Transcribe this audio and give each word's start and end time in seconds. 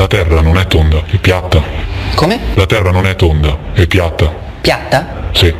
La 0.00 0.06
terra 0.06 0.40
non 0.40 0.56
è 0.56 0.66
tonda, 0.66 1.02
è 1.04 1.18
piatta. 1.18 1.62
Come? 2.14 2.40
La 2.54 2.64
terra 2.64 2.90
non 2.90 3.06
è 3.06 3.14
tonda, 3.16 3.54
è 3.74 3.86
piatta. 3.86 4.32
Piatta? 4.62 5.28
Sì. 5.32 5.54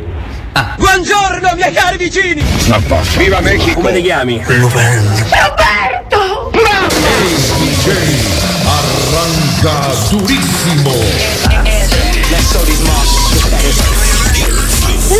Buongiorno 0.77 1.53
miei 1.55 1.71
cari 1.71 1.97
vicini! 1.97 2.43
Basta. 2.87 3.19
Viva 3.19 3.39
Mexico! 3.39 3.75
Come 3.75 3.93
ti 3.93 4.01
chiami? 4.01 4.41
Roberto! 4.43 5.19
Arranca 8.65 9.93
durissimo. 10.09 11.60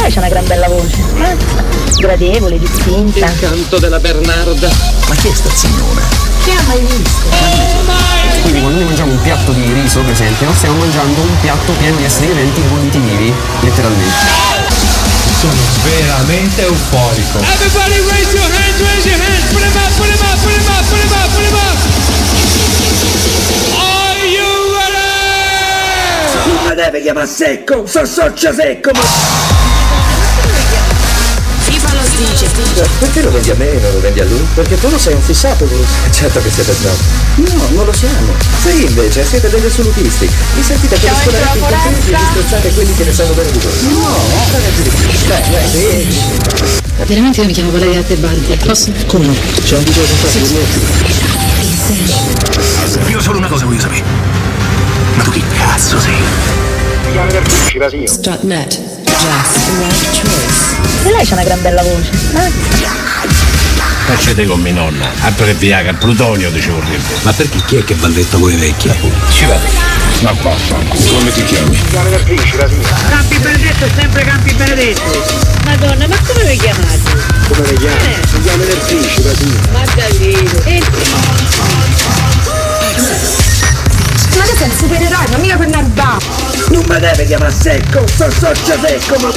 Lei 0.02 0.11
c'ha 0.11 0.20
una 0.20 0.29
gran 0.29 0.45
bella 0.45 0.68
voce. 0.68 0.97
eh? 1.18 1.36
Gradevole, 1.97 2.57
distinta. 2.57 3.31
canto 3.39 3.77
della 3.77 4.00
Bernarda. 4.00 4.70
Ma 5.07 5.15
chi 5.15 5.27
è 5.27 5.33
sta 5.33 5.50
signora? 5.54 6.01
Chi 6.43 6.50
ha 6.51 6.61
mai 6.68 6.79
visto? 6.79 7.29
Quindi 8.41 8.59
quando 8.61 8.79
noi 8.79 8.87
mangiamo 8.87 9.11
un 9.11 9.21
piatto 9.21 9.51
di 9.51 9.71
riso, 9.73 10.00
per 10.00 10.14
esempio, 10.14 10.51
stiamo 10.55 10.77
mangiando 10.77 11.21
un 11.21 11.39
piatto 11.41 11.71
pieno 11.74 11.96
di 11.97 12.04
esseri 12.04 12.27
viventi 12.27 12.61
vivi, 12.97 13.33
letteralmente. 13.61 14.50
Sono 15.39 15.54
veramente 15.83 16.63
euforico. 16.65 17.39
Everybody 17.39 17.99
raise 18.10 18.32
your 18.33 18.49
hands, 18.49 18.79
raise 18.82 19.07
your 19.07 19.19
hands, 19.19 19.52
put 19.52 19.61
them 19.61 19.75
up, 19.75 19.91
put 19.97 20.07
them 20.07 20.21
up, 20.25 20.38
put 20.41 20.54
them 20.54 20.65
up, 20.68 20.86
put 20.89 20.99
them 20.99 21.11
up, 21.11 21.29
put 21.29 21.43
them 21.43 21.55
up! 21.55 21.61
Mi 26.71 26.78
deve 26.78 27.02
chiamare 27.02 27.28
secco, 27.28 27.86
so 27.86 28.06
secco, 28.06 28.92
ma... 28.93 29.02
FIFA 31.64 31.94
lo 31.94 32.02
dice. 32.16 32.47
Perché 33.00 33.22
lo 33.22 33.31
vendi 33.31 33.50
a 33.50 33.56
me 33.56 33.72
e 33.72 33.80
non 33.80 33.92
lo 33.92 34.00
vendi 34.00 34.20
a 34.22 34.25
lui? 34.25 34.45
Perché 34.53 34.80
tu 34.80 34.89
lo 34.89 34.97
sei 34.97 35.14
un 35.14 35.22
fissato, 35.22 35.66
Bruce. 35.66 35.89
Certo 36.11 36.42
che 36.42 36.50
siete 36.50 36.73
snob. 36.73 36.95
No, 37.36 37.67
non 37.72 37.86
lo 37.86 37.94
siamo. 37.94 38.34
Voi 38.64 38.86
invece 38.86 39.25
siete 39.25 39.50
degli 39.50 39.66
assolutisti. 39.66 40.30
Vi 40.56 40.64
sentite 40.64 40.97
come 40.97 41.14
scolariti 41.22 41.58
in 41.58 41.64
contenti 41.64 42.11
e 42.11 42.16
disprezzate 42.16 42.73
quelli 42.73 42.94
che 42.95 43.03
ne 43.03 43.13
sanno 43.13 43.33
bene 43.33 43.52
di 43.52 43.59
voi. 43.59 43.73
No, 43.91 44.16
ragazzi 44.52 44.81
di 44.81 44.89
più. 44.89 45.28
Dai, 45.28 45.41
dai, 45.52 45.69
sì. 45.69 46.19
Veramente 47.06 47.41
io 47.41 47.47
mi 47.47 47.53
chiamo 47.53 47.72
Valeria 47.72 48.02
Tebaldi. 48.02 48.58
Posso? 48.63 48.91
Come 49.08 49.25
no? 49.25 49.35
C'è 49.61 49.75
un 49.75 49.83
video 49.83 50.03
con 50.03 50.30
Sì. 51.85 53.11
Io 53.11 53.19
solo 53.19 53.38
una 53.39 53.47
cosa 53.47 53.66
voglio 53.66 53.81
sapere. 53.81 54.30
Ma 55.15 55.23
tu 55.23 55.31
chi 55.31 55.43
cazzo 55.57 55.99
sei? 55.99 56.15
Strutnet. 58.05 58.79
Jazz. 59.05 59.55
Right 59.79 60.21
choice. 60.21 60.77
E 61.03 61.11
lei 61.11 61.25
c'ha 61.25 61.33
una 61.33 61.43
gran 61.43 61.61
bella 61.61 61.81
voce. 61.83 62.09
eh? 62.35 62.51
Facete 64.05 64.45
con 64.45 64.59
mia 64.61 64.73
nonna. 64.73 65.09
Abbreviaga 65.21 65.91
il 65.91 65.97
plutonio 65.97 66.49
di 66.49 66.59
vorrebbe. 66.61 67.13
Ma 67.23 67.31
perché 67.33 67.61
chi 67.65 67.75
è 67.77 67.83
che 67.83 67.93
balletta 67.95 68.37
voi 68.37 68.55
vecchi? 68.55 68.89
Ci 69.31 69.45
vado. 69.45 69.67
Ma 70.21 70.33
basta. 70.33 70.75
Come 70.75 71.31
ti 71.31 71.43
chiami? 71.45 71.77
Campi 71.91 73.37
Benedetto 73.39 73.85
è 73.85 73.89
sempre 73.97 74.23
Campi 74.23 74.53
Benedetto! 74.53 75.49
Madonna, 75.65 76.07
ma 76.07 76.15
come 76.27 76.43
vi 76.45 76.57
chiamate? 76.57 76.99
Come 77.47 77.67
le 77.67 77.73
chiami? 77.73 78.15
Si 78.29 78.41
chiama 78.41 78.63
del 78.63 78.77
principe, 78.77 79.35
sì. 79.35 79.59
Maddalino. 79.71 80.61
E 80.65 80.81
Ma 84.37 84.43
tu 84.43 84.55
sei 84.55 84.69
un 84.69 84.77
supereroe, 84.77 85.27
ma 85.31 85.37
mica 85.37 85.57
per 85.57 85.67
Narba. 85.67 86.17
Non 86.69 86.83
mi 86.87 86.99
deve 86.99 87.25
chiamare 87.25 87.53
secco, 87.53 88.05
so 88.07 88.29
socio 88.31 88.77
secco, 88.81 89.19
ma... 89.19 89.31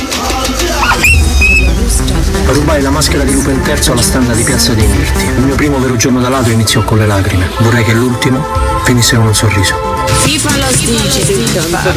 Rubai 2.47 2.83
la 2.83 2.91
maschera 2.91 3.25
di 3.25 3.33
Lupin 3.33 3.61
III 3.65 3.91
alla 3.91 4.03
standa 4.03 4.33
di 4.35 4.43
Piazza 4.43 4.73
dei 4.73 4.87
Mirti. 4.87 5.25
Il 5.25 5.43
mio 5.43 5.55
primo 5.55 5.79
vero 5.79 5.97
giorno 5.97 6.21
da 6.21 6.29
ladro 6.29 6.53
iniziò 6.53 6.83
con 6.83 6.99
le 6.99 7.07
lacrime. 7.07 7.51
Vorrei 7.59 7.85
che 7.85 7.93
l'ultimo 7.93 8.45
finisse 8.85 9.17
con 9.17 9.27
un 9.27 9.35
sorriso. 9.35 9.75
FIFA 10.23 10.57
lo 10.57 10.67
dice. 10.77 11.25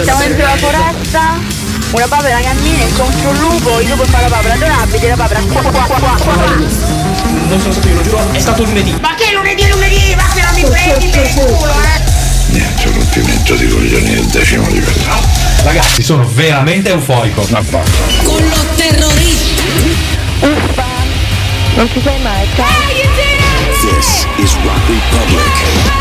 siamo 0.04 0.20
dentro 0.20 0.46
la 0.46 0.58
foresta. 0.58 1.66
Una 1.92 2.08
papera 2.08 2.40
cammina 2.42 2.84
incontra 2.84 3.30
un 3.30 3.38
lupo, 3.38 3.80
il 3.80 3.88
lupo 3.88 4.04
fa 4.06 4.20
la 4.22 4.28
papera 4.28 4.54
adorabile, 4.56 5.08
la 5.08 5.16
papera 5.16 5.40
qua 5.42 5.62
qua 5.62 5.72
qua 5.72 5.98
qua 5.98 6.16
qua. 6.18 6.34
Non 7.48 7.60
sono 7.60 7.72
stato 7.72 7.88
io, 7.88 7.96
lo 7.96 8.02
giuro, 8.02 8.32
è 8.32 8.40
stato 8.40 8.64
lunedì. 8.64 8.98
Ma 9.00 9.16
che 9.16 9.32
lunedì 9.34 9.68
lunedì? 9.70 10.16
Ma 10.16 10.24
che 10.34 10.42
non 10.42 10.54
mi 10.54 10.66
prendi 10.66 11.08
per 11.10 11.26
il 11.26 11.34
culo, 11.34 11.72
eh! 11.72 12.17
Niente, 12.50 12.92
rompimento 12.92 13.56
di 13.56 13.68
coglioni 13.68 14.16
del 14.16 14.26
decimo 14.26 14.68
livello. 14.70 15.20
Ragazzi, 15.64 16.02
sono 16.02 16.28
veramente. 16.34 16.94
Ma 16.96 17.02
basta. 17.62 17.82
Con 18.24 18.42
lo 18.48 18.66
terrorista. 18.76 19.64
Uffa. 20.40 20.86
Non 21.76 21.90
ci 21.92 22.02
sei 22.02 22.20
mai, 22.22 22.48
ciao. 22.56 22.66
This 23.82 24.26
is 24.38 24.56
Rock 24.64 24.88
Republic. 24.88 25.96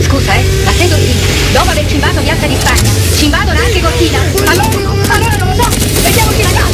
Scusa, 0.00 0.34
eh, 0.34 0.44
ma 0.64 0.72
sei 0.72 0.88
Cortina? 0.88 1.20
Dopo 1.52 1.70
aver 1.70 1.86
cimbato 1.86 2.20
Piazza 2.20 2.46
di 2.46 2.56
Spagna, 2.58 2.90
cimbadono 3.16 3.58
anche 3.58 3.80
Cortina? 3.80 4.18
Allora, 4.46 4.68
allora 5.08 5.36
non 5.36 5.48
lo 5.48 5.54
so, 5.54 5.68
vediamoci 6.02 6.42
la 6.42 6.50
casa? 6.50 6.73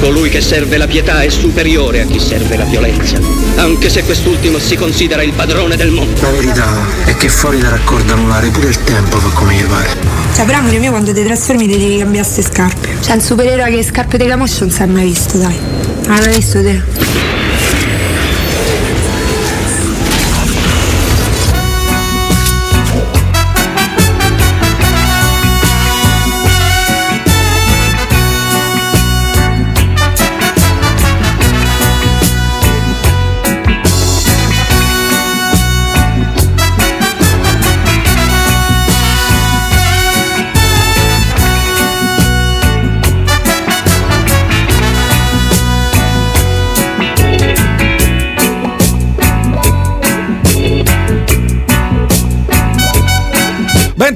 Colui 0.00 0.28
che 0.28 0.40
serve 0.40 0.76
la 0.76 0.86
pietà 0.86 1.22
è 1.22 1.28
superiore 1.28 2.02
a 2.02 2.06
chi 2.06 2.20
serve 2.20 2.56
la 2.56 2.64
violenza, 2.64 3.18
anche 3.56 3.88
se 3.88 4.04
quest'ultimo 4.04 4.58
si 4.58 4.76
considera 4.76 5.22
il 5.22 5.32
padrone 5.32 5.76
del 5.76 5.90
mondo. 5.90 6.20
La 6.20 6.30
verità 6.30 6.68
è 7.04 7.16
che 7.16 7.28
fuori 7.28 7.58
da 7.58 7.70
raccordo 7.70 8.12
anulare 8.12 8.48
pure 8.48 8.68
il 8.68 8.84
tempo 8.84 9.18
fa 9.18 9.28
come 9.30 9.54
gli 9.54 9.64
pare. 9.64 9.88
Cioè, 10.34 10.44
però 10.44 10.58
amore 10.58 10.78
mio, 10.78 10.90
quando 10.90 11.12
ti 11.12 11.24
trasformi 11.24 11.66
ti 11.66 11.78
devi 11.78 11.98
cambiare 11.98 12.28
queste 12.28 12.42
scarpe. 12.42 12.88
C'è 13.00 13.12
un 13.14 13.20
supereroe 13.20 13.70
che 13.70 13.82
scarpe 13.82 14.18
di 14.18 14.26
Lamosh 14.26 14.60
non 14.60 14.70
si 14.70 14.82
è 14.82 14.86
mai 14.86 15.04
visto, 15.04 15.38
dai. 15.38 15.58
Ah, 16.08 16.20
l'hai 16.20 16.36
visto 16.36 16.62
te? 16.62 17.35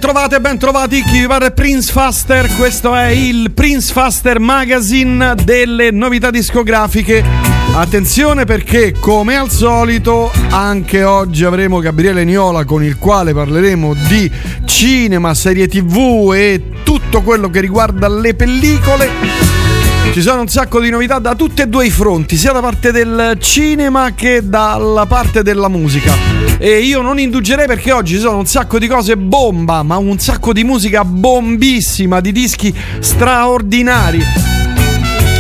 Ben 0.00 0.09
trovate, 0.09 0.41
ben 0.41 0.59
trovati, 0.59 1.03
chi 1.03 1.21
vi 1.21 1.27
parla 1.27 1.50
Prince 1.50 1.93
Faster, 1.93 2.50
questo 2.56 2.94
è 2.94 3.09
il 3.09 3.50
Prince 3.50 3.93
Faster 3.93 4.41
Magazine 4.41 5.34
delle 5.44 5.91
novità 5.91 6.31
discografiche. 6.31 7.22
Attenzione 7.75 8.47
perché 8.47 8.94
come 8.99 9.37
al 9.37 9.50
solito 9.50 10.33
anche 10.49 11.05
oggi 11.05 11.44
avremo 11.44 11.81
Gabriele 11.81 12.25
Niola 12.25 12.65
con 12.65 12.83
il 12.83 12.97
quale 12.97 13.34
parleremo 13.34 13.93
di 14.09 14.31
cinema, 14.65 15.34
serie 15.34 15.69
tv 15.69 16.33
e 16.34 16.63
tutto 16.83 17.21
quello 17.21 17.51
che 17.51 17.60
riguarda 17.60 18.09
le 18.09 18.33
pellicole. 18.33 19.20
Ci 20.12 20.22
sono 20.22 20.41
un 20.41 20.48
sacco 20.48 20.80
di 20.80 20.91
novità 20.91 21.21
da 21.21 21.36
tutti 21.36 21.62
e 21.62 21.68
due 21.68 21.86
i 21.86 21.91
fronti, 21.91 22.36
sia 22.36 22.51
da 22.51 22.60
parte 22.60 22.91
del 22.91 23.36
cinema 23.39 24.12
che 24.12 24.41
dalla 24.42 25.07
parte 25.07 25.45
della 25.45 25.68
musica. 25.68 26.12
E 26.59 26.80
io 26.80 27.01
non 27.01 27.21
indugerei 27.21 27.68
perché 27.68 27.92
oggi 27.92 28.15
ci 28.15 28.21
sono 28.21 28.39
un 28.39 28.47
sacco 28.47 28.80
di 28.80 28.89
cose 28.89 29.16
bomba, 29.16 29.84
ma 29.84 29.98
un 29.98 30.18
sacco 30.18 30.53
di 30.53 30.65
musica 30.65 31.04
bombissima, 31.04 32.21
di 32.21 32.33
dischi 32.33 32.74
straordinari. 32.98 34.21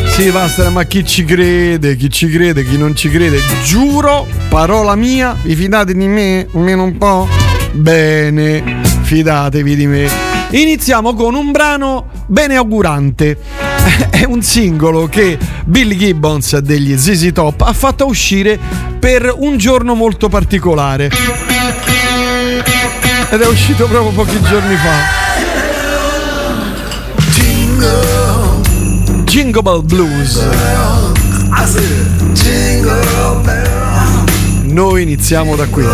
Sì, 0.06 0.30
basta, 0.30 0.70
ma 0.70 0.84
chi 0.84 1.04
ci 1.04 1.24
crede, 1.24 1.96
chi 1.96 2.08
ci 2.08 2.28
crede, 2.28 2.64
chi 2.64 2.78
non 2.78 2.94
ci 2.94 3.10
crede, 3.10 3.40
giuro, 3.64 4.24
parola 4.48 4.94
mia, 4.94 5.36
vi 5.42 5.56
fidate 5.56 5.94
di 5.94 6.06
me? 6.06 6.46
Almeno 6.54 6.84
un 6.84 6.96
po'? 6.96 7.26
Bene, 7.72 8.80
fidatevi 9.02 9.74
di 9.74 9.86
me. 9.88 10.08
Iniziamo 10.50 11.14
con 11.14 11.34
un 11.34 11.50
brano 11.50 12.08
beneaugurante. 12.26 13.69
È 14.10 14.24
un 14.24 14.42
singolo 14.42 15.08
che 15.08 15.38
Billy 15.64 15.96
Gibbons 15.96 16.58
degli 16.58 16.96
ZZ 16.96 17.30
Top 17.32 17.62
ha 17.62 17.72
fatto 17.72 18.06
uscire 18.06 18.58
per 18.98 19.32
un 19.36 19.56
giorno 19.56 19.94
molto 19.94 20.28
particolare. 20.28 21.10
ed 23.30 23.40
è 23.40 23.46
uscito 23.46 23.86
proprio 23.86 24.10
pochi 24.12 24.40
giorni 24.42 24.74
fa. 24.76 25.18
Jingle 29.24 29.62
Bell 29.62 29.84
Blues. 29.84 30.44
Noi 34.64 35.02
iniziamo 35.02 35.54
da 35.54 35.66
qui. 35.66 35.84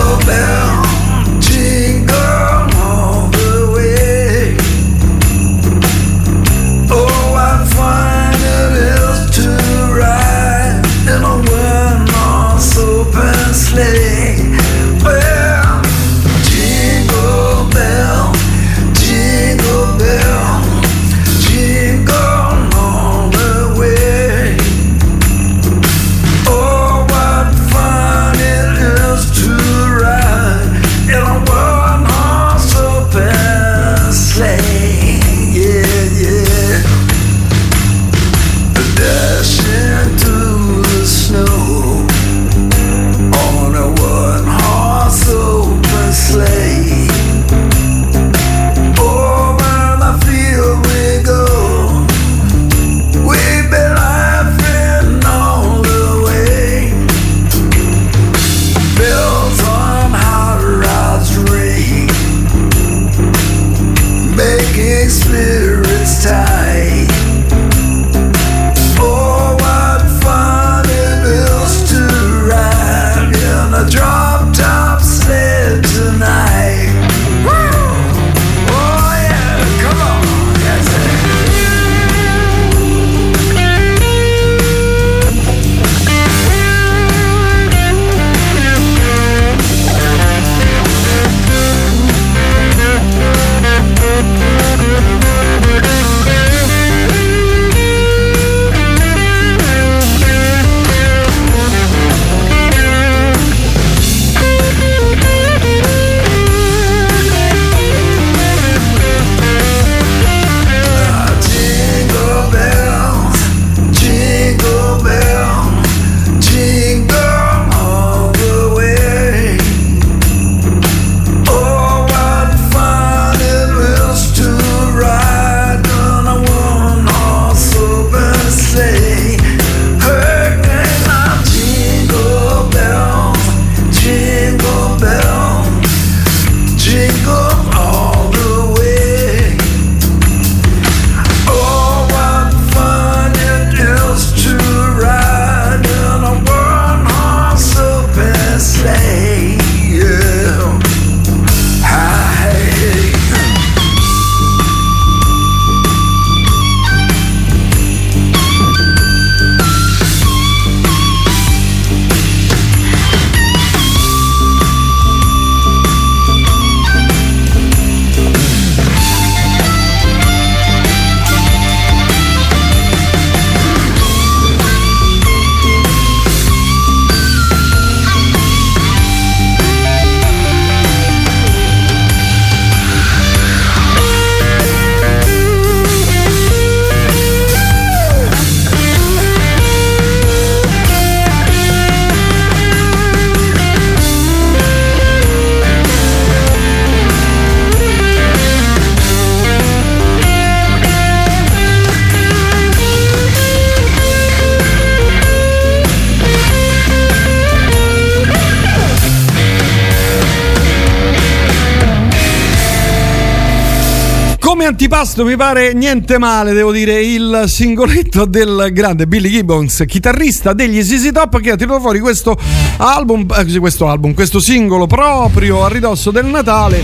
Antipasto 214.97 215.27
mi 215.27 215.37
pare 215.37 215.75
niente 215.75 216.17
male, 216.17 216.55
devo 216.55 216.73
dire, 216.73 217.03
il 217.03 217.45
singoletto 217.49 218.25
del 218.25 218.71
grande 218.73 219.07
Billy 219.07 219.29
Gibbons, 219.29 219.85
chitarrista 219.87 220.55
degli 220.55 220.83
ZZ 220.83 221.13
Top 221.13 221.39
che 221.39 221.51
ha 221.51 221.57
tirato 221.57 221.81
fuori 221.81 222.01
questo 222.01 222.35
album, 222.79 223.27
eh, 223.37 223.59
questo 223.59 223.89
album, 223.89 224.15
questo 224.15 224.41
singolo 224.41 224.87
proprio 224.87 225.67
a 225.67 225.69
ridosso 225.69 226.11
del 226.11 226.25
Natale. 226.25 226.83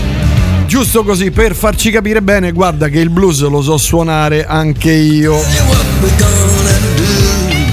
Giusto 0.67 1.03
così 1.03 1.31
per 1.31 1.55
farci 1.55 1.89
capire 1.89 2.21
bene, 2.21 2.51
guarda 2.51 2.87
che 2.87 2.99
il 2.99 3.09
blues 3.09 3.41
lo 3.47 3.63
so 3.63 3.77
suonare 3.77 4.45
anche 4.45 4.91
io. 4.91 5.35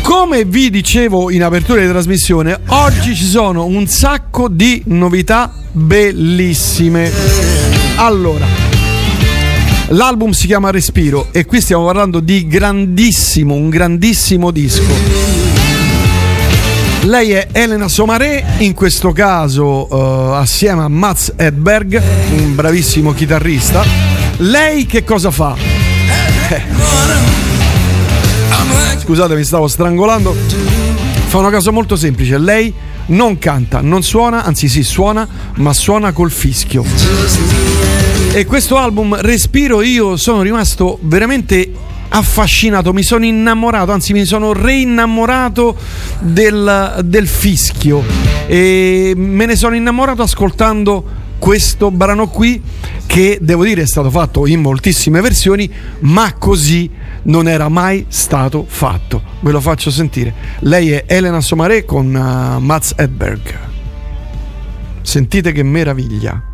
Come 0.01 0.45
vi 0.47 0.71
dicevo 0.71 1.31
in 1.31 1.43
apertura 1.43 1.83
di 1.83 1.89
trasmissione, 1.89 2.61
oggi 2.69 3.15
ci 3.15 3.27
sono 3.27 3.67
un 3.67 3.87
sacco 3.87 4.49
di 4.49 4.83
novità 4.87 5.53
bellissime. 5.71 7.13
Allora, 7.97 8.60
L'album 9.93 10.31
si 10.31 10.47
chiama 10.47 10.71
Respiro 10.71 11.29
e 11.33 11.45
qui 11.45 11.61
stiamo 11.61 11.85
parlando 11.85 12.21
di 12.21 12.47
grandissimo, 12.47 13.55
un 13.55 13.69
grandissimo 13.69 14.53
disco. 14.53 14.93
Lei 17.03 17.33
è 17.33 17.49
Elena 17.51 17.89
Somaré, 17.89 18.45
in 18.59 18.73
questo 18.73 19.11
caso 19.11 19.89
eh, 19.89 20.37
assieme 20.37 20.83
a 20.83 20.89
Mats 20.89 21.33
Edberg, 21.35 22.01
un 22.37 22.55
bravissimo 22.55 23.13
chitarrista. 23.13 23.83
Lei 24.37 24.87
che 24.87 25.03
cosa 25.03 25.33
fa? 25.33 25.57
Eh. 26.51 26.63
Scusate, 29.03 29.35
mi 29.35 29.45
stavo 29.45 29.67
strangolando. 29.67 30.37
Fa 31.27 31.39
una 31.39 31.51
cosa 31.51 31.73
molto 31.73 31.97
semplice. 31.97 32.39
Lei 32.39 32.73
non 33.07 33.39
canta, 33.39 33.81
non 33.81 34.05
suona, 34.05 34.45
anzi 34.45 34.69
sì, 34.69 34.85
suona, 34.85 35.27
ma 35.55 35.73
suona 35.73 36.13
col 36.13 36.31
fischio. 36.31 36.85
E 38.33 38.47
questo 38.47 38.77
album 38.77 39.17
Respiro 39.17 39.83
io 39.83 40.17
sono 40.17 40.43
rimasto 40.43 40.99
veramente 41.03 41.69
affascinato, 42.11 42.93
mi 42.93 43.03
sono 43.03 43.25
innamorato, 43.25 43.91
anzi 43.91 44.13
mi 44.13 44.25
sono 44.25 44.53
reinnamorato 44.53 45.77
del, 46.21 47.01
del 47.05 47.27
fischio 47.27 48.05
e 48.47 49.15
me 49.17 49.47
ne 49.47 49.57
sono 49.57 49.75
innamorato 49.75 50.23
ascoltando 50.23 51.05
questo 51.39 51.91
brano 51.91 52.29
qui 52.29 52.63
che 53.05 53.39
devo 53.41 53.65
dire 53.65 53.83
è 53.83 53.87
stato 53.87 54.11
fatto 54.11 54.47
in 54.47 54.61
moltissime 54.61 55.21
versioni, 55.21 55.69
ma 56.01 56.33
così 56.35 56.89
non 57.25 57.49
era 57.49 57.69
mai 57.69 58.07
stato 58.09 58.65
fatto. 58.69 59.21
Ve 59.41 59.51
lo 59.51 59.61
faccio 59.61 59.91
sentire. 59.91 60.33
Lei 60.61 60.93
è 60.93 61.05
Elena 61.09 61.41
Somaré 61.41 61.85
con 61.85 62.07
uh, 62.07 62.61
Mats 62.61 62.95
Edberg. 62.97 63.59
Sentite 65.03 65.51
che 65.51 65.65
meraviglia. 65.65 66.50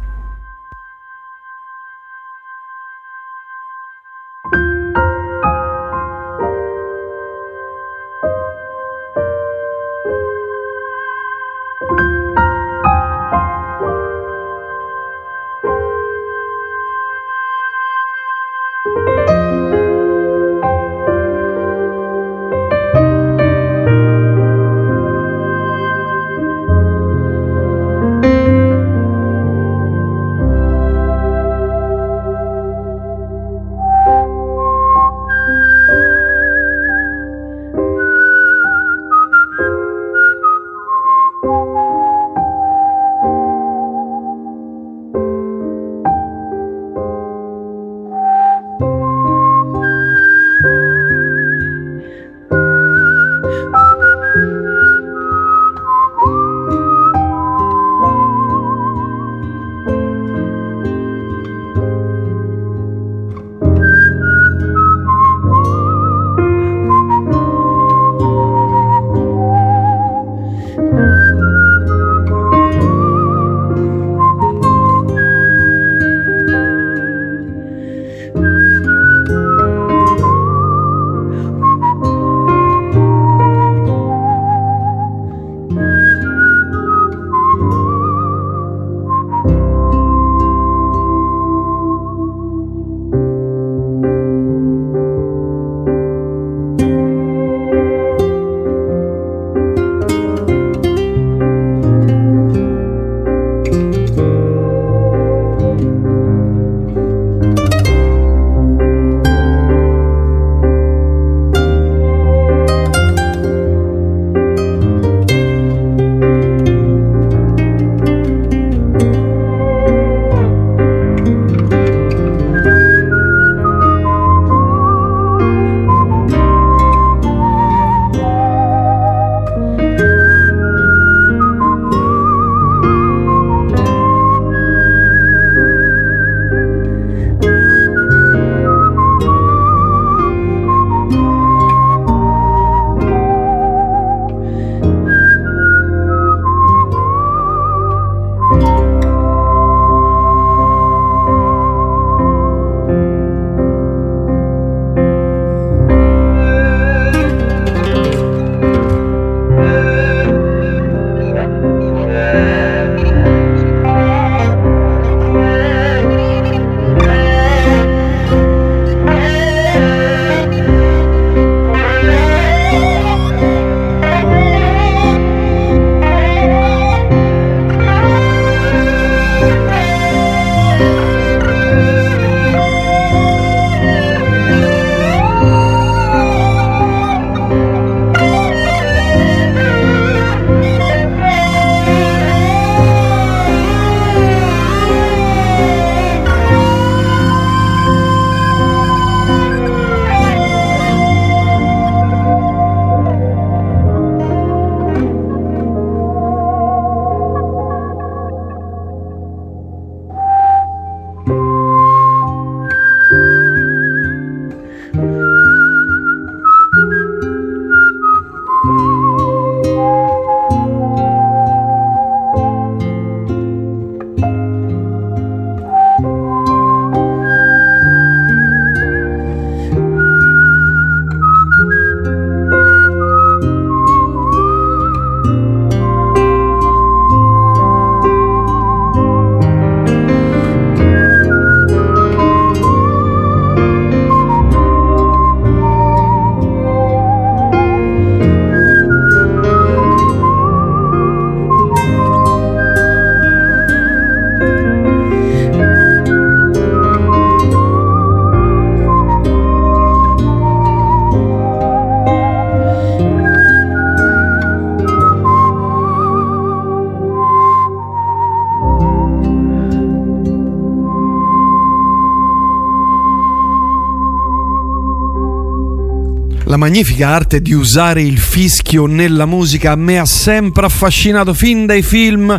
La 276.57 276.63
magnifica 276.63 277.09
arte 277.09 277.43
di 277.43 277.53
usare 277.53 278.01
il 278.01 278.17
fischio 278.17 278.87
nella 278.87 279.27
musica 279.27 279.73
a 279.73 279.77
me 279.77 279.99
ha 279.99 280.07
sempre 280.07 280.65
affascinato 280.65 281.35
fin 281.35 281.67
dai 281.67 281.83
film, 281.83 282.35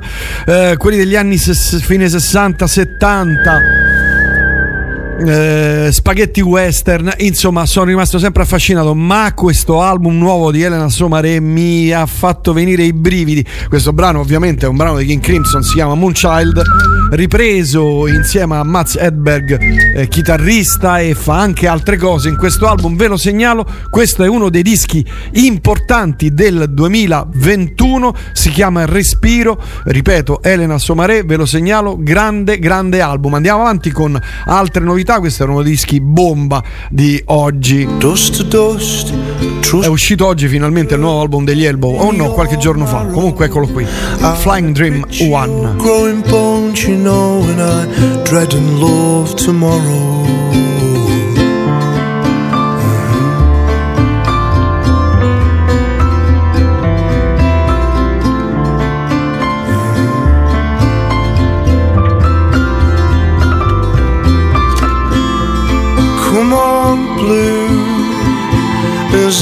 eh, 0.48 0.74
quelli 0.76 0.98
degli 0.98 1.16
anni 1.16 1.38
ses- 1.38 1.80
fine 1.84 2.10
60-70. 2.10 3.60
Eh, 5.24 5.90
spaghetti 5.92 6.42
western, 6.42 7.14
insomma, 7.18 7.68
sono 7.68 7.86
rimasto 7.86 8.18
sempre 8.18 8.42
affascinato. 8.42 8.96
Ma 8.96 9.32
questo 9.36 9.84
album 9.84 10.18
nuovo 10.18 10.50
di 10.50 10.64
Elena 10.64 10.90
Somare 10.90 11.40
mi 11.40 11.92
ha 11.92 12.08
fatto 12.08 12.54
venire 12.54 12.82
i 12.82 12.94
brividi. 12.94 13.46
Questo 13.68 13.94
brano, 13.94 14.20
ovviamente, 14.20 14.66
è 14.66 14.70
un 14.70 14.78
brano 14.78 14.98
di 14.98 15.06
King 15.06 15.22
Crimson, 15.22 15.62
si 15.62 15.74
chiama 15.76 15.94
Moonchild, 15.94 16.64
ripreso 17.12 18.08
insieme 18.08 18.56
a 18.58 18.64
Mats 18.64 18.96
Edberg, 18.96 19.58
eh, 19.96 20.08
chitarrista 20.08 21.00
e 21.00 21.14
fa 21.16 21.40
anche 21.40 21.68
altre 21.68 21.98
cose 21.98 22.30
in 22.30 22.38
questo 22.38 22.68
album. 22.68 22.96
Ve 22.96 23.08
lo 23.08 23.18
segnalo, 23.18 23.66
questo 23.90 24.24
è 24.24 24.28
uno 24.28 24.50
dei 24.50 24.62
dischi 24.62 25.06
importanti 25.34 26.34
del 26.34 26.66
2021, 26.70 28.14
si 28.34 28.50
chiama 28.50 28.86
Respiro, 28.86 29.62
ripeto, 29.86 30.42
Elena 30.42 30.78
Somaré, 30.78 31.24
ve 31.24 31.36
lo 31.36 31.46
segnalo, 31.46 31.98
grande, 32.00 32.60
grande 32.60 33.02
album. 33.02 33.36
Andiamo 33.36 33.62
avanti 33.62 33.92
con 33.92 34.20
altre 34.46 34.84
novità, 34.84 35.20
questo 35.20 35.44
è 35.44 35.48
uno 35.48 35.62
dei 35.62 35.72
dischi 35.72 36.02
bomba 36.02 36.64
di 36.90 37.22
oggi. 37.26 37.88
È 39.82 39.88
uscito 39.88 40.26
oggi 40.26 40.48
finalmente 40.48 40.96
il 40.96 41.00
nuovo 41.00 41.22
album 41.22 41.46
degli 41.46 41.66
Elbow, 41.66 41.96
o 41.96 42.08
oh 42.08 42.12
no, 42.12 42.32
qualche 42.32 42.58
giorno 42.58 42.86
fa, 42.86 43.06
comunque 43.06 43.46
eccolo 43.46 43.68
qui, 43.68 43.86
Flying 43.86 44.74
Dream 44.74 45.06
1. 45.20 45.76
don't 46.68 46.84
you 46.86 46.98
know? 46.98 47.44
And 47.44 47.62
I 47.62 48.24
dread 48.26 48.54
and 48.54 48.80
love 48.80 49.38
tomorrow. 49.38 50.26
Mm-hmm. 50.26 50.88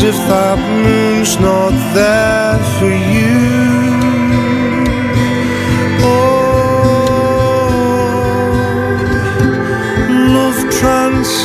if 0.04 0.18
that 0.28 0.60
moon's 0.84 1.40
not 1.40 1.74
there 1.96 2.35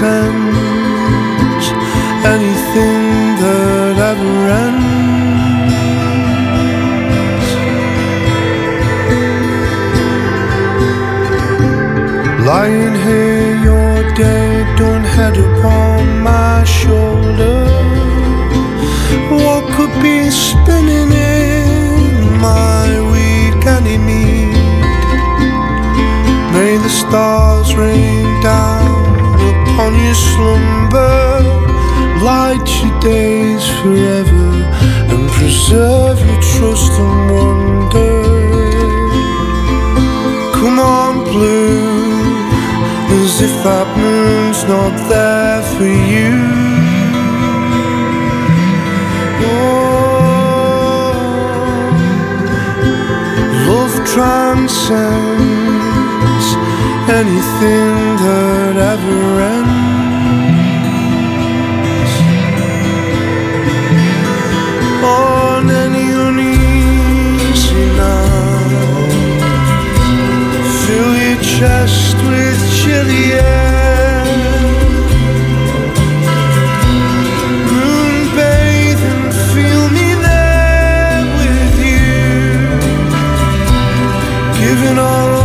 transcends 0.00 1.66
anything 2.35 3.02
that 3.42 3.97
ever 4.11 4.37
ends. 4.64 5.00
Lying 12.47 12.97
here, 13.07 13.54
your 13.69 13.95
day 14.14 14.64
done 14.78 15.04
head 15.04 15.37
upon 15.37 16.00
my 16.30 16.64
shoulder. 16.64 17.61
What 19.45 19.62
could 19.76 19.95
be 20.02 20.30
spinning 20.30 21.12
in 21.12 22.40
my 22.49 22.87
weak 23.12 23.62
enemy? 23.78 24.30
May 26.54 26.73
the 26.85 26.88
stars 26.88 27.75
rain 27.76 28.25
down 28.42 28.79
upon 29.90 30.04
your 30.04 30.14
slumber, 30.14 31.42
light 32.23 32.68
your 32.82 33.00
days 33.00 33.64
forever, 33.80 34.50
and 35.11 35.30
preserve 35.30 36.18
your 36.18 36.40
trust 36.40 36.92
and 37.00 37.30
wonder. 37.32 38.23
Come 40.54 40.78
on, 40.78 41.25
blue, 41.25 42.35
as 43.23 43.40
if 43.40 43.52
that 43.64 43.88
moon's 43.97 44.64
not 44.64 44.94
there 45.09 45.62
for 45.75 45.92
you. 46.14 46.37
Oh, 49.42 49.83
love 53.68 53.96
transcends 54.07 55.50
anything 57.09 58.16
that 58.24 58.76
ever 58.76 59.40
ends. 59.40 59.69
Fill 70.84 71.14
your 71.16 71.40
chest 71.40 72.16
with 72.28 72.60
chilly 72.78 73.32
air. 73.32 74.24
Moon 77.70 78.16
bathe 78.36 79.02
and 79.12 79.32
feel 79.52 79.84
me 79.96 80.08
there 80.26 81.22
with 81.38 81.76
you. 81.90 82.10
Giving 84.60 84.98
our 84.98 85.39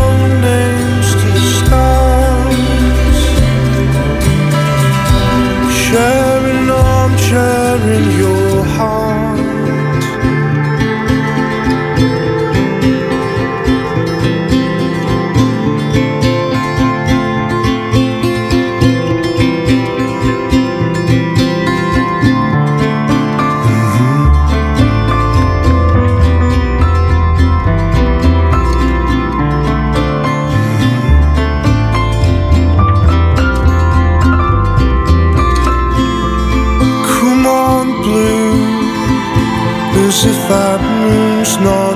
no 41.65 41.94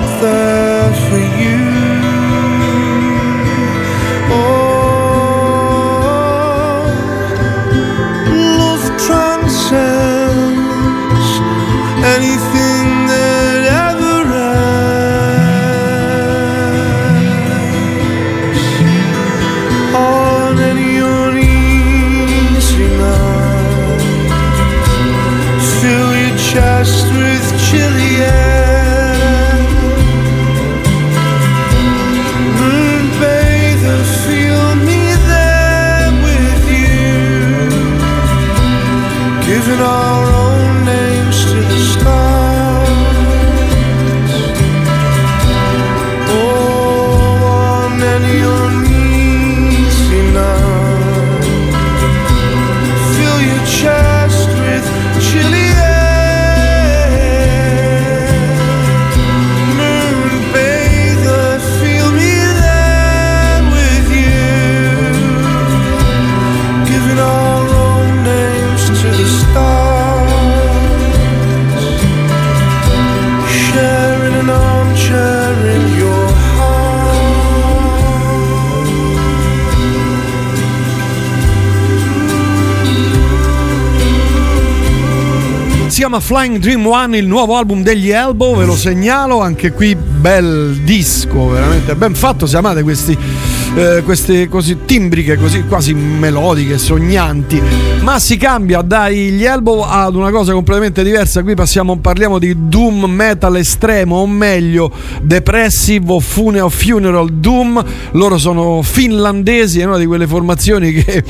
chiama 86.10 86.18
Flying 86.18 86.58
Dream 86.58 86.86
One, 86.86 87.16
il 87.18 87.26
nuovo 87.28 87.56
album 87.56 87.84
degli 87.84 88.10
Elbow, 88.10 88.56
ve 88.56 88.64
lo 88.64 88.74
segnalo, 88.74 89.40
anche 89.40 89.70
qui 89.70 89.94
bel 89.94 90.80
disco, 90.82 91.50
veramente 91.50 91.94
ben 91.94 92.16
fatto, 92.16 92.46
se 92.46 92.56
amate 92.56 92.82
questi, 92.82 93.16
eh, 93.76 94.02
queste 94.04 94.48
così 94.48 94.78
timbriche, 94.84 95.36
così 95.36 95.62
quasi 95.66 95.94
melodiche, 95.94 96.78
sognanti, 96.78 97.62
ma 98.00 98.18
si 98.18 98.36
cambia 98.36 98.82
dagli 98.82 99.44
Elbow 99.44 99.82
ad 99.82 100.16
una 100.16 100.30
cosa 100.32 100.52
completamente 100.52 101.04
diversa, 101.04 101.44
qui 101.44 101.54
passiamo, 101.54 101.96
parliamo 101.98 102.40
di 102.40 102.56
doom 102.68 103.04
metal 103.04 103.56
estremo, 103.56 104.16
o 104.16 104.26
meglio, 104.26 104.90
depressive 105.22 106.12
o 106.12 106.18
fune- 106.18 106.60
o 106.60 106.70
funeral 106.70 107.30
doom, 107.34 107.84
loro 108.12 108.36
sono 108.36 108.82
finlandesi, 108.82 109.78
è 109.78 109.84
una 109.84 109.98
di 109.98 110.06
quelle 110.06 110.26
formazioni 110.26 110.92
che 110.92 111.22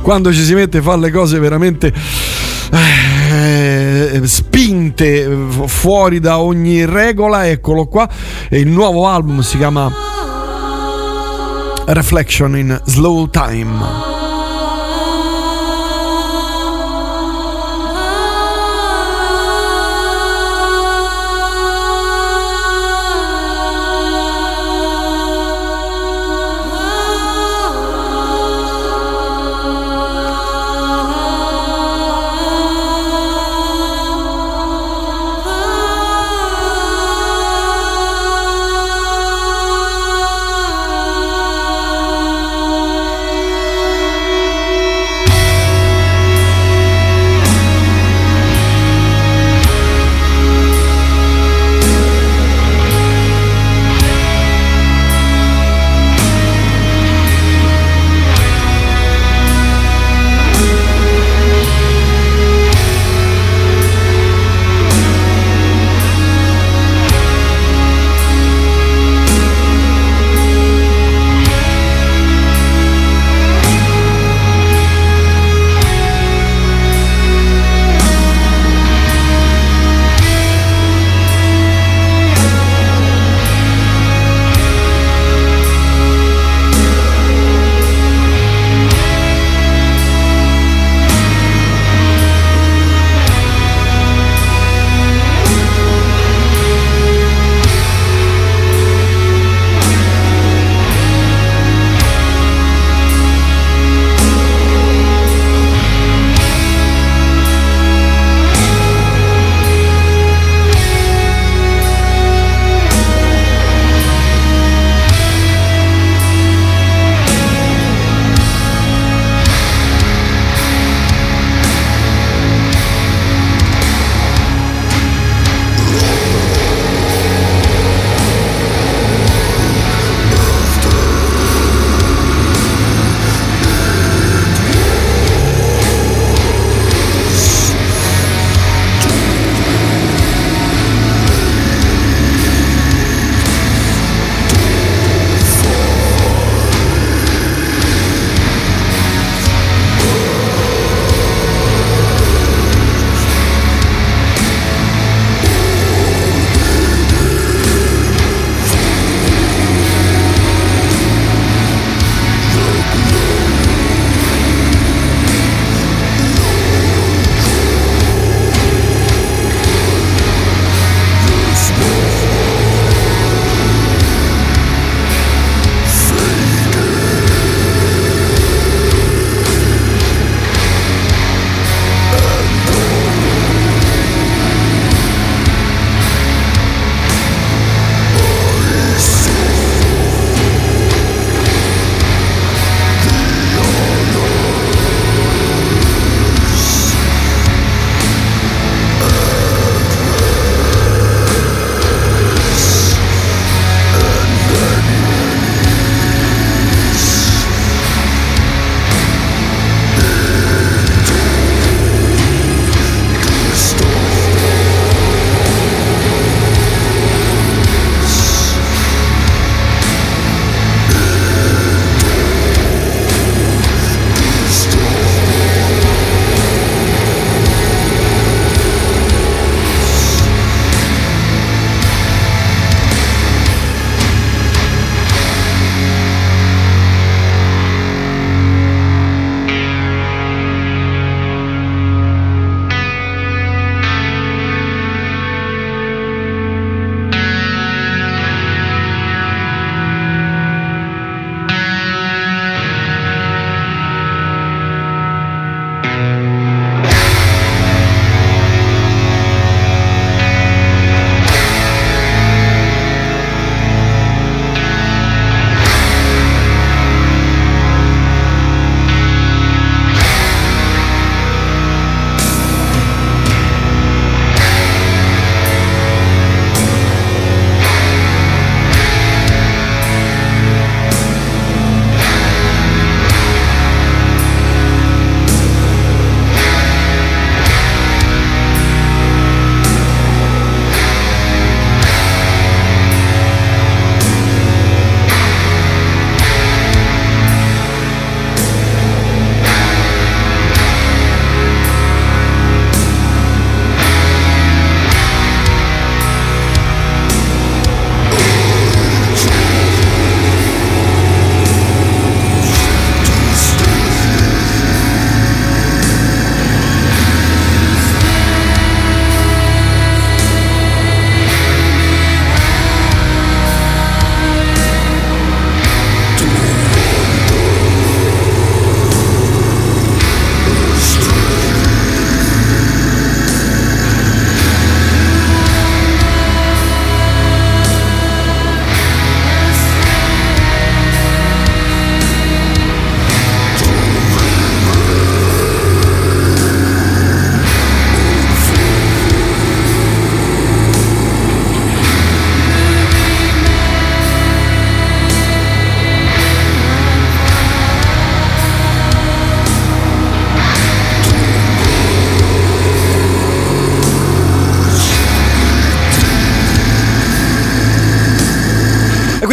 quando 0.00 0.32
ci 0.32 0.44
si 0.44 0.54
mette 0.54 0.78
a 0.78 0.82
fare 0.82 1.00
le 1.00 1.10
cose 1.10 1.40
veramente 1.40 1.92
eh, 2.70 4.20
spinte 4.24 5.22
eh, 5.22 5.46
fuori 5.66 6.20
da 6.20 6.38
ogni 6.40 6.84
regola 6.84 7.48
eccolo 7.48 7.86
qua. 7.86 8.08
E 8.48 8.58
il 8.60 8.68
nuovo 8.68 9.06
album 9.06 9.40
si 9.40 9.56
chiama 9.56 9.90
Reflection 11.86 12.56
in 12.56 12.80
Slow 12.84 13.28
Time 13.30 14.17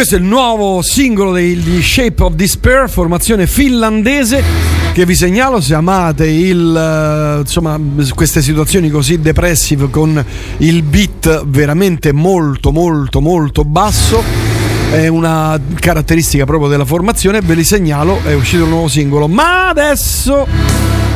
questo 0.06 0.22
è 0.22 0.24
il 0.24 0.32
nuovo 0.32 0.82
singolo 0.82 1.32
degli 1.32 1.82
Shape 1.82 2.22
of 2.22 2.34
Despair, 2.34 2.88
formazione 2.88 3.48
finlandese 3.48 4.40
che 4.92 5.04
vi 5.04 5.16
segnalo 5.16 5.60
se 5.60 5.74
amate 5.74 6.28
il, 6.28 6.76
eh, 6.76 7.40
insomma, 7.40 7.76
queste 8.14 8.40
situazioni 8.40 8.88
così 8.88 9.18
depressive 9.18 9.90
con 9.90 10.24
il 10.58 10.82
beat 10.84 11.44
veramente 11.46 12.12
molto 12.12 12.70
molto 12.70 13.20
molto 13.20 13.64
basso. 13.64 14.22
È 14.92 15.08
una 15.08 15.58
caratteristica 15.74 16.44
proprio 16.44 16.68
della 16.68 16.84
formazione, 16.84 17.40
ve 17.40 17.54
li 17.54 17.64
segnalo, 17.64 18.20
è 18.22 18.32
uscito 18.32 18.62
un 18.62 18.70
nuovo 18.70 18.86
singolo. 18.86 19.26
Ma 19.26 19.70
adesso 19.70 20.46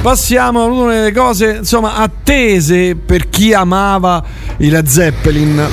passiamo 0.03 0.62
a 0.62 0.64
una 0.64 0.94
delle 0.94 1.12
cose 1.12 1.59
insomma 1.59 1.94
attese 1.94 2.96
per 2.96 3.29
chi 3.29 3.53
amava 3.53 4.24
i 4.57 4.68
Led 4.68 4.87
Zeppelin 4.88 5.68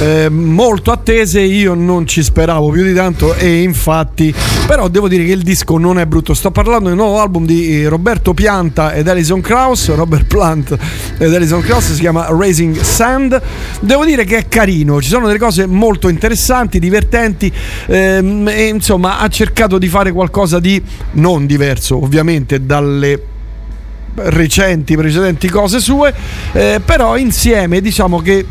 eh, 0.00 0.28
molto 0.28 0.90
attese 0.90 1.40
io 1.40 1.74
non 1.74 2.06
ci 2.06 2.22
speravo 2.22 2.70
più 2.70 2.82
di 2.82 2.94
tanto 2.94 3.34
e 3.34 3.62
infatti 3.62 4.34
però 4.66 4.88
devo 4.88 5.08
dire 5.08 5.24
che 5.24 5.32
il 5.32 5.42
disco 5.42 5.78
non 5.78 5.98
è 5.98 6.06
brutto. 6.06 6.34
Sto 6.34 6.50
parlando 6.50 6.88
del 6.88 6.96
nuovo 6.96 7.20
album 7.20 7.46
di 7.46 7.82
eh, 7.82 7.88
Roberto 7.88 8.34
Pianta 8.34 8.92
ed 8.92 9.08
Alison 9.08 9.40
Krauss 9.40 9.94
Robert 9.94 10.26
Plant 10.26 10.76
ed 11.18 11.32
Alison 11.32 11.60
Krauss 11.60 11.92
si 11.92 12.00
chiama 12.00 12.26
Raising 12.30 12.78
Sand. 12.80 13.40
Devo 13.80 14.04
dire 14.04 14.24
che 14.24 14.38
è 14.38 14.48
carino 14.48 15.00
ci 15.00 15.08
sono 15.08 15.26
delle 15.26 15.38
cose 15.38 15.66
molto 15.66 16.08
interessanti 16.08 16.78
divertenti 16.78 17.52
ehm, 17.86 18.48
e 18.48 18.66
insomma 18.66 19.18
ha 19.18 19.28
cercato 19.28 19.78
di 19.78 19.88
fare 19.88 20.12
qualcosa 20.12 20.58
di 20.58 20.82
non 21.12 21.46
diverso 21.46 22.02
ovviamente 22.02 22.64
dalle 22.64 23.32
recenti 24.14 24.96
precedenti 24.96 25.48
cose 25.48 25.80
sue 25.80 26.14
eh, 26.52 26.80
però 26.84 27.16
insieme 27.16 27.80
diciamo 27.80 28.20
che 28.20 28.46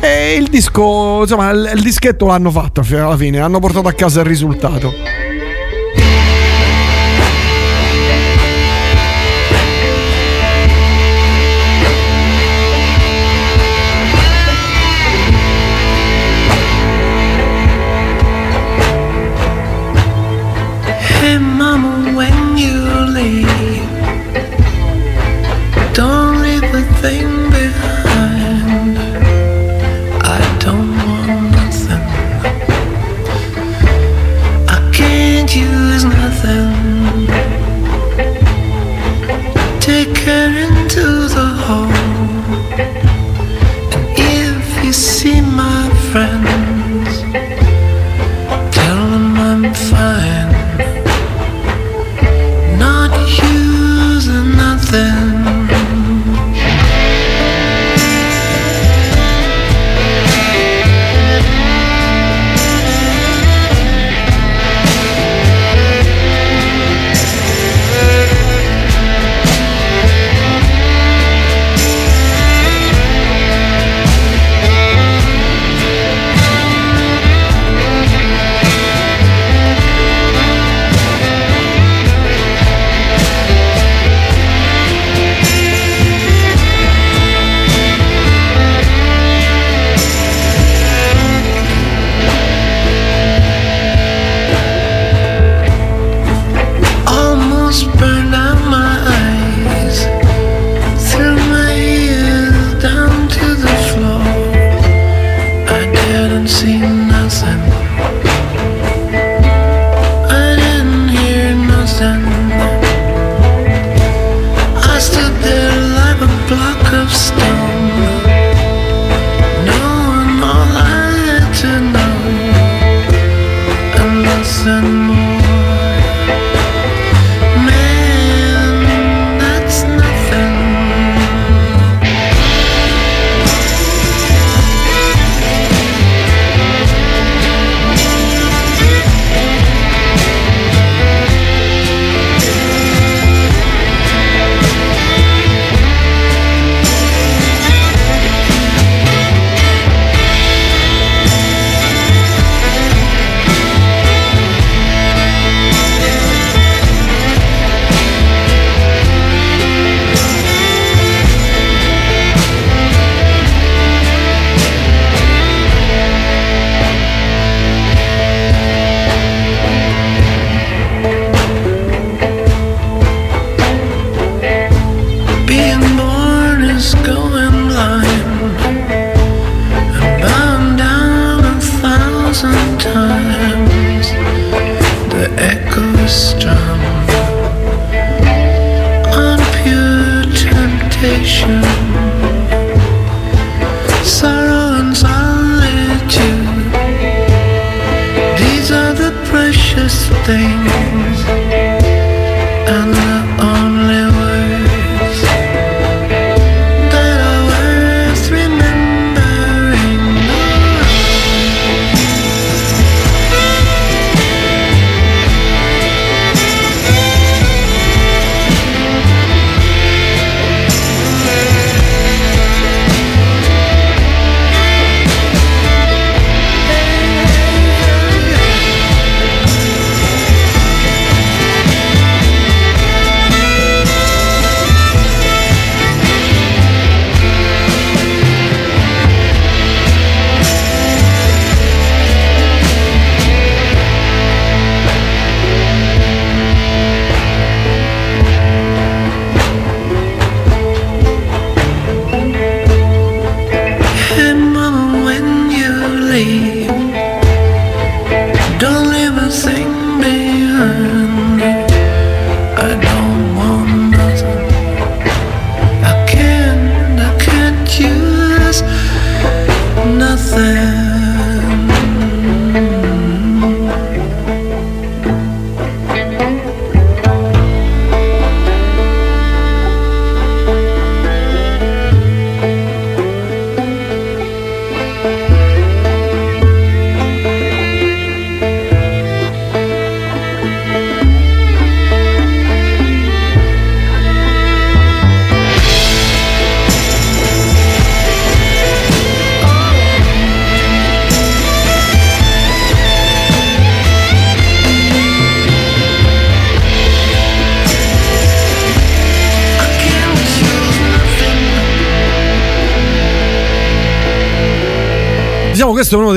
eh, 0.00 0.34
il 0.34 0.48
disco 0.48 1.20
insomma 1.22 1.50
il, 1.50 1.72
il 1.74 1.82
dischetto 1.82 2.26
l'hanno 2.26 2.50
fatto 2.50 2.82
alla 2.90 3.16
fine 3.16 3.40
hanno 3.40 3.58
portato 3.58 3.88
a 3.88 3.92
casa 3.92 4.20
il 4.20 4.26
risultato 4.26 4.92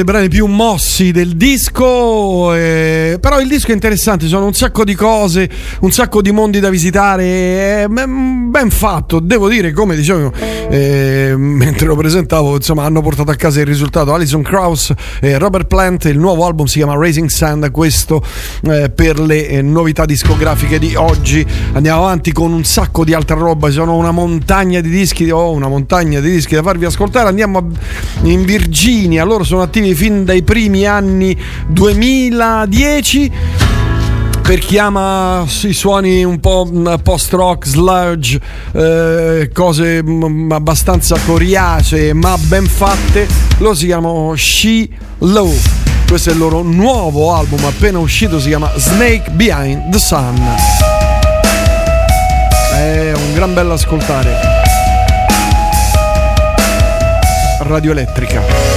dei 0.04 0.12
brani 0.14 0.28
più 0.28 0.46
mossi 0.48 1.12
del 1.12 1.36
disco, 1.38 2.54
eh, 2.54 3.18
però 3.20 3.40
il 3.40 3.48
disco 3.48 3.72
è 3.72 3.74
interessante, 3.74 4.28
sono 4.28 4.46
un 4.46 4.54
sacco 4.54 4.84
di 4.84 4.96
cose, 4.96 5.50
un 5.80 5.92
sacco 5.92 6.22
di 6.22 6.32
mondi 6.32 6.60
da 6.60 6.70
visitare, 6.70 7.84
è 7.84 7.86
ben 7.88 8.70
fatto, 8.70 9.20
devo 9.20 9.48
dire 9.48 9.72
come 9.72 9.96
dicevo 9.96 10.32
eh, 10.70 11.34
mentre 11.38 11.88
lo 11.88 11.96
presentavo, 11.96 12.56
insomma 12.56 12.84
hanno 12.84 13.02
portato 13.02 13.32
a 13.32 13.36
casa 13.36 13.62
il 13.62 13.66
risultato. 13.66 14.14
Alison 14.14 14.42
Krauss 14.42 14.94
e 15.22 15.38
Robert 15.38 15.68
Plant, 15.68 16.06
il 16.06 16.20
nuovo 16.20 16.46
album 16.46 16.66
si 16.66 16.78
chiama 16.80 16.96
Raising 16.96 17.30
Sand, 17.30 17.72
questo 17.72 18.22
eh, 18.64 18.90
per 18.90 19.20
le 19.20 19.48
eh, 19.48 19.62
novità 19.62 20.06
discografiche 20.06 20.80
di 20.80 20.96
oggi. 20.96 21.46
Andiamo 21.74 22.02
avanti 22.02 22.32
con 22.32 22.52
un 22.52 22.64
sacco 22.64 23.04
di 23.06 23.14
altra 23.14 23.36
roba, 23.36 23.70
sono 23.72 23.96
una 23.96 24.12
montagna 24.12 24.82
di 24.82 24.90
dischi, 24.90 25.30
ho 25.30 25.38
oh, 25.38 25.52
una 25.52 25.68
montagna 25.68 26.20
di 26.20 26.30
dischi 26.30 26.56
da 26.56 26.62
farvi 26.62 26.86
ascoltare, 26.86 27.30
andiamo 27.30 27.58
a, 27.60 27.64
in 28.24 28.44
Virginia, 28.44 29.24
loro 29.24 29.44
sono 29.44 29.62
attivi 29.62 29.93
fin 29.96 30.26
dai 30.26 30.44
primi 30.44 30.86
anni 30.86 31.38
2010 31.68 33.32
per 34.42 34.60
chi 34.60 34.78
ama 34.78 35.46
i 35.62 35.74
suoni 35.74 36.22
un 36.26 36.40
po' 36.42 36.70
post 37.02 37.32
rock, 37.32 37.66
sludge, 37.66 38.38
eh, 38.74 39.50
cose 39.54 40.04
m- 40.04 40.52
abbastanza 40.52 41.18
coriacee 41.26 42.12
ma 42.14 42.38
ben 42.38 42.66
fatte, 42.66 43.26
lo 43.60 43.74
si 43.74 43.86
chiamano 43.86 44.36
She 44.36 44.90
Low. 45.20 45.54
Questo 46.06 46.30
è 46.30 46.34
il 46.34 46.40
loro 46.40 46.62
nuovo 46.62 47.34
album 47.34 47.64
appena 47.64 48.00
uscito, 48.00 48.38
si 48.40 48.50
chiama 48.50 48.70
Snake 48.76 49.32
Behind 49.32 49.90
the 49.90 49.98
Sun. 49.98 50.42
È 52.76 53.12
un 53.16 53.34
gran 53.34 53.54
bello 53.54 53.74
ascoltare. 53.74 54.36
Radio 57.62 57.92
Elettrica. 57.92 58.73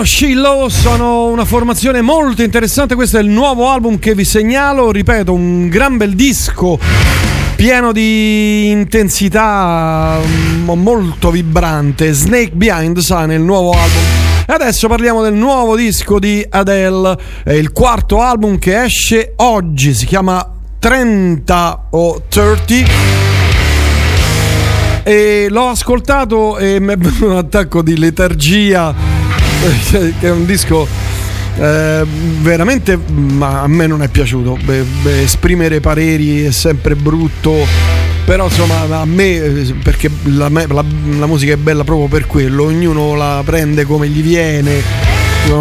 Chiamano 0.00 0.04
Shiloh, 0.04 0.68
sono 0.68 1.26
una 1.26 1.44
formazione 1.44 2.00
molto 2.00 2.42
interessante, 2.42 2.94
questo 2.94 3.18
è 3.18 3.20
il 3.20 3.28
nuovo 3.28 3.68
album 3.68 3.98
che 3.98 4.14
vi 4.14 4.24
segnalo, 4.24 4.90
ripeto, 4.90 5.32
un 5.32 5.68
gran 5.68 5.96
bel 5.96 6.14
disco 6.14 6.78
pieno 7.56 7.92
di 7.92 8.70
intensità, 8.70 10.18
mm, 10.24 10.70
molto 10.70 11.30
vibrante, 11.30 12.12
Snake 12.12 12.52
Behind 12.52 12.98
Sun 12.98 13.30
è 13.30 13.34
il 13.34 13.42
nuovo 13.42 13.72
album. 13.72 14.02
E 14.46 14.52
Adesso 14.52 14.88
parliamo 14.88 15.22
del 15.22 15.34
nuovo 15.34 15.76
disco 15.76 16.18
di 16.18 16.44
Adele, 16.48 17.18
è 17.44 17.52
il 17.52 17.72
quarto 17.72 18.20
album 18.20 18.58
che 18.58 18.82
esce 18.82 19.32
oggi, 19.36 19.94
si 19.94 20.06
chiama 20.06 20.46
30 20.78 21.86
o 21.90 22.22
30 22.28 23.28
e 25.02 25.48
l'ho 25.50 25.68
ascoltato 25.68 26.58
e 26.58 26.78
mi 26.78 26.92
è 26.92 26.96
venuto 26.96 27.26
un 27.26 27.36
attacco 27.36 27.82
di 27.82 27.98
letargia 27.98 29.09
che 29.90 30.14
è 30.20 30.30
un 30.30 30.46
disco 30.46 30.86
eh, 31.58 32.04
veramente 32.40 32.96
ma 32.96 33.60
a 33.62 33.66
me 33.66 33.86
non 33.86 34.02
è 34.02 34.08
piaciuto. 34.08 34.56
Beh, 34.64 34.82
beh, 35.02 35.22
esprimere 35.22 35.80
pareri 35.80 36.44
è 36.44 36.50
sempre 36.50 36.94
brutto 36.94 37.66
però 38.24 38.44
insomma 38.44 38.86
a 39.00 39.04
me 39.04 39.34
eh, 39.34 39.74
perché 39.82 40.10
la, 40.24 40.48
la- 40.48 40.84
la 41.18 41.26
musica 41.26 41.52
è 41.52 41.56
bella 41.56 41.84
proprio 41.84 42.06
per 42.08 42.26
quello. 42.26 42.64
Ognuno 42.64 43.14
la 43.14 43.42
prende 43.44 43.84
come 43.84 44.08
gli 44.08 44.22
viene 44.22 45.08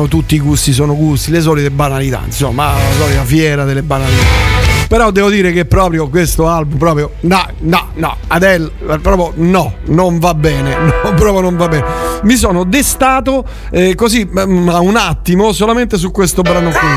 tutti 0.09 0.35
i 0.35 0.39
gusti 0.39 0.73
sono 0.73 0.93
gusti 0.95 1.31
le 1.31 1.39
solite 1.39 1.71
banalità 1.71 2.21
insomma 2.25 2.73
la 2.73 2.79
solita 2.99 3.23
fiera 3.23 3.63
delle 3.63 3.81
banalità 3.81 4.58
però 4.89 5.11
devo 5.11 5.29
dire 5.29 5.51
che 5.51 5.65
proprio 5.65 6.09
questo 6.09 6.47
album, 6.47 6.79
proprio 6.79 7.11
no, 7.19 7.45
no, 7.59 7.89
no, 7.93 8.17
Adele, 8.25 8.71
proprio 9.03 9.33
no, 9.35 9.75
non 9.85 10.17
va 10.17 10.33
bene, 10.33 10.75
no, 11.03 11.13
proprio 11.13 11.41
non 11.41 11.55
va 11.55 11.67
bene. 11.67 11.85
Mi 12.23 12.35
sono 12.35 12.63
destato 12.63 13.45
eh, 13.69 13.93
così, 13.93 14.27
ma 14.31 14.45
un 14.45 14.95
attimo, 14.95 15.53
solamente 15.53 15.95
su 15.99 16.09
questo 16.09 16.41
brano 16.41 16.71
qui. 16.71 16.87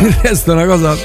Il 0.00 0.18
resto 0.20 0.50
è 0.50 0.54
una 0.54 0.66
cosa... 0.66 0.96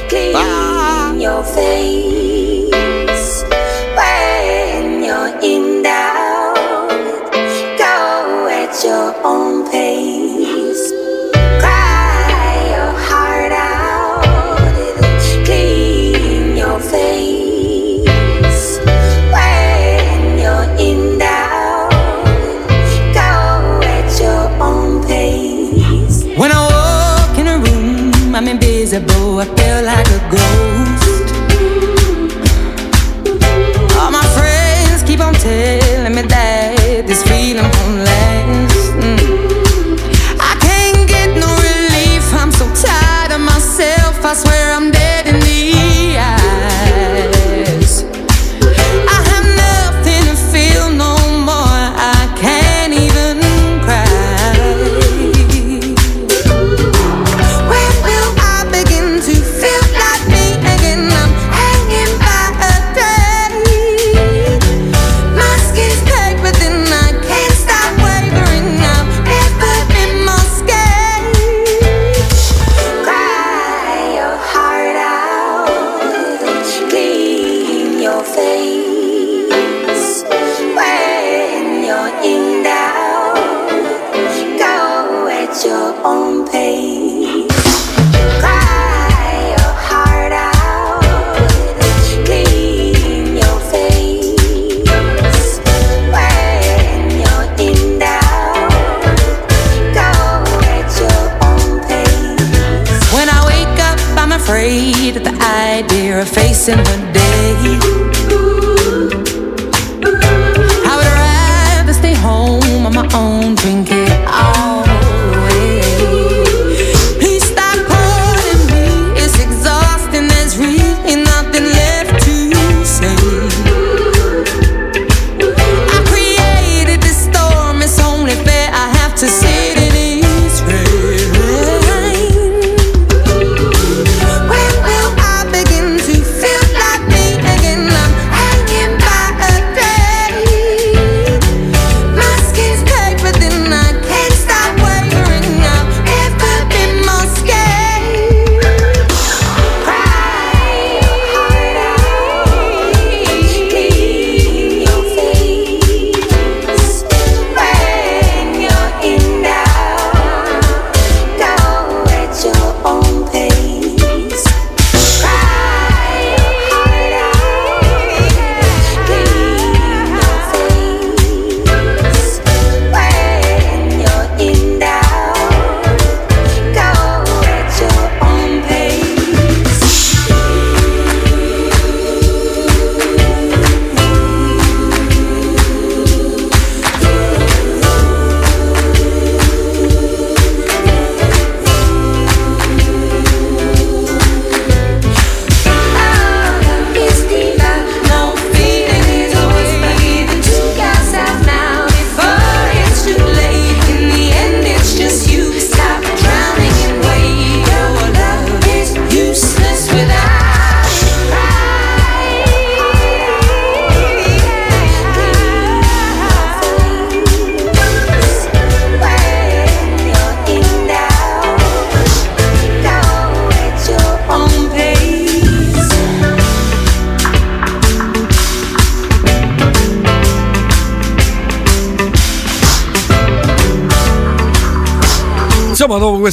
idea 106.70 106.78
of 106.78 106.86
facing 106.86 106.94
the 106.94 107.01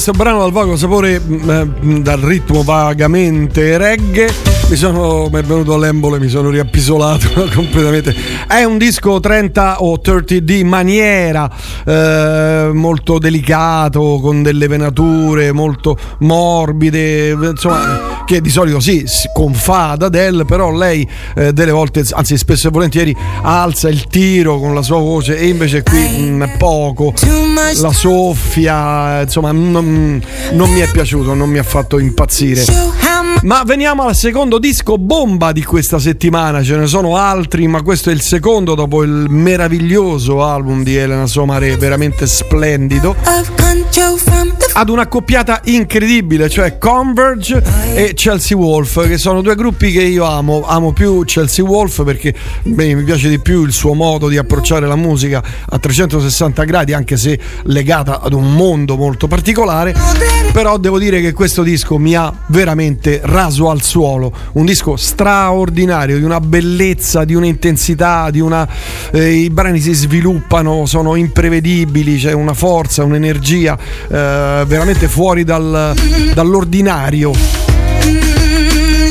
questo 0.01 0.13
brano 0.17 0.39
dal 0.39 0.53
vago 0.53 0.77
sapore, 0.77 1.19
mh, 1.19 1.49
eh, 1.49 1.99
dal 1.99 2.21
ritmo 2.21 2.63
vagamente 2.63 3.77
reggae, 3.77 4.31
mi 4.69 4.75
sono 4.75 5.29
mi 5.31 5.39
è 5.39 5.41
venuto 5.41 5.73
all'embole, 5.73 6.19
mi 6.19 6.29
sono 6.29 6.51
riappisolato 6.51 7.49
completamente. 7.53 8.15
È 8.47 8.63
un 8.63 8.77
disco 8.77 9.19
30 9.19 9.81
o 9.81 9.99
30 9.99 10.35
di 10.39 10.63
maniera, 10.63 11.49
eh, 11.83 12.69
molto 12.71 13.17
delicato, 13.17 14.19
con 14.21 14.43
delle 14.43 14.67
venature 14.67 15.51
molto 15.51 15.97
morbide, 16.19 17.29
insomma, 17.31 18.23
che 18.27 18.41
di 18.41 18.49
solito 18.51 18.79
sì, 18.79 19.05
si 19.07 19.27
confà 19.33 19.89
ad 19.89 20.03
Adele, 20.03 20.45
però 20.45 20.71
lei 20.71 21.07
eh, 21.35 21.51
delle 21.51 21.71
volte, 21.71 22.03
anzi 22.11 22.37
spesso 22.37 22.67
e 22.67 22.71
volentieri, 22.71 23.15
alza 23.41 23.89
il 23.89 24.05
tiro 24.05 24.59
con 24.59 24.75
la 24.75 24.83
sua 24.83 24.99
voce 24.99 25.35
e 25.35 25.47
invece 25.47 25.81
qui 25.81 25.99
mh, 25.99 26.57
poco, 26.59 27.13
la 27.81 27.91
soffia, 27.91 29.21
insomma, 29.21 29.51
non, 29.51 30.23
non 30.51 30.69
mi 30.69 30.79
è 30.81 30.91
piaciuto, 30.91 31.33
non 31.33 31.49
mi 31.49 31.57
ha 31.57 31.63
fatto 31.63 31.97
impazzire. 31.97 32.63
Ma 33.41 33.63
veniamo 33.63 34.03
al 34.03 34.15
secondo 34.15 34.58
disco 34.59 34.97
bomba 34.97 35.51
di 35.51 35.63
questa 35.63 35.99
settimana, 35.99 36.61
ce 36.61 36.75
ne 36.75 36.87
sono 36.87 37.15
altri, 37.17 37.67
ma 37.67 37.81
questo 37.81 38.09
è 38.09 38.13
il 38.13 38.21
secondo 38.21 38.75
dopo 38.75 39.03
il 39.03 39.27
meraviglioso 39.29 40.43
album 40.43 40.83
di 40.83 40.95
Elena 40.95 41.25
Somare, 41.25 41.75
veramente 41.77 42.27
splendido. 42.27 43.15
Ad 44.73 44.89
un'accoppiata 44.89 45.61
incredibile, 45.65 46.47
cioè 46.49 46.77
Converge 46.77 47.61
e 47.93 48.13
Chelsea 48.13 48.55
Wolf, 48.55 49.07
che 49.07 49.17
sono 49.17 49.41
due 49.41 49.55
gruppi 49.55 49.91
che 49.91 50.03
io 50.03 50.23
amo. 50.25 50.63
Amo 50.65 50.93
più 50.93 51.23
Chelsea 51.25 51.65
Wolf 51.65 52.03
perché 52.03 52.33
beh, 52.63 52.93
mi 52.95 53.03
piace 53.03 53.29
di 53.29 53.39
più 53.39 53.65
il 53.65 53.73
suo 53.73 53.93
modo 53.93 54.27
di 54.29 54.37
approcciare 54.37 54.87
la 54.87 54.95
musica 54.95 55.43
a 55.67 55.77
360 55.77 56.63
gradi, 56.63 56.93
anche 56.93 57.17
se 57.17 57.37
legata 57.63 58.21
ad 58.21 58.33
un 58.33 58.53
mondo 58.53 58.95
molto 58.95 59.27
particolare. 59.27 59.93
Però 60.53 60.77
devo 60.77 60.97
dire 60.97 61.19
che 61.19 61.33
questo 61.33 61.63
disco 61.63 61.97
mi 61.97 62.15
ha 62.15 62.33
veramente 62.47 63.19
raso 63.23 63.69
al 63.69 63.81
suolo. 63.81 64.31
Un 64.51 64.65
disco 64.65 64.95
straordinario, 64.95 66.17
di 66.17 66.23
una 66.23 66.39
bellezza, 66.39 67.23
di 67.23 67.35
un'intensità, 67.35 68.29
di 68.31 68.39
una. 68.39 68.67
eh, 69.11 69.31
I 69.31 69.49
brani 69.49 69.79
si 69.79 69.93
sviluppano, 69.93 70.85
sono 70.85 71.15
imprevedibili, 71.15 72.17
c'è 72.17 72.33
una 72.33 72.53
forza, 72.53 73.03
un'energia 73.03 73.77
eh, 74.07 74.63
veramente 74.65 75.07
fuori 75.07 75.43
dal- 75.43 75.93
dall'ordinario. 76.33 77.31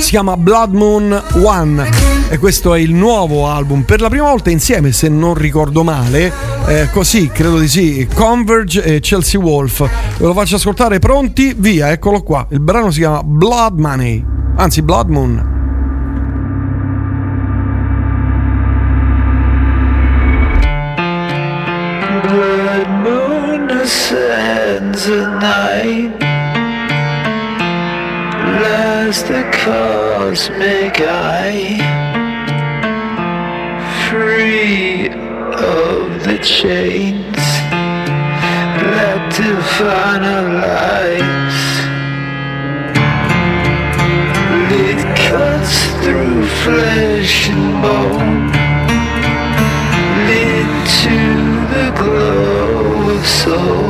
Si 0.01 0.11
chiama 0.11 0.37
Blood 0.37 0.73
Moon 0.73 1.23
One 1.43 1.89
e 2.31 2.39
questo 2.39 2.75
è 2.75 2.79
il 2.79 2.95
nuovo 2.95 3.47
album 3.49 3.83
per 3.83 4.01
la 4.01 4.09
prima 4.09 4.29
volta 4.29 4.51
insieme 4.51 4.93
se 4.93 5.09
non 5.09 5.35
ricordo 5.35 5.83
male 5.83 6.31
eh, 6.67 6.89
così 6.93 7.29
credo 7.29 7.59
di 7.59 7.69
sì 7.69 8.07
Converge 8.13 8.83
e 8.83 9.01
Chelsea 9.01 9.41
Wolf 9.41 9.81
ve 9.81 10.27
lo 10.27 10.35
faccio 10.35 10.57
ascoltare 10.57 10.99
pronti 10.99 11.55
via 11.57 11.91
eccolo 11.91 12.23
qua 12.23 12.47
il 12.51 12.61
brano 12.61 12.91
si 12.91 13.01
chiama 13.01 13.23
Blood 13.23 13.79
Money 13.79 14.25
anzi 14.59 14.83
Blood 14.83 15.09
Moon 15.09 15.35
Blood 22.25 22.89
moon 23.05 23.71
ascends 23.71 25.09
at 25.09 25.31
night. 25.41 26.13
Last 28.63 29.29
the 29.29 29.45
cosmic 29.65 31.01
eye. 31.01 31.79
Free 34.11 35.09
of 35.09 36.25
the 36.25 36.39
chains 36.43 37.37
that 38.93 39.21
define 39.37 40.25
our 40.25 40.49
lives. 40.67 41.58
Cuts 45.29 45.85
through 46.03 46.43
flesh 46.65 47.51
and 47.51 47.83
bone. 47.83 48.47
Lit 50.27 50.71
to 51.03 51.19
the 51.73 51.89
glow 52.01 53.15
of 53.15 53.27
souls. 53.27 53.88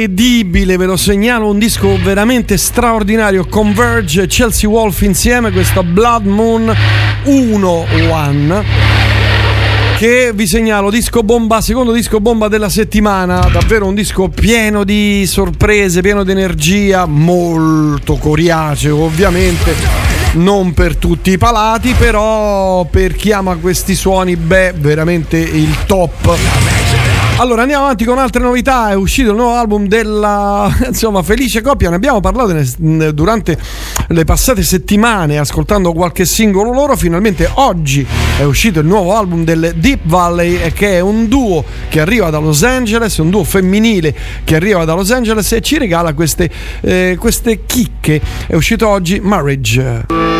Incredibile, 0.00 0.78
ve 0.78 0.86
lo 0.86 0.96
segnalo, 0.96 1.48
un 1.48 1.58
disco 1.58 1.98
veramente 2.02 2.56
straordinario. 2.56 3.46
Converge 3.46 4.26
Chelsea 4.26 4.68
Wolf 4.68 5.02
insieme, 5.02 5.50
questa 5.50 5.82
Blood 5.82 6.24
Moon 6.24 6.74
1 7.24 7.86
One. 8.10 8.64
Che 9.98 10.32
vi 10.34 10.46
segnalo, 10.46 10.90
disco 10.90 11.22
bomba, 11.22 11.60
secondo 11.60 11.92
disco 11.92 12.20
bomba 12.20 12.48
della 12.48 12.70
settimana, 12.70 13.46
davvero 13.52 13.86
un 13.86 13.94
disco 13.94 14.28
pieno 14.28 14.82
di 14.84 15.26
sorprese, 15.26 16.00
pieno 16.00 16.24
di 16.24 16.30
energia, 16.30 17.04
molto 17.04 18.16
coriaceo 18.16 18.96
ovviamente, 18.96 19.74
non 20.34 20.72
per 20.72 20.96
tutti 20.96 21.32
i 21.32 21.38
palati, 21.38 21.92
però 21.98 22.86
per 22.86 23.14
chi 23.14 23.32
ama 23.32 23.56
questi 23.56 23.94
suoni, 23.94 24.36
beh, 24.36 24.72
veramente 24.78 25.36
il 25.36 25.76
top. 25.84 26.89
Allora 27.40 27.62
andiamo 27.62 27.84
avanti 27.84 28.04
con 28.04 28.18
altre 28.18 28.42
novità, 28.42 28.90
è 28.90 28.94
uscito 28.94 29.30
il 29.30 29.36
nuovo 29.36 29.54
album 29.54 29.86
della 29.86 30.70
insomma 30.86 31.22
Felice 31.22 31.62
Coppia, 31.62 31.88
ne 31.88 31.96
abbiamo 31.96 32.20
parlato 32.20 32.54
durante 33.14 33.56
le 34.08 34.24
passate 34.24 34.62
settimane 34.62 35.38
ascoltando 35.38 35.94
qualche 35.94 36.26
singolo 36.26 36.70
loro, 36.70 36.96
finalmente 36.96 37.50
oggi 37.54 38.06
è 38.38 38.42
uscito 38.42 38.80
il 38.80 38.86
nuovo 38.86 39.16
album 39.16 39.44
delle 39.44 39.72
Deep 39.74 40.00
Valley 40.02 40.60
eh, 40.60 40.72
che 40.74 40.98
è 40.98 41.00
un 41.00 41.28
duo 41.28 41.64
che 41.88 42.00
arriva 42.00 42.28
da 42.28 42.36
Los 42.36 42.62
Angeles, 42.62 43.16
un 43.16 43.30
duo 43.30 43.42
femminile 43.42 44.14
che 44.44 44.56
arriva 44.56 44.84
da 44.84 44.92
Los 44.92 45.10
Angeles 45.10 45.50
e 45.52 45.62
ci 45.62 45.78
regala 45.78 46.12
queste, 46.12 46.50
eh, 46.82 47.16
queste 47.18 47.64
chicche, 47.64 48.20
è 48.48 48.54
uscito 48.54 48.86
oggi 48.86 49.18
Marriage. 49.18 50.39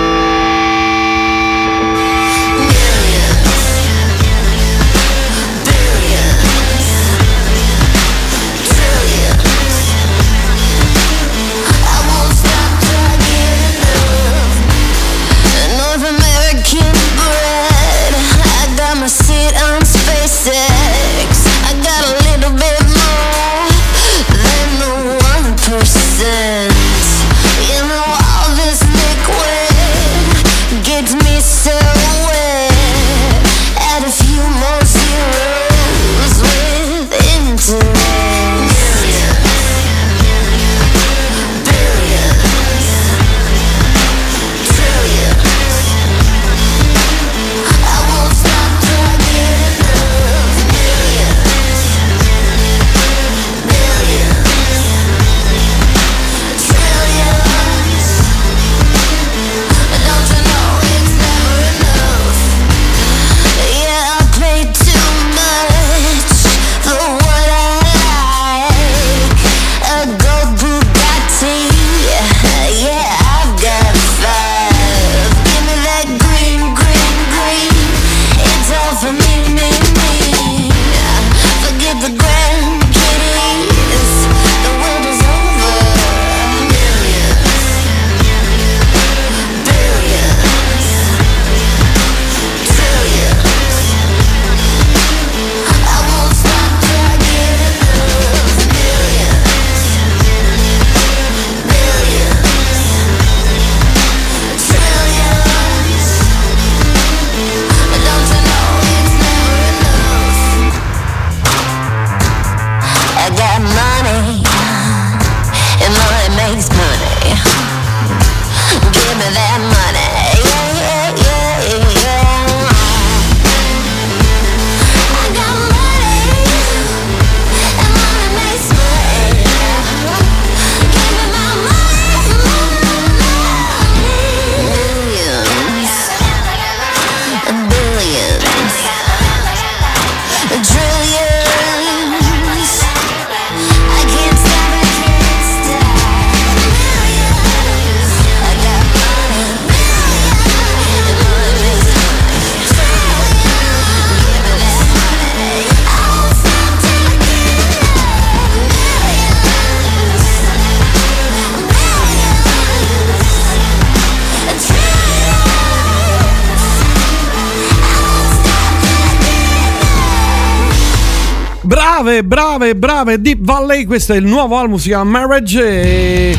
Brave, 172.10 172.24
brave, 172.24 172.74
brave. 172.74 173.20
Deep 173.20 173.38
Valley, 173.40 173.84
questo 173.84 174.14
è 174.14 174.16
il 174.16 174.24
nuovo 174.24 174.56
album, 174.56 174.78
si 174.78 174.88
chiama 174.88 175.18
Marriage. 175.18 175.62
E... 175.62 176.36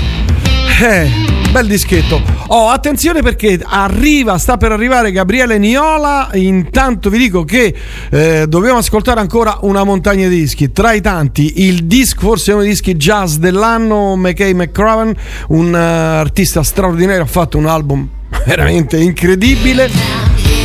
Eh, 0.81 1.09
bel 1.49 1.65
dischetto. 1.65 2.21
Oh, 2.47 2.67
attenzione 2.67 3.21
perché 3.21 3.57
arriva, 3.63 4.37
sta 4.37 4.57
per 4.57 4.73
arrivare 4.73 5.13
Gabriele 5.13 5.57
Niola. 5.57 6.29
Intanto 6.33 7.09
vi 7.09 7.17
dico 7.17 7.45
che 7.45 7.73
eh, 8.09 8.47
dobbiamo 8.49 8.79
ascoltare 8.79 9.21
ancora 9.21 9.59
una 9.61 9.85
montagna 9.85 10.27
di 10.27 10.39
dischi. 10.39 10.73
Tra 10.73 10.91
i 10.91 10.99
tanti, 10.99 11.65
il 11.65 11.85
disco, 11.85 12.19
forse 12.19 12.51
uno 12.51 12.61
dei 12.63 12.71
dischi 12.71 12.95
jazz 12.95 13.35
dell'anno, 13.35 14.17
McKay 14.17 14.53
McCraven, 14.53 15.15
un 15.49 15.73
eh, 15.73 15.77
artista 15.77 16.63
straordinario, 16.63 17.23
ha 17.23 17.27
fatto 17.27 17.57
un 17.57 17.67
album 17.67 18.09
veramente 18.45 18.97
incredibile. 18.97 20.10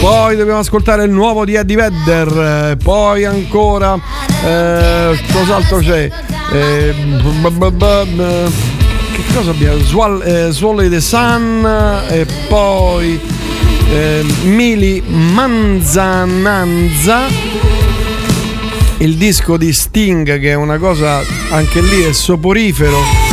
Poi 0.00 0.36
dobbiamo 0.36 0.58
ascoltare 0.60 1.04
il 1.04 1.10
nuovo 1.10 1.44
di 1.44 1.54
Eddie 1.54 1.76
Vedder. 1.76 2.70
eh, 2.72 2.76
Poi 2.82 3.24
ancora. 3.24 3.98
eh, 4.44 5.18
cos'altro 5.32 5.78
c'è? 5.78 6.08
Eh, 6.52 6.94
b- 7.22 7.48
b- 7.50 7.70
b- 7.70 8.50
che 9.12 9.22
cosa 9.34 9.50
abbiamo? 9.50 9.78
Swall- 9.80 10.22
eh, 10.24 10.48
Swallow 10.52 10.88
the 10.88 11.00
Sun. 11.00 12.04
E 12.08 12.26
poi. 12.48 13.18
eh, 13.92 14.24
Mili 14.42 15.02
Manzananza. 15.06 16.34
Il 18.98 19.16
disco 19.16 19.56
di 19.56 19.72
Sting, 19.72 20.38
che 20.40 20.50
è 20.50 20.54
una 20.54 20.78
cosa 20.78 21.20
anche 21.50 21.80
lì 21.80 22.02
è 22.02 22.12
soporifero. 22.12 23.25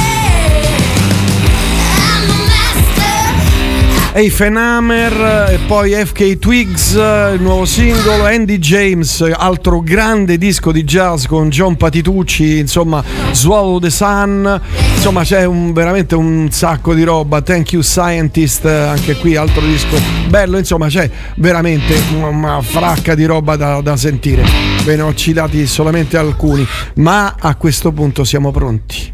Eifen 4.16 4.56
Hammer 4.58 5.50
e 5.54 5.60
poi 5.66 5.92
FK 5.94 6.38
Twigs, 6.38 6.92
il 6.94 7.42
nuovo 7.42 7.66
singolo, 7.66 8.26
Andy 8.26 8.60
James, 8.60 9.28
altro 9.36 9.82
grande 9.82 10.38
disco 10.38 10.72
di 10.72 10.84
jazz 10.84 11.26
con 11.26 11.50
John 11.50 11.76
Patitucci, 11.76 12.60
insomma, 12.60 13.04
Swallow 13.32 13.80
the 13.80 13.90
Sun, 13.90 14.62
insomma 14.94 15.24
c'è 15.24 15.46
un- 15.46 15.74
veramente 15.74 16.14
un 16.14 16.48
sacco 16.52 16.94
di 16.94 17.02
roba, 17.04 17.42
Thank 17.42 17.72
You 17.72 17.82
Scientist, 17.82 18.66
anche 18.66 19.16
qui 19.16 19.36
altro 19.36 19.66
disco 19.66 19.98
bello, 20.28 20.60
insomma 20.60 20.88
c'è 20.90 21.10
veramente 21.38 22.00
una, 22.16 22.28
una 22.28 22.62
fracca 22.62 23.16
di 23.16 23.26
roba 23.26 23.56
da, 23.56 23.82
da 23.82 23.98
sentire, 23.98 24.46
ve 24.84 24.96
ne 24.96 25.02
ho 25.02 25.14
citati 25.16 25.66
solamente 25.66 26.18
alcuni, 26.18 26.64
ma 26.98 27.36
a 27.40 27.56
questo 27.56 27.92
punto 27.92 28.24
siamo 28.24 28.52
pronti. 28.52 29.13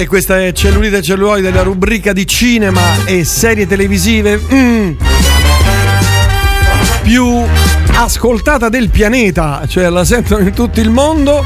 E 0.00 0.06
questa 0.06 0.42
è 0.42 0.50
Cellulite 0.52 0.96
e 0.96 1.02
Celluloide, 1.02 1.50
la 1.50 1.60
rubrica 1.60 2.14
di 2.14 2.26
cinema 2.26 3.04
e 3.04 3.22
serie 3.22 3.66
televisive 3.66 4.40
mm, 4.50 4.92
più 7.02 7.42
ascoltata 7.92 8.70
del 8.70 8.88
pianeta, 8.88 9.62
cioè 9.68 9.90
la 9.90 10.02
sentono 10.06 10.42
in 10.42 10.54
tutto 10.54 10.80
il 10.80 10.88
mondo, 10.88 11.44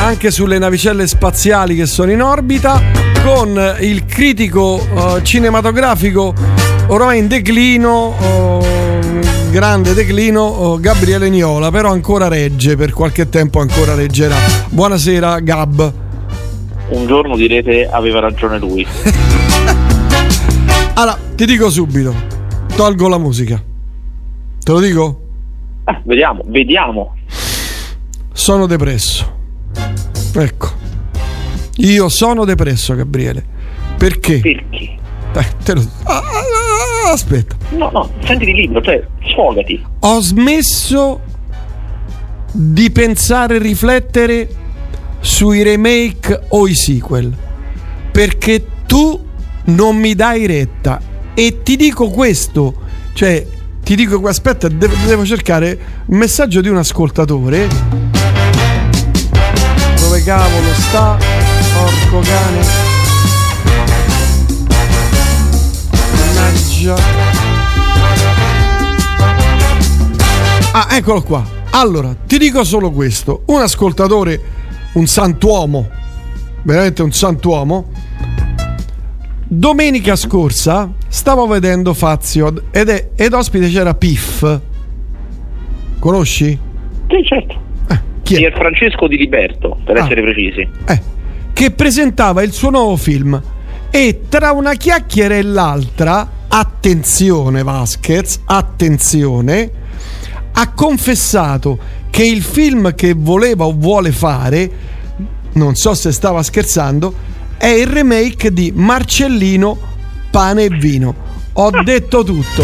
anche 0.00 0.30
sulle 0.30 0.58
navicelle 0.58 1.06
spaziali 1.06 1.76
che 1.76 1.84
sono 1.84 2.10
in 2.10 2.22
orbita, 2.22 2.80
con 3.22 3.76
il 3.80 4.06
critico 4.06 4.80
eh, 4.80 5.22
cinematografico 5.22 6.32
ormai 6.86 7.18
in 7.18 7.28
declino, 7.28 8.16
oh, 8.18 8.64
grande 9.50 9.92
declino, 9.92 10.40
oh, 10.40 10.80
Gabriele 10.80 11.28
Niola, 11.28 11.70
però 11.70 11.92
ancora 11.92 12.28
regge, 12.28 12.76
per 12.76 12.94
qualche 12.94 13.28
tempo 13.28 13.60
ancora 13.60 13.94
reggerà. 13.94 14.36
Buonasera 14.70 15.38
Gab. 15.40 16.01
Un 16.88 17.06
giorno 17.06 17.36
direte 17.36 17.88
aveva 17.88 18.20
ragione 18.20 18.58
lui. 18.58 18.86
Allora, 20.94 21.18
ti 21.34 21.46
dico 21.46 21.70
subito, 21.70 22.14
tolgo 22.76 23.08
la 23.08 23.16
musica. 23.16 23.60
Te 24.62 24.72
lo 24.72 24.78
dico? 24.78 25.20
Eh, 25.86 26.00
vediamo, 26.04 26.42
vediamo. 26.46 27.16
Sono 28.32 28.66
depresso. 28.66 29.40
Ecco. 30.34 30.70
Io 31.76 32.08
sono 32.10 32.44
depresso, 32.44 32.94
Gabriele. 32.94 33.42
Perché? 33.96 34.40
Perché? 34.40 34.98
Te 35.64 35.74
lo... 35.74 35.80
Ah, 36.04 36.18
ah, 36.18 36.20
ah, 37.08 37.12
aspetta. 37.12 37.56
No, 37.70 37.90
no, 37.90 38.10
sentiti 38.24 38.52
libero, 38.52 38.82
cioè 38.82 39.02
sfogati. 39.28 39.82
Ho 40.00 40.20
smesso 40.20 41.20
di 42.52 42.90
pensare 42.90 43.56
e 43.56 43.58
riflettere 43.58 44.48
sui 45.22 45.62
remake 45.62 46.38
o 46.48 46.68
i 46.68 46.74
sequel. 46.74 47.34
Perché 48.12 48.66
tu 48.86 49.18
non 49.64 49.96
mi 49.96 50.14
dai 50.14 50.46
retta. 50.46 51.00
E 51.32 51.62
ti 51.62 51.76
dico 51.76 52.10
questo, 52.10 52.74
cioè, 53.14 53.46
ti 53.82 53.94
dico, 53.96 54.20
aspetta, 54.28 54.68
devo, 54.68 55.24
cercare 55.24 55.78
un 56.06 56.18
messaggio 56.18 56.60
di 56.60 56.68
un 56.68 56.76
ascoltatore. 56.76 57.68
Dove 59.98 60.22
cavolo 60.22 60.72
sta? 60.74 61.16
Porco 61.72 62.20
cane. 62.20 62.66
Mannaggia. 66.16 66.96
Ah, 70.72 70.88
eccolo 70.90 71.22
qua. 71.22 71.44
Allora, 71.70 72.14
ti 72.26 72.38
dico 72.38 72.64
solo 72.64 72.90
questo. 72.90 73.42
Un 73.46 73.62
ascoltatore, 73.62 74.40
un 74.94 75.06
santuomo, 75.06 75.88
veramente 76.62 77.02
un 77.02 77.12
santuomo, 77.12 77.88
domenica 79.48 80.16
scorsa 80.16 80.90
stavo 81.08 81.46
vedendo 81.46 81.92
Fazio 81.94 82.64
ed, 82.70 82.88
è- 82.88 83.08
ed 83.14 83.32
ospite 83.32 83.68
c'era 83.68 83.94
Piff. 83.94 84.58
Conosci? 85.98 86.58
Sì, 87.08 87.24
certo. 87.24 87.60
chi 88.22 88.34
è? 88.34 88.38
Pier 88.38 88.52
Francesco 88.54 89.08
di 89.08 89.16
Liberto, 89.16 89.78
per 89.84 89.96
Ah. 89.96 90.04
essere 90.04 90.22
precisi. 90.22 90.68
che 91.52 91.70
presentava 91.70 92.42
il 92.42 92.52
suo 92.52 92.70
nuovo 92.70 92.96
film 92.96 93.40
e 93.90 94.22
tra 94.28 94.52
una 94.52 94.72
chiacchiera 94.74 95.34
e 95.34 95.42
l'altra, 95.42 96.26
attenzione 96.48 97.62
Vasquez, 97.62 98.40
attenzione, 98.46 99.70
ha 100.52 100.72
confessato 100.72 101.78
che 102.12 102.24
il 102.26 102.42
film 102.42 102.94
che 102.94 103.14
voleva 103.16 103.64
o 103.64 103.72
vuole 103.74 104.12
fare, 104.12 104.70
non 105.52 105.74
so 105.76 105.94
se 105.94 106.12
stava 106.12 106.42
scherzando, 106.42 107.14
è 107.56 107.68
il 107.68 107.86
remake 107.86 108.52
di 108.52 108.70
Marcellino 108.74 109.78
Pane 110.30 110.64
e 110.64 110.68
Vino. 110.68 111.14
Ho 111.54 111.70
detto 111.82 112.22
tutto. 112.22 112.62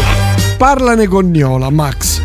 Parlane 0.58 1.06
con 1.06 1.30
Niola, 1.30 1.70
Max. 1.70 2.20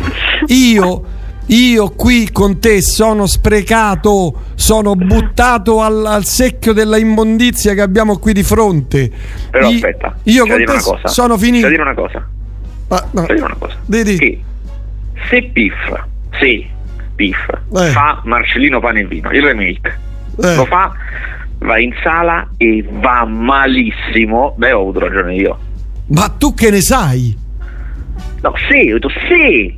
Io, 0.48 1.04
io 1.46 1.90
qui 1.92 2.30
con 2.30 2.60
te 2.60 2.82
sono 2.82 3.26
sprecato, 3.26 4.42
sono 4.56 4.94
buttato 4.94 5.82
al, 5.82 6.06
al 6.06 6.26
secchio 6.26 6.74
della 6.74 6.98
immondizia 6.98 7.74
che 7.74 7.82
abbiamo 7.82 8.18
qui 8.18 8.34
di 8.34 8.44
fronte. 8.44 9.10
Però 9.50 9.70
Io- 9.70 9.76
aspetta, 9.76 10.18
io 10.24 10.46
con 10.46 10.58
te 10.66 11.08
sono 11.10 11.38
finito. 11.38 11.70
dire 11.70 11.82
una 11.82 11.94
cosa. 11.94 12.28
Ah, 12.90 13.08
no. 13.12 13.22
Dire 13.28 13.42
una 13.44 13.56
cosa. 13.58 13.76
Di, 13.86 14.04
Che 14.18 14.42
se 15.30 15.50
Piff, 15.54 15.74
se 16.38 16.68
Piff 17.24 17.48
Eh. 17.76 17.90
fa 17.92 18.22
Marcellino 18.26 18.80
Pane 18.80 19.02
e 19.02 19.06
Vino, 19.06 19.32
il 19.32 19.42
remake, 19.42 20.00
Eh. 20.42 20.56
lo 20.56 20.66
fa, 20.66 20.92
va 21.60 21.80
in 21.80 21.94
sala 22.04 22.50
e 22.58 22.86
va 22.90 23.24
malissimo. 23.26 24.54
Beh, 24.58 24.72
ho 24.74 24.82
avuto 24.82 25.00
ragione 25.00 25.36
io. 25.36 25.58
Ma 26.08 26.28
tu 26.38 26.54
che 26.54 26.70
ne 26.70 26.82
sai? 26.82 27.38
No, 28.44 28.52
se, 28.68 28.92
ho 28.92 28.96
detto 28.96 29.08
se, 29.08 29.74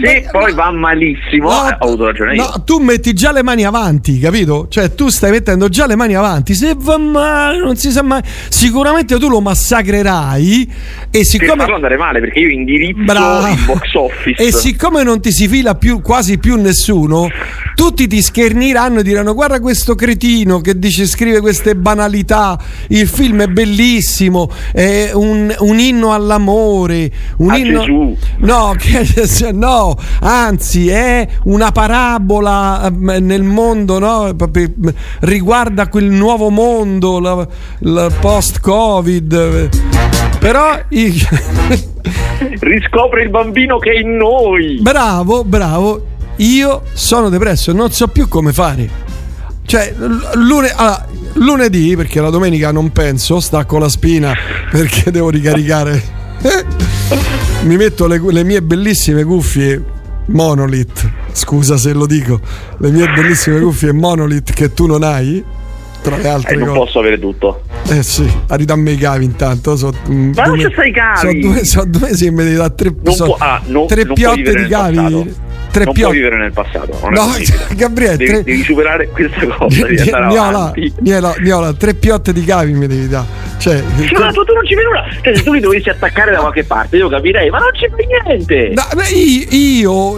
se 0.00 0.28
poi 0.32 0.54
va 0.54 0.70
malissimo, 0.70 1.50
No, 1.50 1.54
ho 1.80 1.84
avuto 1.84 2.06
ragione 2.06 2.34
io. 2.36 2.42
No, 2.44 2.64
tu 2.64 2.78
metti 2.78 3.12
già 3.12 3.30
le 3.30 3.42
mani 3.42 3.62
avanti, 3.64 4.18
capito? 4.18 4.68
Cioè, 4.70 4.94
tu 4.94 5.08
stai 5.10 5.30
mettendo 5.32 5.68
già 5.68 5.86
le 5.86 5.96
mani 5.96 6.14
avanti. 6.14 6.54
Se 6.54 6.72
va 6.78 6.96
male, 6.96 7.58
non 7.58 7.76
si 7.76 7.90
sa 7.90 8.02
mai. 8.02 8.22
Sicuramente 8.48 9.18
tu 9.18 9.28
lo 9.28 9.40
massacrerai. 9.42 10.62
E 10.62 11.08
Per 11.10 11.24
siccome. 11.24 11.56
farlo 11.60 11.74
andare 11.74 11.98
male, 11.98 12.20
perché 12.20 12.38
io 12.38 12.48
indirizzo 12.48 13.02
Bravo. 13.04 13.48
il 13.48 13.64
box 13.66 13.94
office. 13.94 14.42
E 14.42 14.50
siccome 14.50 15.02
non 15.02 15.20
ti 15.20 15.30
si 15.30 15.46
fila 15.46 15.74
più, 15.74 16.00
quasi 16.00 16.38
più 16.38 16.56
nessuno, 16.56 17.28
tutti 17.74 18.06
ti 18.06 18.22
scherniranno 18.22 19.00
e 19.00 19.02
diranno: 19.02 19.34
Guarda 19.34 19.60
questo 19.60 19.94
cretino 19.94 20.62
che 20.62 20.78
dice 20.78 21.06
scrive 21.06 21.40
queste 21.40 21.76
banalità. 21.76 22.58
Il 22.88 23.06
film 23.08 23.42
è 23.42 23.46
bellissimo, 23.48 24.50
è 24.72 25.10
un, 25.12 25.54
un 25.58 25.78
inno 25.78 26.14
all'amore, 26.14 27.10
un 27.38 27.50
A 27.50 27.56
inno. 27.58 27.80
Gesù. 27.80 28.04
No, 28.38 28.74
che- 28.78 29.52
no, 29.52 29.96
anzi, 30.20 30.88
è 30.88 31.26
una 31.44 31.72
parabola 31.72 32.86
ehm, 32.86 33.16
nel 33.20 33.42
mondo, 33.42 33.98
no? 33.98 34.26
Ehm, 34.28 34.94
Riguarda 35.20 35.88
quel 35.88 36.04
nuovo 36.10 36.50
mondo, 36.50 37.18
la 37.80 38.10
post-Covid. 38.20 39.68
Però. 40.38 40.78
i- 40.90 41.26
Riscopre 42.60 43.22
il 43.22 43.30
bambino 43.30 43.78
che 43.78 43.92
è 43.92 43.98
in 44.00 44.16
noi. 44.16 44.78
Bravo, 44.80 45.44
bravo. 45.44 46.06
Io 46.36 46.82
sono 46.92 47.28
depresso, 47.28 47.72
non 47.72 47.90
so 47.90 48.08
più 48.08 48.28
come 48.28 48.52
fare. 48.52 48.88
Cioè, 49.64 49.94
l'une- 50.34 50.72
allora, 50.74 51.06
lunedì, 51.34 51.96
perché 51.96 52.20
la 52.20 52.30
domenica 52.30 52.70
non 52.72 52.92
penso, 52.92 53.40
stacco 53.40 53.78
la 53.78 53.88
spina 53.88 54.32
perché 54.70 55.10
devo 55.10 55.30
ricaricare. 55.30 56.24
Mi 57.62 57.76
metto 57.76 58.06
le, 58.06 58.20
le 58.30 58.44
mie 58.44 58.62
bellissime 58.62 59.24
cuffie 59.24 59.82
Monolith. 60.26 61.08
Scusa 61.32 61.76
se 61.76 61.92
lo 61.92 62.06
dico, 62.06 62.40
le 62.78 62.90
mie 62.90 63.08
bellissime 63.12 63.60
cuffie 63.60 63.92
Monolith 63.92 64.52
che 64.52 64.72
tu 64.72 64.86
non 64.86 65.02
hai. 65.02 65.42
Tra 66.02 66.16
le 66.18 66.28
altre 66.28 66.54
Eh, 66.54 66.58
non 66.58 66.68
cose. 66.68 66.78
posso 66.78 66.98
avere 67.00 67.18
tutto. 67.18 67.62
Eh 67.88 68.02
sì, 68.04 68.30
ridammi 68.48 68.92
i 68.92 68.96
cavi 68.96 69.24
intanto. 69.24 69.76
So, 69.76 69.92
mm, 70.08 70.32
Ma 70.36 70.44
non 70.44 70.60
ci 70.60 70.68
stai 70.70 70.88
i 70.90 70.92
cavi! 70.92 71.18
So 71.42 71.48
due, 71.48 71.64
so 71.64 71.84
due 71.84 72.00
mesi 72.08 72.24
che 72.26 72.30
mi 72.30 72.44
devi 72.44 72.54
dare 72.56 72.74
tre, 72.76 72.94
Non 73.02 73.14
so- 73.14 73.24
può- 73.24 73.36
ah, 73.40 73.60
no- 73.66 73.86
tre 73.86 74.04
non 74.04 74.14
puoi 74.14 74.16
piotte 74.42 74.54
di 74.62 74.68
cavi. 74.68 75.34
Tre 75.70 75.84
non 75.84 75.92
piotte. 75.92 76.08
puoi 76.08 76.22
vivere 76.22 76.36
nel 76.38 76.52
passato. 76.52 76.98
No. 77.10 77.26
Gabriele, 77.76 78.16
devi, 78.16 78.30
tre- 78.30 78.42
devi 78.42 78.62
superare 78.62 79.08
questa 79.08 79.46
cosa. 79.46 79.86
Devi 79.86 80.10
Niola. 80.28 80.72
Niola, 81.00 81.34
Niola, 81.38 81.72
tre 81.74 81.94
piotte 81.94 82.32
di 82.32 82.44
cavi 82.44 82.72
mi 82.72 82.86
devi 82.86 83.08
dare. 83.08 83.44
Cioè, 83.58 83.82
Sì, 83.96 84.12
ma 84.14 84.30
tu, 84.32 84.44
tu 84.44 84.52
non 84.52 84.64
ci 84.66 84.74
vedi 84.74 84.86
nulla. 84.86 85.04
Cioè, 85.22 85.34
se 85.36 85.42
tu 85.42 85.52
li 85.52 85.60
dovessi 85.60 85.88
attaccare 85.88 86.30
da 86.30 86.38
qualche 86.40 86.64
parte, 86.64 86.96
io 86.96 87.08
capirei, 87.08 87.48
ma 87.50 87.58
non 87.58 87.70
ci 87.72 87.88
fai 87.88 88.06
niente. 88.06 88.72
No, 88.74 88.82
beh, 88.94 89.08
io, 89.08 89.46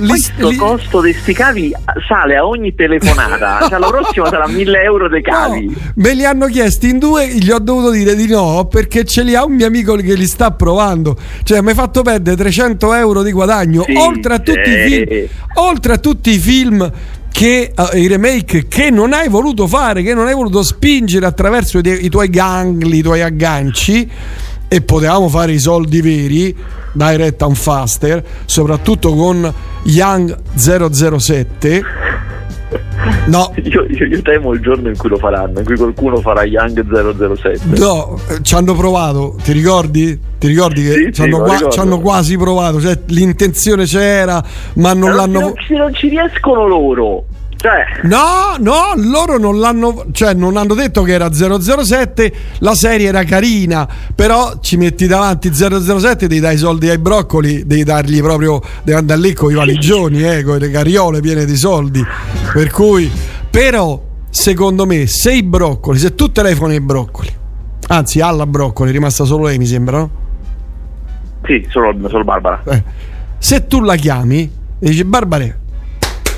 io 0.00 0.06
Questo 0.06 0.48
li- 0.48 0.56
costo 0.56 1.00
di 1.00 1.12
sti 1.12 1.32
cavi 1.34 1.72
sale 2.06 2.36
a 2.36 2.44
ogni 2.46 2.74
telefonata. 2.74 3.66
cioè, 3.70 3.78
la 3.78 3.86
prossima 3.86 4.28
sarà 4.28 4.46
1000 4.48 4.82
euro 4.82 5.08
dei 5.08 5.22
cavi. 5.22 5.74
me 5.94 6.14
li 6.14 6.24
hanno 6.24 6.46
chiesti 6.46 6.88
in 6.90 6.98
due, 6.98 7.28
gli 7.28 7.50
ho 7.50 7.58
dovuto 7.58 7.90
dire 7.90 8.14
di 8.14 8.26
no 8.28 8.66
perché 8.70 9.04
ce 9.04 9.22
li 9.22 9.34
ha 9.34 9.44
un 9.44 9.54
mio 9.54 9.66
amico 9.66 9.94
che 9.94 10.14
li 10.14 10.26
sta 10.26 10.50
provando. 10.50 11.16
Cioè, 11.44 11.60
mi 11.60 11.68
hai 11.68 11.74
fatto 11.74 12.02
perdere 12.02 12.36
300 12.36 12.94
euro 12.94 13.22
di 13.22 13.30
guadagno. 13.32 13.82
Sì, 13.84 13.94
oltre, 13.96 14.34
a 14.34 14.38
tutti 14.40 14.58
i 14.58 14.64
sì. 14.64 15.06
film, 15.06 15.28
oltre 15.54 15.94
a 15.94 15.98
tutti 15.98 16.30
i 16.30 16.38
film 16.38 16.90
che 17.30 17.72
eh, 17.74 18.00
i 18.00 18.06
remake 18.08 18.66
che 18.66 18.90
non 18.90 19.12
hai 19.12 19.28
voluto 19.28 19.66
fare, 19.66 20.02
che 20.02 20.14
non 20.14 20.26
hai 20.26 20.34
voluto 20.34 20.62
spingere 20.62 21.26
attraverso 21.26 21.78
i, 21.78 21.82
te- 21.82 21.94
i 21.94 22.08
tuoi 22.08 22.28
gangli, 22.30 22.96
i 22.96 23.02
tuoi 23.02 23.22
agganci. 23.22 24.10
E 24.70 24.82
potevamo 24.82 25.28
fare 25.28 25.52
i 25.52 25.58
soldi 25.58 26.02
veri, 26.02 26.54
direct 26.92 27.40
and 27.40 27.56
faster, 27.56 28.22
soprattutto 28.44 29.14
con 29.14 29.50
Young 29.84 30.36
007. 30.54 31.82
No, 33.28 33.52
Io, 33.62 33.84
io- 33.88 34.06
io 34.06 34.22
temo 34.22 34.52
il 34.52 34.60
giorno 34.60 34.88
in 34.88 34.96
cui 34.96 35.08
lo 35.10 35.16
faranno, 35.18 35.58
in 35.60 35.64
cui 35.64 35.76
qualcuno 35.76 36.16
farà 36.20 36.44
Young 36.44 36.84
007. 37.36 37.78
No, 37.78 38.18
ci 38.42 38.54
hanno 38.54 38.74
provato, 38.74 39.36
ti 39.42 39.52
ricordi? 39.52 40.18
Ti 40.38 40.46
ricordi 40.46 40.82
che 40.82 40.92
Sì, 40.92 41.04
ci, 41.06 41.12
sì, 41.14 41.22
hanno 41.22 41.38
lo 41.38 41.44
qua- 41.44 41.68
ci 41.70 41.78
hanno 41.78 42.00
quasi 42.00 42.36
provato? 42.36 42.80
Cioè, 42.80 42.98
l'intenzione 43.06 43.84
c'era, 43.84 44.42
ma 44.74 44.92
non 44.94 45.10
Ma 45.10 45.16
l'hanno. 45.16 45.40
non, 45.40 45.52
ci, 45.56 45.74
non 45.74 45.92
ci 45.94 46.08
riescono 46.08 46.66
loro. 46.66 47.24
Cioè, 47.60 48.06
No, 48.06 48.54
no, 48.60 48.92
loro 48.94 49.36
non 49.36 49.58
l'hanno, 49.58 50.06
cioè 50.12 50.32
non 50.32 50.56
hanno 50.56 50.74
detto 50.74 51.02
che 51.02 51.12
era 51.12 51.32
007, 51.32 52.32
la 52.58 52.74
serie 52.74 53.08
era 53.08 53.24
carina, 53.24 53.88
però 54.14 54.60
ci 54.60 54.76
metti 54.76 55.08
davanti 55.08 55.52
007, 55.52 56.28
devi 56.28 56.40
dare 56.40 56.54
i 56.54 56.58
soldi 56.58 56.88
ai 56.88 56.98
broccoli, 56.98 57.66
devi 57.66 57.82
dargli 57.82 58.20
proprio, 58.22 58.60
devi 58.84 58.96
andare 58.96 59.20
lì 59.20 59.32
con 59.32 59.50
i 59.50 59.54
valigioni, 59.54 60.22
eh, 60.22 60.44
con 60.44 60.58
le 60.58 60.70
cariole 60.70 61.20
piene 61.20 61.44
di 61.44 61.56
soldi. 61.56 62.00
Per 62.52 62.70
cui, 62.70 63.10
però, 63.50 64.00
secondo 64.30 64.86
me, 64.86 65.08
se 65.08 65.32
i 65.32 65.42
broccoli, 65.42 65.98
se 65.98 66.14
tu 66.14 66.30
telefoni 66.30 66.74
ai 66.74 66.80
broccoli, 66.80 67.34
anzi 67.88 68.20
alla 68.20 68.46
broccoli, 68.46 68.90
è 68.90 68.92
rimasta 68.92 69.24
solo 69.24 69.46
lei 69.46 69.58
mi 69.58 69.66
sembra, 69.66 69.98
no? 69.98 70.10
sì, 71.44 71.66
solo, 71.70 71.92
solo 72.08 72.22
Barbara. 72.22 72.62
Eh, 72.66 72.82
se 73.38 73.66
tu 73.66 73.80
la 73.80 73.96
chiami 73.96 74.42
e 74.78 74.88
dici 74.88 75.02
Barbare, 75.04 75.58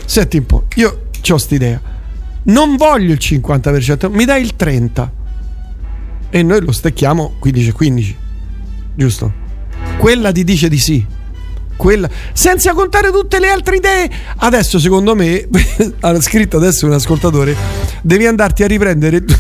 senti 0.07 0.39
un 0.39 0.47
po', 0.47 0.65
io 0.77 1.09
ho 1.29 1.39
st'idea, 1.39 1.81
non 2.45 2.77
voglio 2.77 3.13
il 3.13 3.19
50%, 3.21 4.11
mi 4.11 4.25
dai 4.25 4.43
il 4.43 4.55
30%. 4.59 5.09
E 6.31 6.43
noi 6.43 6.61
lo 6.61 6.73
stecchiamo 6.73 7.35
15-15, 7.43 8.15
giusto? 8.95 9.33
Quella 9.99 10.31
ti 10.31 10.45
dice 10.45 10.69
di 10.69 10.79
sì. 10.79 11.05
Quella, 11.81 12.11
senza 12.35 12.75
contare 12.75 13.11
tutte 13.11 13.41
le 13.41 13.49
altre 13.49 13.77
idee. 13.77 14.11
Adesso, 14.37 14.79
secondo 14.79 15.15
me, 15.15 15.49
ha 16.01 16.21
scritto 16.21 16.59
adesso 16.59 16.85
un 16.85 16.93
ascoltatore, 16.93 17.57
devi 18.03 18.27
andarti 18.27 18.63
a 18.63 18.67
riprendere. 18.67 19.25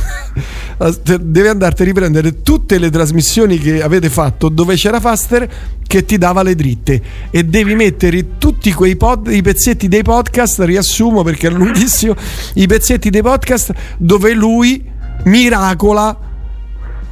devi 1.21 1.49
andarti 1.49 1.83
a 1.83 1.85
riprendere 1.85 2.41
tutte 2.41 2.79
le 2.79 2.89
trasmissioni 2.89 3.59
che 3.59 3.83
avete 3.83 4.09
fatto 4.09 4.49
dove 4.49 4.75
c'era 4.77 5.01
Faster 5.01 5.47
che 5.87 6.07
ti 6.07 6.17
dava 6.17 6.43
le 6.43 6.55
dritte 6.55 7.03
e 7.31 7.45
devi 7.45 7.75
mettere 7.75 8.39
tutti 8.39 8.73
quei 8.73 8.97
pod, 8.97 9.27
i 9.27 9.43
pezzetti 9.43 9.89
dei 9.89 10.03
podcast, 10.03 10.61
riassumo 10.61 11.23
perché 11.23 11.49
è 11.49 11.51
lunghissimo, 11.51 12.15
i 12.55 12.67
pezzetti 12.67 13.11
dei 13.11 13.21
podcast 13.21 13.75
dove 13.99 14.33
lui 14.33 14.83
miracola 15.25 16.19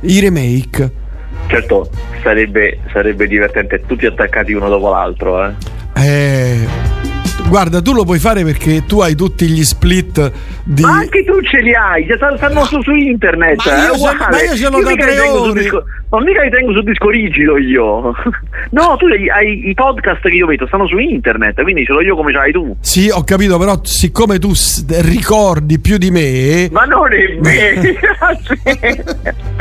i 0.01 0.21
remake. 0.21 1.07
Certo, 1.49 1.89
sarebbe, 2.23 2.79
sarebbe 2.93 3.27
divertente, 3.27 3.83
tutti 3.87 4.05
attaccati 4.05 4.53
uno 4.53 4.69
dopo 4.69 4.91
l'altro. 4.91 5.47
Eh. 5.47 5.55
Eh, 5.97 6.67
guarda, 7.49 7.81
tu 7.83 7.93
lo 7.93 8.05
puoi 8.05 8.19
fare 8.19 8.45
perché 8.45 8.85
tu 8.87 9.01
hai 9.01 9.15
tutti 9.15 9.47
gli 9.47 9.65
split 9.65 10.33
di. 10.65 10.83
Ma 10.83 10.99
anche 10.99 11.25
tu 11.25 11.41
ce 11.43 11.61
li 11.61 11.75
hai, 11.75 12.07
stanno- 12.37 12.65
su, 12.65 12.81
su 12.83 12.95
internet. 12.95 13.65
Ma 13.67 13.85
io 13.87 13.93
ce- 13.93 13.97
uguale. 13.97 14.19
ma 14.31 14.43
io 14.43 14.57
ce 14.57 14.69
l'ho 14.69 14.83
da 14.83 14.91
mica 14.91 15.05
li 15.07 15.13
tre 15.17 15.29
ore. 15.29 15.61
disco- 15.63 15.85
ma 16.11 16.21
mica 16.21 16.43
li 16.43 16.51
tengo 16.51 16.73
su 16.73 16.83
disco 16.83 17.11
rigido 17.11 17.59
io. 17.59 18.13
no, 18.71 18.97
tu 18.99 19.07
hai, 19.07 19.29
hai 19.29 19.69
i 19.69 19.75
podcast 19.75 20.21
che 20.23 20.35
io 20.35 20.47
vedo, 20.47 20.67
stanno 20.67 20.87
su 20.87 20.99
internet, 20.99 21.63
quindi 21.63 21.85
ce 21.85 21.93
l'ho 21.93 22.01
io 22.03 22.15
come 22.17 22.33
ce 22.33 22.39
l'hai 22.39 22.53
tu. 22.53 22.77
Sì, 22.81 23.09
ho 23.11 23.25
capito, 23.25 23.59
però 23.59 23.81
siccome 23.83 24.39
tu 24.39 24.53
ricordi 25.01 25.79
più 25.81 25.99
di 25.99 26.11
me, 26.11 26.69
Ma 26.71 26.85
non 26.85 27.13
è 27.13 27.39
vero. 27.41 27.81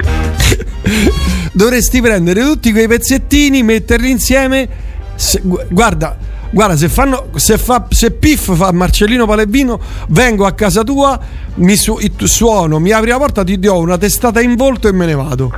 dovresti 1.53 2.01
prendere 2.01 2.41
tutti 2.41 2.71
quei 2.71 2.87
pezzettini, 2.87 3.63
metterli 3.63 4.09
insieme. 4.09 4.67
Se- 5.15 5.39
gu- 5.43 5.65
guarda, 5.69 6.15
guarda, 6.51 6.75
se 6.75 6.89
fanno. 6.89 7.27
Se, 7.35 7.57
fa, 7.57 7.85
se 7.89 8.11
Piff 8.11 8.55
fa 8.55 8.71
Marcellino 8.71 9.25
Palevino, 9.25 9.79
vengo 10.09 10.45
a 10.45 10.51
casa 10.53 10.83
tua, 10.83 11.19
mi 11.55 11.75
su- 11.75 11.97
suono, 12.23 12.79
mi 12.79 12.91
apri 12.91 13.09
la 13.09 13.17
porta, 13.17 13.43
ti 13.43 13.57
do 13.59 13.77
una 13.79 13.97
testata 13.97 14.41
in 14.41 14.55
volto 14.55 14.87
e 14.87 14.91
me 14.91 15.05
ne 15.05 15.15
vado. 15.15 15.51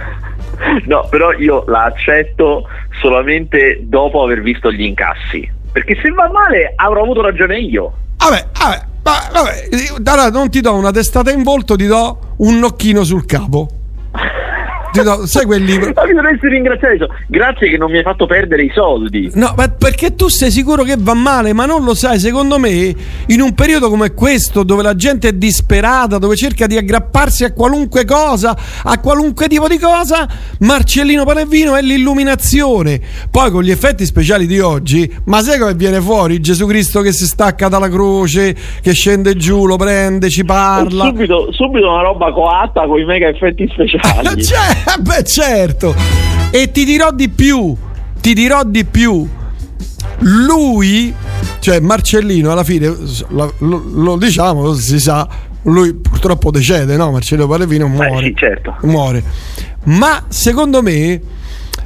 No, 0.88 1.08
però 1.10 1.32
io 1.34 1.64
la 1.68 1.86
accetto 1.86 2.68
solamente 3.02 3.80
dopo 3.84 4.22
aver 4.24 4.42
visto 4.42 4.72
gli 4.72 4.84
incassi. 4.84 5.50
Perché 5.72 5.96
se 6.02 6.10
va 6.10 6.30
male 6.32 6.74
avrò 6.76 7.04
avuto 7.04 7.22
ragione 7.22 7.60
io. 7.60 7.94
Vabbè, 8.18 8.48
vabbè, 8.60 8.82
va- 9.04 9.30
vabbè, 9.32 9.70
allora 10.04 10.30
non 10.30 10.50
ti 10.50 10.60
do 10.62 10.74
una 10.76 10.92
testata 10.92 11.32
in 11.32 11.44
volto, 11.44 11.76
ti 11.76 11.86
do 11.86 12.20
un 12.38 12.60
nocchino 12.60 13.04
sul 13.04 13.26
capo. 13.26 13.70
Do, 14.92 15.26
sai 15.26 15.46
quelli. 15.46 15.78
Ma 15.78 15.86
mi 16.06 16.14
dovresti 16.14 16.48
ringraziare. 16.48 16.98
Grazie 17.28 17.70
che 17.70 17.78
non 17.78 17.92
mi 17.92 17.98
hai 17.98 18.04
fatto 18.04 18.26
perdere 18.26 18.64
i 18.64 18.72
soldi. 18.74 19.30
No, 19.36 19.54
ma 19.56 19.70
perché 19.70 20.16
tu 20.16 20.28
sei 20.28 20.52
sicuro 20.52 20.84
che 20.84 20.96
va 20.98 21.14
male, 21.14 21.54
ma 21.54 21.66
non 21.66 21.84
lo 21.84 21.94
sai. 21.94 22.20
Secondo 22.20 22.58
me, 22.58 22.94
in 23.28 23.42
un 23.42 23.54
periodo 23.54 23.90
come 23.90 24.14
questo, 24.14 24.64
dove 24.64 24.82
la 24.82 24.96
gente 24.96 25.30
è 25.30 25.34
disperata, 25.34 26.18
dove 26.18 26.36
cerca 26.36 26.68
di 26.68 26.78
aggrapparsi 26.78 27.44
a 27.44 27.54
qualunque 27.54 28.06
cosa, 28.06 28.58
a 28.84 29.00
qualunque 29.00 29.48
tipo 29.48 29.68
di 29.68 29.78
cosa, 29.78 30.28
Marcellino 30.60 31.24
Panevino 31.24 31.76
è 31.76 31.82
l'illuminazione. 31.82 33.00
Poi 33.30 33.52
con 33.52 33.64
gli 33.64 33.72
effetti 33.72 34.06
speciali 34.06 34.48
di 34.48 34.60
oggi, 34.60 35.12
ma 35.26 35.42
sai 35.42 35.60
come 35.60 35.76
viene 35.76 36.02
fuori 36.02 36.40
Gesù 36.40 36.66
Cristo 36.66 37.02
che 37.02 37.12
si 37.12 37.26
stacca 37.26 37.68
dalla 37.68 37.90
croce, 37.90 38.56
che 38.82 38.94
scende 38.94 39.36
giù, 39.36 39.66
lo 39.66 39.76
prende, 39.76 40.30
ci 40.30 40.44
parla. 40.44 41.06
Subito, 41.06 41.52
subito 41.52 41.90
una 41.90 42.02
roba 42.02 42.32
coatta 42.32 42.86
con 42.86 43.00
i 43.00 43.06
mega 43.06 43.28
effetti 43.28 43.68
speciali. 43.72 43.98
Cioè, 44.50 44.79
beh, 45.00 45.24
certo. 45.24 45.96
E 46.52 46.72
ti 46.72 46.86
dirò 46.86 47.12
di 47.12 47.30
più. 47.30 47.76
Ti 48.20 48.34
dirò 48.34 48.64
di 48.64 48.86
più. 48.86 49.28
Lui, 50.20 51.14
cioè 51.60 51.80
Marcellino, 51.80 52.52
alla 52.52 52.64
fine 52.64 52.94
lo, 53.30 53.54
lo 53.60 54.18
diciamo, 54.18 54.74
si 54.74 55.00
sa. 55.00 55.28
Lui 55.64 55.94
purtroppo 55.94 56.52
decede, 56.52 56.96
no? 56.96 57.12
Marcello 57.12 57.48
Palevino 57.48 57.88
muore. 57.88 58.28
sì, 58.28 58.34
certo. 58.36 58.76
Muore. 58.82 59.24
Ma 59.86 60.26
secondo 60.30 60.82
me, 60.82 61.20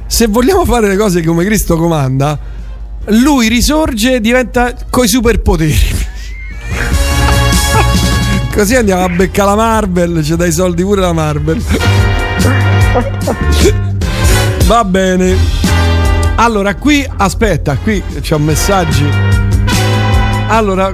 se 0.06 0.26
vogliamo 0.26 0.64
fare 0.64 0.88
le 0.88 0.96
cose 0.96 1.22
come 1.22 1.44
Cristo 1.44 1.76
comanda, 1.76 2.38
lui 3.06 3.48
risorge 3.48 4.14
e 4.14 4.20
diventa 4.20 4.74
coi 4.90 5.08
superpoteri. 5.08 5.74
Così 8.54 8.76
andiamo 8.76 9.02
a 9.02 9.08
beccare 9.08 9.50
la 9.50 9.56
Marvel, 9.56 10.22
ci 10.22 10.36
dai 10.36 10.52
soldi 10.52 10.82
pure 10.82 11.00
la 11.00 11.12
Marvel. 11.12 11.60
Va 14.66 14.84
bene. 14.84 15.36
Allora, 16.36 16.74
qui 16.74 17.06
aspetta, 17.16 17.76
qui 17.76 18.02
c'ho 18.20 18.38
messaggi. 18.38 19.04
Allora, 20.48 20.92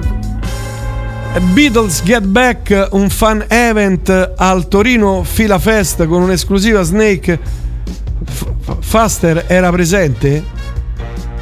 Beatles 1.53 2.01
Get 2.03 2.23
Back, 2.23 2.89
un 2.91 3.09
fan 3.09 3.45
event 3.47 4.33
al 4.37 4.67
Torino 4.67 5.23
Fila 5.23 5.59
Fest 5.59 6.05
con 6.07 6.23
un'esclusiva 6.23 6.81
Snake. 6.83 7.39
F- 8.29 8.45
Faster 8.79 9.45
era 9.47 9.71
presente? 9.71 10.43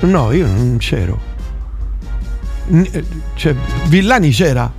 No, 0.01 0.31
io 0.31 0.45
non 0.47 0.77
c'ero. 0.79 1.19
N- 2.67 2.87
eh, 2.91 3.03
cioè, 3.35 3.55
Villani 3.87 4.29
c'era 4.31 4.71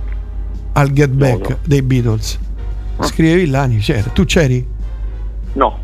al 0.73 0.91
Get 0.93 1.09
Back 1.09 1.57
dei 1.65 1.81
Beatles. 1.81 2.39
Scrive 3.01 3.35
Villani, 3.35 3.77
c'era. 3.79 4.09
Tu 4.13 4.25
c'eri? 4.25 4.65
No. 5.53 5.79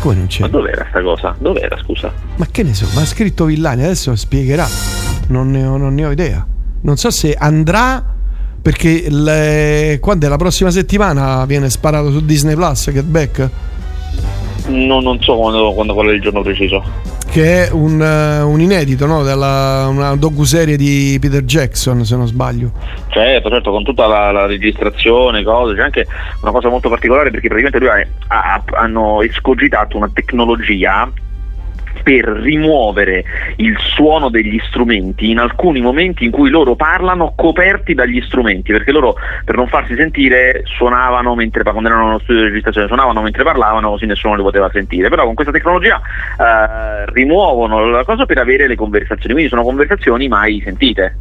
Come 0.00 0.14
non 0.14 0.26
c'eri? 0.26 0.42
Ma 0.50 0.58
dov'era 0.58 0.86
sta 0.90 1.02
cosa? 1.02 1.34
Dov'era, 1.38 1.76
scusa? 1.78 2.12
Ma 2.36 2.46
che 2.50 2.62
ne 2.62 2.74
so, 2.74 2.86
ma 2.94 3.00
ha 3.02 3.06
scritto 3.06 3.46
Villani, 3.46 3.82
adesso 3.84 4.14
spiegherà. 4.16 4.66
Non 5.28 5.50
ne 5.50 5.64
ho, 5.66 5.76
non 5.76 5.94
ne 5.94 6.04
ho 6.04 6.10
idea. 6.10 6.46
Non 6.82 6.96
so 6.96 7.10
se 7.10 7.34
andrà 7.34 8.04
perché 8.60 9.06
le- 9.08 9.98
quando 10.00 10.26
è 10.26 10.28
la 10.28 10.36
prossima 10.36 10.70
settimana 10.70 11.44
viene 11.46 11.70
sparato 11.70 12.10
su 12.12 12.24
Disney 12.24 12.54
Plus 12.54 12.90
Get 12.92 13.04
Back, 13.04 13.50
No, 14.66 15.00
non 15.00 15.18
so 15.22 15.34
quando, 15.36 15.72
quando 15.72 15.94
qual 15.94 16.08
è 16.08 16.12
il 16.12 16.20
giorno 16.20 16.42
preciso. 16.42 16.84
Che 17.30 17.66
è 17.66 17.70
un, 17.72 18.00
eh, 18.00 18.42
un 18.42 18.60
inedito, 18.60 19.06
no? 19.06 19.22
Della, 19.22 19.86
una 19.88 20.16
docuserie 20.16 20.76
di 20.76 21.18
Peter 21.20 21.42
Jackson, 21.42 22.04
se 22.04 22.16
non 22.16 22.26
sbaglio. 22.26 22.72
Certo, 23.08 23.48
certo, 23.48 23.70
con 23.70 23.84
tutta 23.84 24.06
la, 24.06 24.32
la 24.32 24.46
registrazione, 24.46 25.42
cose, 25.42 25.74
c'è 25.74 25.82
anche 25.82 26.06
una 26.42 26.52
cosa 26.52 26.68
molto 26.68 26.88
particolare 26.88 27.30
perché 27.30 27.48
praticamente 27.48 27.78
lui 27.78 27.88
ha- 28.28 28.54
ha- 28.54 28.64
hanno 28.78 29.22
escogitato 29.22 29.96
una 29.96 30.10
tecnologia 30.12 31.10
per 32.08 32.24
rimuovere 32.24 33.22
il 33.56 33.76
suono 33.78 34.30
degli 34.30 34.58
strumenti 34.66 35.28
in 35.28 35.38
alcuni 35.38 35.82
momenti 35.82 36.24
in 36.24 36.30
cui 36.30 36.48
loro 36.48 36.74
parlano 36.74 37.34
coperti 37.36 37.92
dagli 37.92 38.22
strumenti, 38.22 38.72
perché 38.72 38.92
loro 38.92 39.16
per 39.44 39.56
non 39.56 39.68
farsi 39.68 39.94
sentire 39.94 40.62
suonavano 40.64 41.34
mentre 41.34 41.62
quando 41.64 41.86
erano 41.86 42.06
nello 42.06 42.20
studio 42.20 42.40
di 42.40 42.48
registrazione, 42.48 42.86
suonavano 42.86 43.20
mentre 43.20 43.44
parlavano 43.44 43.90
così 43.90 44.06
nessuno 44.06 44.36
li 44.36 44.42
poteva 44.42 44.70
sentire, 44.72 45.10
però 45.10 45.26
con 45.26 45.34
questa 45.34 45.52
tecnologia 45.52 46.00
eh, 46.00 47.04
rimuovono 47.12 47.90
la 47.90 48.04
cosa 48.04 48.24
per 48.24 48.38
avere 48.38 48.66
le 48.66 48.74
conversazioni, 48.74 49.34
quindi 49.34 49.50
sono 49.50 49.62
conversazioni 49.62 50.28
mai 50.28 50.62
sentite. 50.64 51.14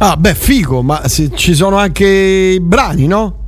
Ah, 0.00 0.16
beh, 0.16 0.34
figo, 0.34 0.82
ma 0.82 1.00
ci 1.06 1.54
sono 1.54 1.76
anche 1.76 2.04
i 2.04 2.60
brani, 2.60 3.06
no? 3.06 3.41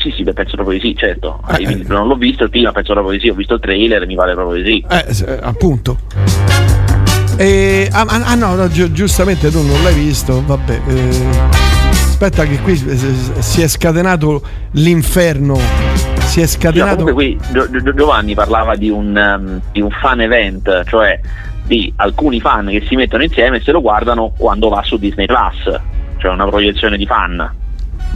Sì, 0.00 0.10
sì, 0.16 0.22
beh, 0.22 0.32
penso 0.32 0.56
proprio 0.56 0.78
di 0.78 0.86
sì, 0.88 0.96
certo. 0.96 1.40
Io 1.58 1.76
non 1.88 2.06
l'ho 2.08 2.16
visto 2.16 2.44
il 2.44 2.50
prima, 2.50 2.72
penso 2.72 2.94
proprio 2.94 3.12
di 3.12 3.20
sì, 3.20 3.28
ho 3.28 3.34
visto 3.34 3.54
il 3.54 3.60
trailer, 3.60 4.06
mi 4.06 4.14
pare 4.14 4.32
proprio 4.32 4.62
di 4.62 4.70
sì. 4.70 4.84
Eh, 4.88 5.12
se- 5.12 5.38
appunto. 5.40 5.98
E, 7.36 7.88
ah, 7.92 8.06
ah, 8.08 8.34
no, 8.34 8.54
no, 8.54 8.68
gi- 8.68 8.92
giustamente 8.92 9.50
tu 9.50 9.62
non 9.62 9.82
l'hai 9.82 9.94
visto, 9.94 10.42
vabbè. 10.44 10.80
eh, 10.88 11.28
aspetta 11.90 12.44
che 12.44 12.58
qui 12.60 12.72
eh, 12.72 12.96
si 13.42 13.60
è 13.62 13.68
scatenato 13.68 14.42
l'inferno. 14.72 15.58
Si 16.16 16.40
è 16.40 16.46
scatenato... 16.46 17.04
comunque 17.04 17.12
qui 17.12 17.38
Gio- 17.52 17.68
Gio- 17.70 17.94
Giovanni 17.94 18.34
parlava 18.34 18.76
di 18.76 18.88
un, 18.88 19.14
um, 19.16 19.60
di 19.72 19.80
un 19.82 19.90
fan 19.90 20.20
event, 20.22 20.84
cioè 20.86 21.18
di 21.64 21.92
alcuni 21.96 22.40
fan 22.40 22.68
che 22.68 22.84
si 22.86 22.96
mettono 22.96 23.22
insieme 23.22 23.58
e 23.58 23.60
se 23.60 23.70
lo 23.72 23.80
guardano 23.80 24.32
quando 24.36 24.68
va 24.70 24.82
su 24.82 24.96
Disney 24.98 25.26
Plus, 25.26 25.78
cioè 26.18 26.30
una 26.30 26.46
proiezione 26.46 26.96
di 26.96 27.04
fan. 27.06 27.58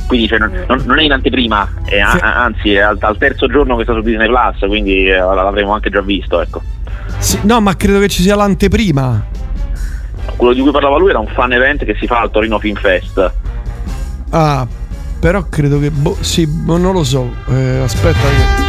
Quindi 0.07 0.29
cioè, 0.29 0.39
non, 0.39 0.53
non- 0.69 0.83
non 0.85 0.99
è 0.99 1.03
in 1.03 1.13
anteprima, 1.13 1.69
è 1.85 1.99
a- 1.99 2.43
anzi 2.45 2.75
è 2.75 2.81
al, 2.81 2.97
al 3.01 3.17
terzo 3.19 3.47
giorno 3.47 3.77
che 3.77 3.85
sta 3.85 3.95
su 3.95 4.01
Disney 4.01 4.27
Plus, 4.29 4.59
quindi 4.69 5.07
eh, 5.09 5.17
l'avremo 5.17 5.73
anche 5.73 5.91
già 5.91 6.01
visto. 6.03 6.41
Ecco. 6.41 6.63
Sì, 7.19 7.39
no, 7.43 7.61
ma 7.61 7.75
credo 7.77 7.99
che 8.01 8.09
ci 8.09 8.23
sia 8.23 8.35
l'anteprima. 8.37 9.27
Quello 10.37 10.53
di 10.53 10.61
cui 10.61 10.71
parlava 10.73 10.99
lui 10.99 11.11
era 11.11 11.19
un 11.21 11.29
fan 11.29 11.53
event 11.53 11.85
che 11.85 11.97
si 11.99 12.07
fa 12.07 12.21
al 12.21 12.31
Torino 12.31 12.59
Film 12.59 12.77
Fest. 12.77 13.33
Ah, 14.31 14.67
però 15.21 15.45
credo 15.49 15.79
che... 15.79 15.91
boh, 15.91 16.17
sì, 16.21 16.47
boh, 16.47 16.77
non 16.77 16.93
lo 16.93 17.05
so. 17.05 17.33
Eh, 17.49 17.81
aspetta 17.83 18.19
che... 18.19 18.63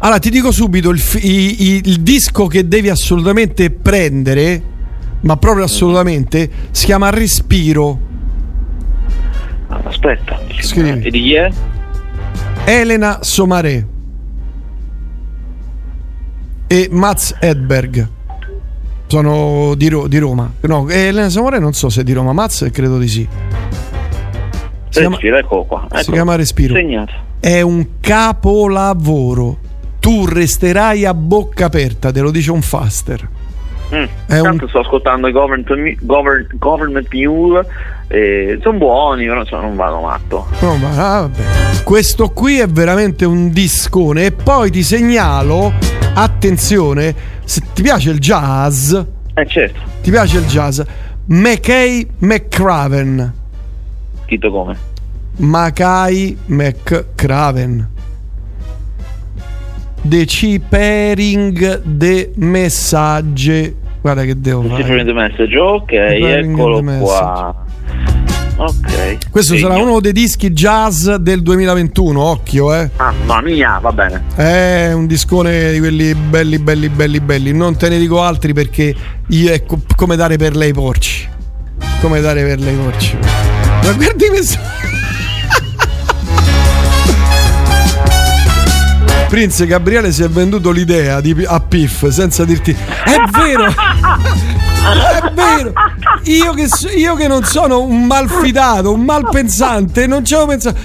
Allora, 0.00 0.20
ti 0.20 0.30
dico 0.30 0.52
subito 0.52 0.90
il, 0.90 1.00
fi- 1.00 1.26
i- 1.26 1.62
i- 1.74 1.80
il 1.86 2.00
disco 2.00 2.46
che 2.46 2.68
devi 2.68 2.88
assolutamente 2.88 3.70
prendere, 3.70 4.62
ma 5.26 5.36
proprio 5.36 5.64
assolutamente, 5.64 6.48
si 6.70 6.84
chiama 6.86 7.10
Respiro. 7.10 7.98
Ah, 9.68 9.80
Aspetta, 9.82 10.40
Scrivi. 10.60 11.04
e 11.04 11.10
di 11.10 11.20
chi 11.20 11.34
è? 11.34 11.50
Elena 12.64 13.18
Somare 13.22 13.86
e 16.68 16.88
Mats 16.92 17.34
Edberg. 17.40 18.08
Sono 19.08 19.74
di, 19.76 19.88
Ro- 19.88 20.06
di 20.06 20.18
Roma. 20.18 20.50
No, 20.60 20.88
Elena 20.88 21.28
Somare 21.28 21.58
non 21.58 21.72
so 21.72 21.88
se 21.88 22.00
è 22.02 22.04
di 22.04 22.12
Roma, 22.12 22.32
Mats 22.32 22.68
credo 22.72 22.98
di 22.98 23.08
sì. 23.08 23.28
Si 24.88 25.00
chiama, 25.00 25.18
eccolo 25.20 25.64
qua. 25.64 25.86
si 25.90 26.00
ecco. 26.00 26.12
chiama 26.12 26.36
Respiro. 26.36 26.74
Segnato. 26.74 27.12
È 27.40 27.60
un 27.60 27.86
capolavoro. 28.00 29.58
Tu 29.98 30.24
resterai 30.24 31.04
a 31.04 31.12
bocca 31.14 31.66
aperta, 31.66 32.12
te 32.12 32.20
lo 32.20 32.30
dice 32.30 32.52
un 32.52 32.62
faster. 32.62 33.28
Mm. 33.94 34.04
È 34.26 34.40
Tanto 34.40 34.66
sto 34.68 34.80
ascoltando 34.80 35.28
i 35.28 35.32
government, 35.32 35.98
govern- 36.00 36.46
government 36.54 37.06
Mule, 37.12 37.64
eh, 38.08 38.58
sono 38.62 38.78
buoni, 38.78 39.26
però 39.26 39.40
insomma, 39.40 39.62
non 39.62 39.76
vado 39.76 40.00
matto. 40.00 40.46
No, 40.60 40.76
ma 40.76 41.18
ah. 41.20 41.30
Questo 41.84 42.30
qui 42.30 42.58
è 42.58 42.66
veramente 42.66 43.24
un 43.24 43.50
discone. 43.50 44.26
E 44.26 44.32
poi 44.32 44.70
ti 44.70 44.82
segnalo, 44.82 45.72
attenzione, 46.14 47.14
se 47.44 47.62
ti 47.72 47.82
piace 47.82 48.10
il 48.10 48.18
jazz, 48.18 48.92
Eh 49.34 49.46
certo, 49.46 49.80
ti 50.02 50.10
piace 50.10 50.38
il 50.38 50.46
jazz, 50.46 50.80
McKay 51.26 52.06
McCraven. 52.18 53.32
scritto 54.24 54.50
come? 54.50 54.76
Mackay 55.38 56.36
McCraven. 56.46 57.88
Decipering 60.06 61.82
de 61.84 62.32
messaggi. 62.36 63.74
Guarda 64.00 64.22
che 64.24 64.38
devo 64.40 64.62
fare. 64.62 64.76
Different 64.82 65.10
message, 65.12 65.58
ok, 65.58 65.84
Preparing 65.86 66.52
eccolo 66.54 66.82
message. 66.82 67.02
qua. 67.04 67.54
Ok. 68.58 69.18
Questo 69.30 69.54
Segno. 69.54 69.68
sarà 69.68 69.82
uno 69.82 70.00
dei 70.00 70.12
dischi 70.12 70.50
jazz 70.50 71.10
del 71.10 71.42
2021, 71.42 72.22
occhio, 72.22 72.72
eh. 72.74 72.88
Mamma 72.96 73.40
mia, 73.42 73.78
va 73.82 73.92
bene. 73.92 74.22
È 74.34 74.92
un 74.92 75.06
discone 75.06 75.72
di 75.72 75.78
quelli 75.78 76.14
belli, 76.14 76.58
belli, 76.58 76.88
belli, 76.88 77.20
belli. 77.20 77.52
Non 77.52 77.76
te 77.76 77.88
ne 77.88 77.98
dico 77.98 78.22
altri 78.22 78.52
perché 78.54 78.94
io 79.28 79.52
è 79.52 79.64
co- 79.64 79.80
come 79.94 80.16
dare 80.16 80.36
per 80.38 80.56
lei 80.56 80.72
porci. 80.72 81.28
Come 82.00 82.20
dare 82.20 82.42
per 82.44 82.60
lei 82.60 82.74
porci. 82.76 83.16
Ma 83.82 83.92
guardi 83.92 84.26
questo. 84.28 84.58
Prince 89.28 89.66
Gabriele 89.66 90.12
si 90.12 90.22
è 90.22 90.28
venduto 90.28 90.70
l'idea 90.70 91.20
di, 91.20 91.44
a 91.46 91.60
Piff 91.60 92.06
senza 92.08 92.44
dirti 92.44 92.70
è 92.70 93.16
vero 93.32 93.66
è 93.66 95.32
vero 95.34 95.72
io 96.22 96.52
che, 96.52 96.68
io 96.96 97.14
che 97.16 97.26
non 97.26 97.42
sono 97.42 97.80
un 97.82 98.06
malfidato 98.06 98.92
un 98.92 99.02
malpensante 99.02 100.06
non 100.06 100.24
ci 100.24 100.34
avevo 100.34 100.50
pensato 100.50 100.78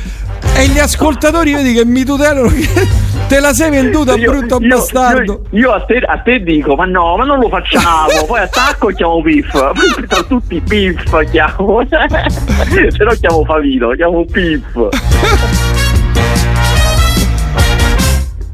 e 0.56 0.68
gli 0.68 0.80
ascoltatori 0.80 1.54
vedi 1.54 1.74
che 1.74 1.86
mi 1.86 2.04
tutelano 2.04 2.48
che 2.48 2.88
te 3.28 3.40
la 3.40 3.54
sei 3.54 3.70
venduta 3.70 4.16
Io- 4.16 4.32
brutto 4.32 4.58
io- 4.60 4.76
bastardo 4.76 5.44
Io, 5.52 5.60
io 5.60 5.72
a, 5.72 5.82
te, 5.86 5.98
a 6.00 6.18
te 6.18 6.42
dico, 6.42 6.76
ma 6.76 6.86
no, 6.86 7.16
ma 7.16 7.24
non 7.24 7.40
lo 7.40 7.48
facciamo. 7.48 8.08
Poi 8.28 8.40
attacco 8.42 8.90
e 8.90 8.96
chiamo 8.96 9.22
Piff. 9.22 9.52
Poi 9.52 10.06
tra 10.08 10.22
tutti 10.24 10.60
Piff 10.60 11.30
chiamo. 11.30 11.80
Se 11.88 13.04
no 13.06 13.12
chiamo 13.18 13.46
Favino, 13.46 13.92
chiamo 13.92 14.26
Piff. 14.26 14.76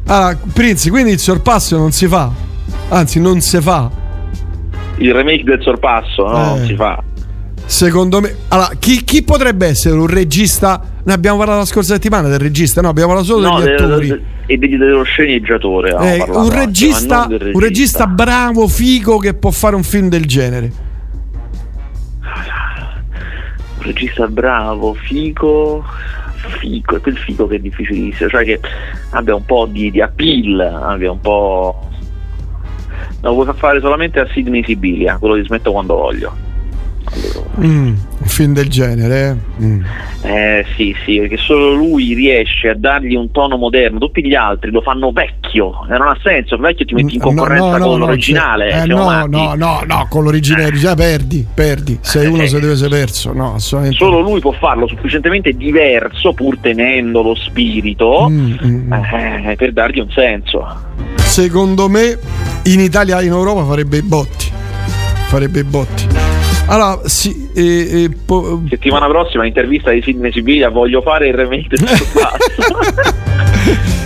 Ah 0.07 0.35
Prince 0.53 0.89
quindi 0.89 1.11
il 1.11 1.19
sorpasso 1.19 1.77
non 1.77 1.91
si 1.91 2.07
fa 2.07 2.31
anzi 2.89 3.19
non 3.19 3.39
si 3.41 3.59
fa 3.61 3.89
Il 4.97 5.13
remake 5.13 5.43
del 5.43 5.61
sorpasso, 5.61 6.23
no? 6.27 6.31
Eh. 6.55 6.57
Non 6.57 6.65
si 6.65 6.75
fa. 6.75 7.03
Secondo 7.65 8.19
me, 8.21 8.33
allora, 8.47 8.69
chi, 8.79 9.03
chi 9.03 9.21
potrebbe 9.23 9.67
essere 9.67 9.95
un 9.95 10.07
regista? 10.07 10.81
Ne 11.03 11.13
abbiamo 11.13 11.37
parlato 11.37 11.59
la 11.59 11.65
scorsa 11.65 11.93
settimana 11.93 12.29
del 12.29 12.39
regista, 12.39 12.81
no? 12.81 12.87
Abbiamo 12.89 13.09
parlato 13.13 13.33
solo 13.33 13.47
No, 13.47 13.59
degli 13.59 13.67
de- 13.67 13.83
attori. 13.83 14.07
de- 14.07 14.21
e 14.47 14.57
degli- 14.57 14.77
dello 14.77 15.03
sceneggiatore. 15.03 15.89
Eh, 15.89 16.17
parlato 16.17 16.31
un, 16.31 16.37
anche, 16.45 16.55
ma 16.55 16.63
regista, 16.63 17.17
non 17.27 17.37
del 17.37 17.51
un 17.53 17.59
regista 17.59 18.07
bravo, 18.07 18.67
figo 18.67 19.17
che 19.19 19.33
può 19.35 19.51
fare 19.51 19.75
un 19.75 19.83
film 19.83 20.07
del 20.09 20.25
genere. 20.25 20.71
Un 23.77 23.83
regista 23.83 24.27
bravo, 24.27 24.93
figo. 24.95 25.83
Figo, 26.47 26.95
è 26.95 27.01
quel 27.01 27.17
figo 27.17 27.47
che 27.47 27.55
è 27.55 27.59
difficilissimo, 27.59 28.29
cioè 28.29 28.43
che 28.43 28.59
abbia 29.11 29.35
un 29.35 29.45
po' 29.45 29.65
di, 29.65 29.91
di 29.91 30.01
appeal, 30.01 30.59
abbia 30.59 31.11
un 31.11 31.19
po'. 31.19 31.89
Lo 33.21 33.33
vuoi 33.33 33.45
far 33.45 33.55
fare 33.55 33.79
solamente 33.79 34.19
a 34.19 34.27
Sidney 34.31 34.63
Sibilia, 34.63 35.17
quello 35.17 35.35
di 35.35 35.43
smetto 35.43 35.71
quando 35.71 35.95
voglio. 35.95 36.35
Mm, 37.59 37.95
un 38.27 38.33
film 38.33 38.53
del 38.53 38.67
genere, 38.67 39.37
eh? 39.59 39.63
Mm. 39.63 39.83
Eh 40.23 40.65
sì, 40.75 40.93
sì, 41.05 41.19
perché 41.19 41.37
solo 41.37 41.73
lui 41.73 42.13
riesce 42.13 42.69
a 42.69 42.75
dargli 42.75 43.15
un 43.15 43.31
tono 43.31 43.55
moderno, 43.55 43.97
tutti 43.99 44.25
gli 44.25 44.35
altri 44.35 44.69
lo 44.71 44.81
fanno 44.81 45.11
vecchio, 45.11 45.85
e 45.85 45.97
non 45.97 46.07
ha 46.09 46.17
senso, 46.21 46.55
il 46.55 46.61
vecchio 46.61 46.85
ti 46.85 46.93
metti 46.93 47.15
in 47.15 47.21
No, 47.21 47.27
concorrenza 47.27 47.77
no, 47.77 47.85
con 47.87 47.99
no, 47.99 48.05
l'originale. 48.05 48.69
eh, 48.83 48.85
no, 48.85 49.25
no, 49.27 49.53
no, 49.55 49.83
no, 49.85 50.07
con 50.09 50.23
l'originale 50.23 50.71
già 50.73 50.93
perdi, 50.93 51.45
perdi. 51.51 51.97
Sei 52.01 52.27
uno 52.27 52.45
se 52.45 52.59
deve 52.59 52.73
essere 52.73 52.89
perso, 52.89 53.31
no, 53.31 53.53
assolutamente. 53.55 54.03
Solo 54.03 54.19
lui 54.19 54.39
può 54.41 54.51
farlo 54.51 54.87
sufficientemente 54.87 55.53
diverso, 55.53 56.33
pur 56.33 56.57
tenendo 56.59 57.21
lo 57.21 57.33
spirito, 57.35 58.27
Mm, 58.29 58.91
eh, 58.91 59.55
per 59.57 59.71
dargli 59.71 59.99
un 59.99 60.09
senso. 60.11 60.65
Secondo 61.15 61.87
me 61.87 62.17
in 62.63 62.79
Italia 62.81 63.19
e 63.19 63.25
in 63.25 63.31
Europa 63.31 63.63
farebbe 63.63 63.97
i 63.97 64.01
botti. 64.01 64.49
Farebbe 65.27 65.59
i 65.59 65.63
botti. 65.63 66.05
Allora, 66.67 66.99
sì, 67.05 67.49
eh, 67.53 68.03
eh, 68.03 68.09
po- 68.25 68.61
Settimana 68.69 69.07
prossima, 69.07 69.45
intervista 69.45 69.91
di 69.91 70.01
Sidney 70.01 70.31
Sibiglia, 70.33 70.69
voglio 70.69 71.01
fare 71.01 71.27
il 71.27 71.33
remake 71.33 71.67
del 71.69 71.87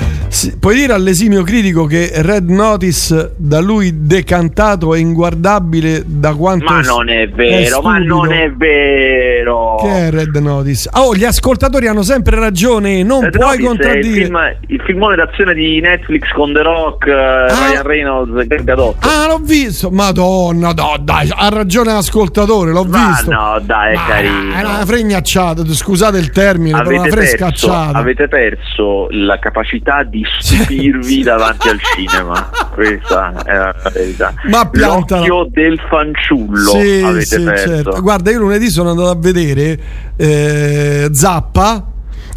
sì, 0.41 0.57
puoi 0.57 0.73
dire 0.75 0.93
all'esimio 0.93 1.43
critico 1.43 1.85
che 1.85 2.09
Red 2.15 2.49
Notice 2.49 3.33
da 3.37 3.59
lui 3.59 4.05
decantato 4.07 4.95
è 4.95 4.97
inguardabile 4.97 6.01
da 6.03 6.33
quanto 6.33 6.65
Ma 6.65 6.81
non 6.81 7.09
è 7.09 7.27
vero, 7.29 7.79
ma 7.81 7.93
stupido. 7.97 8.15
non 8.15 8.31
è 8.33 8.51
vero. 8.51 9.75
Che 9.79 9.87
è 10.07 10.09
Red 10.09 10.35
Notice? 10.37 10.89
Oh, 10.93 11.13
gli 11.15 11.23
ascoltatori 11.25 11.85
hanno 11.85 12.01
sempre 12.01 12.39
ragione, 12.39 13.03
non 13.03 13.21
Red 13.21 13.37
puoi 13.37 13.43
Notice 13.45 13.57
è 13.57 13.61
il, 13.61 13.67
contraddire. 13.67 14.23
film, 14.25 14.39
il 14.67 14.81
filmone 14.83 15.15
d'azione 15.15 15.53
di 15.53 15.79
Netflix 15.79 16.31
con 16.31 16.53
The 16.53 16.61
Rock, 16.63 17.05
eh, 17.05 17.47
Ryan 17.47 17.83
Reynolds 17.83 18.41
e 18.41 18.47
Gal 18.47 18.63
Gadot. 18.63 18.95
Ah, 19.05 19.27
l'ho 19.27 19.37
visto. 19.43 19.91
Madonna, 19.91 20.71
no, 20.75 20.95
dai, 20.99 21.29
ha 21.31 21.49
ragione 21.49 21.93
l'ascoltatore, 21.93 22.71
l'ho 22.71 22.83
Ma 22.85 23.07
visto. 23.09 23.31
no, 23.31 23.59
dai, 23.61 23.93
è 23.93 23.99
carino. 24.07 24.53
È 24.55 24.59
una 24.63 24.85
fregnacciata, 24.85 25.63
scusate 25.67 26.17
il 26.17 26.31
termine, 26.31 26.77
però 26.77 26.89
una 26.89 26.99
Avete 27.01 27.15
perso, 27.15 27.35
frescacciata. 27.37 27.97
avete 27.97 28.27
perso 28.27 29.07
la 29.11 29.37
capacità 29.37 30.03
di 30.03 30.23
stupirvi 30.39 31.23
davanti 31.23 31.67
al 31.69 31.79
cinema. 31.95 32.49
Questa 32.73 33.43
è 33.43 33.53
la 33.55 33.75
verità. 33.93 34.33
Ma 34.49 34.67
piantala. 34.69 35.25
L'occhio 35.25 35.51
del 35.51 35.79
fanciullo 35.89 36.71
Sì, 36.71 37.01
avete 37.03 37.25
sì, 37.25 37.43
perso. 37.43 37.67
certo. 37.67 38.01
Guarda, 38.01 38.31
io 38.31 38.39
lunedì 38.39 38.69
sono 38.69 38.91
andato 38.91 39.09
a 39.09 39.15
vedere 39.17 39.79
eh, 40.15 41.09
Zappa, 41.11 41.85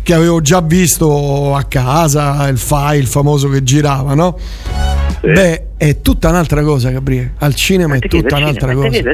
che 0.05 0.13
avevo 0.15 0.43
già 0.43 0.61
visto 0.61 1.55
a 1.57 1.63
casa, 1.65 2.47
il 2.49 2.59
file 2.59 3.07
famoso 3.07 3.49
che 3.49 3.63
girava, 3.63 4.15
no? 4.15 4.39
Beh, 5.23 5.69
è 5.79 6.03
tutta 6.03 6.29
un'altra 6.29 6.63
cosa, 6.63 6.91
Gabriele. 6.91 7.33
Al 7.39 7.55
cinema 7.55 7.95
è 7.97 7.99
tutta 8.01 8.37
al 8.37 8.43
un'altra 8.43 8.73
cinema, 8.73 9.13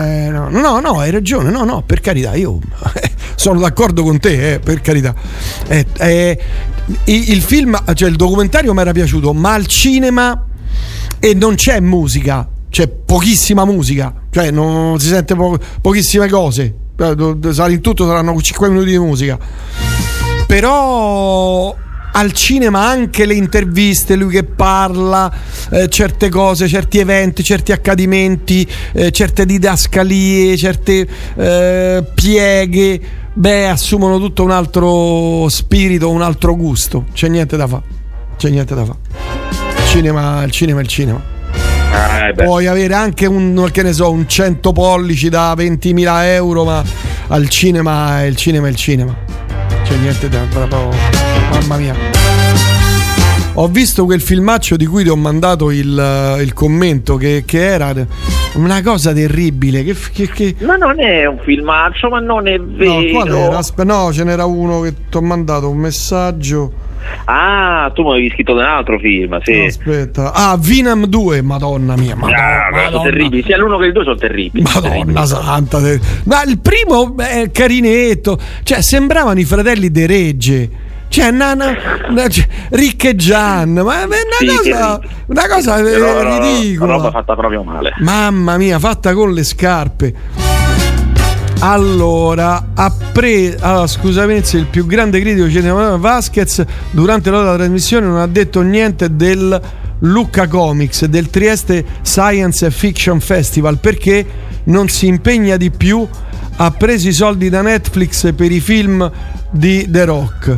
cosa. 0.00 0.04
Eh, 0.04 0.28
no, 0.28 0.48
no, 0.50 0.80
no, 0.80 0.98
hai 0.98 1.12
ragione. 1.12 1.50
No, 1.50 1.62
no, 1.62 1.84
per 1.86 2.00
carità, 2.00 2.34
io 2.34 2.58
sono 3.36 3.60
d'accordo 3.60 4.02
con 4.02 4.18
te, 4.18 4.54
eh, 4.54 4.58
per 4.58 4.80
carità. 4.80 5.14
Eh, 5.68 5.86
eh, 5.98 6.38
il 7.04 7.30
il 7.30 7.40
film, 7.40 7.80
cioè 7.94 8.08
il 8.08 8.16
documentario 8.16 8.74
mi 8.74 8.80
era 8.80 8.90
piaciuto, 8.90 9.32
ma 9.32 9.52
al 9.52 9.66
cinema 9.66 10.44
e 11.20 11.34
non 11.34 11.54
c'è 11.54 11.78
musica, 11.78 12.48
c'è 12.68 12.88
pochissima 12.88 13.64
musica, 13.64 14.12
cioè 14.30 14.50
non 14.50 14.98
si 14.98 15.06
sente 15.06 15.36
po- 15.36 15.56
pochissime 15.80 16.28
cose. 16.28 16.74
Eh, 16.98 17.14
In 17.68 17.80
tutto 17.80 18.06
saranno 18.06 18.40
5 18.40 18.68
minuti 18.68 18.90
di 18.90 18.98
musica. 18.98 19.38
Però 20.52 21.74
al 22.12 22.32
cinema 22.32 22.86
anche 22.86 23.24
le 23.24 23.32
interviste, 23.32 24.16
lui 24.16 24.34
che 24.34 24.44
parla, 24.44 25.32
eh, 25.70 25.88
certe 25.88 26.28
cose, 26.28 26.68
certi 26.68 26.98
eventi, 26.98 27.42
certi 27.42 27.72
accadimenti, 27.72 28.68
eh, 28.92 29.10
certe 29.12 29.46
didascalie, 29.46 30.54
certe 30.58 31.08
eh, 31.36 32.04
pieghe, 32.14 33.00
beh, 33.32 33.68
assumono 33.68 34.18
tutto 34.18 34.42
un 34.42 34.50
altro 34.50 35.48
spirito, 35.48 36.10
un 36.10 36.20
altro 36.20 36.54
gusto. 36.54 37.06
C'è 37.14 37.28
niente 37.28 37.56
da 37.56 37.66
fare. 37.66 37.84
C'è 38.36 38.50
niente 38.50 38.74
da 38.74 38.84
fare. 38.84 38.98
Il 39.78 39.86
cinema, 39.86 40.42
il 40.42 40.50
cinema 40.50 40.80
è 40.80 40.82
il 40.82 40.88
cinema. 40.88 41.22
Eh, 42.26 42.32
beh. 42.34 42.44
Puoi 42.44 42.66
avere 42.66 42.92
anche 42.92 43.24
un, 43.24 43.70
che 43.72 43.82
ne 43.82 43.94
so, 43.94 44.10
un 44.10 44.28
100 44.28 44.70
pollici 44.72 45.30
da 45.30 45.54
20.000 45.54 46.24
euro, 46.24 46.64
ma 46.64 46.84
al 47.28 47.48
cinema 47.48 48.22
il 48.24 48.36
cinema 48.36 48.66
è 48.66 48.70
il 48.70 48.76
cinema. 48.76 49.32
Niente 50.02 50.28
da 50.28 50.40
proprio. 50.50 50.88
Mamma 51.52 51.76
mia. 51.76 51.94
Ho 53.54 53.68
visto 53.68 54.04
quel 54.04 54.20
filmaccio 54.20 54.76
di 54.76 54.86
cui 54.86 55.02
ti 55.04 55.10
ho 55.10 55.16
mandato 55.16 55.70
il, 55.70 56.36
il 56.40 56.52
commento 56.54 57.16
che, 57.16 57.44
che 57.46 57.64
era 57.64 57.94
una 58.54 58.82
cosa 58.82 59.12
terribile. 59.12 59.84
Che, 59.84 59.94
che- 60.28 60.54
Ma 60.60 60.76
non 60.76 60.98
è 61.00 61.26
un 61.26 61.38
filmaccio, 61.44 62.08
ma 62.08 62.18
non 62.18 62.48
è 62.48 62.58
vero. 62.58 63.00
No, 63.00 63.10
qual 63.12 63.28
era? 63.28 63.60
No, 63.84 64.12
ce 64.12 64.24
n'era 64.24 64.44
uno 64.44 64.80
che 64.80 64.94
ti 65.08 65.16
ho 65.16 65.22
mandato 65.22 65.68
un 65.68 65.76
messaggio. 65.78 66.72
Ah, 67.24 67.90
tu 67.94 68.02
mi 68.02 68.10
avevi 68.12 68.30
scritto 68.30 68.52
un 68.52 68.60
altro 68.60 68.98
film, 68.98 69.38
sì. 69.42 69.56
No, 69.58 69.64
aspetta. 69.66 70.32
Ah, 70.32 70.56
Vinam 70.58 71.06
2, 71.06 71.42
madonna 71.42 71.96
mia. 71.96 72.14
Madonna, 72.16 72.36
Ah, 72.38 72.70
ma 72.70 72.76
sono 72.78 72.90
madonna. 72.98 73.02
terribili, 73.10 73.42
sia 73.42 73.56
l'uno 73.58 73.78
che 73.78 73.86
il 73.86 73.92
due 73.92 74.04
sono 74.04 74.16
terribili. 74.16 74.64
Madonna 74.74 75.24
santa. 75.26 75.80
te- 75.80 76.00
Ma 76.24 76.42
il 76.44 76.58
primo 76.60 77.16
è 77.16 77.50
carinetto. 77.52 78.38
Cioè, 78.62 78.80
sembravano 78.82 79.38
i 79.40 79.44
fratelli 79.44 79.90
De 79.90 80.06
Regge. 80.06 80.70
Cioè, 81.08 81.30
nana, 81.30 81.76
na- 82.08 82.26
cioè, 82.28 82.46
Rick 82.70 83.04
e 83.04 83.16
Gian. 83.16 83.72
Ma 83.74 84.00
è 84.00 84.04
una 84.04 84.16
Sì, 84.38 84.46
cosa, 84.46 85.00
una 85.26 85.46
cosa 85.48 85.78
eh, 85.78 85.82
Però, 85.82 86.10
Una 86.12 86.22
roba 86.22 86.48
ridicola. 86.48 87.10
fatta 87.10 87.34
proprio 87.36 87.62
male. 87.62 87.92
Mamma 87.98 88.56
mia, 88.56 88.78
fatta 88.78 89.12
con 89.12 89.32
le 89.32 89.44
scarpe. 89.44 90.14
Allora, 91.64 92.66
preso. 93.12 93.56
Allora, 93.60 93.86
scusa 93.86 94.26
Venezia, 94.26 94.58
il 94.58 94.66
più 94.66 94.84
grande 94.84 95.20
critico 95.20 95.48
cinematografico 95.48 96.00
Vasquez 96.00 96.64
durante 96.90 97.30
la 97.30 97.54
trasmissione 97.54 98.04
non 98.04 98.18
ha 98.18 98.26
detto 98.26 98.62
niente 98.62 99.14
del 99.14 99.60
Lucca 100.00 100.48
Comics, 100.48 101.04
del 101.04 101.30
Trieste 101.30 101.84
Science 102.02 102.68
Fiction 102.72 103.20
Festival, 103.20 103.78
perché 103.78 104.26
non 104.64 104.88
si 104.88 105.06
impegna 105.06 105.56
di 105.56 105.70
più. 105.70 106.04
Ha 106.56 106.70
preso 106.72 107.08
i 107.08 107.12
soldi 107.12 107.48
da 107.48 107.62
Netflix 107.62 108.34
per 108.34 108.50
i 108.50 108.58
film 108.58 109.08
di 109.52 109.86
The 109.88 110.04
Rock. 110.04 110.56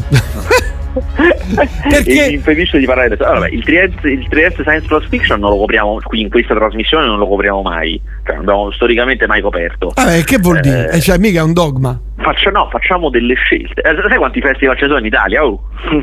E 0.95 2.29
mi 2.29 2.35
impedisce 2.35 2.79
di 2.79 2.87
parlare. 2.87 3.17
Allora, 3.19 3.49
il 3.49 3.65
Trieste, 3.65 4.09
il 4.09 4.29
Trieste 4.29 4.63
Science 4.63 4.87
Plus 4.87 5.09
Fiction 5.09 5.41
non 5.41 5.51
lo 5.51 5.57
copriamo 5.59 5.99
qui 6.05 6.21
in 6.21 6.31
questa 6.31 6.55
trasmissione, 6.55 7.07
non 7.07 7.19
lo 7.19 7.27
copriamo 7.27 7.63
mai. 7.63 8.01
Cioè, 8.25 8.37
non 8.37 8.45
abbiamo 8.45 8.71
storicamente 8.73 9.27
mai 9.27 9.41
coperto. 9.41 9.91
Vabbè, 9.95 10.23
che 10.25 10.39
vuol 10.39 10.61
dire? 10.61 10.91
Eh, 10.91 11.01
cioè, 11.01 11.19
mica 11.19 11.41
è 11.41 11.43
un 11.43 11.53
dogma. 11.53 12.01
Faccia- 12.17 12.51
no, 12.51 12.69
facciamo 12.71 13.11
delle 13.11 13.35
scelte. 13.35 13.81
Eh, 13.83 13.97
sai 14.09 14.19
quanti 14.19 14.41
festival 14.41 14.77
ci 14.77 14.85
sono 14.87 14.99
in 14.99 15.07
Italia? 15.07 15.45
Oh. 15.45 15.61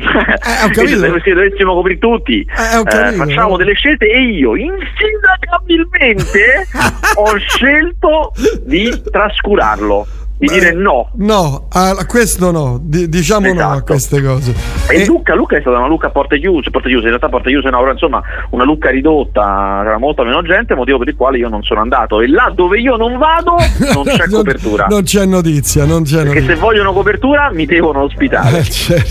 capito. 0.72 1.00
Se 1.00 1.20
se 1.24 1.32
dovessimo 1.32 1.74
coprire 1.74 1.98
tutti, 1.98 2.40
Eh, 2.40 2.78
eh, 2.78 3.12
facciamo 3.12 3.56
delle 3.56 3.72
scelte 3.74 4.06
e 4.06 4.20
io 4.20 4.54
insindacabilmente 4.54 6.66
ho 7.16 7.36
scelto 7.38 8.32
di 8.64 8.92
trascurarlo, 9.10 10.06
di 10.46 10.52
dire 10.52 10.72
no. 10.72 11.10
No, 11.18 11.66
a 11.70 12.04
questo 12.06 12.50
no, 12.50 12.78
Di- 12.82 13.08
diciamo 13.08 13.52
no 13.52 13.60
a 13.60 13.72
Esatto. 13.74 13.84
queste 13.84 14.22
cose. 14.22 14.54
E 14.88 15.06
Lucca, 15.06 15.34
Lucca 15.36 15.56
è 15.56 15.60
stata 15.60 15.78
una 15.78 15.86
Lucca 15.86 16.08
a 16.08 16.10
porte 16.10 16.38
chiuse, 16.40 16.70
porte 16.70 16.88
chiuse, 16.88 17.02
in 17.04 17.08
realtà 17.10 17.28
porte 17.28 17.50
chiuse 17.50 17.70
no, 17.70 17.78
però 17.78 17.92
insomma 17.92 18.20
una 18.50 18.64
Lucca 18.64 18.90
ridotta, 18.90 19.80
c'era 19.84 19.98
molta 19.98 20.24
meno 20.24 20.42
gente, 20.42 20.74
motivo 20.74 20.98
per 20.98 21.08
il 21.08 21.16
quale 21.16 21.38
io 21.38 21.48
non 21.48 21.62
sono 21.62 21.80
andato. 21.80 22.20
E 22.20 22.28
là 22.28 22.50
dove 22.54 22.80
io 22.80 22.96
non 22.96 23.16
vado 23.18 23.56
non 23.94 24.04
c'è 24.04 24.26
copertura. 24.30 24.86
Non 24.88 25.02
c'è 25.04 25.24
notizia, 25.26 25.84
non 25.84 26.02
c'è 26.02 26.16
Perché 26.22 26.34
notizia. 26.40 26.54
se 26.54 26.60
vogliono 26.60 26.92
copertura 26.92 27.50
mi 27.52 27.64
devono 27.64 28.00
ospitare. 28.02 28.58
Eh, 28.58 28.64
certo. 28.64 29.10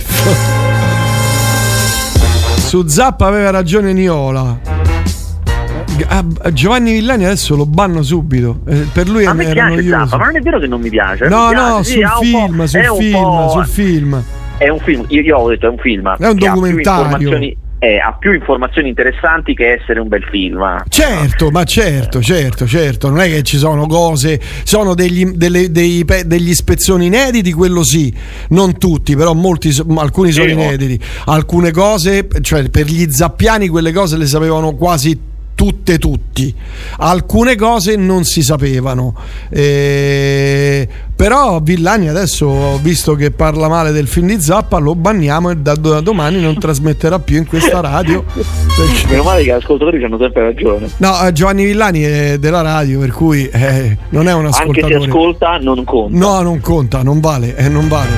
Su 2.57 2.85
Zappa 2.87 3.25
aveva 3.27 3.49
ragione 3.51 3.93
Niola. 3.93 4.80
Ah, 6.07 6.51
Giovanni 6.51 6.93
Villani 6.93 7.25
adesso 7.25 7.55
lo 7.55 7.65
banno 7.65 8.01
subito. 8.03 8.61
Eh, 8.67 8.87
per 8.91 9.07
lui 9.09 9.25
A 9.25 9.33
me 9.33 9.51
piace. 9.51 9.87
Zappa, 9.87 10.17
ma 10.17 10.25
non 10.25 10.35
è 10.35 10.41
vero 10.41 10.59
che 10.59 10.67
non 10.67 10.81
mi 10.81 10.89
piace. 10.89 11.27
No, 11.27 11.47
mi 11.47 11.53
piace, 11.53 11.69
no, 11.69 11.83
sì, 11.83 11.91
sul 11.91 12.25
film, 12.27 12.63
sul 12.65 12.79
è 12.79 12.95
film, 12.97 13.49
sul 13.49 13.65
film. 13.65 14.23
È 14.57 14.69
un 14.69 14.79
film, 14.79 15.05
io, 15.07 15.21
io 15.21 15.37
ho 15.37 15.49
detto 15.49 15.65
è 15.65 15.69
un 15.69 15.77
film. 15.77 16.15
È 16.17 16.27
un 16.27 16.37
documentario. 16.37 17.39
eh, 17.83 17.97
ha 17.97 18.13
più 18.13 18.31
informazioni 18.31 18.89
interessanti 18.89 19.55
che 19.55 19.73
essere 19.73 19.99
un 19.99 20.07
bel 20.07 20.21
film. 20.29 20.83
Certo, 20.87 21.49
ma 21.49 21.63
certo, 21.63 22.21
certo, 22.21 22.67
certo, 22.67 23.09
non 23.09 23.21
è 23.21 23.27
che 23.27 23.41
ci 23.41 23.57
sono 23.57 23.87
cose, 23.87 24.39
sono 24.63 24.93
degli, 24.93 25.25
delle- 25.31 25.71
dei 25.71 26.05
degli 26.25 26.53
spezzoni 26.53 27.07
inediti, 27.07 27.51
quello 27.51 27.83
sì, 27.83 28.13
non 28.49 28.77
tutti, 28.77 29.15
però 29.15 29.33
molti, 29.33 29.75
alcuni 29.97 30.31
sono 30.31 30.49
inediti. 30.51 30.99
Alcune 31.25 31.71
cose, 31.71 32.27
cioè 32.41 32.69
per 32.69 32.85
gli 32.85 33.09
zappiani 33.09 33.67
quelle 33.67 33.91
cose 33.91 34.15
le 34.15 34.27
sapevano 34.27 34.75
quasi 34.75 35.19
tutte 35.61 35.99
tutti, 35.99 36.51
alcune 36.97 37.55
cose 37.55 37.95
non 37.95 38.23
si 38.23 38.41
sapevano. 38.41 39.13
Eh, 39.49 40.87
però 41.15 41.59
Villani 41.61 42.09
adesso, 42.09 42.79
visto 42.81 43.13
che 43.13 43.29
parla 43.29 43.67
male 43.67 43.91
del 43.91 44.07
film 44.07 44.25
di 44.25 44.41
Zappa, 44.41 44.79
lo 44.79 44.95
banniamo 44.95 45.51
e 45.51 45.57
da, 45.57 45.75
da 45.75 46.01
domani 46.01 46.41
non 46.41 46.57
trasmetterà 46.57 47.19
più 47.19 47.37
in 47.37 47.45
questa 47.45 47.79
radio. 47.79 48.23
perché- 48.33 49.07
Meno 49.11 49.21
male 49.21 49.43
che 49.43 49.49
gli 49.49 49.51
ascoltatori 49.51 50.03
hanno 50.03 50.17
sempre 50.17 50.41
ragione. 50.41 50.89
No, 50.97 51.27
eh, 51.27 51.31
Giovanni 51.31 51.63
Villani 51.65 52.01
è 52.01 52.37
della 52.39 52.61
radio, 52.61 52.97
per 52.99 53.11
cui 53.11 53.47
eh, 53.47 53.97
non 54.09 54.27
è 54.27 54.33
un 54.33 54.45
Anche 54.45 54.57
se 54.57 54.61
ascoltatore. 54.63 55.05
ascolta 55.05 55.57
non 55.57 55.83
conta. 55.83 56.17
No, 56.17 56.41
non 56.41 56.59
conta, 56.59 57.03
non 57.03 57.19
vale, 57.19 57.55
eh, 57.55 57.69
non 57.69 57.87
vale. 57.87 58.09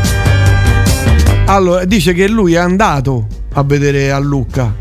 Allora, 1.48 1.84
dice 1.84 2.14
che 2.14 2.30
lui 2.30 2.54
è 2.54 2.58
andato 2.58 3.28
a 3.56 3.64
vedere 3.64 4.12
a 4.14 4.18
Lucca. 4.20 4.74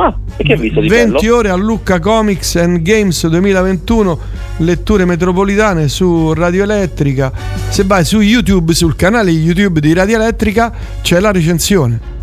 Ah, 0.00 0.16
e 0.36 0.44
che 0.44 0.52
ha 0.52 0.56
visto 0.56 0.80
di 0.80 0.88
20 0.88 1.10
bello? 1.10 1.36
ore 1.36 1.50
a 1.50 1.56
Lucca 1.56 1.98
Comics 1.98 2.54
and 2.54 2.82
Games 2.82 3.26
2021, 3.26 4.18
letture 4.58 5.04
metropolitane 5.04 5.88
su 5.88 6.32
Radio 6.34 6.62
Elettrica. 6.62 7.32
Se 7.68 7.82
vai 7.82 8.04
su 8.04 8.20
YouTube, 8.20 8.74
sul 8.74 8.94
canale 8.94 9.32
YouTube 9.32 9.80
di 9.80 9.92
Radio 9.92 10.14
Elettrica, 10.14 10.72
c'è 11.02 11.18
la 11.18 11.32
recensione. 11.32 12.17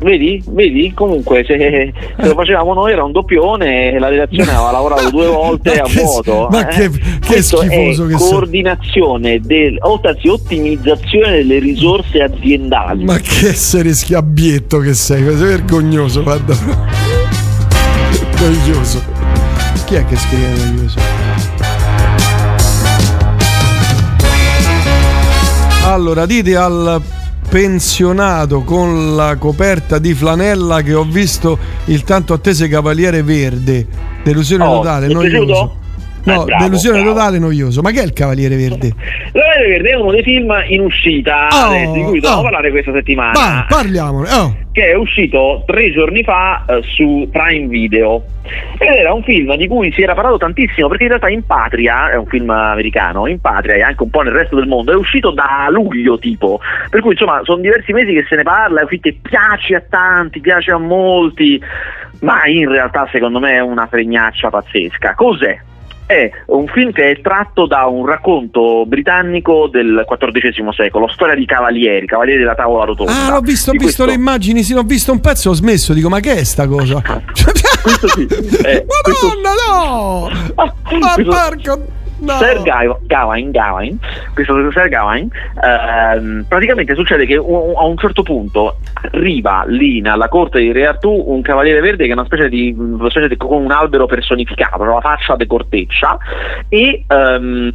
Vedi? 0.00 0.42
Vedi? 0.46 0.92
Comunque 0.94 1.44
se, 1.44 1.92
se 2.18 2.26
lo 2.26 2.34
facevamo 2.34 2.72
noi 2.72 2.92
era 2.92 3.04
un 3.04 3.12
doppione 3.12 3.92
e 3.92 3.98
la 3.98 4.08
redazione 4.08 4.50
aveva 4.50 4.70
lavorato 4.72 5.10
due 5.10 5.26
volte 5.26 5.74
a 5.78 5.86
vuoto. 5.86 6.48
ma 6.50 6.66
eh. 6.68 6.74
che- 6.88 6.90
che 7.20 7.42
schifoso 7.42 8.06
che 8.06 8.16
sei. 8.16 8.30
coordinazione 8.30 9.40
del, 9.40 9.76
o 9.80 10.00
anzi 10.02 10.28
ottimizzazione 10.28 11.32
delle 11.36 11.58
risorse 11.58 12.22
aziendali. 12.22 13.04
Ma 13.04 13.18
che 13.18 13.48
essere 13.48 13.92
schiabbietto 13.92 14.78
che 14.78 14.94
sei, 14.94 15.22
sei 15.22 15.34
vergognoso, 15.36 16.22
guarda. 16.22 16.54
Vergognoso. 18.38 19.02
Chi 19.84 19.94
è 19.96 20.04
che 20.06 20.16
scrive 20.16 20.46
vergognoso? 20.48 20.98
Allora, 25.84 26.26
dite 26.26 26.56
al 26.56 27.00
pensionato 27.50 28.62
con 28.62 29.16
la 29.16 29.34
coperta 29.36 29.98
di 29.98 30.14
flanella 30.14 30.82
che 30.82 30.94
ho 30.94 31.02
visto 31.02 31.58
il 31.86 32.04
tanto 32.04 32.32
attese 32.32 32.68
Cavaliere 32.68 33.24
Verde. 33.24 33.86
Delusione 34.22 34.64
Oh, 34.64 34.76
totale, 34.76 35.06
ti 35.06 35.12
è 35.12 35.14
noioso. 35.14 35.36
piaciuto? 35.46 35.78
No, 36.24 36.42
Eh, 36.42 36.44
bravo, 36.44 36.64
delusione 36.64 37.00
bravo. 37.00 37.14
totale, 37.14 37.38
noioso. 37.38 37.80
Ma 37.82 37.90
che 37.90 38.00
è 38.00 38.04
il 38.04 38.12
Cavaliere 38.12 38.56
Verde? 38.56 38.92
La 39.32 39.42
Verde 39.56 39.68
Verde 39.68 39.88
è 39.90 39.94
uno 39.96 40.10
dei 40.10 40.22
film 40.22 40.52
in 40.68 40.80
uscita 40.82 41.48
Oh, 41.50 41.74
eh, 41.74 41.90
di 41.92 42.02
cui 42.02 42.20
dobbiamo 42.20 42.38
oh. 42.40 42.42
parlare 42.42 42.70
questa 42.70 42.92
settimana. 42.92 43.32
Va, 43.32 43.66
parliamone. 43.68 44.28
Oh. 44.32 44.56
che 44.72 44.90
è 44.90 44.94
uscito 44.94 45.64
tre 45.66 45.90
giorni 45.92 46.22
fa 46.22 46.64
eh, 46.68 46.80
su 46.82 47.28
Prime 47.32 47.66
Video. 47.66 48.22
Ed 48.78 48.88
era 48.94 49.12
un 49.12 49.22
film 49.24 49.54
di 49.56 49.66
cui 49.66 49.92
si 49.92 50.02
era 50.02 50.14
parlato 50.14 50.36
tantissimo 50.38 50.88
perché 50.88 51.02
in 51.04 51.08
realtà 51.10 51.28
in 51.28 51.44
patria, 51.44 52.10
è 52.10 52.16
un 52.16 52.26
film 52.26 52.48
americano, 52.50 53.26
in 53.26 53.40
patria 53.40 53.74
e 53.74 53.82
anche 53.82 54.02
un 54.02 54.10
po' 54.10 54.22
nel 54.22 54.32
resto 54.32 54.56
del 54.56 54.66
mondo, 54.66 54.92
è 54.92 54.96
uscito 54.96 55.30
da 55.32 55.66
luglio 55.70 56.18
tipo. 56.18 56.60
Per 56.88 57.00
cui 57.00 57.12
insomma 57.12 57.40
sono 57.44 57.60
diversi 57.60 57.92
mesi 57.92 58.12
che 58.12 58.24
se 58.28 58.36
ne 58.36 58.42
parla, 58.42 58.80
è 58.80 58.84
uscito 58.84 59.08
e 59.08 59.16
piace 59.20 59.74
a 59.74 59.82
tanti, 59.88 60.40
piace 60.40 60.70
a 60.70 60.78
molti, 60.78 61.60
ma 62.20 62.46
in 62.46 62.68
realtà 62.68 63.08
secondo 63.12 63.38
me 63.40 63.52
è 63.54 63.60
una 63.60 63.86
fregnaccia 63.86 64.50
pazzesca. 64.50 65.14
Cos'è? 65.14 65.58
È 66.10 66.28
un 66.46 66.66
film 66.66 66.90
che 66.90 67.12
è 67.12 67.20
tratto 67.20 67.68
da 67.68 67.86
un 67.86 68.04
racconto 68.04 68.84
britannico 68.84 69.68
del 69.68 70.04
XIV 70.08 70.70
secolo, 70.72 71.06
storia 71.06 71.36
di 71.36 71.46
cavalieri, 71.46 72.04
cavalieri 72.04 72.40
della 72.40 72.56
tavola 72.56 72.84
rotonda. 72.84 73.12
Ah, 73.26 73.30
l'ho 73.30 73.40
visto, 73.40 73.70
ho 73.70 73.72
visto 73.74 73.84
questo- 73.84 74.04
le 74.06 74.14
immagini, 74.14 74.64
sì, 74.64 74.74
ho 74.74 74.82
visto 74.82 75.12
un 75.12 75.20
pezzo, 75.20 75.50
ho 75.50 75.52
smesso, 75.52 75.92
dico, 75.92 76.08
ma 76.08 76.18
che 76.18 76.32
è 76.38 76.42
sta 76.42 76.66
cosa? 76.66 77.00
questo 77.80 78.08
sì. 78.08 78.22
eh, 78.26 78.84
questo- 79.02 79.26
Madonna, 79.40 79.50
no! 79.68 80.30
Ma 80.98 81.14
questo- 81.14 81.30
porco... 81.30 81.86
No. 82.20 82.32
Sir 82.34 82.62
Gawain, 83.06 83.50
Gawain, 83.50 83.98
questo 84.34 84.70
Sir 84.72 84.88
Gawain, 84.88 85.30
ehm, 85.62 86.44
praticamente 86.46 86.94
succede 86.94 87.24
che 87.24 87.36
a 87.36 87.40
un 87.84 87.96
certo 87.96 88.22
punto 88.22 88.76
arriva 89.12 89.64
lì 89.66 90.00
nella 90.00 90.28
corte 90.28 90.60
di 90.60 90.70
Re 90.70 90.86
Artù 90.86 91.10
un 91.10 91.40
cavaliere 91.40 91.80
verde 91.80 92.04
che 92.04 92.10
è 92.10 92.12
una 92.12 92.26
specie 92.26 92.48
di, 92.48 92.74
una 92.76 93.08
specie 93.08 93.28
di 93.28 93.36
con 93.36 93.64
un 93.64 93.70
albero 93.70 94.04
personificato, 94.06 94.84
la 94.84 95.00
faccia 95.00 95.34
de 95.36 95.46
corteccia 95.46 96.18
e 96.68 97.04
ehm, 97.08 97.72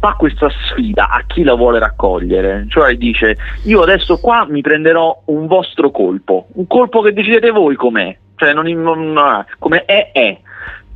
fa 0.00 0.14
questa 0.16 0.48
sfida 0.48 1.08
a 1.10 1.22
chi 1.26 1.42
la 1.42 1.54
vuole 1.54 1.78
raccogliere, 1.78 2.66
cioè 2.68 2.96
dice 2.96 3.36
io 3.64 3.82
adesso 3.82 4.18
qua 4.18 4.46
mi 4.48 4.60
prenderò 4.60 5.22
un 5.26 5.46
vostro 5.46 5.90
colpo, 5.90 6.46
un 6.54 6.66
colpo 6.66 7.02
che 7.02 7.12
decidete 7.12 7.50
voi 7.50 7.76
com'è, 7.76 8.16
cioè 8.36 8.52
non, 8.52 8.66
non- 8.66 9.44
come 9.58 9.84
è 9.84 10.10
è. 10.12 10.38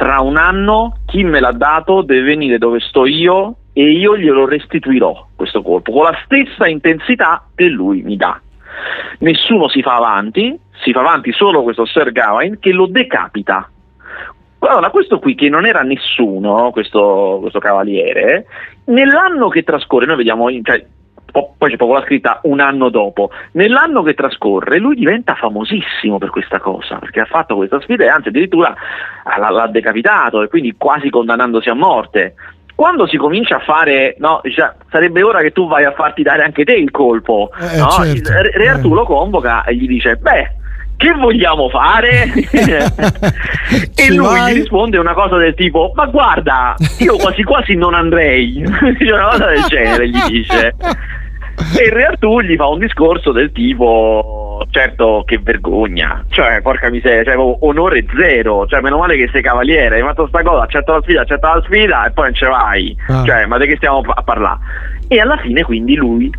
Tra 0.01 0.21
un 0.21 0.39
anno 0.39 0.97
chi 1.05 1.25
me 1.25 1.41
l'ha 1.41 1.53
dato 1.53 2.01
deve 2.01 2.23
venire 2.23 2.57
dove 2.57 2.81
sto 2.81 3.05
io 3.05 3.57
e 3.75 3.83
io 3.91 4.17
glielo 4.17 4.47
restituirò 4.47 5.27
questo 5.37 5.61
colpo 5.61 5.93
con 5.93 6.05
la 6.05 6.19
stessa 6.25 6.67
intensità 6.67 7.45
che 7.55 7.67
lui 7.67 8.01
mi 8.01 8.17
dà. 8.17 8.41
Nessuno 9.19 9.69
si 9.69 9.83
fa 9.83 9.97
avanti, 9.97 10.59
si 10.83 10.93
fa 10.93 11.01
avanti 11.01 11.33
solo 11.33 11.63
questo 11.63 11.85
Sir 11.85 12.13
Gawain 12.13 12.59
che 12.59 12.73
lo 12.73 12.87
decapita. 12.87 13.69
Allora, 14.61 14.89
questo 14.89 15.19
qui 15.19 15.35
che 15.35 15.51
non 15.51 15.67
era 15.67 15.83
nessuno, 15.83 16.71
questo, 16.71 17.37
questo 17.43 17.59
cavaliere, 17.59 18.47
nell'anno 18.85 19.49
che 19.51 19.65
trascorre, 19.65 20.07
noi 20.07 20.17
vediamo, 20.17 20.47
cioè, 20.63 20.83
poi 21.31 21.71
c'è 21.71 21.77
proprio 21.77 21.99
la 21.99 22.05
scritta 22.05 22.41
un 22.45 22.61
anno 22.61 22.89
dopo, 22.89 23.31
nell'anno 23.53 24.03
che 24.03 24.15
trascorre 24.15 24.79
lui 24.79 24.95
diventa 24.97 25.35
famosissimo 25.35 26.19
per 26.19 26.31
questa 26.31 26.59
cosa, 26.59 26.97
perché 26.97 27.21
ha 27.21 27.27
fatto 27.27 27.57
questa 27.57 27.81
sfida 27.81 28.05
e 28.05 28.09
anzi 28.09 28.29
addirittura 28.29 28.75
l'ha, 29.39 29.67
decapitato 29.69 30.43
e 30.43 30.49
quindi 30.49 30.75
quasi 30.77 31.11
condannandosi 31.11 31.69
a 31.69 31.75
morte. 31.75 32.35
Quando 32.75 33.07
si 33.07 33.19
comincia 33.19 33.57
a 33.57 33.61
fare, 33.61 34.15
no, 34.19 34.41
dice, 34.43 34.77
sarebbe 34.91 35.23
ora 35.23 35.43
che 35.43 35.53
tu 35.53 35.69
vai 35.69 35.85
a 35.85 35.93
farti 35.93 36.23
dare 36.23 36.43
anche 36.45 36.65
te 36.65 36.73
il 36.73 36.91
colpo, 36.91 37.51
Eh, 37.61 37.77
no? 37.77 37.89
certo. 37.91 38.31
Re 38.33 38.51
Re 38.55 38.69
Artù 38.69 38.95
lo 38.95 39.05
convoca 39.05 39.65
e 39.65 39.75
gli 39.75 39.87
dice, 39.87 40.17
beh, 40.17 40.55
che 41.01 41.13
vogliamo 41.15 41.71
fare? 41.71 42.31
e 42.35 43.91
Ci 43.95 44.15
lui 44.15 44.27
vai? 44.27 44.53
gli 44.53 44.57
risponde 44.59 44.99
una 44.99 45.15
cosa 45.15 45.37
del 45.39 45.55
tipo 45.55 45.93
ma 45.95 46.05
guarda 46.07 46.77
io 46.99 47.17
quasi 47.17 47.43
quasi 47.43 47.75
non 47.75 47.95
andrei 47.95 48.63
una 48.63 49.29
cosa 49.31 49.47
del 49.47 49.63
genere 49.69 50.09
gli 50.11 50.21
dice 50.29 50.75
e 51.79 51.85
il 51.85 51.93
re 51.93 52.05
Artù 52.05 52.41
gli 52.41 52.55
fa 52.57 52.67
un 52.67 52.79
discorso 52.79 53.33
del 53.33 53.51
tipo 53.53 54.65
certo 54.71 55.23
che 55.27 55.39
vergogna 55.43 56.23
cioè 56.31 56.61
porca 56.61 56.91
miseria 56.91 57.25
cioè, 57.25 57.57
onore 57.61 58.05
zero 58.17 58.67
cioè 58.67 58.81
meno 58.81 58.99
male 58.99 59.17
che 59.17 59.29
sei 59.33 59.43
cavaliere 59.43 59.97
hai 59.97 60.03
fatto 60.03 60.27
sta 60.29 60.43
cosa 60.43 60.63
accetta 60.65 60.93
la 60.93 61.01
sfida 61.03 61.21
accetta 61.23 61.55
la 61.55 61.63
sfida 61.65 62.05
e 62.07 62.11
poi 62.13 62.25
non 62.25 62.35
ce 62.35 62.47
vai 62.47 62.97
Ah. 63.09 63.25
cioè 63.25 63.47
ma 63.47 63.57
di 63.59 63.67
che 63.67 63.77
stiamo 63.77 63.99
a 64.07 64.23
parlare 64.23 64.59
e 65.09 65.19
alla 65.19 65.37
fine 65.39 65.63
quindi 65.63 65.97
lui 65.97 66.31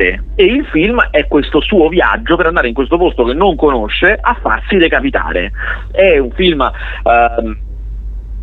parte 0.00 0.24
e 0.34 0.44
il 0.44 0.64
film 0.66 1.00
è 1.10 1.26
questo 1.26 1.60
suo 1.60 1.88
viaggio 1.88 2.36
per 2.36 2.46
andare 2.46 2.68
in 2.68 2.74
questo 2.74 2.96
posto 2.96 3.24
che 3.24 3.34
non 3.34 3.56
conosce 3.56 4.18
a 4.20 4.36
farsi 4.40 4.76
decapitare. 4.76 5.52
È 5.92 6.18
un 6.18 6.30
film 6.30 6.60
ehm, 7.04 7.58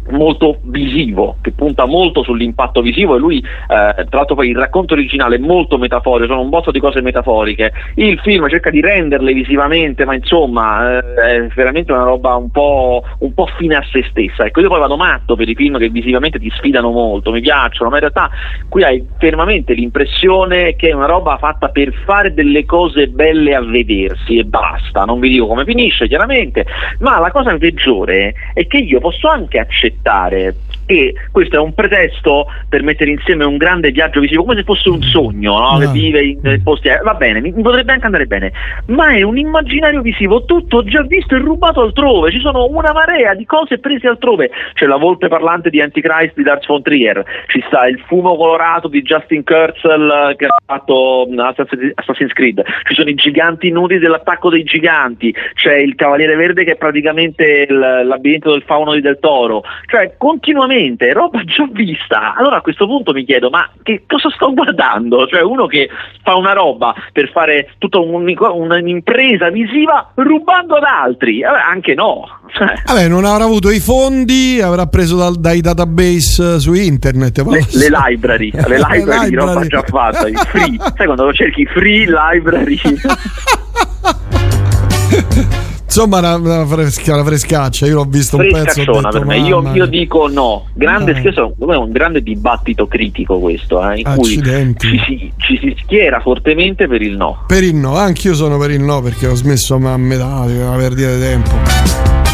molto 0.10 0.60
visivo, 0.64 1.38
che 1.42 1.52
punta 1.52 1.86
molto 1.86 2.24
sull'impatto 2.24 2.82
visivo 2.82 3.16
e 3.16 3.20
lui, 3.20 3.40
eh, 3.40 3.46
tra 3.68 4.06
l'altro 4.12 4.36
poi 4.36 4.50
il 4.50 4.58
racconto 4.58 4.94
originale 4.94 5.36
è 5.36 5.40
molto 5.40 5.78
metaforico, 5.78 6.28
sono 6.28 6.42
un 6.42 6.50
botto 6.50 6.72
di 6.72 6.80
cose 6.80 7.02
metaforiche, 7.02 7.72
il 7.96 8.20
film 8.20 8.48
cerca 8.48 8.70
di 8.70 8.82
renderle 8.82 9.34
visivamente, 9.34 10.06
ma 10.06 10.14
insomma 10.14 10.98
eh, 10.98 11.16
è 11.16 11.48
veramente 11.56 11.92
una 11.92 12.04
roba 12.04 12.36
un 12.36 12.50
po', 12.50 13.04
un 13.20 13.34
po' 13.34 13.48
fine 13.58 13.76
a 13.76 13.84
se 13.92 14.06
stessa, 14.10 14.46
ecco 14.46 14.62
io 14.62 14.70
poi 14.70 14.80
vado 14.80 14.98
matto 14.98 15.36
per 15.36 15.50
i 15.50 15.56
film 15.56 15.78
che 15.78 15.90
visivamente 15.90 16.40
ti 16.40 16.50
sfidano 16.52 16.92
molto, 16.92 17.32
mi 17.32 17.42
piacciono, 17.42 17.90
ma 17.90 17.96
in 17.96 18.02
realtà 18.02 18.30
qui 18.70 18.84
hai 18.84 19.06
fermamente 19.18 19.74
l'impressione 19.74 20.76
che 20.76 20.90
è 20.90 20.94
una 20.94 21.08
roba 21.08 21.38
fatta 21.38 21.70
per 21.70 21.94
fare 22.06 22.34
delle 22.34 22.66
cose 22.66 23.08
belle 23.08 23.56
a 23.56 23.62
vedersi 23.62 24.38
e 24.38 24.44
basta, 24.46 25.04
non 25.04 25.20
vi 25.20 25.30
dico 25.30 25.48
come 25.48 25.66
finisce 25.66 26.08
chiaramente, 26.08 26.66
ma 27.00 27.20
la 27.20 27.32
cosa 27.32 27.56
peggiore 27.58 28.34
è 28.54 28.68
che 28.68 28.78
io 28.78 29.00
posso 29.00 29.28
anche 29.28 29.60
accettare 29.60 29.97
accettare 30.03 30.66
che 30.88 31.14
questo 31.31 31.57
è 31.57 31.59
un 31.59 31.73
pretesto 31.76 32.47
per 32.68 32.81
mettere 32.81 33.11
insieme 33.11 33.45
un 33.45 33.57
grande 33.57 33.91
viaggio 33.91 34.19
visivo, 34.22 34.43
come 34.43 34.55
se 34.55 34.64
fosse 34.64 34.89
un 34.89 35.01
sogno, 35.03 35.59
no? 35.59 35.77
che 35.77 35.85
Ah. 35.85 35.91
vive 35.91 36.23
in 36.23 36.39
in 36.43 36.64
posti. 36.64 36.88
eh, 36.88 36.99
Va 37.03 37.14
bene, 37.14 37.41
mi, 37.41 37.51
mi 37.51 37.61
potrebbe 37.61 37.91
anche 37.91 38.05
andare 38.05 38.26
bene, 38.26 38.51
ma 38.88 39.09
è 39.09 39.22
un 39.22 39.38
immaginario 39.38 40.01
visivo 40.01 40.45
tutto 40.45 40.84
già 40.84 41.01
visto 41.03 41.35
e 41.35 41.39
rubato 41.39 41.81
altrove. 41.81 42.31
Ci 42.31 42.39
sono 42.39 42.65
una 42.68 42.93
marea 42.93 43.34
di 43.34 43.45
cose 43.45 43.80
prese 43.80 44.07
altrove. 44.07 44.49
C'è 44.73 44.85
la 44.85 44.95
volpe 44.97 45.27
parlante 45.27 45.69
di 45.69 45.81
Antichrist 45.81 46.35
di 46.35 46.43
Lars 46.43 46.65
von 46.65 46.81
Trier, 46.81 47.23
ci 47.47 47.61
sta 47.68 47.85
il 47.88 47.99
fumo 48.07 48.35
colorato 48.38 48.88
di 48.88 49.01
Justin 49.01 49.43
Kurzel 49.43 50.30
eh, 50.31 50.35
che 50.38 50.45
ha 50.45 50.55
fatto 50.65 51.27
mm, 51.30 51.39
Assassin's 51.39 51.91
Assassin's 51.95 52.34
Creed, 52.34 52.64
ci 52.88 52.93
sono 52.93 53.09
i 53.09 53.15
giganti 53.15 53.69
nudi 53.72 53.97
dell'attacco 53.99 54.49
dei 54.49 54.64
giganti, 54.64 55.34
c'è 55.53 55.76
il 55.76 55.95
Cavaliere 55.95 56.35
Verde 56.35 56.64
che 56.64 56.72
è 56.73 56.77
praticamente 56.77 57.65
il 57.69 57.77
labirinto 57.77 58.51
del 58.51 58.64
fauno 58.65 58.93
di 58.93 59.01
Del 59.01 59.19
Toro, 59.19 59.64
cioè 59.88 60.14
continuamente 60.18 60.77
roba 61.14 61.44
già 61.44 61.68
vista. 61.72 62.34
Allora 62.36 62.58
a 62.58 62.62
questo 62.62 62.86
punto 62.86 63.12
mi 63.14 63.26
chiedo, 63.26 63.49
ma 63.49 63.70
che 63.84 64.04
cosa 64.08 64.30
sto 64.30 64.54
guardando? 64.54 65.28
Cioè 65.28 65.41
uno 65.41 65.66
che 65.68 65.90
fa 66.24 66.36
una 66.36 66.54
roba 66.54 66.94
per 67.12 67.30
fare 67.32 67.72
tutta 67.78 67.99
un- 67.99 68.26
un'impresa 68.38 69.49
visiva 69.49 70.12
rubando 70.16 70.76
ad 70.76 70.84
altri, 70.84 71.41
Vabbè, 71.41 71.60
anche 71.60 71.94
no. 71.94 72.26
Cioè, 72.54 72.74
Vabbè, 72.86 73.08
non 73.08 73.26
avrà 73.26 73.44
avuto 73.44 73.70
i 73.70 73.80
fondi, 73.80 74.60
avrà 74.62 74.86
preso 74.86 75.18
dal- 75.18 75.40
dai 75.40 75.62
database 75.62 76.56
eh, 76.56 76.60
su 76.60 76.74
internet. 76.74 77.38
le, 77.38 77.44
lo 77.44 77.52
le 77.52 77.88
library, 77.91 78.52
le 78.52 78.78
library 78.90 79.30
di 79.30 79.36
roba 79.36 79.60
library. 79.60 79.68
già 79.70 79.84
fatta, 79.84 80.28
i 80.28 80.34
free. 80.36 80.78
Sai 80.95 81.06
quando 81.06 81.32
cerchi 81.34 81.66
free 81.66 82.06
library? 82.08 82.80
Insomma, 85.88 86.19
una, 86.19 86.35
una 86.35 86.65
fresca- 86.65 87.14
una 87.14 87.23
frescaccia. 87.23 87.85
Io 87.88 87.95
l'ho 87.95 88.03
visto 88.03 88.35
un 88.35 88.49
pezzo. 88.51 88.80
detto, 88.84 89.09
per 89.09 89.26
me. 89.26 89.39
Io, 89.39 89.72
io 89.73 89.85
dico 89.85 90.27
no. 90.27 90.65
Grande, 90.73 91.14
me 91.14 91.73
è 91.73 91.77
un 91.77 91.91
grande 91.91 92.22
dibattito 92.22 92.88
critico 92.88 93.39
questo, 93.39 93.81
eh, 93.89 93.99
in 93.99 94.03
cui 94.03 94.34
Accidenti. 94.38 94.88
ci 94.88 94.99
si, 95.05 95.34
ci 95.38 95.57
si 95.59 95.76
schiera 95.81 96.19
fortemente 96.19 96.88
per 96.88 97.01
il 97.01 97.15
no. 97.15 97.43
Per 97.47 97.64
il 97.64 97.73
no, 97.73 97.95
anch'io 97.95 98.35
sono 98.35 98.57
per 98.57 98.72
il 98.72 98.81
no 98.81 99.01
perché 99.01 99.27
ho 99.27 99.35
smesso 99.35 99.76
a 99.76 99.97
metà, 99.97 100.26
una 100.26 100.76
perdita 100.76 101.14
di 101.15 101.19
tempo. 101.22 101.51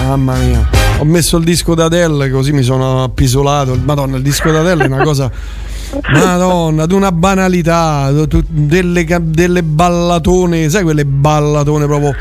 Mamma 0.07 0.35
mia. 0.37 0.67
Ho 0.99 1.05
messo 1.05 1.37
il 1.37 1.43
disco 1.43 1.75
d'Adele 1.75 2.29
così 2.29 2.51
mi 2.51 2.63
sono 2.63 3.03
appisolato. 3.03 3.77
Madonna, 3.83 4.17
il 4.17 4.23
disco 4.23 4.51
d'Adele 4.51 4.83
è 4.83 4.87
una 4.87 5.03
cosa. 5.05 5.31
Madonna, 6.11 6.85
di 6.85 6.93
una 6.93 7.11
banalità, 7.11 8.11
delle, 8.49 9.05
delle 9.21 9.63
ballatone, 9.63 10.69
sai 10.69 10.83
quelle 10.83 11.05
ballatone 11.05 11.85
proprio. 11.85 12.15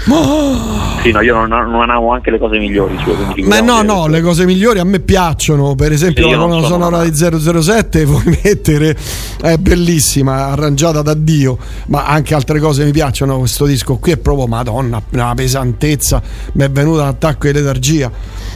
Sì, 1.02 1.10
no, 1.10 1.20
io 1.20 1.44
non, 1.44 1.48
non 1.70 1.90
amo 1.90 2.12
anche 2.12 2.30
le 2.30 2.38
cose 2.38 2.58
migliori 2.58 2.94
quindi 2.96 3.42
Ma 3.42 3.60
no, 3.60 3.82
no, 3.82 4.06
le 4.06 4.20
cose 4.20 4.44
migliori 4.44 4.78
a 4.78 4.84
me 4.84 5.00
piacciono. 5.00 5.74
Per 5.74 5.90
esempio, 5.90 6.24
Sì, 6.24 6.30
la 6.30 6.36
colonna 6.38 6.66
sono 6.66 6.84
sonora 6.84 7.04
di 7.04 7.62
007 7.62 8.04
puoi 8.04 8.22
mettere, 8.42 8.96
è 9.40 9.56
bellissima, 9.56 10.48
arrangiata 10.48 11.02
da 11.02 11.14
Dio. 11.14 11.58
Ma 11.86 12.06
anche 12.06 12.34
altre 12.34 12.60
cose 12.60 12.84
mi 12.84 12.92
piacciono. 12.92 13.38
Questo 13.38 13.64
disco 13.66 13.96
qui 13.96 14.12
è 14.12 14.16
proprio 14.16 14.46
Madonna, 14.46 15.02
una 15.12 15.34
pesantezza. 15.34 16.22
Mi 16.52 16.64
è 16.64 16.70
venuta 16.70 17.02
un 17.02 17.08
attacco 17.08 17.46
di 17.46 17.52
letargia. 17.54 18.10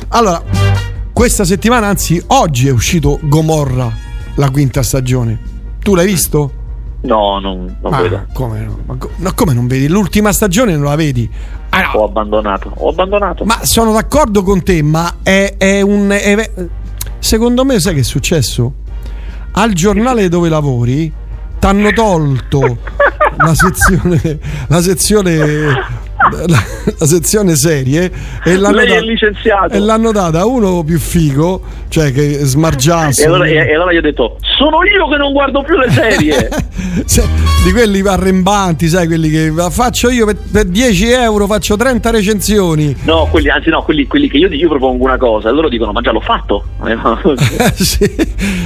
Allora, 0.08 0.42
questa 1.12 1.44
settimana, 1.44 1.86
anzi, 1.86 2.22
oggi 2.28 2.68
è 2.68 2.70
uscito 2.70 3.18
Gomorra, 3.22 3.90
la 4.36 4.50
quinta 4.50 4.82
stagione. 4.82 5.38
Tu 5.80 5.94
l'hai 5.94 6.06
visto? 6.06 6.52
No, 7.02 7.38
non, 7.38 7.76
non 7.82 7.92
Ah, 7.94 8.00
vedo. 8.02 8.26
Come 8.32 8.60
no? 8.60 8.78
Ma 8.86 8.96
co- 8.96 9.10
no, 9.16 9.32
come 9.34 9.52
non 9.52 9.66
vedi? 9.66 9.86
L'ultima 9.86 10.32
stagione 10.32 10.74
non 10.74 10.84
la 10.84 10.96
vedi? 10.96 11.28
Ah, 11.70 11.90
Ho 11.94 12.04
abbandonato. 12.04 12.72
Ho 12.76 12.88
abbandonato. 12.88 13.44
Ma 13.44 13.58
sono 13.64 13.92
d'accordo 13.92 14.42
con 14.42 14.62
te, 14.62 14.82
ma 14.82 15.16
è, 15.22 15.54
è 15.56 15.80
un. 15.82 16.08
è- 16.10 16.50
secondo 17.18 17.64
me, 17.64 17.78
sai 17.78 17.94
che 17.94 18.00
è 18.00 18.04
successo? 18.04 18.72
Al 19.52 19.72
giornale 19.72 20.28
dove 20.28 20.48
lavori 20.48 21.12
t'hanno 21.58 21.92
tolto 21.92 22.78
la 23.36 23.54
sezione. 23.54 24.38
La 24.68 24.80
sezione. 24.82 25.94
La, 26.46 26.62
la 26.98 27.06
sezione 27.06 27.54
serie 27.56 28.10
e 28.44 28.56
l'hanno, 28.56 28.76
da- 28.86 28.94
e 29.76 29.78
l'hanno 29.78 30.12
data 30.12 30.40
a 30.40 30.46
uno 30.46 30.82
più 30.84 30.98
figo, 30.98 31.60
cioè 31.88 32.12
che 32.12 32.38
smargiasse. 32.42 33.22
E 33.22 33.26
allora, 33.26 33.46
e- 33.46 33.74
allora 33.74 33.92
io 33.92 33.98
ho 33.98 34.02
detto: 34.02 34.38
Sono 34.58 34.78
io 34.84 35.08
che 35.08 35.16
non 35.16 35.32
guardo 35.32 35.62
più 35.62 35.76
le 35.76 35.90
serie. 35.90 36.48
Se- 37.04 37.24
di 37.64 37.72
quelli 37.72 38.00
arrembanti, 38.06 38.88
sai, 38.88 39.06
quelli 39.06 39.28
che 39.30 39.50
"Ma 39.50 39.68
faccio 39.70 40.08
io 40.10 40.24
per, 40.26 40.36
per 40.50 40.64
10 40.66 41.10
euro, 41.10 41.46
faccio 41.46 41.76
30 41.76 42.10
recensioni. 42.10 42.96
no, 43.04 43.26
quelli, 43.30 43.48
anzi, 43.50 43.68
no, 43.70 43.82
quelli, 43.82 44.06
quelli 44.06 44.28
che 44.28 44.36
io, 44.38 44.48
io 44.48 44.68
propongo 44.68 45.04
una 45.04 45.18
cosa, 45.18 45.48
e 45.48 45.52
loro 45.52 45.68
dicono: 45.68 45.92
Ma 45.92 46.00
già 46.00 46.12
l'ho 46.12 46.20
fatto. 46.20 46.64
Sì. 47.74 48.08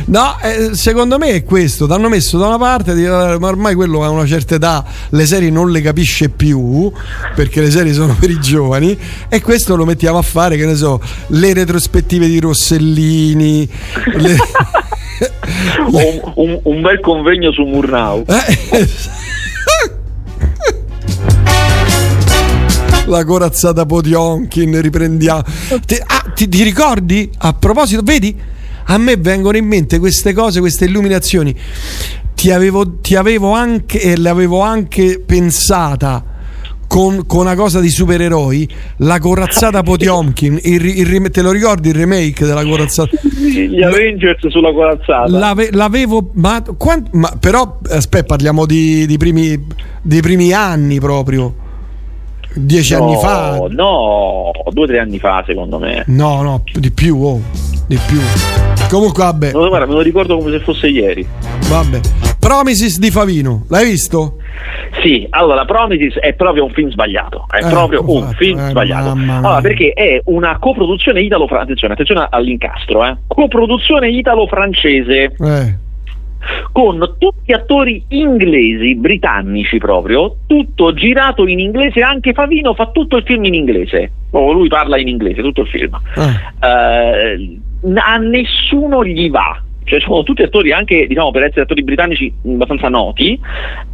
No, 0.07 0.37
eh, 0.43 0.71
secondo 0.75 1.19
me 1.19 1.29
è 1.31 1.45
questo. 1.45 1.87
T'hanno 1.87 2.09
messo 2.09 2.39
da 2.39 2.47
una 2.47 2.59
parte, 2.59 2.93
eh, 2.93 3.39
ma 3.39 3.49
ormai 3.49 3.75
quello 3.75 4.03
a 4.05 4.09
una 4.11 4.27
certa 4.27 4.55
età 4.55 4.85
le 5.11 5.27
serie 5.27 5.51
non 5.51 5.71
le 5.71 5.81
capisce 5.81 6.29
più 6.29 6.91
perché 7.35 7.50
le 7.59 7.71
serie 7.71 7.93
sono 7.93 8.15
per 8.21 8.31
i 8.31 8.39
giovani. 8.39 8.97
E 9.29 9.41
questo 9.41 9.75
lo 9.75 9.85
mettiamo 9.85 10.19
a 10.19 10.23
fare, 10.23 10.57
che 10.57 10.65
ne 10.67 10.77
so, 10.77 11.01
le 11.29 11.53
retrospettive 11.55 12.29
di 12.29 12.39
Rossellini. 12.39 13.69
le- 14.15 14.37
un, 15.91 16.33
un- 16.37 16.61
un 16.63 16.81
bel 16.81 17.01
convegno 17.01 17.51
su 17.51 17.63
Murnau. 17.65 18.25
Eh, 18.29 18.89
La 23.07 23.25
corazzata 23.25 23.87
Potionkin, 23.87 24.81
riprendiamo. 24.81 25.43
Ti, 25.85 25.97
ah, 26.07 26.31
ti- 26.35 26.49
ti 26.49 26.63
ricordi? 26.63 27.29
A 27.39 27.53
proposito, 27.55 28.03
vedi? 28.05 28.37
A 28.85 28.99
me 28.99 29.17
vengono 29.17 29.57
in 29.57 29.67
mente 29.67 29.99
queste 29.99 30.33
cose, 30.33 30.61
queste 30.61 30.85
illuminazioni. 30.85 31.55
Ti 32.35 32.51
avevo, 32.53 32.99
ti 33.01 33.17
avevo 33.17 33.53
anche, 33.53 34.01
e 34.01 34.17
l'avevo 34.17 34.61
anche 34.61 35.21
pensata 35.25 36.25
con, 36.91 37.25
con 37.25 37.43
una 37.43 37.55
cosa 37.55 37.79
di 37.79 37.89
supereroi. 37.89 38.69
La 38.97 39.21
corazzata 39.21 39.85
Potionkin. 39.85 40.59
Il, 40.61 40.85
il 40.85 41.31
te 41.31 41.41
lo 41.41 41.53
ricordi 41.53 41.91
il 41.91 41.95
remake 41.95 42.45
della 42.45 42.65
corazzata? 42.65 43.11
Gli 43.23 43.81
Avengers 43.81 44.45
sulla 44.49 44.73
corazzata. 44.73 45.29
L'ave- 45.29 45.71
l'avevo. 45.71 46.31
Ma, 46.35 46.61
quan- 46.77 47.07
ma 47.13 47.33
però, 47.39 47.79
aspetta, 47.89 48.25
parliamo 48.25 48.67
di, 48.67 49.07
di 49.07 49.17
primi, 49.19 49.67
dei 50.03 50.21
primi 50.21 50.53
anni 50.53 50.99
proprio. 50.99 51.55
Dieci 52.55 52.95
No, 52.97 53.05
anni 53.05 53.17
fa. 53.21 53.67
No, 53.71 54.51
due 54.71 54.85
o 54.85 54.87
tre 54.87 54.99
anni 54.99 55.19
fa, 55.19 55.43
secondo 55.47 55.79
me. 55.79 56.03
No, 56.09 56.43
no, 56.43 56.63
di 56.73 56.91
più, 56.91 57.17
oh, 57.23 57.41
di 57.87 57.99
più. 58.07 58.19
Comunque, 58.89 59.23
vabbè, 59.23 59.53
No, 59.53 59.69
guarda, 59.69 59.87
me 59.87 59.93
lo 59.95 60.01
ricordo 60.01 60.37
come 60.37 60.51
se 60.51 60.61
fosse 60.61 60.89
ieri. 60.89 61.27
vabbè. 61.69 62.01
Promises 62.41 62.99
di 62.99 63.11
Favino, 63.11 63.65
l'hai 63.69 63.85
visto? 63.91 64.37
Sì, 65.03 65.27
allora 65.31 65.65
Promises 65.67 66.15
è 66.15 66.33
proprio 66.33 66.65
un 66.65 66.71
film 66.73 66.91
sbagliato, 66.91 67.45
è 67.51 67.65
Eh, 67.65 67.69
proprio 67.69 68.03
un 68.03 68.17
infatti, 68.17 68.37
film 68.47 68.59
eh, 68.59 68.69
sbagliato. 68.71 69.11
Allora, 69.11 69.61
perché 69.61 69.91
è 69.93 70.21
una 70.25 70.59
coproduzione 70.59 71.21
italo-francese, 71.21 71.63
attenzione, 71.71 71.93
attenzione 71.93 72.27
all'incastro, 72.31 73.05
eh. 73.05 73.17
Coproduzione 73.27 74.09
italo-francese 74.09 75.33
Eh. 75.39 75.79
Con 76.73 77.17
tutti 77.19 77.53
attori 77.53 78.05
inglesi, 78.09 78.97
britannici 78.97 79.79
proprio, 79.79 80.37
tutto 80.47 80.93
girato 80.95 81.47
in 81.47 81.59
inglese, 81.59 82.01
anche 82.03 82.33
Favino 82.33 82.75
fa 82.75 82.91
tutto 82.91 83.17
il 83.17 83.25
film 83.25 83.45
in 83.45 83.55
inglese. 83.55 84.13
Oh, 84.31 84.53
lui 84.53 84.69
parla 84.69 84.99
in 84.99 85.09
inglese, 85.09 85.43
tutto 85.43 85.63
il 85.63 85.69
film. 85.69 85.99
Eh, 86.63 87.61
a 87.95 88.17
nessuno 88.17 89.05
gli 89.05 89.31
va. 89.31 89.63
Cioè, 89.85 90.01
sono 90.01 90.23
tutti 90.23 90.43
attori, 90.43 90.73
anche 90.73 91.07
diciamo, 91.07 91.31
per 91.31 91.45
essere 91.45 91.63
attori 91.63 91.83
britannici 91.83 92.33
abbastanza 92.45 92.89
noti, 92.89 93.39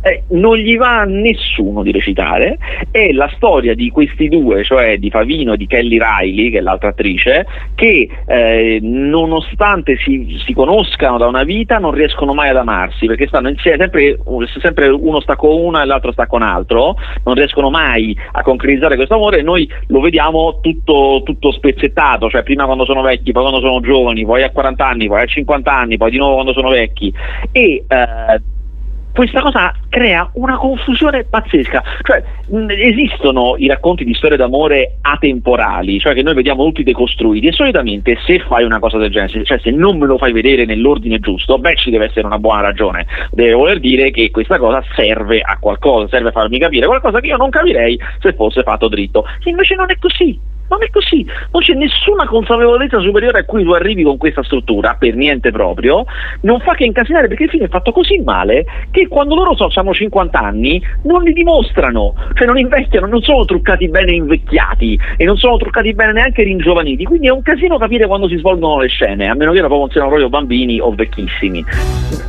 eh, 0.02 0.24
non 0.30 0.56
gli 0.56 0.76
va 0.76 1.00
a 1.00 1.04
nessuno 1.04 1.82
di 1.82 1.92
recitare. 1.92 2.58
È 2.90 3.12
la 3.12 3.30
storia 3.36 3.74
di 3.74 3.90
questi 3.90 4.28
due, 4.28 4.64
cioè 4.64 4.98
di 4.98 5.10
Favino 5.10 5.54
e 5.54 5.56
di 5.56 5.66
Kelly 5.66 5.98
Riley, 5.98 6.50
che 6.50 6.58
è 6.58 6.60
l'altra 6.60 6.90
attrice, 6.90 7.46
che 7.74 8.08
eh, 8.26 8.78
nonostante 8.82 9.96
si, 9.98 10.38
si 10.44 10.52
conoscano 10.52 11.18
da 11.18 11.26
una 11.26 11.44
vita, 11.44 11.78
non 11.78 11.92
riescono 11.92 12.34
mai 12.34 12.50
ad 12.50 12.56
amarsi 12.56 13.06
perché 13.06 13.26
stanno 13.26 13.48
insieme, 13.48 13.78
sempre, 13.78 14.18
sempre 14.60 14.88
uno 14.88 15.20
sta 15.20 15.36
con 15.36 15.58
una 15.58 15.82
e 15.82 15.86
l'altro 15.86 16.12
sta 16.12 16.26
con 16.26 16.42
altro, 16.42 16.96
non 17.24 17.34
riescono 17.34 17.70
mai 17.70 18.16
a 18.32 18.42
concretizzare 18.42 18.96
questo 18.96 19.14
amore 19.14 19.38
e 19.38 19.42
noi 19.42 19.68
lo 19.88 20.00
vediamo 20.00 20.58
tutto, 20.60 21.22
tutto 21.24 21.52
spezzettato, 21.52 22.28
cioè 22.28 22.42
prima 22.42 22.64
quando 22.64 22.84
sono 22.84 23.02
vecchi, 23.02 23.32
poi 23.32 23.42
quando 23.42 23.60
sono 23.60 23.80
giovani, 23.80 24.24
poi 24.24 24.42
a 24.42 24.50
40 24.50 24.86
anni, 24.86 25.06
poi 25.06 25.22
a 25.22 25.26
50 25.26 25.72
anni, 25.72 25.85
poi 25.96 26.10
di 26.10 26.18
nuovo 26.18 26.34
quando 26.34 26.52
sono 26.52 26.70
vecchi. 26.70 27.12
E 27.52 27.84
eh, 27.86 28.40
questa 29.16 29.40
cosa 29.40 29.74
crea 29.88 30.28
una 30.34 30.58
confusione 30.58 31.24
pazzesca. 31.24 31.82
Cioè, 32.02 32.22
mh, 32.48 32.66
esistono 32.70 33.54
i 33.56 33.66
racconti 33.66 34.04
di 34.04 34.12
storie 34.12 34.36
d'amore 34.36 34.98
atemporali, 35.00 35.98
cioè 35.98 36.12
che 36.12 36.22
noi 36.22 36.34
vediamo 36.34 36.64
tutti 36.64 36.82
decostruiti, 36.82 37.46
e 37.46 37.52
solitamente 37.52 38.18
se 38.26 38.40
fai 38.40 38.64
una 38.64 38.78
cosa 38.78 38.98
del 38.98 39.10
genere, 39.10 39.42
cioè 39.44 39.58
se 39.58 39.70
non 39.70 39.96
me 39.96 40.04
lo 40.04 40.18
fai 40.18 40.32
vedere 40.32 40.66
nell'ordine 40.66 41.18
giusto, 41.18 41.58
beh 41.58 41.76
ci 41.76 41.90
deve 41.90 42.04
essere 42.04 42.26
una 42.26 42.38
buona 42.38 42.60
ragione. 42.60 43.06
Deve 43.30 43.54
voler 43.54 43.80
dire 43.80 44.10
che 44.10 44.30
questa 44.30 44.58
cosa 44.58 44.84
serve 44.94 45.40
a 45.40 45.56
qualcosa, 45.58 46.08
serve 46.08 46.28
a 46.28 46.32
farmi 46.32 46.58
capire 46.58 46.86
qualcosa 46.86 47.18
che 47.20 47.28
io 47.28 47.38
non 47.38 47.48
capirei 47.48 47.98
se 48.20 48.34
fosse 48.34 48.62
fatto 48.62 48.88
dritto. 48.88 49.24
Invece 49.44 49.76
non 49.76 49.90
è 49.90 49.96
così. 49.98 50.38
Non 50.68 50.82
è 50.82 50.90
così, 50.90 51.24
non 51.52 51.62
c'è 51.62 51.74
nessuna 51.74 52.26
consapevolezza 52.26 52.98
superiore 53.00 53.40
a 53.40 53.44
cui 53.44 53.62
tu 53.62 53.72
arrivi 53.72 54.02
con 54.02 54.16
questa 54.16 54.42
struttura, 54.42 54.96
per 54.98 55.14
niente 55.14 55.50
proprio, 55.50 56.04
non 56.42 56.60
fa 56.60 56.74
che 56.74 56.84
incasinare 56.84 57.28
perché 57.28 57.44
il 57.44 57.50
film 57.50 57.64
è 57.64 57.68
fatto 57.68 57.92
così 57.92 58.20
male 58.24 58.64
che 58.90 59.06
quando 59.06 59.34
loro 59.34 59.54
so, 59.54 59.70
hanno 59.72 59.94
50 59.94 60.38
anni 60.38 60.82
non 61.02 61.22
li 61.22 61.32
dimostrano, 61.32 62.14
cioè 62.34 62.46
non 62.46 62.58
invecchiano, 62.58 63.06
non 63.06 63.22
sono 63.22 63.44
truccati 63.44 63.88
bene 63.88 64.12
invecchiati 64.12 64.98
e 65.16 65.24
non 65.24 65.36
sono 65.36 65.56
truccati 65.56 65.94
bene 65.94 66.12
neanche 66.12 66.42
ringiovaniti, 66.42 67.04
quindi 67.04 67.28
è 67.28 67.30
un 67.30 67.42
casino 67.42 67.78
capire 67.78 68.06
quando 68.06 68.28
si 68.28 68.36
svolgono 68.36 68.80
le 68.80 68.88
scene, 68.88 69.28
a 69.28 69.34
meno 69.34 69.52
che 69.52 69.60
non 69.60 69.90
siano 69.90 70.08
proprio 70.08 70.28
bambini 70.28 70.80
o 70.80 70.92
vecchissimi. 70.92 71.64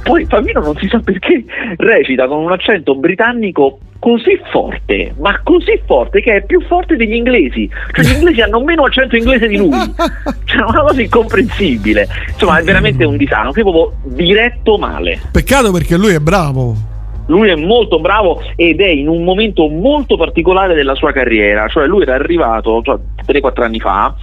Poi 0.04 0.26
Favino 0.26 0.62
non 0.62 0.76
si 0.78 0.88
sa 0.88 1.00
perché 1.00 1.44
recita 1.78 2.28
con 2.28 2.44
un 2.44 2.52
accento 2.52 2.96
britannico 2.96 3.80
così 4.00 4.40
forte, 4.52 5.14
ma 5.20 5.40
così 5.44 5.82
forte 5.86 6.22
che 6.22 6.36
è 6.36 6.46
più 6.46 6.62
forte 6.62 6.96
degli 6.96 7.14
inglesi. 7.14 7.70
Cioè 7.92 8.06
gli 8.06 8.14
inglesi 8.14 8.27
hanno 8.42 8.64
meno 8.64 8.84
accento 8.84 9.16
inglese 9.16 9.48
di 9.48 9.58
lui. 9.58 9.72
Cioè, 10.48 10.62
una 10.62 10.82
cosa 10.82 11.02
incomprensibile. 11.02 12.08
Insomma, 12.30 12.60
è 12.60 12.64
veramente 12.64 13.04
un 13.04 13.18
disano, 13.18 13.50
è 13.50 13.62
proprio 13.62 13.94
diretto 14.04 14.78
male. 14.78 15.20
Peccato 15.30 15.72
perché 15.74 15.98
lui 15.98 16.14
è 16.14 16.20
bravo. 16.20 16.74
Lui 17.26 17.50
è 17.50 17.56
molto 17.56 18.00
bravo 18.00 18.42
ed 18.56 18.80
è 18.80 18.88
in 18.88 19.10
un 19.10 19.26
momento 19.26 19.68
molto 19.68 20.16
particolare 20.16 20.74
della 20.74 20.96
sua 20.96 21.12
carriera, 21.12 21.68
cioè 21.68 21.86
lui 21.86 22.04
era 22.04 22.14
arrivato 22.14 22.82
cioè, 22.82 22.98
3-4 23.26 23.62
anni 23.62 23.80
fa 23.82 24.16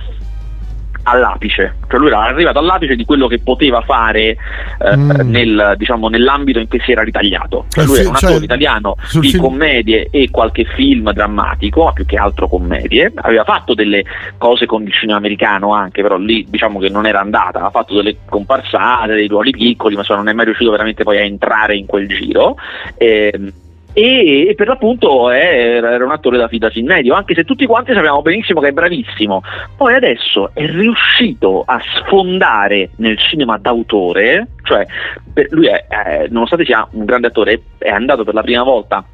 all'apice, 1.05 1.77
cioè 1.89 1.99
lui 1.99 2.09
era 2.09 2.25
arrivato 2.25 2.59
all'apice 2.59 2.97
di 2.97 3.05
quello 3.05 3.27
che 3.27 3.39
poteva 3.39 3.81
fare 3.83 4.37
eh, 4.79 4.97
nel, 4.97 5.75
diciamo, 5.77 6.09
nell'ambito 6.09 6.59
in 6.59 6.69
cui 6.69 6.81
si 6.81 6.93
era 6.93 7.03
ritagliato. 7.03 7.67
Cioè, 7.69 7.85
Eh, 7.85 7.87
lui 7.87 7.99
era 7.99 8.09
un 8.09 8.15
cioè, 8.17 8.31
attore 8.31 8.45
italiano 8.45 8.97
di 9.13 9.29
film- 9.29 9.43
commedie 9.43 10.09
e 10.11 10.29
qualche 10.31 10.65
film 10.65 11.13
drammatico, 11.13 11.85
ma 11.85 11.93
più 11.93 12.05
che 12.05 12.17
altro 12.17 12.49
commedie. 12.49 13.13
Aveva 13.15 13.45
fatto 13.45 13.75
delle 13.75 14.05
cose 14.39 14.67
con 14.67 14.83
il 14.83 14.93
cinema 14.93 15.19
americano 15.19 15.73
anche, 15.73 16.03
però 16.03 16.17
lì 16.17 16.47
diciamo 16.49 16.79
che 16.79 16.89
non 16.89 17.07
era 17.07 17.21
andata, 17.21 17.65
ha 17.65 17.71
fatto 17.71 17.95
delle 17.95 18.17
comparsate, 18.29 19.15
dei 19.15 19.29
ruoli 19.29 19.51
piccoli, 19.51 19.95
ma 19.95 20.01
insomma, 20.01 20.21
non 20.21 20.29
è 20.29 20.35
mai 20.35 20.47
riuscito 20.47 20.71
veramente 20.71 21.05
poi 21.05 21.19
a 21.19 21.23
entrare 21.23 21.77
in 21.77 21.87
quel 21.87 22.09
giro. 22.09 22.57
Ehm, 22.97 23.53
e, 23.95 24.49
e 24.49 24.55
per 24.55 24.67
l'appunto 24.67 25.31
è- 25.31 25.77
era 25.77 26.05
un 26.05 26.11
attore 26.11 26.37
da 26.37 26.49
fidarsi 26.49 26.81
in 26.81 26.87
medio, 26.87 27.15
anche 27.15 27.35
se 27.35 27.45
tutti 27.45 27.65
quanti 27.65 27.95
sappiamo 27.95 28.21
benissimo 28.21 28.61
che 28.61 28.69
è 28.69 28.73
bravissimo. 28.73 29.43
Poi 29.77 29.95
adesso 29.95 30.51
è 30.53 30.67
riuscito 30.67 31.63
a 31.65 31.81
sfondare 31.97 32.91
nel 32.97 33.17
cinema 33.19 33.57
d'autore, 33.57 34.49
cioè 34.65 34.85
per- 35.33 35.49
lui 35.51 35.67
è, 35.69 35.87
eh, 35.89 36.29
nonostante 36.29 36.65
sia 36.65 36.87
un 36.91 37.05
grande 37.05 37.29
attore, 37.29 37.63
è 37.79 37.89
andato 37.89 38.25
per 38.25 38.35
la 38.35 38.43
prima 38.43 38.63
volta 38.63 39.05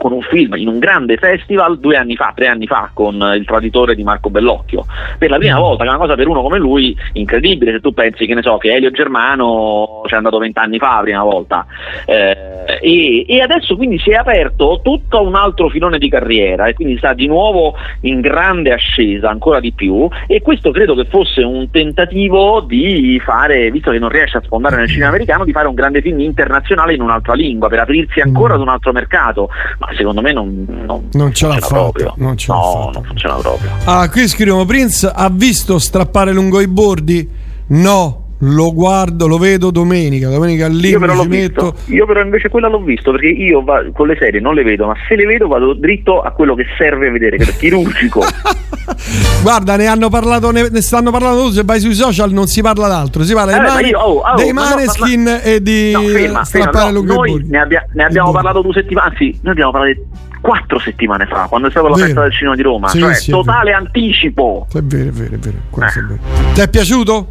con 0.00 0.12
un 0.12 0.22
film 0.22 0.54
in 0.56 0.66
un 0.66 0.78
grande 0.78 1.18
festival 1.18 1.78
due 1.78 1.96
anni 1.96 2.16
fa, 2.16 2.32
tre 2.34 2.46
anni 2.46 2.66
fa, 2.66 2.90
con 2.94 3.16
Il 3.36 3.44
traditore 3.44 3.94
di 3.94 4.02
Marco 4.02 4.30
Bellocchio. 4.30 4.86
Per 5.18 5.28
la 5.28 5.36
prima 5.36 5.58
volta, 5.58 5.84
che 5.84 5.90
è 5.90 5.92
una 5.92 6.00
cosa 6.00 6.14
per 6.14 6.26
uno 6.26 6.40
come 6.40 6.58
lui 6.58 6.96
incredibile, 7.12 7.72
se 7.72 7.80
tu 7.80 7.92
pensi 7.92 8.24
che 8.24 8.34
ne 8.34 8.40
so, 8.40 8.56
che 8.56 8.72
Elio 8.72 8.90
Germano 8.90 10.00
ci 10.06 10.14
è 10.14 10.16
andato 10.16 10.38
vent'anni 10.38 10.78
fa 10.78 10.96
la 10.96 11.02
prima 11.02 11.22
volta. 11.22 11.66
Eh, 12.06 12.78
e, 12.80 13.26
e 13.28 13.40
adesso 13.42 13.76
quindi 13.76 13.98
si 13.98 14.10
è 14.10 14.14
aperto 14.14 14.80
tutto 14.82 15.22
un 15.22 15.34
altro 15.34 15.68
filone 15.68 15.98
di 15.98 16.08
carriera 16.08 16.66
e 16.66 16.72
quindi 16.72 16.96
sta 16.96 17.12
di 17.12 17.26
nuovo 17.26 17.74
in 18.02 18.20
grande 18.20 18.72
ascesa, 18.72 19.28
ancora 19.28 19.60
di 19.60 19.72
più, 19.72 20.08
e 20.26 20.40
questo 20.40 20.70
credo 20.70 20.94
che 20.94 21.04
fosse 21.04 21.42
un 21.42 21.70
tentativo 21.70 22.60
di 22.62 23.20
fare, 23.22 23.70
visto 23.70 23.90
che 23.90 23.98
non 23.98 24.08
riesce 24.08 24.38
a 24.38 24.42
sfondare 24.42 24.76
nel 24.76 24.88
cinema 24.88 25.08
americano, 25.08 25.44
di 25.44 25.52
fare 25.52 25.68
un 25.68 25.74
grande 25.74 26.00
film 26.00 26.20
internazionale 26.20 26.94
in 26.94 27.02
un'altra 27.02 27.34
lingua, 27.34 27.68
per 27.68 27.80
aprirsi 27.80 28.20
ancora 28.20 28.54
ad 28.54 28.60
un 28.60 28.68
altro 28.68 28.92
mercato, 28.92 29.50
ma 29.78 29.88
secondo 29.96 30.20
me 30.20 30.32
non, 30.32 30.66
non, 30.86 31.08
Non 31.12 31.32
ce 31.34 31.46
l'ha 31.46 31.56
proprio. 31.56 32.14
Non 32.16 32.36
ce 32.36 32.52
l'ha 32.52 32.58
no, 32.58 32.72
fatta. 32.72 32.90
non 32.98 33.04
funziona 33.04 33.34
proprio. 33.36 33.70
Ah, 33.84 34.08
qui 34.08 34.28
scrivono 34.28 34.64
Prince 34.64 35.10
ha 35.12 35.28
visto 35.30 35.78
strappare 35.78 36.32
lungo 36.32 36.60
i 36.60 36.68
bordi? 36.68 37.28
No, 37.68 38.24
lo 38.42 38.72
guardo, 38.72 39.26
lo 39.26 39.38
vedo 39.38 39.70
domenica. 39.70 40.28
Domenica 40.28 40.66
lì 40.68 40.88
Io 40.88 40.98
però 40.98 41.14
l'ho 41.14 41.22
ci 41.22 41.28
visto, 41.28 41.64
metto. 41.64 41.92
io 41.92 42.06
però 42.06 42.20
invece 42.22 42.48
quella 42.48 42.68
l'ho 42.68 42.80
visto 42.82 43.10
perché 43.10 43.28
io 43.28 43.62
va- 43.62 43.84
con 43.92 44.06
le 44.06 44.16
serie 44.18 44.40
non 44.40 44.54
le 44.54 44.62
vedo, 44.62 44.86
ma 44.86 44.94
se 45.08 45.14
le 45.16 45.26
vedo 45.26 45.46
vado 45.48 45.74
dritto 45.74 46.20
a 46.22 46.30
quello 46.32 46.54
che 46.54 46.64
serve 46.78 47.10
vedere, 47.10 47.36
che 47.36 47.44
è 47.50 47.56
chirurgico. 47.56 48.22
Guarda, 49.42 49.76
ne 49.76 49.86
hanno 49.86 50.08
parlato, 50.08 50.50
ne, 50.50 50.68
ne 50.70 50.80
stanno 50.82 51.10
parlando 51.10 51.42
tutti. 51.44 51.54
Se 51.56 51.64
vai 51.64 51.80
sui 51.80 51.94
social 51.94 52.30
non 52.32 52.46
si 52.46 52.60
parla 52.62 52.88
d'altro, 52.88 53.22
si 53.24 53.32
parla 53.34 53.52
Eh, 53.52 53.58
dei, 53.58 53.66
ma 53.68 53.74
mani- 53.74 53.88
io- 53.88 53.98
oh, 53.98 54.18
oh, 54.20 54.34
dei 54.36 54.52
ma 54.52 54.62
no, 54.62 54.68
maneskin 54.76 55.22
ma- 55.22 55.42
e 55.42 55.62
di 55.62 55.92
No, 55.92 56.00
ferma, 56.02 56.44
ferma, 56.44 56.90
no, 56.90 57.00
noi 57.02 57.44
ne, 57.46 57.58
abbia- 57.60 57.86
ne 57.92 58.04
abbiamo 58.04 58.30
parlato 58.32 58.60
due 58.62 58.72
settimane, 58.72 59.10
anzi, 59.10 59.38
noi 59.42 59.52
abbiamo 59.52 59.70
parlato 59.70 60.00
quattro 60.40 60.78
settimane 60.78 61.26
fa, 61.26 61.46
quando 61.48 61.68
è 61.68 61.70
stata 61.70 61.88
la 61.88 61.94
Vero. 61.94 62.06
festa 62.06 62.22
del 62.22 62.32
cinema 62.32 62.56
di 62.56 62.62
Roma, 62.62 62.88
Sì, 62.88 62.98
cioè 63.00 63.14
sì, 63.14 63.30
totale 63.30 63.72
anticipo. 63.72 64.66
È 64.72 64.80
vero, 64.82 65.08
è 65.08 65.12
vero, 65.12 65.34
è 65.34 65.38
vero. 65.38 65.56
Eh. 65.56 65.86
è 65.86 66.00
vero. 66.02 66.18
Ti 66.54 66.60
è 66.62 66.68
piaciuto? 66.68 67.28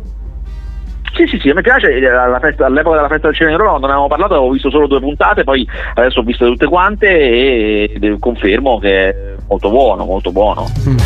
Sì, 1.16 1.26
sì, 1.28 1.40
sì, 1.40 1.52
mi 1.52 1.62
piace, 1.62 1.90
eh, 1.92 2.08
festa- 2.40 2.66
all'epoca 2.66 2.96
della 2.98 3.08
festa 3.10 3.28
del 3.28 3.36
cinema 3.36 3.56
di 3.58 3.62
Roma 3.62 3.78
ne 3.80 3.86
avevamo 3.86 4.08
parlato 4.08 4.34
avevo 4.36 4.52
visto 4.52 4.70
solo 4.70 4.88
due 4.88 5.00
puntate, 5.00 5.44
poi 5.44 5.68
adesso 5.96 6.20
ho 6.20 6.24
visto 6.24 6.46
tutte 6.46 6.66
quante 6.68 7.08
e 7.08 8.00
confermo 8.20 8.80
che 8.80 9.10
è 9.10 9.16
molto 9.48 9.70
buono, 9.70 10.06
molto 10.06 10.32
buono. 10.32 10.72
Mm. 10.88 10.98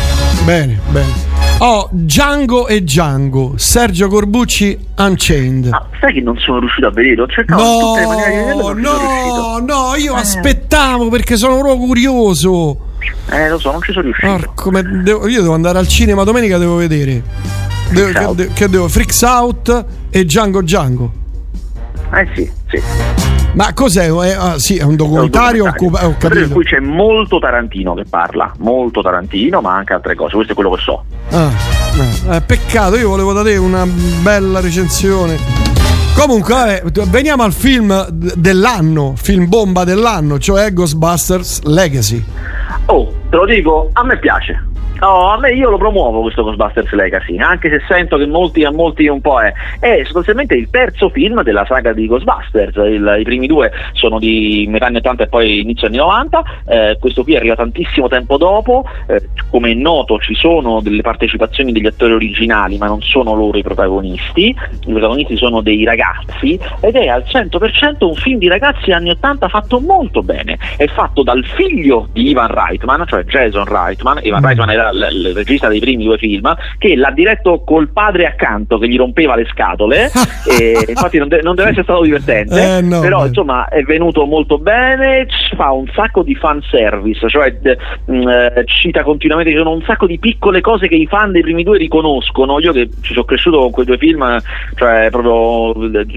Bene, 0.44 0.78
bene. 0.90 1.32
Oh, 1.58 1.88
Django 1.92 2.66
e 2.66 2.82
Django, 2.82 3.52
Sergio 3.56 4.08
Corbucci 4.08 4.76
Unchained. 4.98 5.68
Ah, 5.72 5.86
sai 6.00 6.12
che 6.12 6.20
non 6.20 6.36
sono 6.38 6.58
riuscito 6.58 6.88
a 6.88 6.90
in 7.40 7.46
tutte 7.80 8.00
le 8.00 8.06
maniere 8.06 8.30
di 8.30 8.36
vederlo, 8.38 8.62
No, 8.62 8.72
non 8.72 8.80
no, 8.80 9.58
no, 9.64 9.94
io 9.96 10.14
aspettavo 10.14 11.08
perché 11.08 11.36
sono 11.36 11.56
proprio 11.58 11.76
curioso. 11.86 12.78
Eh, 13.30 13.48
lo 13.48 13.58
so, 13.58 13.70
non 13.70 13.80
ci 13.82 13.92
sono 13.92 14.04
riuscito. 14.04 14.26
Porco, 14.32 14.70
me- 14.70 14.82
devo- 15.02 15.28
io 15.28 15.42
devo 15.42 15.54
andare 15.54 15.78
al 15.78 15.86
cinema 15.88 16.24
domenica, 16.24 16.58
devo 16.58 16.76
vedere. 16.76 17.22
Devo- 17.94 18.08
Freaks 18.10 18.18
che, 18.18 18.24
Out. 18.24 18.36
de- 18.36 18.48
che 18.52 18.68
devo? 18.68 18.88
Freaks 18.88 19.22
Out 19.22 19.84
e 20.10 20.24
Django 20.24 20.62
Django. 20.62 21.12
Eh 22.14 22.28
sì, 22.34 22.50
sì. 22.68 22.82
Ma 23.54 23.72
cos'è? 23.72 24.10
È, 24.10 24.30
ah, 24.32 24.58
sì, 24.58 24.76
è 24.78 24.82
un 24.82 24.96
documentario, 24.96 25.66
ho 25.66 25.74
co- 25.76 25.86
ho 25.86 25.90
Per 25.90 26.16
capito. 26.18 26.54
cui 26.54 26.64
c'è 26.64 26.80
molto 26.80 27.38
Tarantino 27.38 27.94
che 27.94 28.04
parla, 28.08 28.52
molto 28.58 29.00
Tarantino, 29.00 29.60
ma 29.60 29.76
anche 29.76 29.92
altre 29.92 30.16
cose, 30.16 30.34
questo 30.34 30.52
è 30.52 30.54
quello 30.56 30.70
che 30.72 30.80
so. 30.82 31.04
Ah, 31.30 31.50
eh, 32.30 32.36
eh, 32.36 32.40
peccato, 32.40 32.96
io 32.96 33.08
volevo 33.08 33.32
da 33.32 33.42
te 33.42 33.56
una 33.56 33.86
bella 33.86 34.58
recensione. 34.60 35.38
Comunque, 36.16 36.82
vabbè, 36.84 37.02
veniamo 37.10 37.42
al 37.44 37.52
film 37.52 38.08
dell'anno, 38.08 39.14
film 39.16 39.48
bomba 39.48 39.84
dell'anno, 39.84 40.38
cioè 40.38 40.72
Ghostbusters 40.72 41.62
Legacy. 41.62 42.24
Oh, 42.86 43.12
te 43.30 43.36
lo 43.36 43.44
dico, 43.46 43.90
a 43.92 44.04
me 44.04 44.18
piace. 44.18 44.64
Oh, 45.04 45.28
a 45.28 45.38
me 45.38 45.50
io 45.52 45.68
lo 45.68 45.76
promuovo 45.76 46.22
questo 46.22 46.42
Ghostbusters 46.42 46.90
Legacy, 46.92 47.36
anche 47.38 47.68
se 47.68 47.82
sento 47.86 48.16
che 48.16 48.24
molti, 48.24 48.64
a 48.64 48.70
molti 48.70 49.06
un 49.06 49.20
po' 49.20 49.38
è. 49.40 49.52
È 49.78 50.00
sostanzialmente 50.04 50.54
il 50.54 50.70
terzo 50.70 51.10
film 51.10 51.42
della 51.42 51.66
saga 51.66 51.92
di 51.92 52.06
Ghostbusters. 52.06 52.74
Il- 52.76 53.16
I 53.18 53.22
primi 53.22 53.46
due 53.46 53.70
sono 53.92 54.18
di 54.18 54.64
metà 54.68 54.86
anni 54.86 54.96
80 54.96 55.24
e 55.24 55.26
poi 55.26 55.60
inizio 55.60 55.88
anni 55.88 55.98
90. 55.98 56.42
eh, 56.66 56.96
questo 56.98 57.22
qui 57.22 57.36
arriva 57.36 57.54
tantissimo 57.54 58.08
tempo 58.08 58.38
dopo. 58.38 58.84
eh, 59.06 59.28
come 59.50 59.72
è 59.72 59.74
noto, 59.74 60.18
ci 60.18 60.34
sono 60.34 60.80
delle 60.80 61.02
partecipazioni 61.02 61.70
degli 61.72 61.86
attori 61.86 62.12
originali, 62.14 62.78
ma 62.78 62.86
non 62.86 63.02
sono 63.02 63.34
loro 63.34 63.58
i 63.58 63.62
protagonisti. 63.62 64.46
I 64.86 64.90
protagonisti 64.90 65.36
sono 65.36 65.60
dei 65.60 65.84
ragazzi 65.84 66.58
ed 66.80 66.94
è 66.96 67.08
al 67.08 67.24
100% 67.26 68.06
un 68.06 68.14
film 68.14 68.38
di 68.38 68.48
ragazzi 68.48 68.90
anni 68.90 69.10
80 69.10 69.48
fatto 69.48 69.80
molto 69.80 70.22
bene. 70.22 70.58
È 70.76 70.86
fatto 70.86 71.22
dal 71.22 71.44
figlio 71.44 72.08
di 72.12 72.30
Ivan 72.30 72.48
Reitman, 72.48 73.04
cioè 73.06 73.24
Jason 73.24 73.64
Reitman. 73.66 74.20
Ivan 74.22 74.42
Reitman 74.42 74.70
era 74.70 74.92
l- 74.94 75.08
il 75.12 75.34
regista 75.34 75.68
dei 75.68 75.80
primi 75.80 76.04
due 76.04 76.18
film, 76.18 76.54
che 76.78 76.96
l'ha 76.96 77.10
diretto 77.10 77.62
col 77.64 77.90
padre 77.90 78.26
accanto 78.26 78.78
che 78.78 78.88
gli 78.88 78.96
rompeva 78.96 79.34
le 79.36 79.46
scatole. 79.50 80.10
e 80.48 80.84
infatti 80.88 81.18
non, 81.18 81.28
de- 81.28 81.40
non 81.42 81.54
deve 81.54 81.68
essere 81.70 81.84
stato 81.84 82.02
divertente, 82.02 82.76
Eh, 82.76 82.80
no, 82.80 83.00
però 83.00 83.22
beh. 83.22 83.28
insomma 83.28 83.68
è 83.68 83.82
venuto 83.82 84.24
molto 84.26 84.58
bene. 84.58 85.26
Fa 85.56 85.70
un 85.72 85.86
sacco 85.94 86.22
di 86.22 86.34
fan 86.34 86.60
service, 86.70 87.28
cioè 87.28 87.52
d- 87.54 87.76
mh, 88.06 88.28
eh, 88.28 88.64
cita 88.66 89.02
continuamente, 89.02 89.50
ci 89.52 89.58
sono 89.58 89.72
un 89.72 89.82
sacco 89.82 90.06
di 90.06 90.18
piccole 90.18 90.60
cose 90.60 90.88
che 90.88 90.94
i 90.96 91.06
fan 91.06 91.32
dei 91.32 91.42
primi 91.42 91.62
due 91.62 91.78
riconoscono. 91.78 92.58
Io 92.60 92.72
che 92.72 92.88
ci 93.02 93.12
sono 93.12 93.24
cresciuto 93.24 93.58
con 93.58 93.70
quei 93.70 93.86
due 93.86 93.98
film, 93.98 94.38
cioè 94.76 95.08
proprio 95.10 95.72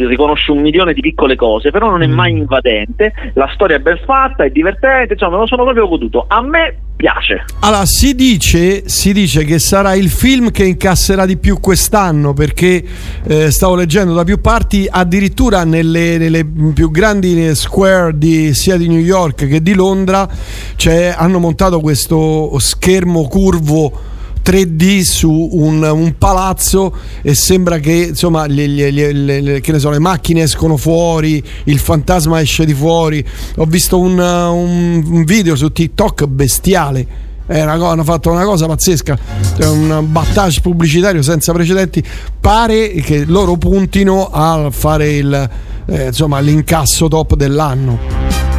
riconosci 0.08 0.52
un 0.52 0.60
milione 0.62 0.94
di 0.94 1.02
piccole 1.02 1.36
cose, 1.36 1.72
però 1.72 1.90
non 1.90 2.02
è 2.04 2.08
mai 2.08 2.32
invadente. 2.32 3.14
La 3.34 3.50
storia 3.54 3.76
è 3.78 3.80
ben 3.80 4.00
fatta, 4.06 4.44
è 4.44 4.50
divertente, 4.50 5.14
insomma, 5.14 5.34
me 5.36 5.42
lo 5.42 5.48
sono 5.48 5.64
proprio 5.64 5.88
goduto. 5.88 6.26
A 6.28 6.42
me 6.42 6.76
piace. 6.96 7.46
Allora, 7.62 7.86
si 7.86 8.16
dice, 8.16 8.57
si 8.86 9.14
dice 9.14 9.44
che 9.44 9.60
sarà 9.60 9.94
il 9.94 10.10
film 10.10 10.52
che 10.52 10.66
incasserà 10.66 11.26
di 11.26 11.38
più 11.38 11.60
quest'anno 11.60 12.34
perché 12.34 12.84
eh, 13.26 13.52
stavo 13.52 13.76
leggendo 13.76 14.14
da 14.14 14.24
più 14.24 14.40
parti, 14.42 14.88
addirittura 14.90 15.64
nelle, 15.64 16.18
nelle 16.18 16.46
più 16.46 16.90
grandi 16.90 17.54
square 17.56 18.18
di, 18.18 18.54
sia 18.54 18.78
di 18.78 18.88
New 18.88 19.00
York 19.00 19.48
che 19.48 19.62
di 19.62 19.74
Londra 19.74 20.28
cioè, 20.76 21.14
hanno 21.18 21.40
montato 21.40 21.80
questo 21.80 22.56
schermo 22.60 23.28
curvo 23.28 24.16
3D 24.44 25.02
su 25.02 25.50
un, 25.52 25.84
un 25.84 26.16
palazzo 26.18 26.96
e 27.22 27.36
sembra 27.36 27.80
che 27.80 27.92
insomma 28.10 28.48
gli- 28.48 28.90
le, 28.92 29.12
le- 29.12 29.60
che 29.60 29.78
so, 29.78 29.90
le 29.90 30.00
macchine 30.00 30.44
escono 30.44 30.78
fuori, 30.78 31.44
il 31.66 31.80
fantasma 31.80 32.40
esce 32.40 32.64
di 32.64 32.74
fuori. 32.74 33.22
Ho 33.58 33.66
visto 33.66 34.00
un- 34.00 34.18
un 34.18 35.24
video 35.26 35.58
su 35.58 35.70
TikTok 35.70 36.26
bestiale. 36.28 37.26
Una 37.48 37.78
co- 37.78 37.88
hanno 37.88 38.04
fatto 38.04 38.30
una 38.30 38.44
cosa 38.44 38.68
pazzesca, 38.68 39.18
è 39.58 39.66
un 39.66 40.06
battage 40.10 40.62
pubblicitario 40.62 41.22
senza 41.22 41.54
precedenti. 41.54 42.04
Pare 42.40 42.90
che 42.90 43.24
loro 43.26 43.56
puntino 43.56 44.30
a 44.30 44.70
fare 44.70 45.16
il, 45.16 45.50
eh, 45.86 46.06
insomma, 46.08 46.40
l'incasso 46.40 47.08
top 47.08 47.36
dell'anno. 47.36 48.57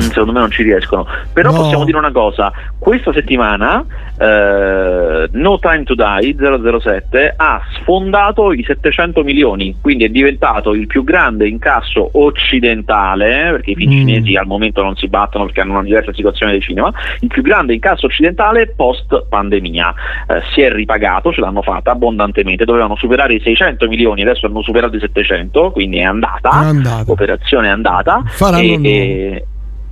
Secondo 0.00 0.32
me 0.32 0.40
non 0.40 0.50
ci 0.50 0.62
riescono. 0.62 1.06
Però 1.32 1.50
No. 1.50 1.56
possiamo 1.58 1.84
dire 1.84 1.98
una 1.98 2.12
cosa: 2.12 2.52
questa 2.78 3.12
settimana 3.12 3.84
eh, 4.18 5.28
No 5.32 5.58
Time 5.58 5.82
to 5.84 5.94
Die 5.94 6.36
007 6.80 7.34
ha 7.36 7.60
sfondato 7.80 8.52
i 8.52 8.62
700 8.64 9.22
milioni, 9.22 9.76
quindi 9.80 10.04
è 10.04 10.08
diventato 10.08 10.72
il 10.72 10.86
più 10.86 11.04
grande 11.04 11.46
incasso 11.48 12.08
occidentale, 12.14 13.48
perché 13.52 13.70
i 13.72 13.74
film 13.74 13.92
Mm. 13.92 14.06
cinesi 14.06 14.34
al 14.36 14.46
momento 14.46 14.82
non 14.82 14.96
si 14.96 15.08
battono 15.08 15.44
perché 15.44 15.60
hanno 15.60 15.72
una 15.72 15.82
diversa 15.82 16.12
situazione 16.12 16.52
di 16.52 16.60
cinema, 16.60 16.92
il 17.20 17.28
più 17.28 17.42
grande 17.42 17.74
incasso 17.74 18.06
occidentale 18.06 18.72
post 18.74 19.26
pandemia. 19.28 19.94
Eh, 20.28 20.42
si 20.52 20.60
è 20.62 20.70
ripagato, 20.72 21.32
ce 21.32 21.40
l'hanno 21.40 21.62
fatta 21.62 21.90
abbondantemente, 21.92 22.64
dovevano 22.64 22.96
superare 22.96 23.34
i 23.34 23.40
600 23.40 23.86
milioni, 23.88 24.22
adesso 24.22 24.46
hanno 24.46 24.62
superato 24.62 24.96
i 24.96 25.00
700, 25.00 25.70
quindi 25.70 25.98
è 25.98 26.02
andata, 26.04 26.50
È 26.50 26.64
andata. 26.66 27.04
l'operazione 27.06 27.68
è 27.68 27.70
andata. 27.70 28.22
Faranno 28.26 28.62
e- 28.82 29.46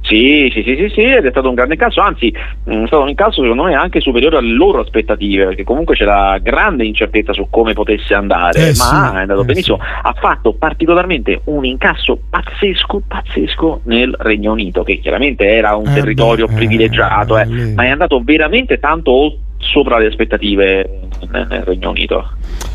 sì, 0.07 0.51
sì, 0.53 0.63
sì, 0.63 0.77
sì, 0.77 0.93
sì, 0.93 1.01
ed 1.01 1.25
è 1.25 1.31
stato 1.31 1.49
un 1.49 1.55
grande 1.55 1.75
incasso, 1.75 2.03
anzi 2.03 2.31
mh, 2.65 2.83
è 2.83 2.87
stato 2.87 3.03
un 3.03 3.09
incasso 3.09 3.41
secondo 3.41 3.63
me 3.65 3.75
anche 3.75 4.01
superiore 4.01 4.37
alle 4.37 4.53
loro 4.53 4.81
aspettative, 4.81 5.47
perché 5.47 5.65
comunque 5.65 5.95
c'era 5.97 6.37
grande 6.43 6.85
incertezza 6.85 7.33
su 7.33 7.47
come 7.49 7.73
potesse 7.73 8.13
andare, 8.13 8.69
Eh, 8.69 8.75
ma 8.77 9.11
sì, 9.11 9.17
è 9.17 9.21
andato 9.21 9.41
eh, 9.41 9.45
benissimo. 9.45 9.79
Ha 9.81 10.13
fatto 10.13 10.53
particolarmente 10.53 11.41
un 11.45 11.65
incasso 11.65 12.19
pazzesco, 12.29 13.03
pazzesco 13.09 13.81
nel 13.85 14.15
Regno 14.19 14.53
Unito, 14.53 14.83
che 14.83 14.99
chiaramente 14.99 15.47
era 15.47 15.75
un 15.75 15.89
Eh, 15.89 15.95
territorio 15.95 16.47
beh, 16.47 16.53
eh, 16.53 16.57
privilegiato, 16.57 17.39
eh, 17.39 17.47
lì. 17.47 17.73
ma 17.73 17.85
è 17.85 17.89
andato 17.89 18.21
veramente 18.23 18.79
tanto 18.79 19.39
sopra 19.57 19.97
le 19.97 20.09
aspettative 20.09 21.01
nel, 21.31 21.47
Regno 21.65 21.89
Unito. 21.91 22.29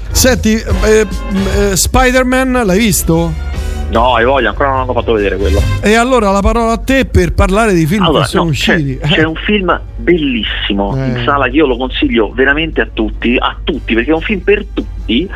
Senti, 0.10 0.54
eh, 0.56 1.06
eh, 1.06 1.76
Spider-Man 1.76 2.64
l'hai 2.66 2.80
visto? 2.80 3.32
No, 3.92 4.14
hai 4.14 4.24
voglia, 4.24 4.50
ancora 4.50 4.70
non 4.70 4.80
hanno 4.82 4.94
fatto 4.94 5.14
vedere 5.14 5.36
quello. 5.38 5.60
E 5.82 5.96
allora 5.96 6.30
la 6.30 6.42
parola 6.42 6.74
a 6.74 6.78
te 6.78 7.06
per 7.06 7.34
parlare 7.34 7.74
di 7.74 7.88
film 7.88 8.04
Allora, 8.04 8.22
che 8.22 8.28
sono 8.30 8.44
no, 8.46 8.50
c'è, 8.52 8.74
usciti. 8.76 8.98
c'è 9.00 9.24
un 9.24 9.36
film 9.36 9.82
bellissimo 9.98 10.96
Eh. 10.96 11.08
in 11.08 11.22
sala 11.26 11.46
che 11.46 11.56
io 11.56 11.66
lo 11.66 11.76
consiglio 11.76 12.32
veramente 12.32 12.82
a 12.82 12.88
tutti, 12.94 13.36
a 13.40 13.56
tutti, 13.64 13.96
perché 13.96 14.12
è 14.12 14.14
un 14.14 14.22
film 14.22 14.42
per 14.42 14.64
tutti, 14.74 15.28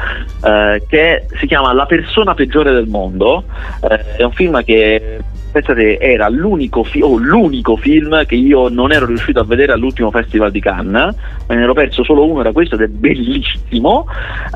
eh, 0.44 0.84
che 0.88 1.26
si 1.40 1.48
chiama 1.48 1.74
La 1.74 1.88
persona 1.88 2.36
peggiore 2.36 2.72
del 2.72 2.88
mondo. 2.88 3.44
Eh, 3.90 4.18
è 4.18 4.24
un 4.24 4.32
film 4.34 4.64
che 4.64 5.20
pensate 5.52 5.98
era 6.00 6.30
l'unico, 6.30 6.84
fi- 6.84 7.02
o 7.02 7.16
l'unico 7.18 7.76
film 7.76 8.24
che 8.26 8.36
io 8.36 8.70
non 8.70 8.92
ero 8.92 9.06
riuscito 9.08 9.40
a 9.40 9.44
vedere 9.44 9.72
all'ultimo 9.72 10.10
festival 10.12 10.52
di 10.52 10.60
Cannes, 10.60 11.16
me 11.48 11.56
ne 11.56 11.62
ero 11.64 11.74
perso 11.74 12.04
solo 12.04 12.26
uno, 12.26 12.40
era 12.42 12.52
questo 12.52 12.76
ed 12.76 12.82
è 12.82 12.88
bellissimo. 12.88 14.06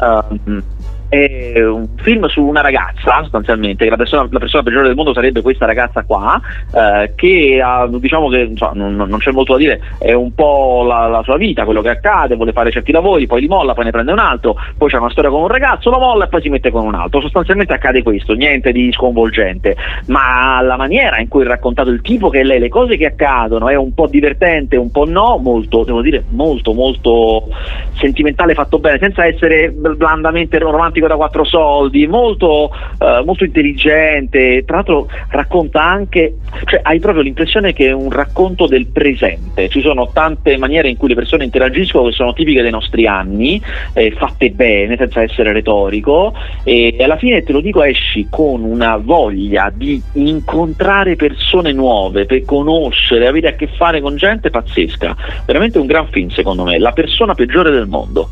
Ehm, 0.04 0.62
è 1.10 1.64
un 1.64 1.88
film 1.98 2.28
su 2.28 2.44
una 2.44 2.62
ragazza 2.62 3.20
sostanzialmente, 3.22 3.88
la 3.90 3.96
persona, 3.96 4.28
la 4.30 4.40
persona 4.40 4.64
peggiore 4.64 4.88
del 4.88 4.96
mondo 4.96 5.14
sarebbe 5.14 5.42
questa 5.42 5.66
ragazza 5.66 6.04
qua, 6.04 6.40
eh, 6.74 7.14
che 7.16 7.62
ha, 7.64 7.88
diciamo 7.88 8.30
che 8.30 8.40
insomma, 8.40 8.74
non, 8.74 8.96
non 8.96 9.20
c'è 9.20 9.32
molto 9.32 9.54
da 9.54 9.60
dire, 9.60 9.82
è 9.98 10.14
un 10.14 10.34
po' 10.34 10.84
la, 10.86 11.08
la 11.08 11.24
sua 11.24 11.38
vita, 11.38 11.66
quello 11.66 11.82
che 11.82 11.90
accade, 11.90 12.36
vuole 12.36 12.52
fare 12.52 12.72
certi 12.72 12.92
lavori, 12.92 13.28
poi 13.28 13.42
li 13.42 13.48
molla, 13.48 13.74
poi 13.74 13.86
ne 13.86 13.92
prende 13.92 14.12
un 14.12 14.20
altro, 14.20 14.56
poi 14.78 14.90
c'è 14.90 14.98
una 14.98 15.10
storia 15.10 15.30
con 15.30 15.42
un 15.42 15.48
ragazzo, 15.48 15.90
lo 15.90 16.00
molla 16.00 16.26
e 16.26 16.28
poi 16.28 16.42
si 16.42 16.50
mette 16.50 16.72
con 16.72 16.86
un 16.86 16.96
altro, 16.96 17.22
sostanzialmente 17.22 17.74
accade 17.74 18.04
questo, 18.04 18.34
niente 18.34 18.72
di 18.72 18.92
sconvolgente, 18.92 19.76
ma 20.08 20.62
la 20.62 20.78
maniera 20.78 21.20
in 21.20 21.28
cui 21.28 21.44
è 21.44 21.48
raccontato 21.48 21.90
il 21.90 22.02
tipo 22.02 22.30
che 22.30 22.44
lei, 22.44 22.60
le 22.60 22.70
cose 22.70 22.98
che 22.98 23.06
accadono 23.06 23.70
è 23.70 23.76
un 23.76 23.94
po' 23.94 24.08
divertente, 24.08 24.76
un 24.76 24.92
po' 24.92 25.06
no, 25.06 25.38
molto, 25.38 25.84
devo 25.84 26.02
dire, 26.02 26.24
molto 26.30 26.74
molto 26.74 27.48
sentimentale 27.94 28.54
fatto 28.54 28.80
bene, 28.80 28.98
senza 29.00 29.26
essere 29.26 29.72
blandamente 29.72 30.58
romantico 30.58 30.97
da 31.06 31.16
quattro 31.16 31.44
soldi, 31.44 32.08
molto, 32.08 32.72
eh, 32.98 33.22
molto 33.24 33.44
intelligente, 33.44 34.64
tra 34.66 34.78
l'altro 34.78 35.08
racconta 35.30 35.84
anche, 35.84 36.38
cioè 36.66 36.80
hai 36.82 37.00
proprio 37.00 37.22
l'impressione 37.22 37.74
che 37.74 37.88
è 37.88 37.92
un 37.92 38.10
racconto 38.10 38.66
del 38.66 38.88
presente, 38.88 39.70
ci 39.70 39.82
sono 39.82 40.10
tante 40.12 40.58
maniere 40.58 40.90
in 40.90 40.98
cui 40.98 41.10
le 41.10 41.16
persone 41.16 41.44
interagiscono 41.44 42.08
che 42.08 42.14
sono 42.14 42.34
tipiche 42.34 42.62
dei 42.62 42.72
nostri 42.72 43.06
anni, 43.06 43.62
eh, 43.94 44.12
fatte 44.12 44.50
bene, 44.50 44.98
senza 44.98 45.22
essere 45.22 45.52
retorico, 45.52 46.34
e 46.64 46.96
alla 47.00 47.18
fine 47.18 47.44
te 47.44 47.52
lo 47.52 47.62
dico 47.62 47.84
esci 47.84 48.28
con 48.30 48.64
una 48.64 48.98
voglia 48.98 49.72
di 49.74 50.02
incontrare 50.14 51.16
persone 51.16 51.72
nuove, 51.72 52.26
per 52.26 52.44
conoscere, 52.46 53.28
avere 53.28 53.50
a 53.50 53.54
che 53.54 53.68
fare 53.68 54.02
con 54.02 54.16
gente 54.16 54.50
pazzesca, 54.50 55.16
veramente 55.46 55.78
un 55.78 55.86
gran 55.86 56.08
film 56.08 56.30
secondo 56.30 56.64
me, 56.64 56.80
la 56.80 56.92
persona 56.92 57.34
peggiore 57.34 57.72
del 57.72 57.88
mondo. 57.88 58.30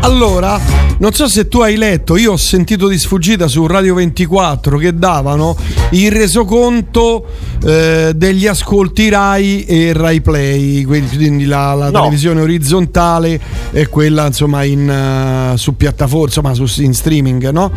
Allora, 0.00 0.60
non 0.98 1.12
so 1.12 1.26
se 1.26 1.48
tu 1.48 1.60
hai 1.60 1.76
letto, 1.76 2.16
io 2.16 2.32
ho 2.32 2.36
sentito 2.36 2.86
di 2.86 2.96
sfuggita 2.96 3.48
su 3.48 3.66
Radio 3.66 3.94
24 3.94 4.78
che 4.78 4.94
davano 4.94 5.56
il 5.90 6.12
resoconto 6.12 7.26
eh, 7.64 8.12
degli 8.14 8.46
ascolti 8.46 9.08
Rai 9.08 9.64
e 9.64 9.92
Rai 9.92 10.20
Play, 10.20 10.84
quindi 10.84 11.44
la, 11.44 11.74
la 11.74 11.90
No. 11.90 11.98
televisione 12.02 12.40
orizzontale 12.40 13.40
e 13.72 13.88
quella 13.88 14.26
insomma 14.26 14.62
in, 14.62 14.88
eh, 14.88 15.56
su 15.58 15.76
piattaforma, 15.76 16.26
insomma 16.26 16.54
su, 16.54 16.82
in 16.82 16.94
streaming, 16.94 17.50
no? 17.50 17.72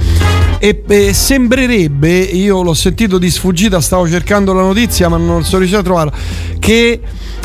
E 0.60 0.84
eh, 0.88 1.14
sembrerebbe, 1.14 2.16
io 2.20 2.62
l'ho 2.62 2.74
sentito 2.76 3.18
di 3.18 3.32
sfuggita, 3.32 3.82
stavo 3.82 4.08
cercando 4.08 4.54
la 4.54 4.62
notizia 4.62 5.10
ma 5.10 5.18
non 5.18 5.44
sono 5.44 5.58
riuscito 5.60 5.80
a 5.80 5.84
trovarla, 5.84 6.12
che 6.60 7.00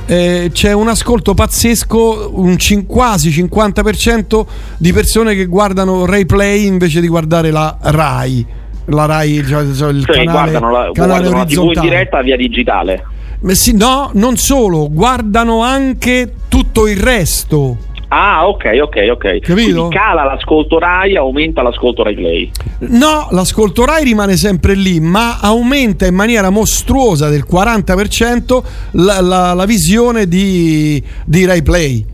eh, 0.07 0.51
c'è 0.53 0.73
un 0.73 0.89
ascolto 0.89 1.33
pazzesco, 1.33 2.33
un 2.35 2.59
cin- 2.59 2.85
quasi 2.87 3.31
50% 3.31 4.45
di 4.79 4.93
persone 4.93 5.35
che 5.35 5.47
guardano 5.47 6.07
Rai 6.07 6.27
Play 6.27 6.67
invece 6.67 7.01
di 7.01 7.09
guardare 7.09 7.51
la 7.51 7.77
Rai. 7.81 8.45
La 8.87 9.07
Rai, 9.07 9.43
cioè, 9.47 9.65
cioè 9.75 9.91
il 9.93 10.05
Cioè, 10.05 10.25
canale, 10.25 10.51
guardano 10.51 10.71
la, 10.71 10.91
canale 10.93 11.21
guardano 11.31 11.37
la 11.39 11.45
TV 11.47 11.71
in 11.75 11.81
diretta 11.81 12.21
via 12.23 12.37
digitale. 12.37 13.05
Ma 13.41 13.55
sì, 13.55 13.75
no, 13.75 14.11
non 14.15 14.37
solo, 14.37 14.89
guardano 14.91 15.63
anche 15.63 16.33
tutto 16.49 16.87
il 16.87 16.99
resto. 16.99 17.77
Ah, 18.09 18.47
ok, 18.47 18.65
ok, 18.83 18.97
ok. 19.11 19.39
Capito? 19.41 19.53
Quindi 19.89 19.89
cala 19.97 20.23
l'ascolto 20.25 20.79
Rai, 20.79 21.17
aumenta 21.17 21.63
l'ascolto 21.63 22.03
Rai 22.05 22.15
Play. 22.15 22.51
No, 22.91 23.27
l'ascolto 23.31 23.85
Rai 23.85 24.05
rimane 24.05 24.37
sempre 24.37 24.75
lì, 24.75 25.01
ma 25.01 25.39
aumenta 25.41 26.07
in 26.07 26.15
maniera 26.15 26.51
mostruosa 26.51 27.29
del 27.29 27.45
40% 27.51 28.63
la, 28.93 29.21
la- 29.21 29.53
la 29.55 29.65
visione 29.65 30.29
di, 30.29 31.03
di 31.25 31.45
Rai 31.45 31.63
Play. 31.63 32.05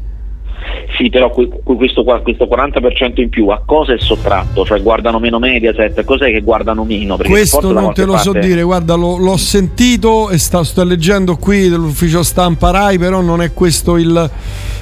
Sì, 0.97 1.09
però 1.09 1.31
que- 1.31 1.49
que- 1.49 1.74
questo, 1.77 2.03
questo 2.05 2.47
40% 2.47 3.20
in 3.20 3.28
più 3.31 3.49
a 3.49 3.62
cosa 3.65 3.95
è 3.95 3.99
sottratto? 3.99 4.65
Cioè 4.65 4.82
guardano 4.82 5.19
meno 5.19 5.39
Mediaset, 5.39 6.05
cos'è 6.05 6.31
che 6.31 6.41
guardano 6.41 6.85
meno? 6.85 7.16
Perché 7.16 7.32
Questo 7.32 7.73
non 7.73 7.93
te 7.95 8.03
lo 8.03 8.09
qualche 8.09 8.24
so 8.24 8.32
parte- 8.32 8.47
dire, 8.47 8.62
guarda, 8.62 8.95
lo- 8.95 9.16
l'ho 9.16 9.37
sentito 9.37 10.28
e 10.31 10.39
sta- 10.39 10.62
sto 10.65 10.85
leggendo 10.85 11.37
qui 11.37 11.69
dell'ufficio 11.69 12.23
stampa 12.23 12.70
Rai, 12.70 12.99
però 12.99 13.20
non 13.20 13.41
è 13.41 13.53
questo 13.55 13.97
il... 13.97 14.31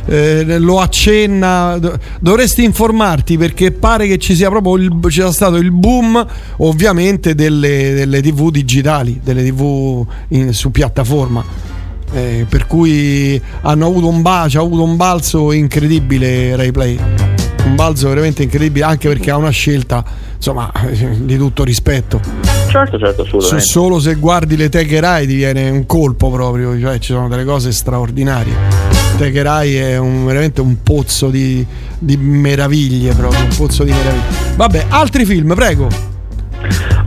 eh, 0.06 0.58
lo 0.58 0.80
accenna, 0.80 1.76
Do- 1.78 1.96
dovresti 2.20 2.64
informarti 2.64 3.36
perché 3.36 3.70
pare 3.72 4.06
che 4.08 4.18
ci 4.18 4.34
sia 4.34 4.48
proprio 4.48 4.76
il, 4.76 4.90
ci 5.04 5.10
sia 5.20 5.30
stato 5.30 5.56
il 5.56 5.70
boom 5.70 6.26
ovviamente 6.58 7.34
delle, 7.34 7.92
delle 7.94 8.20
tv 8.22 8.50
digitali, 8.50 9.20
delle 9.22 9.44
tv 9.44 10.04
in- 10.28 10.52
su 10.54 10.70
piattaforma. 10.70 11.76
Eh, 12.12 12.46
per 12.48 12.66
cui 12.66 13.40
hanno 13.62 13.86
avuto 13.86 14.08
un 14.08 14.22
bacio, 14.22 14.60
ha 14.60 14.62
avuto 14.64 14.82
un 14.82 14.96
balzo 14.96 15.52
incredibile 15.52 16.56
Rai 16.56 16.72
Play. 16.72 16.98
Un 17.66 17.74
balzo 17.74 18.08
veramente 18.08 18.42
incredibile, 18.42 18.84
anche 18.86 19.08
perché 19.08 19.30
ha 19.30 19.36
una 19.36 19.50
scelta, 19.50 20.02
insomma, 20.36 20.72
di 21.20 21.36
tutto 21.36 21.64
rispetto. 21.64 22.20
Certo, 22.68 22.98
certo, 22.98 23.22
So- 23.24 23.36
assolutamente. 23.36 23.66
solo 23.66 24.00
se 24.00 24.14
guardi 24.14 24.56
le 24.56 24.68
teche 24.70 25.00
Rai 25.00 25.26
ti 25.26 25.34
viene 25.34 25.68
un 25.68 25.84
colpo 25.84 26.30
proprio, 26.30 26.78
cioè 26.80 26.98
ci 26.98 27.12
sono 27.12 27.28
delle 27.28 27.44
cose 27.44 27.72
straordinarie. 27.72 28.54
Teche 29.18 29.42
Rai 29.42 29.76
è 29.76 29.98
un- 29.98 30.24
veramente 30.24 30.60
un 30.62 30.76
pozzo 30.82 31.28
di, 31.28 31.64
di 31.98 32.16
meraviglie, 32.16 33.12
proprio 33.14 33.42
un 33.42 33.54
pozzo 33.54 33.84
di 33.84 33.90
meraviglie. 33.92 34.24
Vabbè, 34.56 34.86
altri 34.88 35.24
film, 35.26 35.54
prego. 35.54 35.88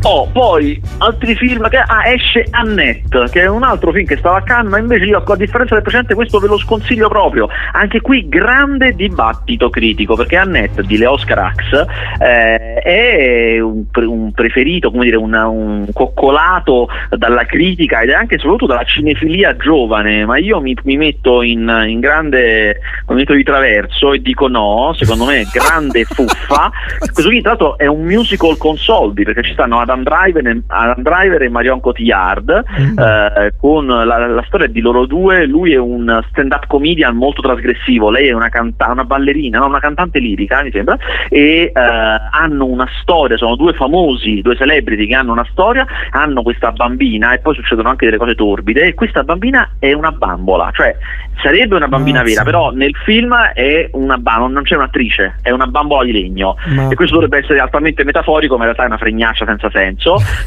Oh, 0.03 0.27
poi 0.31 0.81
altri 0.97 1.35
film 1.35 1.69
che 1.69 1.77
ah, 1.77 2.07
esce 2.07 2.47
Annette, 2.49 3.29
che 3.29 3.41
è 3.41 3.47
un 3.47 3.61
altro 3.61 3.91
film 3.91 4.07
che 4.07 4.17
stava 4.17 4.37
a 4.37 4.41
Cannes, 4.41 4.71
ma 4.71 4.79
invece 4.79 5.05
io 5.05 5.23
a 5.23 5.35
differenza 5.35 5.75
del 5.75 5.83
precedente 5.83 6.15
questo 6.15 6.39
ve 6.39 6.47
lo 6.47 6.57
sconsiglio 6.57 7.07
proprio. 7.07 7.47
Anche 7.73 8.01
qui 8.01 8.27
grande 8.27 8.95
dibattito 8.95 9.69
critico, 9.69 10.15
perché 10.15 10.37
Annette 10.37 10.81
di 10.83 10.97
Leo 10.97 11.17
Scarax 11.17 11.85
eh, 12.19 12.73
è 12.73 13.59
un, 13.59 13.83
un 13.93 14.31
preferito, 14.31 14.89
come 14.89 15.05
dire, 15.05 15.17
una- 15.17 15.47
un 15.47 15.85
coccolato 15.93 16.87
dalla 17.15 17.45
critica 17.45 18.01
ed 18.01 18.09
è 18.09 18.13
anche 18.13 18.35
e 18.35 18.37
soprattutto 18.39 18.65
dalla 18.65 18.83
cinefilia 18.83 19.55
giovane, 19.55 20.25
ma 20.25 20.37
io 20.37 20.61
mi, 20.61 20.75
mi 20.83 20.97
metto 20.97 21.43
in, 21.43 21.83
in 21.87 21.99
grande 21.99 22.79
mi 23.07 23.15
metto 23.15 23.33
di 23.33 23.43
traverso 23.43 24.13
e 24.13 24.21
dico 24.21 24.47
no, 24.47 24.93
secondo 24.95 25.25
me 25.25 25.41
è 25.41 25.45
grande 25.51 26.05
fuffa. 26.09 26.71
Questo 26.97 27.29
qui 27.29 27.41
tra 27.41 27.51
l'altro 27.51 27.77
è 27.77 27.85
un 27.85 28.01
musical 28.01 28.57
con 28.57 28.77
soldi, 28.77 29.23
perché 29.23 29.43
ci 29.43 29.53
stanno 29.53 29.79
Adam 29.91 30.03
Driver 30.03 30.63
Adam 30.67 31.03
Driver 31.03 31.41
e 31.41 31.49
Marion 31.49 31.79
Cotillard, 31.81 32.63
eh, 32.97 33.53
con 33.59 33.85
la, 33.85 34.27
la 34.27 34.43
storia 34.47 34.67
di 34.67 34.79
loro 34.79 35.05
due, 35.05 35.45
lui 35.45 35.73
è 35.73 35.77
un 35.77 36.21
stand-up 36.29 36.67
comedian 36.67 37.15
molto 37.15 37.41
trasgressivo, 37.41 38.09
lei 38.09 38.27
è 38.27 38.31
una, 38.31 38.49
canta- 38.49 38.91
una 38.91 39.03
ballerina, 39.03 39.59
no, 39.59 39.67
una 39.67 39.79
cantante 39.79 40.19
lirica 40.19 40.63
mi 40.63 40.71
sembra, 40.71 40.97
e 41.29 41.71
eh, 41.73 41.79
hanno 41.79 42.65
una 42.65 42.87
storia, 43.01 43.37
sono 43.37 43.55
due 43.55 43.73
famosi, 43.73 44.41
due 44.41 44.55
celebrity 44.55 45.07
che 45.07 45.15
hanno 45.15 45.33
una 45.33 45.47
storia, 45.51 45.85
hanno 46.11 46.41
questa 46.41 46.71
bambina 46.71 47.33
e 47.33 47.39
poi 47.39 47.55
succedono 47.55 47.89
anche 47.89 48.05
delle 48.05 48.17
cose 48.17 48.35
torbide 48.35 48.83
e 48.83 48.93
questa 48.93 49.23
bambina 49.23 49.71
è 49.79 49.91
una 49.93 50.11
bambola, 50.11 50.71
cioè 50.73 50.95
sarebbe 51.41 51.75
una 51.75 51.87
bambina 51.87 52.19
Mazza. 52.21 52.29
vera, 52.29 52.43
però 52.43 52.71
nel 52.71 52.95
film 53.03 53.35
è 53.35 53.89
una 53.93 54.17
bambola, 54.17 54.53
non 54.53 54.63
c'è 54.63 54.75
un'attrice, 54.75 55.39
è 55.41 55.49
una 55.51 55.67
bambola 55.67 56.05
di 56.05 56.11
legno 56.11 56.55
Ma- 56.67 56.89
e 56.89 56.95
questo 56.95 57.15
dovrebbe 57.15 57.39
essere 57.39 57.59
altamente 57.59 58.03
metaforico, 58.03 58.53
ma 58.57 58.65
in 58.65 58.65
realtà 58.65 58.83
è 58.83 58.87
una 58.87 58.97
fregnaccia 58.97 59.45
senza 59.45 59.69
senso. 59.69 59.80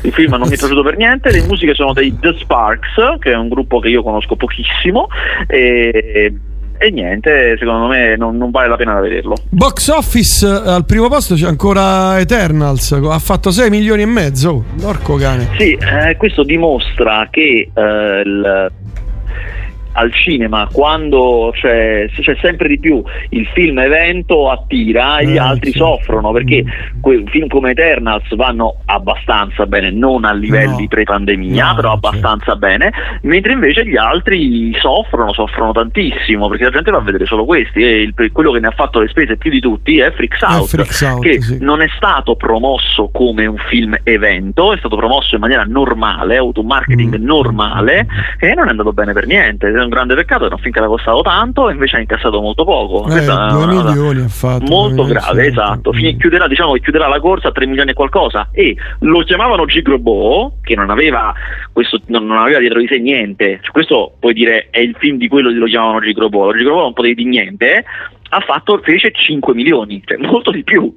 Il 0.03 0.13
film 0.13 0.31
non 0.33 0.49
mi 0.49 0.55
è 0.55 0.59
piaciuto 0.59 0.83
per 0.83 0.97
niente, 0.97 1.31
le 1.31 1.43
musiche 1.47 1.75
sono 1.75 1.93
dei 1.93 2.17
The 2.19 2.35
Sparks, 2.39 3.19
che 3.21 3.33
è 3.33 3.37
un 3.37 3.49
gruppo 3.49 3.79
che 3.81 3.89
io 3.89 4.03
conosco 4.03 4.37
pochissimo 4.37 5.09
e, 5.47 6.35
e 6.77 6.91
niente, 6.91 7.57
secondo 7.59 7.87
me 7.87 8.17
non, 8.17 8.37
non 8.37 8.51
vale 8.51 8.69
la 8.69 8.77
pena 8.77 8.95
da 8.95 9.01
vederlo. 9.01 9.35
Box 9.49 9.89
Office 9.89 10.47
eh, 10.47 10.69
al 10.71 10.85
primo 10.85 11.09
posto 11.09 11.35
c'è 11.35 11.47
ancora 11.47 12.19
Eternals, 12.19 12.93
ha 12.93 13.19
fatto 13.19 13.51
6 13.51 13.71
milioni 13.71 14.03
e 14.03 14.07
mezzo. 14.07 14.65
Porco 14.81 15.15
cane. 15.17 15.49
Sì, 15.57 15.73
eh, 15.75 16.17
questo 16.17 16.43
dimostra 16.43 17.29
che 17.31 17.71
eh, 17.73 18.23
il- 18.25 18.73
al 19.95 20.13
cinema 20.13 20.69
quando 20.73 21.51
c'è, 21.55 22.09
c'è 22.11 22.37
sempre 22.41 22.69
di 22.69 22.79
più 22.79 23.03
il 23.31 23.47
film 23.55 23.79
evento 23.79 24.51
attira 24.51 25.19
e 25.19 25.27
gli 25.27 25.35
Eh, 25.35 25.39
altri 25.39 25.71
sì. 25.73 25.79
soffrono 25.79 26.31
perché 26.33 26.65
quei 27.01 27.25
film 27.29 27.49
come 27.49 27.71
Eternals 27.73 28.35
vanno 28.37 28.77
abbastanza 28.87 29.67
bene, 29.67 29.91
non 29.91 30.25
a 30.25 30.33
livelli 30.33 30.83
No. 30.83 30.89
pre-pandemia, 30.89 31.69
No, 31.69 31.75
però 31.75 31.93
abbastanza 31.93 32.57
bene, 32.57 32.93
mentre 33.23 33.53
invece 33.53 33.85
gli 33.87 33.97
altri 33.97 34.73
soffrono, 34.79 35.33
soffrono 35.33 35.73
tantissimo 35.73 36.49
perché 36.49 36.65
la 36.65 36.71
gente 36.71 36.91
va 36.91 36.99
a 36.99 37.03
vedere 37.03 37.27
solo 37.27 37.45
questi 37.45 37.83
e 37.83 38.03
il- 38.03 38.15
quello 38.33 38.53
che 38.53 38.61
ne 38.61 38.69
ha 38.69 38.73
fatto 38.73 39.01
le 39.01 39.09
spese 39.09 39.37
più 39.37 39.51
di 39.51 39.61
tutti 39.61 39.99
è 39.99 40.11
Freaks 40.13 40.43
È 40.43 40.47
Out, 40.47 40.69
Freaks 40.69 41.01
Out, 41.03 41.23
che 41.23 41.41
sì. 41.41 41.59
non 41.61 41.83
è 41.83 41.87
stato 41.97 42.37
promosso 42.37 43.09
come 43.13 43.47
un 43.47 43.57
film 43.69 43.97
evento, 44.03 44.73
è 44.73 44.79
stato 44.79 44.97
promosso 44.97 45.35
in 45.35 45.41
maniera 45.41 45.65
normale, 45.67 46.37
ha 46.37 46.41
avuto 46.41 46.61
un 46.61 46.67
marketing 46.67 47.19
Mm. 47.19 47.25
normale 47.25 48.07
e 48.39 48.55
non 48.55 48.67
è 48.67 48.71
andato 48.71 48.93
bene 48.93 49.13
per 49.13 49.27
niente. 49.27 49.71
Un 49.85 49.91
grande 49.91 50.15
peccato 50.15 50.45
che 50.45 50.51
non 50.51 50.59
finché 50.59 50.81
l'ha 50.81 50.87
costato 50.87 51.23
tanto 51.23 51.69
e 51.69 51.73
invece 51.73 51.97
ha 51.97 52.01
incassato 52.01 52.41
molto 52.41 52.65
poco. 52.65 53.07
Eh, 53.07 53.11
Questa 53.11 53.49
è 53.49 53.51
2 53.53 53.63
una 53.63 53.83
milioni 53.83 54.21
ha 54.23 54.29
fatto. 54.29 54.65
Molto 54.67 55.05
grave, 55.05 55.47
esatto. 55.47 55.93
Fini- 55.93 56.17
chiuderà, 56.17 56.49
diciamo 56.49 56.73
che 56.73 56.81
chiuderà 56.81 57.09
la 57.09 57.21
corsa 57.21 57.49
a 57.49 57.53
3 57.53 57.67
milioni 57.67 57.91
e 57.91 57.95
qualcosa. 57.95 58.49
E 58.53 58.77
lo 59.01 59.21
chiamavano 59.21 59.67
Gigrobot, 59.67 60.61
che 60.63 60.75
non 60.75 60.91
aveva 60.91 61.33
questo, 61.73 62.01
non, 62.07 62.27
non 62.27 62.39
aveva 62.39 62.59
dietro 62.59 62.81
di 62.81 62.87
sé 62.87 62.99
niente. 62.99 63.61
Su 63.63 63.73
questo 63.73 64.15
puoi 64.19 64.33
dire 64.33 64.69
è 64.71 64.81
il 64.81 64.97
film 64.99 65.19
di 65.19 65.29
quello 65.29 65.51
che 65.51 65.57
lo 65.57 65.67
chiamavano 65.67 66.01
Gigrobot. 66.01 66.53
Lo 66.53 66.57
Gigrobot 66.57 66.83
non 66.83 66.93
potevi 66.93 67.15
dire 67.15 67.29
niente. 67.29 67.85
Ha 68.31 68.41
fatto 68.41 68.81
fece 68.83 69.13
5 69.13 69.55
milioni, 69.55 70.03
cioè 70.05 70.17
molto 70.19 70.51
di 70.51 70.65
più. 70.65 70.93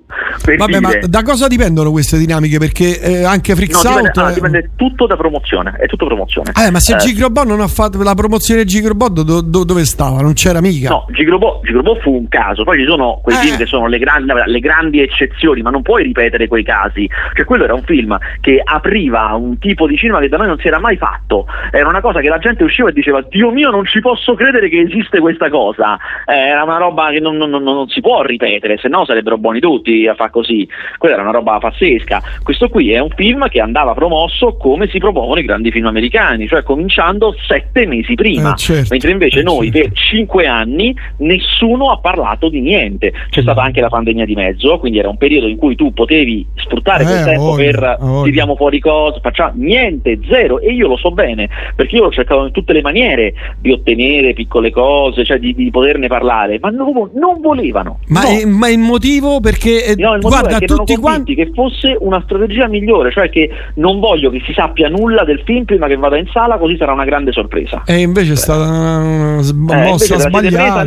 Vabbè, 0.57 0.79
ma 0.79 0.89
dire. 0.89 1.07
da 1.07 1.21
cosa 1.21 1.47
dipendono 1.47 1.91
queste 1.91 2.17
dinamiche? 2.17 2.57
Perché 2.57 2.99
eh, 2.99 3.23
anche 3.23 3.53
Freaks 3.53 3.83
No, 3.83 3.89
dipende, 3.89 4.07
Out. 4.09 4.17
ah, 4.17 4.31
eh, 4.31 4.33
dipende 4.33 4.69
tutto 4.75 5.05
da 5.05 5.15
promozione, 5.15 5.75
è 5.77 5.85
tutto 5.85 6.05
promozione. 6.07 6.51
Eh, 6.57 6.71
ma 6.71 6.79
se 6.79 6.95
Eh, 6.95 6.97
Gigrobot 6.97 7.45
non 7.45 7.59
ha 7.61 7.67
fatto 7.67 8.01
la 8.01 8.15
promozione 8.15 8.65
Gigrobot, 8.65 9.21
do- 9.21 9.41
do- 9.41 9.63
dove 9.63 9.85
stava? 9.85 10.21
Non 10.21 10.33
c'era 10.33 10.61
mica. 10.61 10.89
No, 10.89 11.05
Gigrobot, 11.11 11.63
Gigrobot 11.63 12.01
fu 12.01 12.11
un 12.15 12.27
caso, 12.27 12.63
poi 12.63 12.79
ci 12.79 12.85
sono 12.85 13.19
quei 13.21 13.35
Eh. 13.35 13.39
film 13.41 13.57
che 13.57 13.65
sono 13.67 13.87
le 13.87 13.99
grandi, 13.99 14.31
le 14.45 14.59
grandi 14.59 15.01
eccezioni, 15.01 15.61
ma 15.61 15.69
non 15.69 15.83
puoi 15.83 16.03
ripetere 16.03 16.47
quei 16.47 16.63
casi. 16.63 17.07
Cioè, 17.35 17.45
quello 17.45 17.65
era 17.65 17.75
un 17.75 17.83
film 17.83 18.17
che 18.41 18.59
apriva 18.63 19.35
un 19.35 19.59
tipo 19.59 19.85
di 19.85 19.95
cinema 19.95 20.19
che 20.19 20.29
da 20.29 20.37
noi 20.37 20.47
non 20.47 20.57
si 20.59 20.67
era 20.67 20.79
mai 20.79 20.97
fatto. 20.97 21.45
Era 21.71 21.87
una 21.87 22.01
cosa 22.01 22.19
che 22.19 22.29
la 22.29 22.39
gente 22.39 22.63
usciva 22.63 22.89
e 22.89 22.93
diceva: 22.93 23.21
Dio 23.29 23.51
mio, 23.51 23.69
non 23.69 23.85
ci 23.85 23.99
posso 23.99 24.33
credere 24.33 24.69
che 24.69 24.79
esiste 24.79 25.19
questa 25.19 25.49
cosa. 25.49 25.97
Eh, 26.25 26.33
era 26.33 26.63
una 26.63 26.77
roba 26.77 27.09
che 27.09 27.19
non, 27.19 27.26
non- 27.35 27.49
non- 27.49 27.63
non 27.63 27.87
si 27.89 27.99
può 27.99 28.21
ripetere, 28.21 28.77
se 28.77 28.87
no 28.87 29.05
sarebbero 29.05 29.37
buoni 29.37 29.59
tutti 29.59 30.07
a 30.07 30.15
far 30.15 30.29
così. 30.29 30.67
Quella 30.97 31.15
era 31.15 31.23
una 31.23 31.31
roba 31.31 31.57
pazzesca. 31.57 32.21
Questo 32.43 32.69
qui 32.69 32.91
è 32.91 32.99
un 32.99 33.09
film 33.09 33.47
che 33.49 33.59
andava 33.59 33.93
promosso 33.93 34.55
come 34.55 34.87
si 34.87 34.99
promuovono 34.99 35.39
i 35.39 35.43
grandi 35.43 35.71
film 35.71 35.87
americani, 35.87 36.47
cioè 36.47 36.63
cominciando 36.63 37.35
sette 37.47 37.85
mesi 37.85 38.13
prima. 38.13 38.53
Eh, 38.53 38.57
certo. 38.57 38.87
Mentre 38.91 39.11
invece 39.11 39.39
Eh, 39.39 39.43
noi 39.43 39.71
per 39.71 39.91
cinque 39.93 40.47
anni 40.47 40.95
nessuno 41.17 41.91
ha 41.91 41.97
parlato 41.97 42.49
di 42.49 42.61
niente. 42.61 43.11
C'è 43.29 43.41
stata 43.41 43.61
anche 43.61 43.81
la 43.81 43.89
pandemia 43.89 44.25
di 44.25 44.35
mezzo, 44.35 44.77
quindi 44.77 44.99
era 44.99 45.09
un 45.09 45.17
periodo 45.17 45.47
in 45.47 45.57
cui 45.57 45.75
tu 45.75 45.93
potevi 45.93 46.45
sfruttare 46.55 47.03
quel 47.03 47.21
Eh, 47.21 47.23
tempo 47.23 47.41
voglia, 47.43 47.71
per 47.71 47.97
tiriamo 48.23 48.55
fuori 48.55 48.79
cose, 48.79 49.19
facciamo 49.21 49.53
niente, 49.55 50.19
zero. 50.29 50.59
E 50.59 50.71
io 50.73 50.87
lo 50.87 50.97
so 50.97 51.11
bene, 51.11 51.49
perché 51.75 51.95
io 51.95 52.05
ho 52.05 52.11
cercato 52.11 52.45
in 52.45 52.51
tutte 52.51 52.73
le 52.73 52.81
maniere 52.81 53.33
di 53.59 53.71
ottenere 53.71 54.33
piccole 54.33 54.71
cose, 54.71 55.23
cioè 55.23 55.39
di, 55.39 55.53
di 55.53 55.69
poterne 55.71 56.07
parlare, 56.07 56.59
ma 56.59 56.69
non, 57.13 57.33
non 57.33 57.41
volevano. 57.41 57.99
Ma, 58.07 58.21
No. 58.21 58.27
è- 58.29 58.45
ma 58.45 58.69
il 58.69 58.79
motivo 58.79 59.39
perché 59.39 59.85
eh, 59.85 59.95
No, 59.97 60.13
il 60.15 60.21
motivo 60.21 60.29
guarda 60.29 60.59
tutti 60.59 60.95
quanti 60.97 61.35
che 61.35 61.51
fosse 61.53 61.95
una 61.99 62.21
strategia 62.23 62.67
migliore, 62.67 63.11
cioè 63.11 63.29
che 63.29 63.49
non 63.75 63.99
voglio 63.99 64.29
che 64.29 64.41
si 64.45 64.53
sappia 64.53 64.89
nulla 64.89 65.23
del 65.23 65.41
film 65.45 65.65
prima 65.65 65.87
che 65.87 65.95
vada 65.95 66.17
in 66.17 66.27
sala, 66.31 66.57
così 66.57 66.75
sarà 66.77 66.93
una 66.93 67.05
grande 67.05 67.31
sorpresa. 67.31 67.83
e 67.85 67.99
invece 67.99 68.33
è 68.33 68.35
stata 68.37 68.63
una 68.69 69.39
Eh, 69.39 69.89
mossa 69.89 70.05
siete 70.05 70.21
sbagliata. 70.21 70.85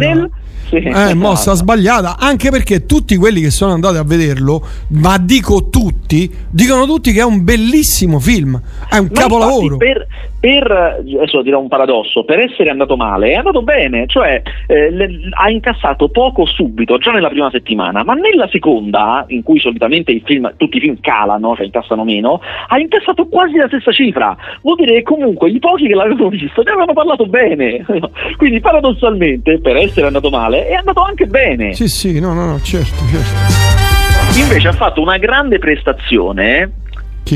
Sì, 0.69 0.77
Eh, 0.77 0.89
esatto. 0.89 1.17
mossa 1.17 1.55
sbagliata, 1.55 2.17
anche 2.17 2.49
perché 2.51 2.87
tutti 2.87 3.17
quelli 3.17 3.41
che 3.41 3.51
sono 3.51 3.73
andati 3.73 3.97
a 3.97 4.05
vederlo, 4.05 4.65
ma 4.91 5.19
dico 5.19 5.69
tutti, 5.69 6.31
dicono 6.49 6.87
tutti 6.87 7.11
che 7.13 7.21
è 7.21 7.25
un 7.25 7.43
bellissimo 7.43 8.21
film, 8.21 8.61
è 8.89 8.99
un 8.99 9.09
Ma 9.13 9.21
capolavoro. 9.21 9.77
Per, 9.79 10.07
per- 10.41 11.03
adesso 11.17 11.43
dirò 11.43 11.61
un 11.61 11.69
paradosso, 11.69 12.25
per 12.25 12.41
essere 12.41 12.71
andato 12.71 12.97
male 12.97 13.33
è 13.33 13.35
andato 13.35 13.63
bene, 13.63 14.07
cioè 14.07 14.41
eh, 14.67 14.91
le- 14.91 15.29
ha 15.33 15.51
incassato 15.51 16.09
poco 16.09 16.47
subito, 16.47 16.97
già 16.97 17.13
nella 17.13 17.29
prima 17.29 17.51
settimana, 17.51 18.03
ma 18.03 18.15
nella 18.15 18.49
seconda, 18.51 19.25
in 19.29 19.43
cui 19.43 19.61
solitamente 19.61 20.13
i 20.13 20.23
film, 20.25 20.53
tutti 20.57 20.79
i 20.79 20.81
film 20.81 20.99
calano, 21.01 21.55
cioè 21.55 21.67
incassano 21.67 22.05
meno, 22.05 22.41
ha 22.69 22.79
incassato 22.79 23.27
quasi 23.27 23.57
la 23.57 23.67
stessa 23.67 23.93
cifra. 23.93 24.35
Vuol 24.63 24.77
dire 24.77 24.95
che 24.95 25.03
comunque 25.03 25.51
i 25.51 25.59
pochi 25.59 25.87
che 25.87 25.95
l'avevano 25.95 26.29
visto 26.31 26.63
ne 26.63 26.71
avevano 26.71 26.95
parlato 26.95 27.27
bene. 27.27 27.85
Quindi 28.39 28.61
paradossalmente, 28.61 29.61
per 29.61 29.77
essere 29.77 30.07
andato 30.07 30.31
male, 30.31 30.67
è 30.67 30.75
andato 30.75 31.03
anche 31.03 31.27
bene. 31.27 31.75
Sì, 31.75 31.87
sì, 31.87 32.19
no, 32.19 32.33
no, 32.33 32.47
no, 32.47 32.61
certo, 32.61 33.05
certo. 33.11 34.39
Invece 34.41 34.69
ha 34.69 34.73
fatto 34.73 35.03
una 35.03 35.19
grande 35.19 35.59
prestazione 35.59 36.71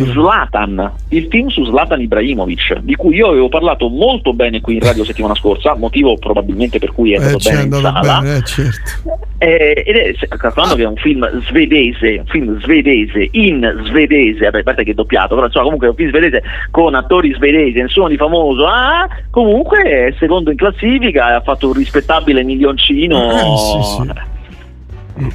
Zlatan, 0.02 0.92
il 1.10 1.26
film 1.30 1.48
su 1.48 1.64
Zlatan 1.64 2.00
Ibrahimovic, 2.00 2.78
di 2.80 2.94
cui 2.96 3.16
io 3.16 3.28
avevo 3.28 3.48
parlato 3.48 3.88
molto 3.88 4.32
bene 4.32 4.60
qui 4.60 4.74
in 4.74 4.80
radio 4.80 5.04
settimana 5.04 5.34
scorsa, 5.34 5.74
motivo 5.76 6.16
probabilmente 6.16 6.78
per 6.78 6.92
cui 6.92 7.12
è 7.12 7.14
Eh, 7.14 7.18
andato 7.18 7.38
c'è 7.38 7.50
bene 7.52 7.64
in 7.76 7.82
sala. 7.82 8.20
bene, 8.20 8.36
eh, 8.36 8.42
certo. 8.42 8.90
Eh, 9.38 9.82
ed 9.86 9.96
è 9.96 10.36
calcolando 10.36 10.74
che 10.74 10.82
è 10.82 10.86
un 10.86 10.96
film 10.96 11.42
svedese, 11.46 12.16
un 12.20 12.26
film 12.26 12.60
svedese 12.60 13.28
in 13.32 13.82
svedese, 13.86 14.44
vabbè, 14.44 14.60
a 14.60 14.62
parte 14.62 14.84
che 14.84 14.92
è 14.92 14.94
doppiato, 14.94 15.34
però 15.34 15.46
insomma 15.46 15.64
comunque 15.64 15.86
è 15.88 15.90
un 15.90 15.96
film 15.96 16.08
svedese 16.10 16.42
con 16.70 16.94
attori 16.94 17.32
svedesi, 17.34 17.80
nessuno 17.80 18.08
di 18.08 18.16
famoso, 18.16 18.66
ah, 18.66 19.06
comunque 19.30 19.82
è 19.82 20.14
secondo 20.18 20.50
in 20.50 20.56
classifica, 20.56 21.34
ha 21.36 21.40
fatto 21.40 21.66
un 21.68 21.74
rispettabile 21.74 22.42
milioncino. 22.42 23.30
Eh, 23.30 23.56
sì, 23.58 24.02
sì. 24.02 24.32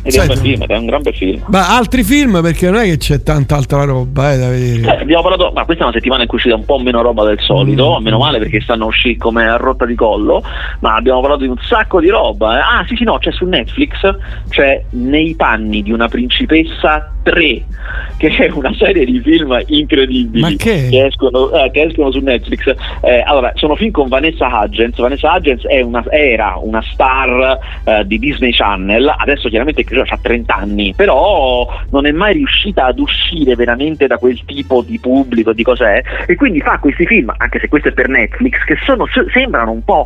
Ed 0.03 0.13
è 0.13 0.19
un 0.19 0.27
bel 0.27 0.37
film, 0.37 0.65
è 0.65 0.77
un 0.77 0.85
gran 0.85 1.01
bel 1.01 1.15
film. 1.15 1.41
Ma 1.47 1.75
altri 1.77 2.03
film 2.03 2.41
perché 2.41 2.69
non 2.69 2.81
è 2.81 2.83
che 2.83 2.97
c'è 2.97 3.23
tanta 3.23 3.55
altra 3.55 3.83
roba 3.85 4.33
eh, 4.33 4.37
da 4.37 4.49
vedere. 4.49 4.97
Eh, 4.97 5.01
abbiamo 5.01 5.21
parlato, 5.21 5.51
ma 5.53 5.63
questa 5.63 5.83
è 5.83 5.87
una 5.87 5.95
settimana 5.95 6.23
in 6.23 6.27
cui 6.27 6.37
è 6.37 6.41
uscita 6.41 6.55
un 6.55 6.65
po' 6.65 6.79
meno 6.79 7.01
roba 7.01 7.23
del 7.23 7.39
solito, 7.39 7.95
a 7.95 8.01
meno 8.01 8.17
male 8.17 8.39
perché 8.39 8.59
stanno 8.59 8.87
uscì 8.87 9.15
come 9.15 9.47
a 9.47 9.55
rotta 9.55 9.85
di 9.85 9.95
collo, 9.95 10.43
ma 10.81 10.95
abbiamo 10.95 11.21
parlato 11.21 11.43
di 11.43 11.49
un 11.49 11.57
sacco 11.61 11.99
di 12.01 12.09
roba. 12.09 12.57
eh. 12.57 12.61
Ah 12.61 12.85
sì 12.87 12.95
sì 12.95 13.03
no, 13.03 13.17
c'è 13.17 13.31
su 13.31 13.45
Netflix, 13.45 13.99
c'è 14.49 14.83
Nei 14.91 15.35
panni 15.35 15.81
di 15.81 15.91
una 15.91 16.07
principessa 16.07 17.11
3, 17.29 17.63
che 18.17 18.27
è 18.29 18.49
una 18.51 18.73
serie 18.73 19.05
di 19.05 19.19
film 19.21 19.61
incredibili 19.67 20.41
Ma 20.41 20.49
che? 20.57 21.05
escono, 21.05 21.51
eh, 21.51 21.69
che 21.71 21.83
escono 21.83 22.11
su 22.11 22.19
Netflix. 22.19 22.73
Eh, 23.01 23.21
allora, 23.25 23.51
sono 23.55 23.75
film 23.75 23.91
con 23.91 24.07
Vanessa 24.07 24.47
Hudgens, 24.47 24.97
Vanessa 24.97 25.33
Hudgens 25.35 25.65
è 25.65 25.81
una- 25.81 26.03
era 26.09 26.55
una 26.61 26.81
star 26.81 27.57
eh, 27.85 28.05
di 28.05 28.17
Disney 28.19 28.51
Channel, 28.51 29.13
adesso 29.17 29.47
chiaramente 29.49 29.85
ha 30.07 30.19
30 30.21 30.55
anni, 30.55 30.93
però 30.95 31.67
non 31.91 32.05
è 32.05 32.11
mai 32.11 32.33
riuscita 32.33 32.85
ad 32.85 32.99
uscire 32.99 33.55
veramente 33.55 34.07
da 34.07 34.17
quel 34.17 34.43
tipo 34.45 34.81
di 34.81 34.99
pubblico, 34.99 35.53
di 35.53 35.63
cos'è, 35.63 36.01
e 36.27 36.35
quindi 36.35 36.59
fa 36.61 36.77
questi 36.79 37.05
film, 37.05 37.33
anche 37.37 37.59
se 37.59 37.67
questo 37.67 37.89
è 37.89 37.91
per 37.91 38.07
Netflix, 38.09 38.63
che 38.65 38.75
sono, 38.85 39.05
se- 39.07 39.25
sembrano 39.31 39.71
un 39.71 39.83
po' 39.83 40.05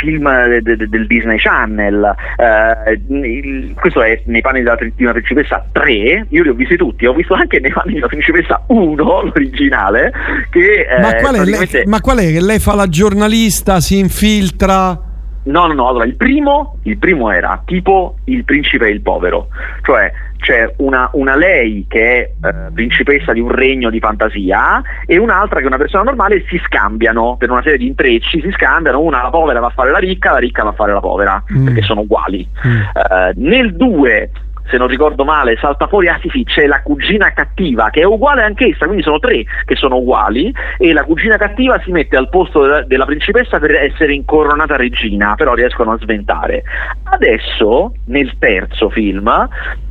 film 0.00 0.26
eh, 0.26 0.60
de- 0.62 0.76
de- 0.76 0.88
del 0.88 1.06
Disney 1.06 1.38
Channel. 1.38 2.14
Eh, 2.36 3.72
questo 3.74 4.02
è 4.02 4.20
Nei 4.26 4.40
panni 4.40 4.62
della 4.62 4.76
di 4.94 5.02
una 5.02 5.12
principessa 5.12 5.64
3, 5.72 6.26
io 6.28 6.42
li 6.42 6.48
ho 6.48 6.54
visti 6.54 6.63
tutti, 6.76 7.06
ho 7.06 7.12
visto 7.14 7.34
anche 7.34 7.60
Nei 7.60 7.72
panni 7.72 7.96
una 7.98 8.06
principessa 8.08 8.62
1, 8.68 9.04
l'originale, 9.24 10.12
che 10.50 10.86
eh, 10.88 11.00
ma, 11.00 11.14
qual 11.14 11.34
è, 11.34 11.36
praticamente- 11.38 11.76
lei, 11.78 11.86
ma 11.86 12.00
qual 12.00 12.18
è 12.18 12.32
che 12.32 12.40
lei 12.40 12.58
fa 12.58 12.74
la 12.74 12.88
giornalista, 12.88 13.80
si 13.80 13.98
infiltra? 13.98 15.00
No, 15.46 15.66
no, 15.66 15.74
no, 15.74 15.88
allora 15.88 16.04
il 16.06 16.16
primo, 16.16 16.78
il 16.84 16.96
primo 16.96 17.30
era 17.30 17.62
tipo 17.66 18.16
il 18.24 18.44
principe 18.44 18.86
e 18.86 18.90
il 18.90 19.02
povero, 19.02 19.48
cioè 19.82 20.10
c'è 20.38 20.72
una, 20.78 21.08
una 21.12 21.36
lei 21.36 21.84
che 21.86 22.00
è 22.40 22.46
eh, 22.46 22.54
principessa 22.72 23.32
di 23.32 23.40
un 23.40 23.50
regno 23.50 23.90
di 23.90 23.98
fantasia 23.98 24.82
e 25.06 25.18
un'altra 25.18 25.58
che 25.58 25.64
è 25.64 25.66
una 25.66 25.76
persona 25.76 26.02
normale 26.02 26.36
e 26.36 26.44
si 26.48 26.60
scambiano 26.64 27.36
per 27.38 27.50
una 27.50 27.62
serie 27.62 27.78
di 27.78 27.86
intrecci, 27.86 28.40
si 28.40 28.50
scambiano, 28.52 29.00
una 29.00 29.22
la 29.22 29.30
povera 29.30 29.60
va 29.60 29.66
a 29.66 29.70
fare 29.70 29.90
la 29.90 29.98
ricca, 29.98 30.32
la 30.32 30.38
ricca 30.38 30.62
va 30.62 30.70
a 30.70 30.74
fare 30.74 30.92
la 30.92 31.00
povera, 31.00 31.42
Mm. 31.52 31.64
perché 31.64 31.82
sono 31.82 32.00
uguali. 32.02 32.40
Eh, 32.62 33.32
nel 33.36 33.74
2 33.76 34.30
se 34.68 34.76
non 34.76 34.86
ricordo 34.86 35.24
male, 35.24 35.56
salta 35.56 35.86
fuori, 35.86 36.08
ah 36.08 36.18
sì 36.20 36.28
sì, 36.30 36.44
c'è 36.44 36.66
la 36.66 36.82
cugina 36.82 37.32
cattiva 37.32 37.90
che 37.90 38.00
è 38.00 38.04
uguale 38.04 38.42
anch'essa, 38.42 38.86
quindi 38.86 39.02
sono 39.02 39.18
tre 39.18 39.44
che 39.64 39.76
sono 39.76 39.96
uguali 39.96 40.52
e 40.78 40.92
la 40.92 41.04
cugina 41.04 41.36
cattiva 41.36 41.80
si 41.84 41.90
mette 41.90 42.16
al 42.16 42.28
posto 42.28 42.62
della, 42.62 42.82
della 42.82 43.04
principessa 43.04 43.58
per 43.58 43.74
essere 43.74 44.14
incoronata 44.14 44.76
regina, 44.76 45.34
però 45.34 45.54
riescono 45.54 45.92
a 45.92 45.98
sventare. 45.98 46.62
Adesso, 47.04 47.94
nel 48.06 48.36
terzo 48.38 48.88
film, 48.88 49.48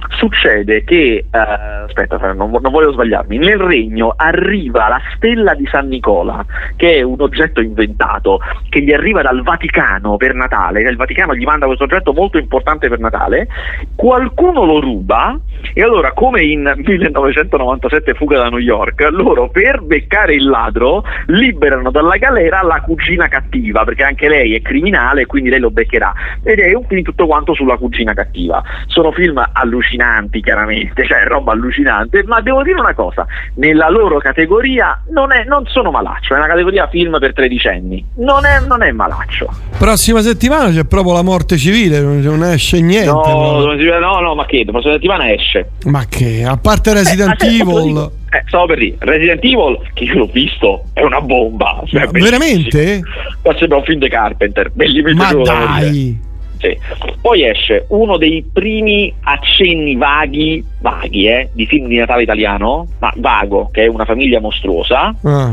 succede 0.09 0.83
che, 0.83 1.25
eh, 1.29 1.37
aspetta, 1.37 2.17
non, 2.33 2.51
non 2.51 2.71
voglio 2.71 2.91
sbagliarmi, 2.91 3.37
nel 3.37 3.59
regno 3.59 4.13
arriva 4.15 4.87
la 4.87 5.01
stella 5.15 5.53
di 5.53 5.67
San 5.67 5.87
Nicola, 5.87 6.45
che 6.75 6.95
è 6.95 7.01
un 7.01 7.19
oggetto 7.19 7.61
inventato, 7.61 8.39
che 8.69 8.81
gli 8.81 8.91
arriva 8.91 9.21
dal 9.21 9.43
Vaticano 9.43 10.17
per 10.17 10.33
Natale, 10.33 10.81
il 10.81 10.97
Vaticano 10.97 11.35
gli 11.35 11.43
manda 11.43 11.65
questo 11.65 11.85
oggetto 11.85 12.13
molto 12.13 12.37
importante 12.37 12.89
per 12.89 12.99
Natale, 12.99 13.47
qualcuno 13.95 14.62
uno 14.63 14.65
lo 14.65 14.79
ruba 14.79 15.39
e 15.73 15.81
allora 15.81 16.11
come 16.11 16.43
in 16.43 16.71
1997 16.75 18.13
fuga 18.13 18.37
da 18.37 18.49
New 18.49 18.59
York, 18.59 19.07
loro 19.11 19.49
per 19.49 19.81
beccare 19.81 20.35
il 20.35 20.47
ladro 20.47 21.03
liberano 21.27 21.89
dalla 21.89 22.17
galera 22.17 22.61
la 22.61 22.81
cugina 22.81 23.27
cattiva, 23.27 23.83
perché 23.83 24.03
anche 24.03 24.27
lei 24.27 24.55
è 24.55 24.61
criminale 24.61 25.21
e 25.21 25.25
quindi 25.25 25.49
lei 25.49 25.59
lo 25.59 25.71
beccherà. 25.71 26.13
Ed 26.43 26.59
è 26.59 26.73
un 26.73 26.85
film 26.87 27.01
tutto 27.03 27.25
quanto 27.25 27.53
sulla 27.53 27.77
cugina 27.77 28.13
cattiva. 28.13 28.61
Sono 28.87 29.11
film 29.11 29.43
allucinanti 29.51 30.41
chiaramente, 30.41 31.05
cioè 31.05 31.23
roba 31.25 31.53
allucinante, 31.53 32.23
ma 32.23 32.41
devo 32.41 32.61
dire 32.61 32.79
una 32.79 32.93
cosa, 32.93 33.25
nella 33.55 33.89
loro 33.89 34.19
categoria 34.19 35.01
non, 35.09 35.31
è- 35.31 35.45
non 35.45 35.65
sono 35.65 35.91
malaccio, 35.91 36.35
è 36.35 36.37
una 36.37 36.47
categoria 36.47 36.87
film 36.87 37.17
per 37.19 37.33
tredicenni, 37.33 38.05
non 38.17 38.45
è, 38.45 38.59
non 38.67 38.83
è 38.83 38.91
malaccio. 38.91 39.49
Prossima 39.77 40.21
settimana 40.21 40.69
c'è 40.69 40.85
proprio 40.85 41.13
la 41.13 41.23
morte 41.23 41.57
civile, 41.57 41.99
non, 41.99 42.43
esce 42.43 42.79
niente. 42.81 43.09
No, 43.09 43.73
no, 43.99 44.19
no, 44.19 44.35
ma 44.35 44.45
che? 44.53 44.63
La 44.65 44.71
prossima 44.71 44.93
settimana 44.93 45.31
esce. 45.31 45.71
Ma 45.85 46.05
che, 46.07 46.43
a 46.45 46.57
parte 46.57 46.93
Resident 46.93 47.41
Eh, 47.41 47.45
ma 47.45 47.51
certo, 47.51 47.79
Evil. 47.79 48.11
Eh, 48.31 48.43
stavo 48.47 48.65
per 48.67 48.77
dire, 48.77 48.95
Resident 48.99 49.43
Evil, 49.43 49.79
che 49.93 50.03
io 50.03 50.13
l'ho 50.15 50.29
visto, 50.31 50.83
è 50.93 51.01
una 51.01 51.21
bomba. 51.21 51.81
cioè, 51.85 52.07
veramente? 52.07 53.01
Ma 53.43 53.55
sembra 53.57 53.77
un 53.77 53.83
film 53.83 53.99
di 53.99 54.09
Carpenter, 54.09 54.71
bellissimo. 54.71 55.13
Ma 55.15 55.33
dai! 55.43 56.31
Sì. 56.59 56.77
Poi 57.19 57.45
esce 57.45 57.87
uno 57.89 58.15
dei 58.15 58.45
primi 58.53 59.13
accenni 59.21 59.97
vaghi, 59.97 60.63
vaghi, 60.79 61.27
eh, 61.27 61.49
di 61.51 61.65
film 61.65 61.87
di 61.87 61.97
Natale 61.97 62.23
italiano, 62.23 62.87
ma 62.99 63.11
vago, 63.17 63.69
che 63.69 63.83
è 63.83 63.87
una 63.87 64.05
famiglia 64.05 64.39
mostruosa. 64.39 65.13
Ah. 65.23 65.51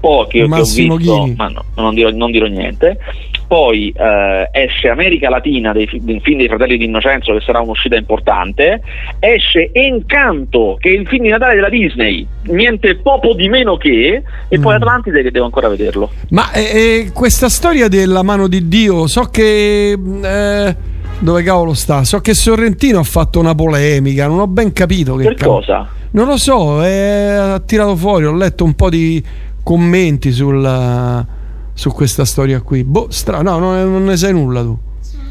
Poi 0.00 0.26
che, 0.28 0.38
che 0.38 0.44
ho 0.44 0.48
Massimo 0.48 0.96
visto, 0.96 1.22
Ghini. 1.22 1.34
ma 1.36 1.48
no, 1.48 1.64
non, 1.76 1.94
dirò, 1.94 2.10
non 2.10 2.30
dirò 2.30 2.46
niente. 2.46 2.98
Poi 3.48 3.92
eh, 3.96 4.48
esce 4.52 4.88
America 4.88 5.28
Latina 5.28 5.72
dei, 5.72 5.88
del 6.02 6.20
film 6.20 6.38
dei 6.38 6.48
fratelli 6.48 6.76
di 6.76 6.84
Innocenzo, 6.84 7.32
che 7.32 7.40
sarà 7.40 7.60
un'uscita 7.60 7.94
importante. 7.96 8.82
Esce 9.20 9.70
Encanto, 9.72 10.76
che 10.80 10.88
è 10.90 10.92
il 10.92 11.06
film 11.06 11.24
di 11.24 11.28
Natale 11.30 11.54
della 11.54 11.68
Disney, 11.68 12.26
niente 12.46 12.96
poco 12.96 13.34
di 13.34 13.48
meno 13.48 13.76
che. 13.76 14.22
E 14.48 14.58
Mm. 14.58 14.62
poi 14.62 14.74
Atlantide, 14.74 15.22
che 15.22 15.30
devo 15.30 15.44
ancora 15.44 15.68
vederlo. 15.68 16.10
Ma 16.30 16.50
eh, 16.52 16.60
eh, 17.04 17.10
questa 17.12 17.48
storia 17.48 17.88
della 17.88 18.22
mano 18.22 18.48
di 18.48 18.66
Dio, 18.68 19.06
so 19.06 19.22
che. 19.30 19.92
eh, 20.22 20.76
dove 21.18 21.42
cavolo 21.42 21.72
sta? 21.72 22.04
So 22.04 22.20
che 22.20 22.34
Sorrentino 22.34 22.98
ha 22.98 23.02
fatto 23.04 23.38
una 23.38 23.54
polemica, 23.54 24.26
non 24.26 24.40
ho 24.40 24.46
ben 24.46 24.72
capito 24.74 25.16
che 25.16 25.24
Per 25.24 25.36
cosa? 25.46 25.88
Non 26.10 26.26
lo 26.26 26.36
so, 26.36 26.82
eh, 26.84 27.30
ha 27.30 27.60
tirato 27.60 27.96
fuori, 27.96 28.24
ho 28.26 28.34
letto 28.34 28.64
un 28.64 28.74
po' 28.74 28.90
di 28.90 29.22
commenti 29.66 30.30
sul, 30.30 31.26
su 31.74 31.90
questa 31.90 32.24
storia 32.24 32.60
qui. 32.60 32.84
Boh, 32.84 33.08
strano, 33.10 33.58
no, 33.58 33.72
non, 33.72 33.90
non 33.90 34.04
ne 34.04 34.16
sai 34.16 34.32
nulla 34.32 34.62
tu. 34.62 34.78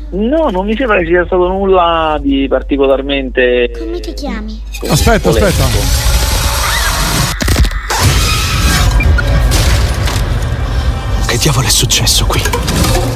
No, 0.09 0.49
non 0.49 0.65
mi 0.65 0.75
sembra 0.75 0.97
che 0.97 1.05
sia 1.05 1.25
stato 1.25 1.47
nulla 1.47 2.19
di 2.21 2.45
particolarmente. 2.49 3.71
Come 3.79 4.01
ti 4.01 4.11
chiami? 4.11 4.61
Aspetta, 4.89 5.29
polemico. 5.29 5.45
aspetta. 5.45 5.63
Che 11.27 11.37
diavolo 11.37 11.67
è 11.67 11.69
successo 11.69 12.25
qui? 12.25 12.41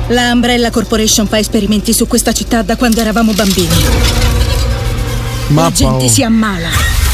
La 0.08 0.32
Umbrella 0.32 0.72
Corporation 0.72 1.28
fa 1.28 1.38
esperimenti 1.38 1.92
su 1.94 2.08
questa 2.08 2.32
città 2.32 2.62
da 2.62 2.78
quando 2.78 3.02
eravamo 3.02 3.34
bambini. 3.34 3.68
La 3.68 5.50
Mappa, 5.50 5.72
gente 5.74 6.06
oh. 6.06 6.08
si 6.08 6.24
ammala. 6.24 7.09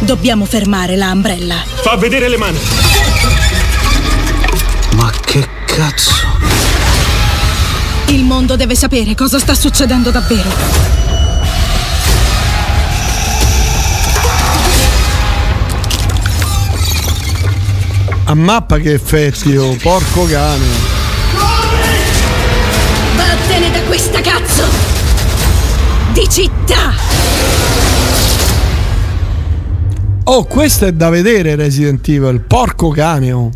Dobbiamo 0.00 0.44
fermare 0.44 0.96
la 0.96 1.10
Umbrella. 1.10 1.56
Fa 1.64 1.96
vedere 1.96 2.28
le 2.28 2.36
mani. 2.36 2.58
Ma 4.94 5.10
che 5.24 5.48
cazzo? 5.64 6.12
Il 8.08 8.24
mondo 8.24 8.56
deve 8.56 8.74
sapere 8.74 9.14
cosa 9.14 9.38
sta 9.38 9.54
succedendo 9.54 10.10
davvero. 10.10 10.94
A 18.28 18.34
mappa 18.34 18.78
che 18.78 18.92
effetti, 18.92 19.56
oh, 19.56 19.76
porco 19.80 20.24
cane. 20.26 20.64
Vattene 23.16 23.70
da 23.70 23.80
questa 23.82 24.20
cazzo! 24.20 24.64
Di 26.12 26.28
città! 26.28 27.05
Oh, 30.28 30.42
questo 30.44 30.86
è 30.86 30.92
da 30.92 31.08
vedere 31.08 31.54
Resident 31.54 32.06
Evil, 32.08 32.40
porco 32.40 32.88
cane. 32.88 33.30
oh. 33.30 33.48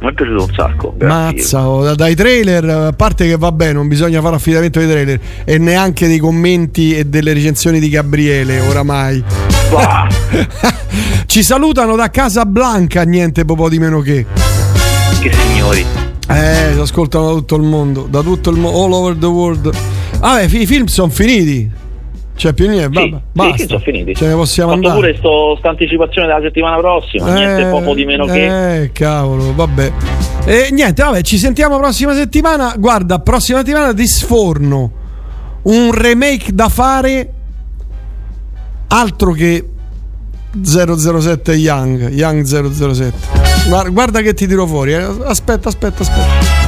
Mi 0.00 0.08
è 0.08 0.14
piaciuto 0.14 0.44
un 0.44 0.52
sacco. 0.56 0.96
Mazza, 1.00 1.68
oh, 1.68 1.82
da- 1.84 1.94
dai 1.94 2.14
trailer, 2.14 2.64
a 2.64 2.92
parte 2.92 3.26
che 3.26 3.36
vabbè, 3.36 3.74
non 3.74 3.88
bisogna 3.88 4.22
fare 4.22 4.36
affidamento 4.36 4.78
ai 4.78 4.88
trailer 4.88 5.20
e 5.44 5.58
neanche 5.58 6.06
dei 6.06 6.16
commenti 6.18 6.96
e 6.96 7.04
delle 7.04 7.34
recensioni 7.34 7.78
di 7.78 7.90
Gabriele, 7.90 8.58
oramai. 8.60 9.22
Bah. 9.70 10.06
Ci 11.26 11.42
salutano 11.42 11.94
da 11.94 12.08
Casablanca, 12.10 13.02
niente 13.02 13.44
po' 13.44 13.68
di 13.68 13.78
meno 13.78 14.00
che. 14.00 14.24
Che 15.20 15.30
signori. 15.30 15.84
Eh, 16.26 16.70
ci 16.72 16.80
ascoltano 16.80 17.26
da 17.26 17.32
tutto 17.32 17.56
il 17.56 17.62
mondo, 17.64 18.06
da 18.08 18.22
tutto 18.22 18.48
il 18.48 18.56
mondo, 18.56 18.82
all 18.82 18.92
over 18.92 19.14
the 19.14 19.26
world. 19.26 19.70
Vabbè, 20.20 20.48
fi- 20.48 20.62
i 20.62 20.66
film 20.66 20.86
sono 20.86 21.10
finiti. 21.10 21.70
C'è 22.36 22.52
più 22.52 22.68
niente, 22.68 23.00
Sì, 23.00 23.10
vabbè, 23.10 23.22
basta. 23.32 23.56
sì, 23.56 23.66
sono 23.66 23.78
finiti. 23.78 24.14
Ce 24.14 24.26
ne 24.26 24.34
possiamo 24.34 24.72
fatto 24.74 24.88
andare. 24.88 25.00
pure 25.12 25.16
sto, 25.18 25.56
sta 25.58 25.68
anticipazione 25.68 26.26
della 26.26 26.40
settimana 26.42 26.76
prossima, 26.78 27.32
niente 27.32 27.66
poco 27.68 27.94
di 27.94 28.04
meno 28.04 28.24
che. 28.26 28.82
Eh, 28.82 28.92
cavolo, 28.92 29.54
vabbè. 29.54 29.92
E 30.44 30.68
niente, 30.72 31.02
vabbè, 31.02 31.22
ci 31.22 31.38
sentiamo 31.38 31.78
prossima 31.78 32.12
settimana. 32.14 32.74
Guarda, 32.76 33.20
prossima 33.20 33.58
settimana 33.58 33.94
ti 33.94 34.06
sforno 34.06 34.90
un 35.62 35.92
remake 35.92 36.52
da 36.52 36.68
fare 36.68 37.32
altro 38.88 39.32
che 39.32 39.68
007 40.60 41.52
Young, 41.52 42.10
Young 42.10 42.44
007. 42.44 43.12
Guarda, 43.68 43.88
guarda 43.90 44.20
che 44.22 44.34
ti 44.34 44.46
tiro 44.46 44.66
fuori. 44.66 44.92
eh. 44.92 45.06
Aspetta, 45.24 45.68
aspetta, 45.68 46.02
aspetta. 46.02 46.63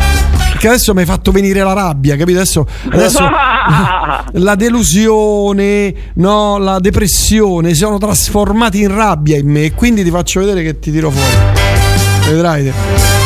Perché 0.57 0.71
adesso 0.71 0.95
mi 0.95 1.01
hai 1.01 1.07
fatto 1.07 1.33
venire 1.33 1.63
la 1.63 1.75
rabbia, 1.75 2.17
capito? 2.17 2.39
Adesso, 2.39 2.67
adesso 2.91 3.21
la 4.33 4.55
delusione, 4.55 5.95
no, 6.15 6.57
la 6.57 6.79
depressione 6.79 7.75
si 7.75 7.81
sono 7.81 7.99
trasformati 7.99 8.81
in 8.81 8.95
rabbia 8.95 9.37
in 9.37 9.51
me 9.51 9.65
e 9.65 9.73
quindi 9.73 10.03
ti 10.03 10.11
faccio 10.11 10.41
vedere 10.41 10.63
che 10.63 10.79
ti 10.79 10.91
tiro 10.91 11.11
fuori. 11.11 12.31
Vedrai 12.31 12.65
te. 12.65 13.26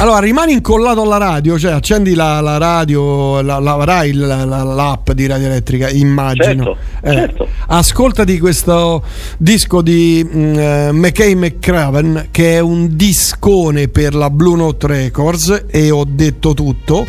Allora, 0.00 0.20
rimani 0.20 0.52
incollato 0.52 1.02
alla 1.02 1.16
radio, 1.16 1.58
cioè 1.58 1.72
accendi 1.72 2.14
la, 2.14 2.40
la 2.40 2.56
radio, 2.56 3.40
la, 3.42 3.58
la 3.58 3.84
Rai, 3.84 4.12
la- 4.12 4.44
la- 4.44 4.62
l'app 4.62 5.10
di 5.10 5.26
Radio 5.26 5.46
Elettrica, 5.46 5.88
immagino. 5.90 6.44
Certo, 6.64 6.76
certo. 7.02 7.48
Ascoltati 7.66 8.38
questo 8.38 9.02
disco 9.38 9.82
di 9.82 10.24
mm, 10.24 10.54
eh, 10.58 10.92
McKay 10.92 11.34
McCraven, 11.34 12.28
che 12.30 12.54
è 12.54 12.58
un 12.60 12.94
discone 12.96 13.88
per 13.88 14.14
la 14.14 14.30
Blue 14.30 14.56
Note 14.56 14.86
Records, 14.86 15.64
e 15.68 15.90
ho 15.90 16.04
detto 16.08 16.54
tutto. 16.54 17.04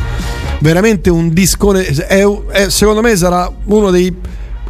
Veramente 0.59 1.11
un 1.11 1.29
discone. 1.31 1.85
è- 1.85 2.25
è- 2.51 2.69
secondo 2.69 3.01
me 3.01 3.15
sarà 3.15 3.51
uno 3.65 3.91
dei 3.91 4.11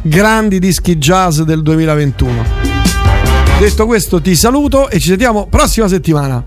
grandi 0.02 0.58
dischi 0.58 0.96
jazz 0.98 1.40
del 1.40 1.62
2021. 1.62 2.44
Detto 3.58 3.86
questo, 3.86 4.20
ti 4.20 4.34
saluto 4.36 4.90
e 4.90 5.00
ci 5.00 5.08
sentiamo 5.08 5.46
prossima 5.48 5.88
settimana. 5.88 6.44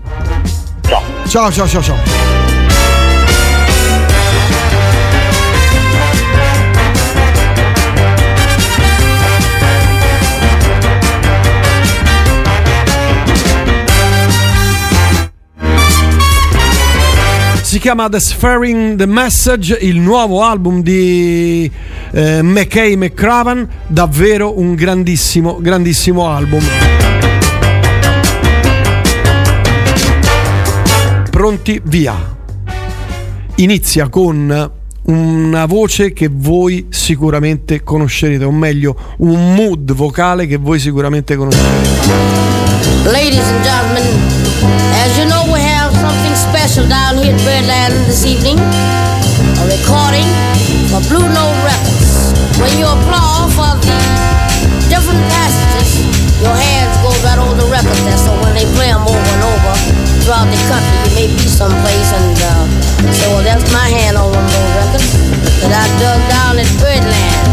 Ciao. 1.26 1.50
Ciao, 1.50 1.66
ciao, 1.66 1.82
ciao. 1.82 1.98
Si 17.62 17.80
chiama 17.80 18.08
The 18.08 18.20
Sphering 18.20 18.96
the 18.96 19.06
Message, 19.06 19.76
il 19.80 19.98
nuovo 19.98 20.44
album 20.44 20.80
di 20.80 21.68
eh, 22.12 22.40
McKay 22.40 22.94
McCraven, 22.94 23.68
davvero 23.88 24.56
un 24.60 24.76
grandissimo, 24.76 25.58
grandissimo 25.60 26.28
album. 26.28 27.13
Pronti, 31.44 31.78
via. 31.84 32.16
Inizia 33.56 34.08
con 34.08 34.70
una 35.02 35.66
voce 35.66 36.14
che 36.14 36.30
voi 36.32 36.86
sicuramente 36.88 37.82
conoscerete, 37.82 38.44
o 38.44 38.50
meglio, 38.50 38.96
un 39.18 39.52
mood 39.52 39.92
vocale 39.92 40.46
che 40.46 40.56
voi 40.56 40.78
sicuramente 40.78 41.36
conoscerete. 41.36 42.00
Ladies 43.10 43.44
and 43.44 43.62
gentlemen, 43.62 44.08
as 45.04 45.18
you 45.18 45.26
know, 45.26 45.44
we 45.52 45.60
have 45.60 45.92
something 45.92 46.34
special 46.34 46.86
down 46.88 47.18
here 47.18 47.34
at 47.34 47.44
Birdland 47.44 47.92
this 48.06 48.24
evening. 48.24 48.58
A 48.58 49.66
recording 49.66 50.24
for 50.88 51.02
Blue 51.10 51.28
Note 51.28 51.60
Records. 51.62 52.32
When 52.56 52.72
you 52.78 52.86
applaud 52.86 53.52
for 53.52 53.76
the 53.84 53.92
different 54.88 55.20
passages, 55.28 56.08
your 56.40 56.56
hands 56.56 56.96
go 57.04 57.12
right 57.20 57.36
over 57.36 57.54
the 57.60 57.68
records 57.68 58.02
there. 58.02 58.16
So 58.16 58.32
when 58.40 58.54
they 58.54 58.64
play 58.72 58.88
them 58.88 59.04
over 59.04 59.23
throughout 60.24 60.48
the 60.48 60.56
country, 60.72 60.96
you 61.04 61.28
may 61.28 61.28
be 61.36 61.46
someplace 61.46 62.10
and 62.16 62.32
uh, 62.40 63.12
say, 63.12 63.28
well, 63.28 63.44
that's 63.44 63.70
my 63.72 63.88
hand 63.92 64.16
on 64.16 64.32
one 64.32 64.40
of 64.40 64.50
those 64.50 64.72
records 64.80 65.12
that 65.60 65.72
I 65.76 65.84
dug 66.00 66.20
down 66.32 66.56
at 66.56 66.68
Birdland. 66.80 67.43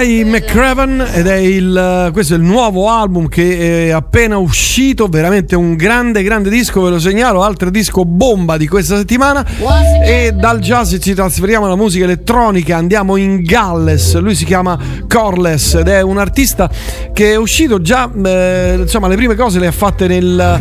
Mackay 0.00 0.24
McCraven 0.24 1.06
ed 1.12 1.26
è 1.26 1.34
il, 1.34 2.08
questo 2.14 2.32
è 2.32 2.38
il 2.38 2.42
nuovo 2.42 2.88
album 2.88 3.28
che 3.28 3.88
è 3.88 3.90
appena 3.90 4.38
uscito, 4.38 5.08
veramente 5.08 5.54
un 5.54 5.76
grande, 5.76 6.22
grande 6.22 6.48
disco, 6.48 6.80
ve 6.80 6.88
lo 6.88 6.98
segnalo, 6.98 7.42
altro 7.42 7.68
disco 7.68 8.06
bomba 8.06 8.56
di 8.56 8.66
questa 8.66 8.96
settimana. 8.96 9.44
E 10.02 10.32
dal 10.32 10.60
jazz 10.60 10.94
ci 11.00 11.12
trasferiamo 11.12 11.66
alla 11.66 11.76
musica 11.76 12.04
elettronica, 12.04 12.78
andiamo 12.78 13.16
in 13.16 13.42
Galles, 13.42 14.16
lui 14.16 14.34
si 14.34 14.46
chiama 14.46 14.78
Corless 15.06 15.74
ed 15.74 15.88
è 15.88 16.00
un 16.00 16.16
artista 16.16 16.70
che 17.12 17.32
è 17.32 17.36
uscito 17.36 17.82
già, 17.82 18.10
eh, 18.24 18.78
insomma 18.80 19.06
le 19.06 19.16
prime 19.16 19.34
cose 19.34 19.58
le 19.58 19.66
ha 19.66 19.72
fatte 19.72 20.06
nel 20.06 20.58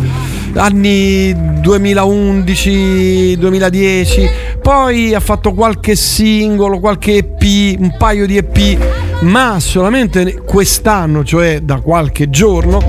anni 0.56 1.34
2011-2010, 1.34 4.30
poi 4.62 5.14
ha 5.14 5.22
fatto 5.22 5.54
qualche 5.54 5.96
singolo, 5.96 6.80
qualche 6.80 7.18
EP, 7.18 7.80
un 7.80 7.96
paio 7.98 8.26
di 8.26 8.36
EP, 8.36 9.08
ma 9.22 9.60
solamente 9.60 10.42
quest'anno, 10.42 11.24
cioè 11.24 11.62
da 11.62 11.82
qualche 11.82 12.30
giorno, 12.30 12.82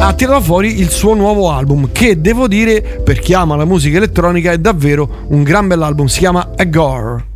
ha 0.00 0.12
tirato 0.14 0.40
fuori 0.42 0.80
il 0.80 0.90
suo 0.90 1.14
nuovo 1.14 1.50
album 1.50 1.90
che 1.92 2.20
devo 2.20 2.48
dire, 2.48 3.00
per 3.02 3.20
chi 3.20 3.34
ama 3.34 3.56
la 3.56 3.64
musica 3.64 3.96
elettronica, 3.96 4.52
è 4.52 4.58
davvero 4.58 5.26
un 5.28 5.42
gran 5.42 5.68
bell'album, 5.68 6.06
si 6.06 6.18
chiama 6.18 6.50
Agor. 6.56 7.30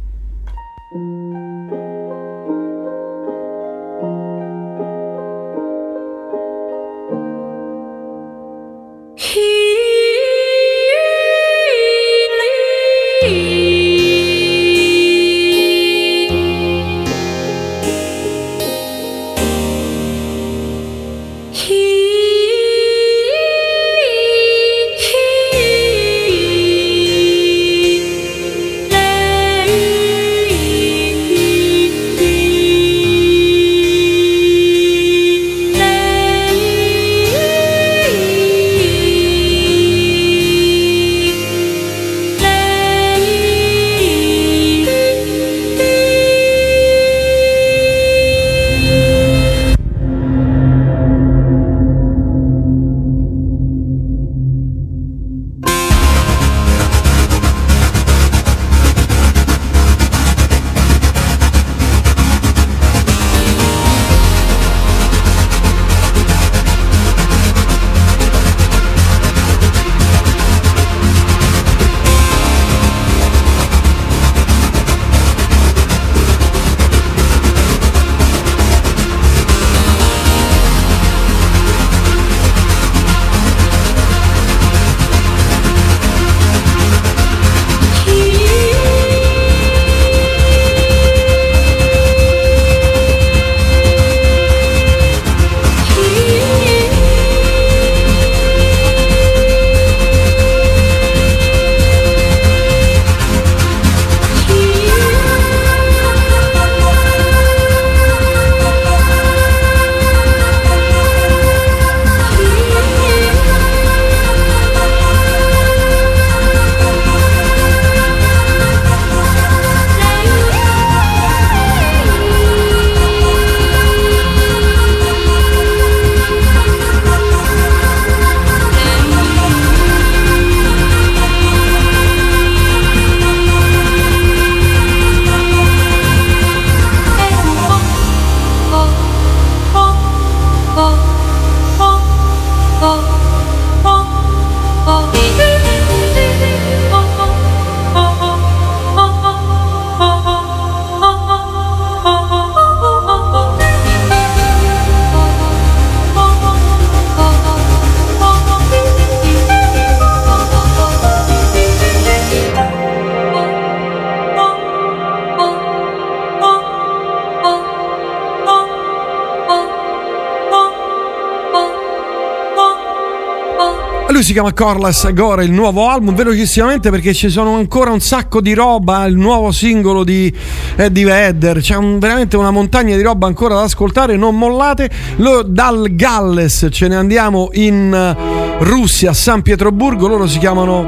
Chiama 174.36 174.52
Corless 174.52 175.04
Agora, 175.04 175.42
il 175.42 175.50
nuovo 175.50 175.88
album, 175.88 176.14
velocissimamente 176.14 176.90
perché 176.90 177.14
ci 177.14 177.30
sono 177.30 177.54
ancora 177.56 177.90
un 177.90 178.00
sacco 178.00 178.42
di 178.42 178.52
roba, 178.52 179.06
il 179.06 179.16
nuovo 179.16 179.50
singolo 179.50 180.04
di 180.04 180.30
Eddie 180.76 181.04
Vedder, 181.06 181.60
c'è 181.60 181.74
un- 181.76 181.98
veramente 181.98 182.36
una 182.36 182.50
montagna 182.50 182.94
di 182.96 183.02
roba 183.02 183.26
ancora 183.26 183.54
da 183.54 183.62
ascoltare, 183.62 184.16
non 184.18 184.36
mollate. 184.36 184.90
Lo- 185.16 185.42
dal 185.42 185.86
Galles 185.92 186.68
ce 186.70 186.86
ne 186.86 186.96
andiamo 186.96 187.48
in 187.52 187.94
eh, 187.94 188.62
Russia, 188.64 189.14
San 189.14 189.40
Pietroburgo, 189.40 190.06
loro 190.06 190.26
si 190.26 190.38
chiamano 190.38 190.86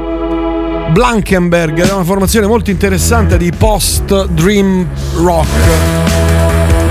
Blankenberg, 0.91 1.81
è 1.81 1.91
una 1.91 2.03
formazione 2.03 2.45
molto 2.45 2.69
interessante 2.69 3.35
di 3.37 3.51
post-dream 3.51 4.87
rock. 5.15 5.47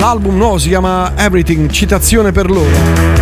L'album 0.00 0.36
nuovo 0.36 0.58
si 0.58 0.68
chiama 0.68 1.12
Everything, 1.16 1.70
citazione 1.70 2.32
per 2.32 2.50
loro. 2.50 3.17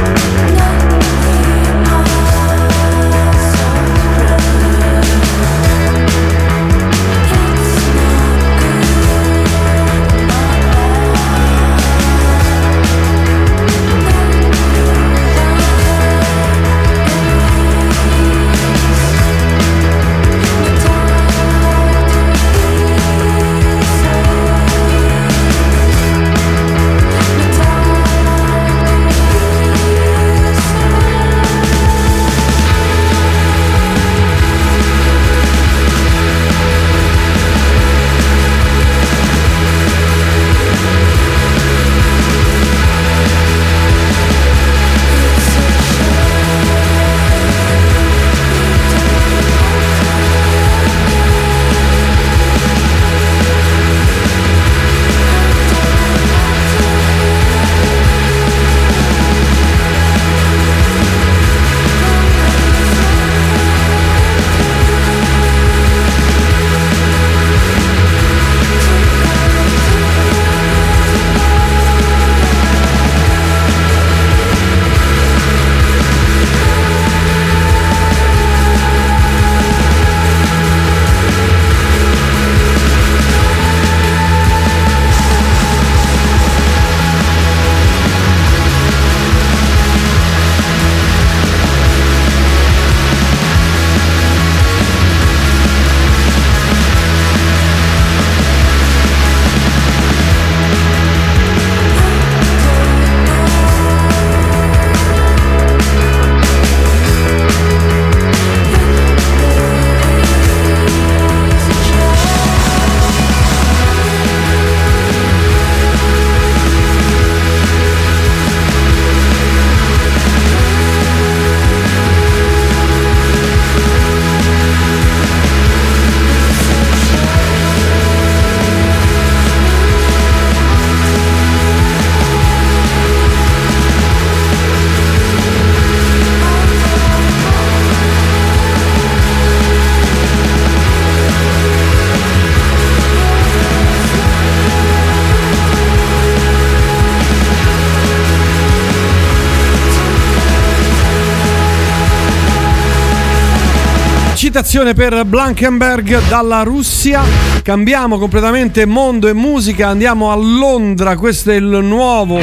Citazione 154.76 154.92
per 154.92 155.24
Blankenberg 155.24 156.28
dalla 156.28 156.62
Russia. 156.62 157.22
Cambiamo 157.62 158.18
completamente 158.18 158.84
mondo 158.84 159.26
e 159.26 159.32
musica, 159.32 159.88
andiamo 159.88 160.30
a 160.30 160.34
Londra. 160.34 161.16
Questo 161.16 161.50
è 161.50 161.54
il 161.54 161.64
nuovo 161.64 162.38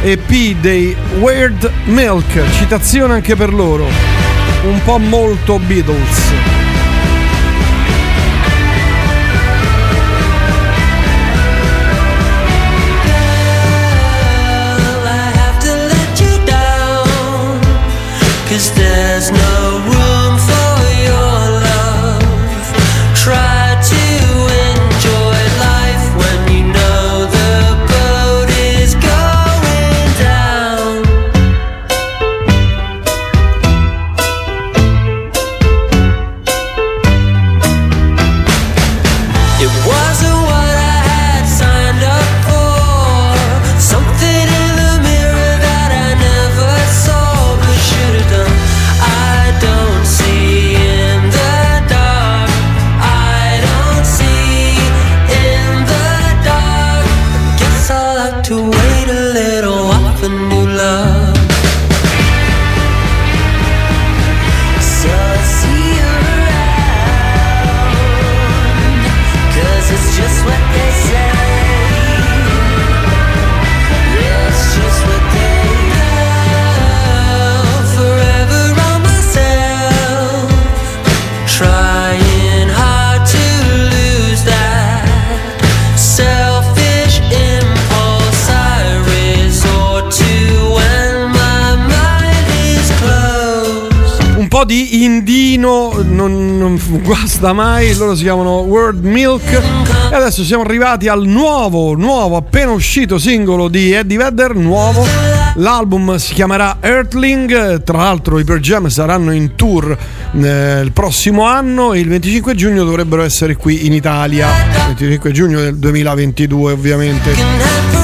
EP 0.00 0.60
dei 0.60 0.94
Weird 1.18 1.68
Milk. 1.86 2.40
Citazione 2.52 3.14
anche 3.14 3.34
per 3.34 3.52
loro. 3.52 3.84
Un 4.62 4.80
po' 4.84 4.98
molto 4.98 5.58
Beatles. 5.58 6.55
Guasta 97.46 97.52
mai, 97.52 97.94
loro 97.96 98.14
si 98.16 98.22
chiamano 98.22 98.60
World 98.60 99.04
Milk 99.04 99.62
e 100.10 100.14
adesso 100.14 100.42
siamo 100.42 100.64
arrivati 100.64 101.06
al 101.06 101.24
nuovo, 101.26 101.94
nuovo, 101.94 102.36
appena 102.36 102.72
uscito 102.72 103.18
singolo 103.18 103.68
di 103.68 103.92
Eddie 103.92 104.16
Vedder, 104.16 104.54
nuovo. 104.54 105.06
L'album 105.56 106.16
si 106.16 106.34
chiamerà 106.34 106.78
Earthling, 106.80 107.82
tra 107.82 107.98
l'altro 107.98 108.38
i 108.38 108.44
Per 108.44 108.58
Jam 108.58 108.88
saranno 108.88 109.32
in 109.32 109.54
tour 109.54 109.96
eh, 110.32 110.80
il 110.82 110.92
prossimo 110.92 111.44
anno 111.44 111.92
e 111.92 112.00
il 112.00 112.08
25 112.08 112.54
giugno 112.54 112.84
dovrebbero 112.84 113.22
essere 113.22 113.54
qui 113.54 113.86
in 113.86 113.92
Italia, 113.92 114.48
25 114.86 115.30
giugno 115.30 115.60
del 115.60 115.76
2022 115.76 116.72
ovviamente. 116.72 117.95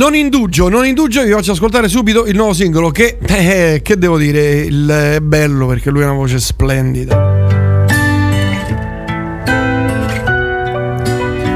Non 0.00 0.14
indugio, 0.14 0.70
non 0.70 0.86
indugio, 0.86 1.22
vi 1.22 1.30
faccio 1.30 1.52
ascoltare 1.52 1.86
subito 1.86 2.24
il 2.24 2.34
nuovo 2.34 2.54
singolo 2.54 2.88
che, 2.88 3.18
eh, 3.20 3.80
che 3.84 3.98
devo 3.98 4.16
dire, 4.16 4.60
il- 4.60 4.88
è 4.88 5.20
bello 5.20 5.66
perché 5.66 5.90
lui 5.90 6.00
ha 6.02 6.06
una 6.06 6.14
voce 6.14 6.40
splendida. 6.40 7.14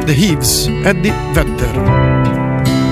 The 0.04 0.12
Heaves, 0.14 0.68
Eddie 0.82 1.14
Vedder. 1.32 2.82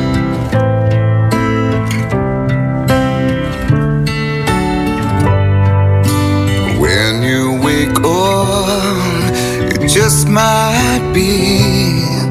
When 6.78 7.22
you 7.22 7.58
wake 7.62 7.98
up, 8.04 9.34
it 9.74 9.86
just 9.86 10.26
might 10.28 11.02
be 11.12 12.21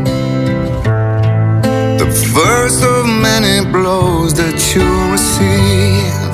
first 2.19 2.83
of 2.83 3.05
many 3.05 3.65
blows 3.71 4.33
that 4.33 4.57
you'll 4.75 5.11
receive. 5.11 6.31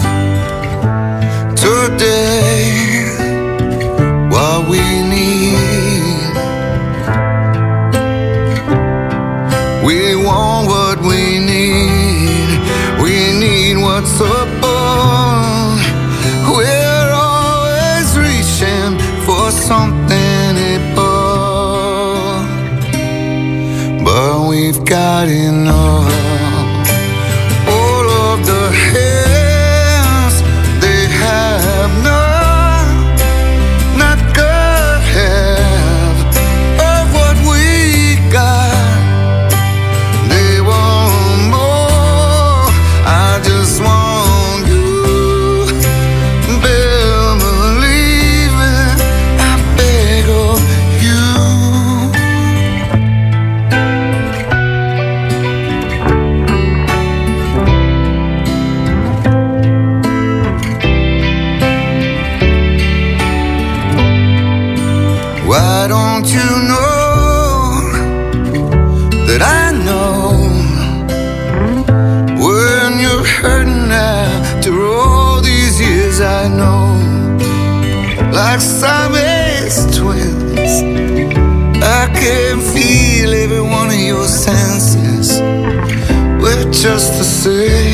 Today, 1.55 3.07
what 4.29 4.69
we 4.69 4.81
need, 5.15 6.33
we 9.85 10.15
want 10.15 10.67
what 10.67 10.99
we 11.01 11.39
need, 11.39 12.49
we 13.01 13.15
need 13.39 13.77
what's 13.77 14.19
above. 14.19 15.79
We're 16.55 17.11
always 17.13 18.17
reaching 18.17 18.97
for 19.25 19.51
something 19.51 20.57
above, 20.75 22.45
but 24.03 24.47
we've 24.49 24.83
got 24.85 25.27
enough. 25.27 25.66
Just 87.47 87.86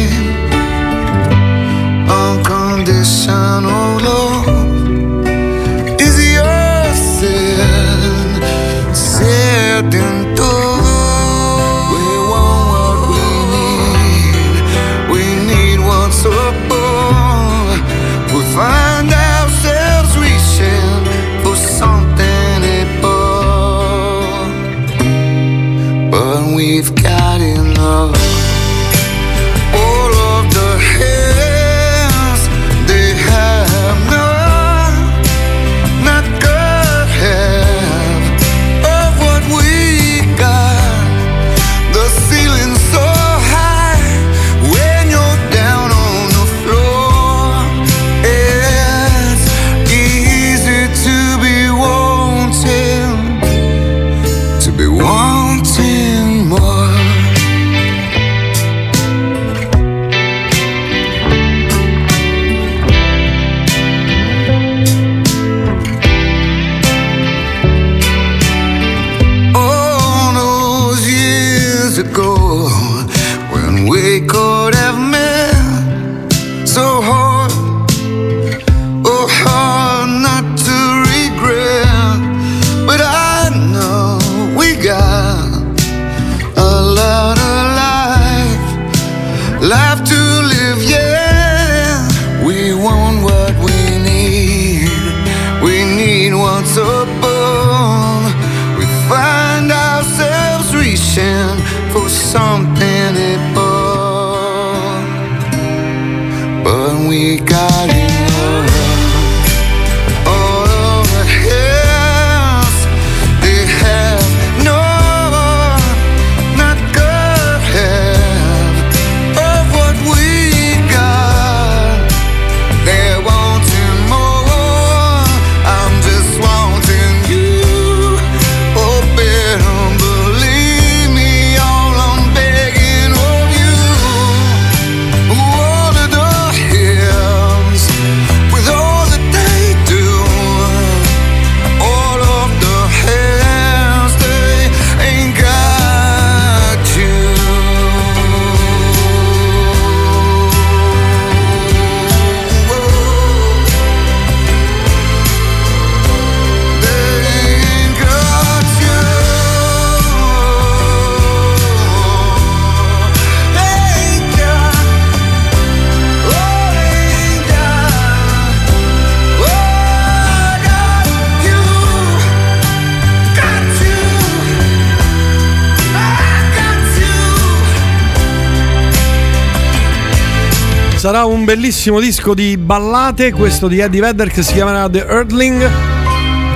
Sarà 181.13 181.25
un 181.25 181.45
bellissimo 181.45 181.99
disco 181.99 182.33
di 182.33 182.57
ballate, 182.57 183.33
questo 183.33 183.67
di 183.67 183.77
Eddie 183.77 184.01
Vedder 184.01 184.31
che 184.31 184.41
si 184.41 184.53
chiamerà 184.53 184.89
The 184.89 185.05
Earthling. 185.07 185.69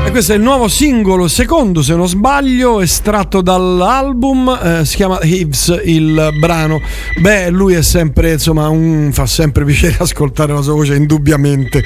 E 0.04 0.10
questo 0.10 0.34
è 0.34 0.36
il 0.36 0.42
nuovo 0.42 0.68
singolo, 0.68 1.28
secondo 1.28 1.84
se 1.84 1.94
non 1.94 2.08
sbaglio, 2.08 2.82
estratto 2.82 3.42
dall'album, 3.42 4.60
eh, 4.60 4.84
si 4.84 4.96
chiama 4.96 5.20
Hives 5.22 5.80
il 5.84 6.30
brano. 6.40 6.82
Beh, 7.22 7.52
lui 7.52 7.76
è 7.76 7.84
sempre, 7.84 8.32
insomma, 8.32 8.68
un, 8.68 9.12
fa 9.14 9.28
sempre 9.28 9.64
piacere 9.64 9.98
ascoltare 10.00 10.52
la 10.54 10.64
sua 10.64 10.74
voce, 10.74 10.96
indubbiamente. 10.96 11.84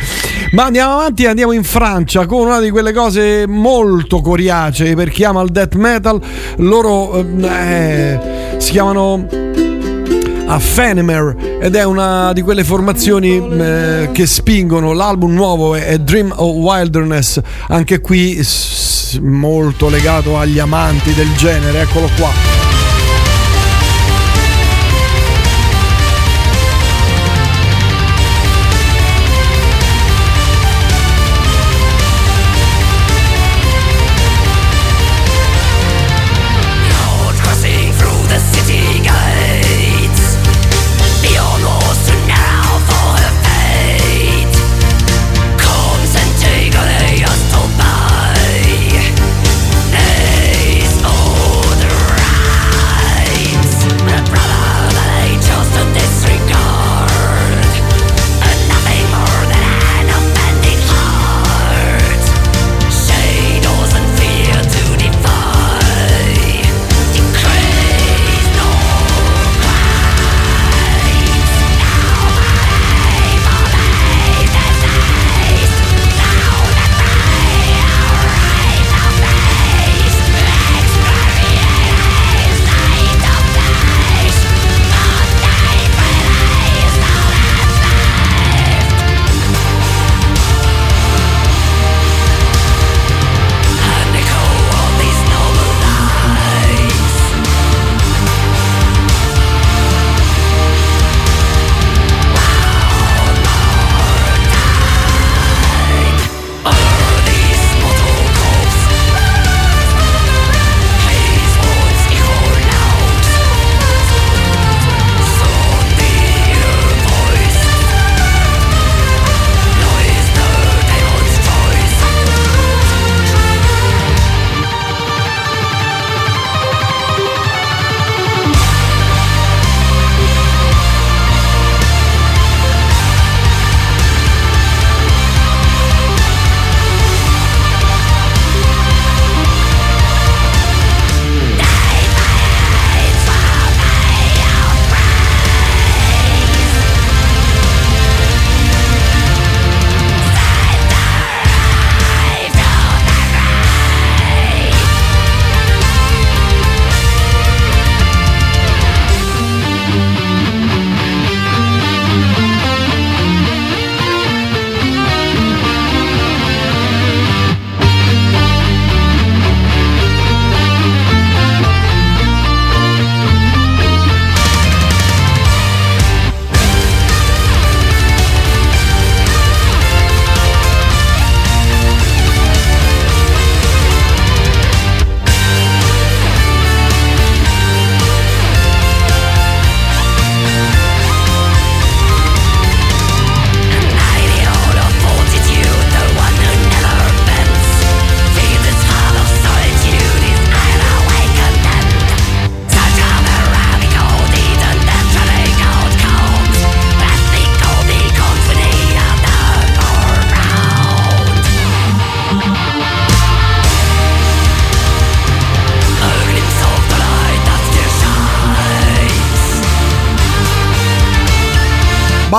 Ma 0.54 0.64
andiamo 0.64 0.94
avanti, 0.94 1.26
andiamo 1.26 1.52
in 1.52 1.66
Francia 1.66 2.26
con 2.26 2.46
una 2.46 2.62
di 2.62 2.70
quelle 2.70 2.94
cose 2.94 3.48
molto 3.48 4.22
coriacee 4.22 4.96
per 4.96 5.10
chi 5.10 5.26
ama 5.26 5.42
il 5.42 5.50
death 5.50 5.76
metal. 5.76 6.22
Loro 6.60 7.20
eh, 7.20 8.56
si 8.60 8.72
chiamano 8.72 9.51
a 10.52 10.60
Fenemer 10.60 11.60
ed 11.62 11.76
è 11.76 11.84
una 11.86 12.34
di 12.34 12.42
quelle 12.42 12.66
formazioni 12.66 13.38
eh, 13.38 14.10
che 14.12 14.26
spingono. 14.26 14.92
L'album 14.92 15.34
nuovo 15.34 15.76
è 15.76 15.98
Dream 15.98 16.34
of 16.36 16.56
Wilderness 16.56 17.40
anche 17.70 18.02
qui 18.02 18.44
s- 18.44 19.18
molto 19.22 19.88
legato 19.88 20.38
agli 20.38 20.60
amanti 20.60 21.14
del 21.14 21.34
genere. 21.38 21.82
Eccolo 21.82 22.10
qua 22.18 22.61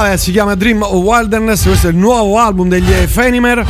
2009 0.03 0.13
eh, 0.13 0.17
si 0.17 0.33
chiama 0.33 0.55
Dream 0.55 0.83
of 0.83 0.93
Wilderness, 0.93 1.65
questo 1.65 1.87
è 1.87 1.91
il 1.91 1.97
nuovo 1.97 2.39
album 2.39 2.69
degli 2.69 2.91
Fenimer. 3.07 3.65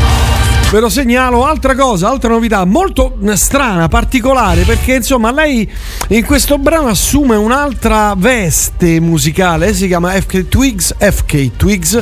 Ve 0.70 0.80
lo 0.80 0.88
segnalo, 0.88 1.44
altra 1.44 1.74
cosa, 1.74 2.09
altra 2.09 2.30
novità 2.30 2.64
molto 2.64 3.16
mm, 3.22 3.32
strana, 3.32 3.88
particolare, 3.88 4.62
perché 4.62 4.94
insomma 4.94 5.30
lei 5.30 5.70
in 6.09 6.24
questo 6.24 6.56
brano 6.56 6.88
assume 6.88 7.36
un'altra 7.36 8.14
veste 8.16 8.98
musicale, 9.00 9.74
si 9.74 9.86
chiama 9.86 10.12
FK 10.12 10.48
Twigs, 10.48 10.94
FK 10.98 11.56
Twigs 11.56 12.00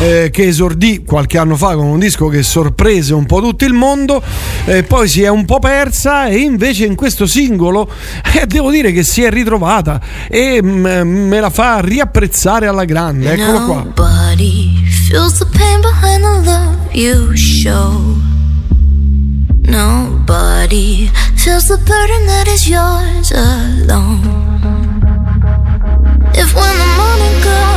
eh, 0.00 0.30
che 0.30 0.46
esordì 0.46 1.04
qualche 1.04 1.38
anno 1.38 1.56
fa 1.56 1.74
con 1.74 1.86
un 1.86 1.98
disco 1.98 2.28
che 2.28 2.42
sorprese 2.42 3.14
un 3.14 3.26
po' 3.26 3.40
tutto 3.40 3.64
il 3.64 3.72
mondo, 3.72 4.22
eh, 4.66 4.82
poi 4.82 5.08
si 5.08 5.22
è 5.22 5.28
un 5.28 5.44
po' 5.44 5.58
persa 5.58 6.26
e 6.26 6.38
invece 6.38 6.84
in 6.84 6.94
questo 6.94 7.26
singolo 7.26 7.90
eh, 8.34 8.46
devo 8.46 8.70
dire 8.70 8.92
che 8.92 9.02
si 9.02 9.22
è 9.22 9.30
ritrovata 9.30 10.00
e 10.28 10.60
mm, 10.62 11.28
me 11.28 11.40
la 11.40 11.50
fa 11.50 11.80
riapprezzare 11.80 12.66
alla 12.66 12.84
grande. 12.84 13.32
Eccolo 13.32 13.64
qua. 13.64 13.82
Nobody 13.84 14.84
feels 15.08 15.38
the 15.38 15.46
pain 15.46 15.80
behind 15.80 16.22
the 16.22 16.50
love 16.50 16.76
you 16.92 17.36
show. 17.36 18.16
Nobody 19.66 21.10
feels 21.36 21.66
the 21.66 21.78
burden 21.78 22.26
that 22.26 22.46
is 22.48 22.68
yours 22.68 23.32
alone. 23.32 24.20
If 26.34 26.54
when 26.54 26.76
the 26.76 26.86
morning 26.96 27.42
comes, 27.42 27.73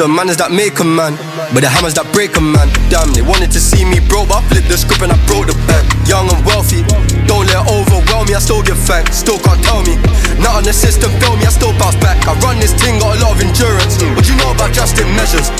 the 0.00 0.08
manners 0.08 0.40
that 0.40 0.48
make 0.48 0.80
a 0.80 0.84
man, 0.84 1.12
but 1.52 1.60
the 1.60 1.68
hammers 1.68 1.92
that 1.92 2.08
break 2.16 2.32
a 2.32 2.40
man. 2.40 2.72
Damn, 2.88 3.12
they 3.12 3.20
wanted 3.20 3.52
to 3.52 3.60
see 3.60 3.84
me 3.84 4.00
broke, 4.00 4.32
but 4.32 4.40
I 4.40 4.42
flipped 4.48 4.72
the 4.72 4.80
script 4.80 5.04
and 5.04 5.12
I 5.12 5.18
broke 5.28 5.52
the 5.52 5.56
bank. 5.68 5.84
Young 6.08 6.24
and 6.32 6.40
wealthy, 6.40 6.80
don't 7.28 7.44
let 7.44 7.60
it 7.60 7.68
overwhelm 7.68 8.24
me. 8.24 8.32
I 8.32 8.40
still 8.40 8.64
give 8.64 8.80
thanks, 8.80 9.20
still 9.20 9.36
can't 9.36 9.60
tell 9.60 9.84
me. 9.84 10.00
Not 10.40 10.56
on 10.56 10.64
the 10.64 10.72
system, 10.72 11.12
fail 11.20 11.36
me, 11.36 11.44
I 11.44 11.52
still 11.52 11.76
bounce 11.76 12.00
back. 12.00 12.16
I 12.24 12.32
run 12.40 12.56
this 12.56 12.72
thing, 12.72 12.96
got 12.96 13.12
a 13.12 13.20
lot 13.20 13.36
of 13.36 13.44
endurance. 13.44 14.00
What 14.16 14.24
you 14.24 14.40
know 14.40 14.56
about 14.56 14.72
drastic 14.72 15.04
measures? 15.12 15.52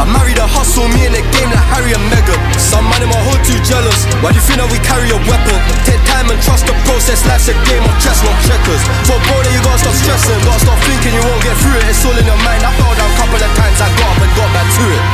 I 0.00 0.08
married 0.08 0.40
a 0.40 0.48
hustle, 0.48 0.88
me 0.96 1.04
in 1.04 1.12
the 1.12 1.20
game 1.28 1.52
like 1.52 1.68
Harry 1.76 1.92
and 1.92 2.00
Meghan. 2.08 2.40
Some 2.56 2.88
man 2.88 3.04
in 3.04 3.12
my 3.12 3.20
hood 3.20 3.44
too 3.44 3.60
jealous. 3.60 4.08
Why 4.24 4.32
do 4.32 4.40
you 4.40 4.44
think 4.48 4.56
that 4.56 4.72
we 4.72 4.80
carry 4.80 5.12
a 5.12 5.20
weapon? 5.28 5.52
Take 5.84 6.00
time 6.08 6.32
and 6.32 6.40
trust 6.40 6.64
the 6.64 6.72
process. 6.88 7.20
Life's 7.28 7.52
a 7.52 7.56
game 7.68 7.84
of 7.84 7.92
chess, 8.00 8.24
not 8.24 8.32
checkers. 8.48 8.80
For 9.04 9.20
bro, 9.28 9.44
that 9.44 9.52
you 9.52 9.60
gotta 9.60 9.76
stop 9.76 9.92
stressing. 10.00 10.40
Gotta 10.48 10.64
stop 10.64 10.80
thinking 10.88 11.12
you 11.12 11.20
won't 11.20 11.44
get 11.44 11.52
through 11.60 11.76
it. 11.76 11.84
It's 11.84 12.00
all 12.00 12.16
in 12.16 12.24
your 12.24 12.40
mind. 12.40 12.64
I 12.64 12.72
fell 12.80 12.96
down 12.96 13.12
a 13.12 13.16
couple 13.20 13.44
of 13.44 13.52
times. 13.60 13.76
I 13.76 13.88
got 14.00 14.08
up 14.08 14.24
and 14.24 14.32
got 14.40 14.48
back 14.56 14.68
to 14.72 14.84
it. 14.88 15.04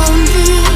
Only 0.00 0.71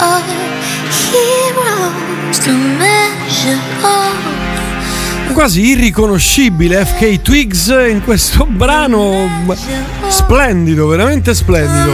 of 0.00 0.06
a 0.06 0.22
hero. 1.12 1.90
The 2.42 2.52
measure 2.52 3.58
of 3.82 5.32
Quasi 5.32 5.60
irriconoscibile 5.60 6.84
FK 6.84 7.22
Twigs 7.22 7.68
in 7.68 8.02
questo 8.02 8.44
brano 8.46 9.28
splendido, 10.08 10.86
veramente 10.88 11.34
splendido. 11.34 11.92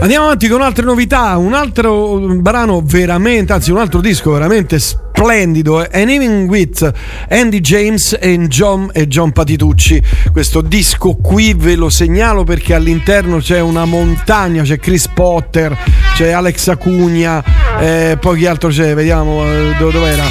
Andiamo 0.00 0.26
avanti 0.26 0.48
con 0.48 0.62
altre 0.62 0.84
novità, 0.84 1.36
un 1.36 1.52
altro 1.54 2.18
brano 2.18 2.80
veramente, 2.82 3.52
anzi 3.52 3.72
un 3.72 3.78
altro 3.78 4.00
disco 4.00 4.30
veramente 4.30 4.78
splendido, 4.78 5.07
An 5.20 6.08
Evening 6.08 6.48
with 6.48 6.92
Andy 7.28 7.60
James 7.60 8.16
e 8.20 8.38
John, 8.46 8.88
e 8.92 9.08
John 9.08 9.32
Patitucci. 9.32 10.00
Questo 10.30 10.60
disco 10.60 11.16
qui 11.16 11.54
ve 11.54 11.74
lo 11.74 11.88
segnalo 11.88 12.44
perché 12.44 12.72
all'interno 12.72 13.38
c'è 13.38 13.60
una 13.60 13.84
montagna, 13.84 14.62
c'è 14.62 14.78
Chris 14.78 15.08
Potter, 15.08 15.76
c'è 16.14 16.30
Alex 16.30 16.68
Acugna, 16.68 17.42
eh, 17.80 18.16
poi 18.20 18.38
chi 18.38 18.46
altro 18.46 18.68
c'è, 18.68 18.94
vediamo 18.94 19.44
eh, 19.44 19.74
do- 19.76 19.90
dov'era. 19.90 20.24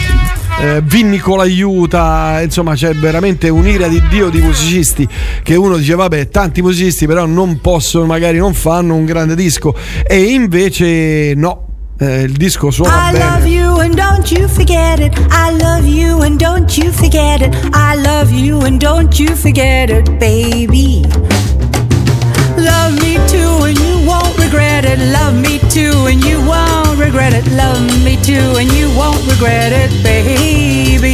Eh, 0.60 0.82
Vinnicola 0.84 1.44
aiuta, 1.44 2.40
insomma 2.42 2.74
c'è 2.74 2.96
veramente 2.96 3.50
un'ira 3.50 3.90
di 3.90 4.02
Dio 4.08 4.30
di 4.30 4.40
musicisti 4.40 5.08
che 5.44 5.56
uno 5.56 5.76
dice 5.78 5.96
vabbè 5.96 6.30
tanti 6.30 6.62
musicisti 6.62 7.06
però 7.06 7.26
non 7.26 7.60
possono, 7.60 8.06
magari 8.06 8.38
non 8.38 8.54
fanno 8.54 8.96
un 8.96 9.06
grande 9.06 9.36
disco 9.36 9.76
e 10.08 10.18
invece 10.18 11.34
no, 11.36 11.68
eh, 12.00 12.22
il 12.22 12.32
disco 12.32 12.72
suona 12.72 13.10
I 13.10 13.12
bene. 13.12 13.67
Don't 14.18 14.32
you 14.32 14.48
forget 14.48 15.00
it. 15.00 15.14
I 15.30 15.52
love 15.52 15.86
you 15.86 16.24
and 16.24 16.40
don't 16.40 16.76
you 16.76 16.92
forget 16.92 17.44
it. 17.44 17.54
I 17.72 17.94
love 17.94 18.32
you 18.32 18.62
and 18.62 18.82
don't 18.82 19.20
you 19.20 19.36
forget 19.36 19.92
it, 19.92 20.20
baby. 20.20 21.04
Love 22.58 22.94
me 23.00 23.22
too 23.30 23.54
and 23.68 23.78
you 23.78 24.08
won't 24.08 24.36
regret 24.40 24.86
it. 24.86 24.98
Love 25.14 25.36
me 25.36 25.60
too 25.70 26.08
and 26.10 26.24
you 26.26 26.40
won't 26.48 26.98
regret 26.98 27.34
it. 27.34 27.46
Love 27.52 27.80
me 28.04 28.18
too 28.24 28.58
and 28.58 28.72
you 28.72 28.90
won't 28.98 29.22
regret 29.30 29.72
it, 29.72 29.92
baby. 30.02 31.14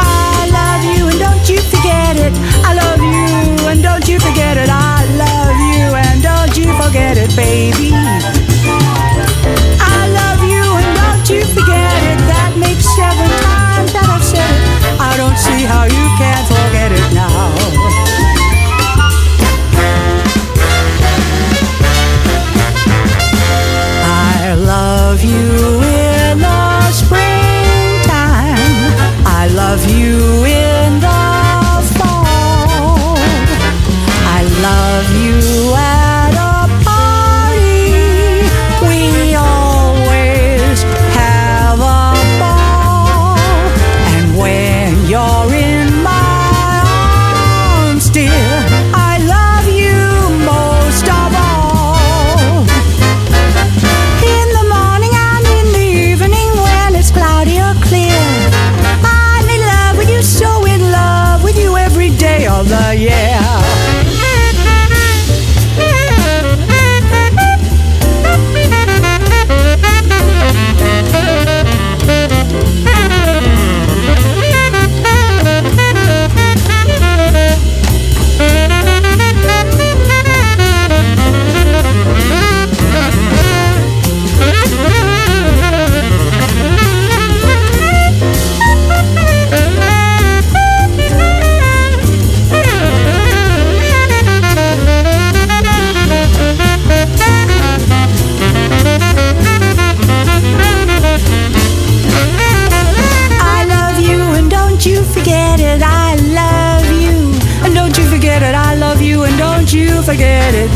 I 0.00 0.48
love 0.48 0.82
you 0.96 1.04
and 1.10 1.18
don't 1.18 1.48
you 1.50 1.60
forget 1.68 2.16
it. 2.16 2.32
I 2.64 2.72
love 2.72 3.00
you 3.12 3.68
and 3.68 3.82
don't 3.82 4.08
you 4.08 4.18
forget 4.18 4.56
it. 4.56 4.70
I 4.70 5.04
love 5.20 5.58
you 5.76 5.84
and 6.00 6.22
don't 6.22 6.56
you 6.56 6.72
forget 6.82 7.18
it, 7.18 7.36
baby. 7.36 7.92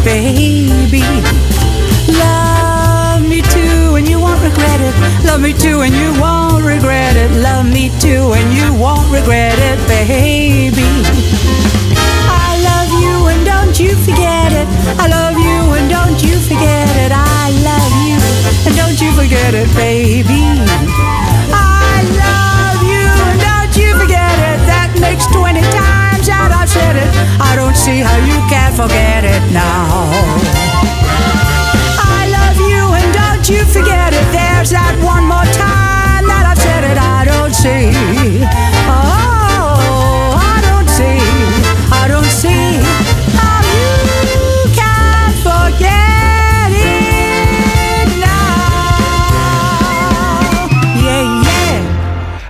Baby. 0.04 1.00
Love 2.20 3.22
me 3.26 3.40
too 3.40 3.96
and 3.96 4.06
you 4.06 4.20
won't 4.20 4.42
regret 4.42 4.80
it. 4.80 4.94
Love 5.24 5.40
me 5.40 5.54
too 5.54 5.80
and 5.80 5.94
you 5.94 6.12
won't 6.20 6.64
regret 6.64 7.16
it. 7.16 7.30
Love 7.40 7.66
me 7.66 7.88
too 7.98 8.32
and 8.34 8.52
you 8.52 8.74
won't 8.74 9.10
regret 9.10 9.58
it, 9.58 9.78
baby. 9.88 10.84
I 11.96 12.60
love 12.68 12.90
you 13.00 13.28
and 13.28 13.44
don't 13.46 13.78
you 13.80 13.96
forget 14.04 14.52
it. 14.52 14.68
I 15.00 15.08
love 15.08 15.38
you 15.38 15.60
and 15.76 15.88
don't 15.88 16.22
you 16.22 16.36
forget 16.40 16.92
it. 17.04 17.12
I 17.12 17.50
love 17.64 17.94
you 18.04 18.18
and 18.66 18.76
don't 18.76 19.00
you 19.00 19.12
forget 19.12 19.54
it, 19.54 19.68
baby. 19.74 20.44
I 21.56 22.04
love 22.20 22.80
you 22.84 23.08
and 23.30 23.40
don't 23.40 23.72
you 23.80 23.96
forget 23.98 24.34
it. 24.50 24.58
That 24.68 24.92
makes 25.00 25.26
20 25.26 25.60
times 25.72 25.91
that 26.42 26.50
I've 26.50 26.68
said 26.68 26.96
it. 26.98 27.10
I 27.38 27.54
don't 27.54 27.76
see 27.76 28.02
how 28.02 28.18
you 28.26 28.38
can 28.50 28.70
forget 28.74 29.22
it 29.22 29.42
now. 29.54 30.10
I 32.18 32.26
love 32.34 32.58
you 32.58 32.82
and 32.98 33.08
don't 33.14 33.46
you 33.46 33.62
forget 33.70 34.10
it. 34.10 34.26
There's 34.34 34.70
that 34.74 34.94
one 35.02 35.24
more 35.30 35.46
time 35.54 36.26
that 36.26 36.44
I've 36.50 36.58
said 36.58 36.82
it. 36.90 36.98
I 36.98 37.22
don't 37.30 37.54
see. 37.54 38.21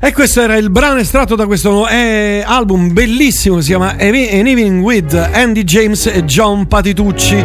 E 0.05 0.13
questo 0.13 0.41
era 0.41 0.57
il 0.57 0.69
brano 0.69 0.99
estratto 0.99 1.37
da 1.37 1.47
questo 1.47 1.87
eh, 1.87 2.43
album 2.45 2.93
bellissimo, 2.93 3.61
si 3.61 3.69
chiama 3.69 3.91
An 3.91 4.15
Evening 4.17 4.83
with 4.83 5.15
Andy 5.15 5.63
James 5.63 6.07
e 6.07 6.25
John 6.25 6.67
Patitucci. 6.67 7.45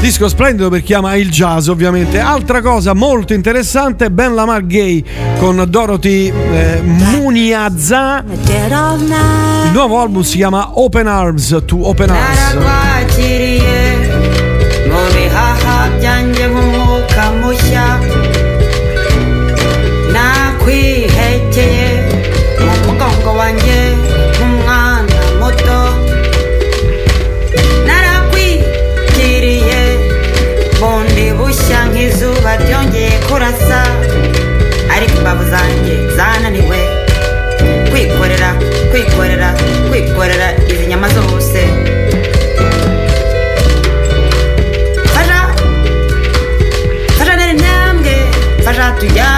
Disco 0.00 0.28
splendido 0.28 0.70
per 0.70 0.82
chi 0.82 0.94
ama 0.94 1.14
il 1.14 1.30
jazz, 1.30 1.68
ovviamente. 1.68 2.18
Altra 2.18 2.62
cosa 2.62 2.94
molto 2.94 3.32
interessante, 3.32 4.10
Ben 4.10 4.34
Lamar 4.34 4.66
Gay 4.66 5.04
con 5.38 5.64
Dorothy 5.68 6.32
eh, 6.32 6.80
Muniazza. 6.82 8.24
Il 9.66 9.70
nuovo 9.72 10.00
album 10.00 10.22
si 10.22 10.38
chiama 10.38 10.80
Open 10.80 11.06
Arms 11.06 11.62
to 11.64 11.86
Open 11.86 12.10
Arms. 12.10 12.38
Imbavu 35.28 35.50
zanjye 35.50 35.94
zananiwe. 36.16 36.78
Kwikorera 37.90 38.50
kwikorera 38.90 39.48
kwikorera 39.90 40.48
izi 40.72 40.86
nyama 40.86 41.08
zose. 41.08 41.60
Fasha. 45.14 45.40
Fasha 47.18 47.36
nera 47.36 47.52
intambwe. 47.52 48.14
Fasha 48.64 48.90
tujyane 49.00 49.37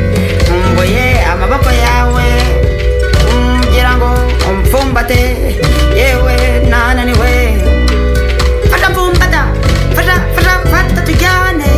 bate 5.07 5.59
Yeah, 5.95 6.17
we, 6.25 6.69
nan 6.69 6.97
anyway 6.99 7.57
Fata 8.71 8.93
boom 8.93 9.13
bata 9.19 9.41
Fata, 9.95 10.15
fata, 10.35 10.53
fata 10.71 11.01
tuyane 11.07 11.71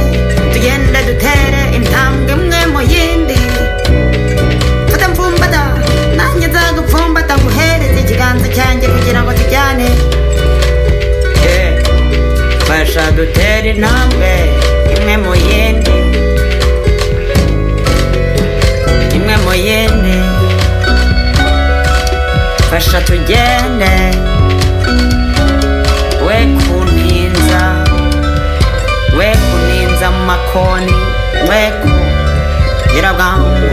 Tuyende 0.54 1.00
du 1.08 1.14
tere 1.24 1.76
im 1.76 1.84
tangi 1.84 2.34
mge 2.36 2.62
mo 2.74 2.80
yindi 2.82 3.40
Fata 4.92 5.08
boom 5.16 5.34
bata 5.42 5.64
Nanya 6.18 6.50
zagu 6.56 6.82
boom 6.92 7.14
bata 7.14 7.38
muhere 7.44 7.88
Tijiganza 7.96 8.48
chanje 8.56 8.88
kujira 8.88 9.24
ngo 9.24 9.34
tuyane 9.34 9.90
Yeah 11.46 11.84
Fasha 12.68 13.12
du 13.16 13.26
tere 13.34 13.74
namwe 13.74 14.34
Imwe 14.98 15.18
mo 15.18 15.34
yindi 15.36 15.92
Imwe 19.16 19.36
mo 19.46 19.54
yindi 19.54 20.13
fasha 22.74 23.02
tugende 23.02 23.94
we 26.26 26.38
kuntinza 26.66 27.62
we 29.18 29.26
kuninza. 29.36 30.12
Mu 30.12 30.26
makoni. 30.26 30.94
We 31.50 31.72
ku 31.82 31.90
nyirabwangu 32.94 33.70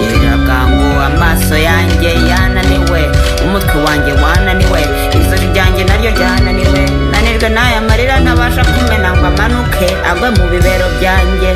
nyirabwangu 0.00 1.00
amaso 1.06 1.56
yanjye 1.56 2.10
yananiwe. 2.30 3.02
Umutwe 3.44 3.82
wanjye 3.86 4.12
wananiwe. 4.12 4.80
Izozi 5.20 5.46
ryanjye 5.54 5.84
naryo 5.84 6.10
ryananiwe. 6.10 6.82
Nanirwe 7.12 7.48
n'aya 7.48 7.80
marira 7.80 8.20
ntabasha 8.20 8.64
kumena 8.64 9.12
ngo 9.16 9.26
amanuke 9.26 9.86
agwe 10.10 10.28
mu 10.30 10.44
bibero 10.50 10.86
byanjye. 11.00 11.50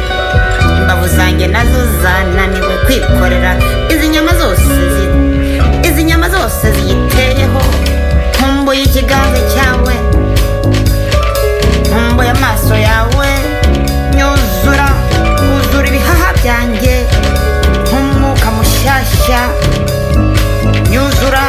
Imbavu 0.78 1.06
zanjye 1.08 1.46
na 1.46 1.64
zo 1.66 1.80
zananiwe. 2.02 2.74
Kwikorera 2.86 3.56
izi 3.90 4.08
nyama 4.08 4.32
zose 4.34 4.62
nkumbuye 8.66 8.82
ikiganza 8.88 9.40
cyawe 9.54 9.94
nkumbuye 11.88 12.30
amaso 12.36 12.74
yawe 12.88 13.28
nyuzura 14.16 14.88
wuzura 15.48 15.86
ibihaha 15.90 16.28
byanjye 16.42 16.94
nk'umwuka 17.86 18.48
mushyashya 18.56 19.40
nyuzura 20.90 21.44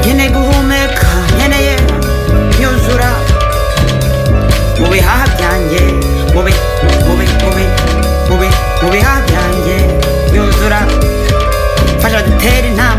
nkeneye 0.00 0.28
guhumeka 0.34 1.08
nkeneye 1.34 1.74
nyuzura 2.60 3.10
mu 4.80 4.86
bihaha 4.92 5.26
byanjye 5.36 5.82
mu 8.82 8.88
bihaha 8.92 9.20
byanjye 9.28 9.76
nyuzura 10.32 10.80
fasha 12.00 12.18
dutere 12.26 12.66
intambwe 12.68 12.91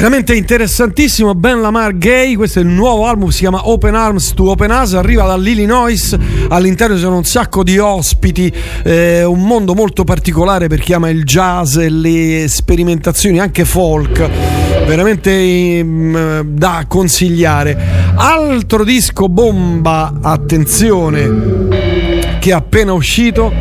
Veramente 0.00 0.34
interessantissimo, 0.34 1.34
Ben 1.34 1.60
Lamar 1.60 1.98
Gay, 1.98 2.34
questo 2.34 2.58
è 2.58 2.62
il 2.62 2.68
nuovo 2.68 3.04
album, 3.04 3.28
si 3.28 3.40
chiama 3.40 3.68
Open 3.68 3.94
Arms 3.94 4.32
to 4.32 4.48
Open 4.48 4.70
Us, 4.70 4.94
arriva 4.94 5.26
dall'Illinois, 5.26 6.16
all'interno 6.48 6.94
ci 6.94 7.02
sono 7.02 7.18
un 7.18 7.24
sacco 7.24 7.62
di 7.62 7.76
ospiti, 7.76 8.50
eh, 8.82 9.24
un 9.24 9.42
mondo 9.42 9.74
molto 9.74 10.04
particolare 10.04 10.68
per 10.68 10.80
chi 10.80 10.94
ama 10.94 11.10
il 11.10 11.24
jazz 11.24 11.76
e 11.76 11.90
le 11.90 12.46
sperimentazioni 12.48 13.40
anche 13.40 13.66
folk, 13.66 14.26
veramente 14.86 15.84
mm, 15.84 16.40
da 16.44 16.86
consigliare. 16.88 17.76
Altro 18.14 18.84
disco 18.84 19.28
bomba, 19.28 20.14
attenzione, 20.22 21.68
che 22.38 22.48
è 22.48 22.54
appena 22.54 22.94
uscito, 22.94 23.52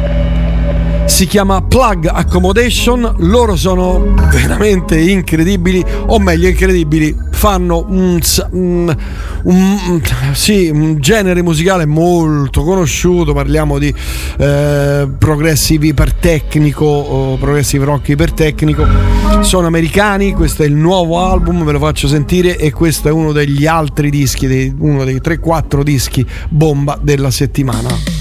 si 1.10 1.26
chiama 1.26 1.62
Plug 1.62 2.06
Accommodation, 2.06 3.16
loro 3.18 3.56
sono 3.56 4.14
veramente 4.32 4.98
incredibili, 5.00 5.84
o 6.06 6.20
meglio 6.20 6.48
incredibili, 6.48 7.14
fanno 7.32 7.84
un, 7.90 8.20
un- 8.52 8.96
un- 9.44 10.02
sì, 10.34 10.70
un 10.70 11.00
genere 11.00 11.42
musicale 11.42 11.86
molto 11.86 12.64
conosciuto, 12.64 13.34
parliamo 13.34 13.80
di 13.80 13.94
eh, 14.38 15.08
progressive 15.18 15.88
ipertecnico 15.88 17.38
progressive 17.40 17.86
rock 17.86 18.10
ipertecnico, 18.10 18.86
sono 19.42 19.68
americani, 19.68 20.34
questo 20.34 20.64
è 20.64 20.68
il 20.68 20.74
nuovo 20.76 21.20
album, 21.20 21.64
ve 21.66 21.72
lo 21.74 21.80
faccio 21.80 22.08
sentire 22.08 22.56
e 22.58 22.72
questo 22.72 23.10
è 23.10 23.12
uno 23.12 23.32
degli 23.32 23.66
altri 23.66 24.10
dischi, 24.10 24.74
uno 24.78 25.04
dei 25.04 25.20
3-4 25.20 25.82
dischi 25.82 26.26
bomba 26.50 26.98
della 27.02 27.32
settimana. 27.32 28.19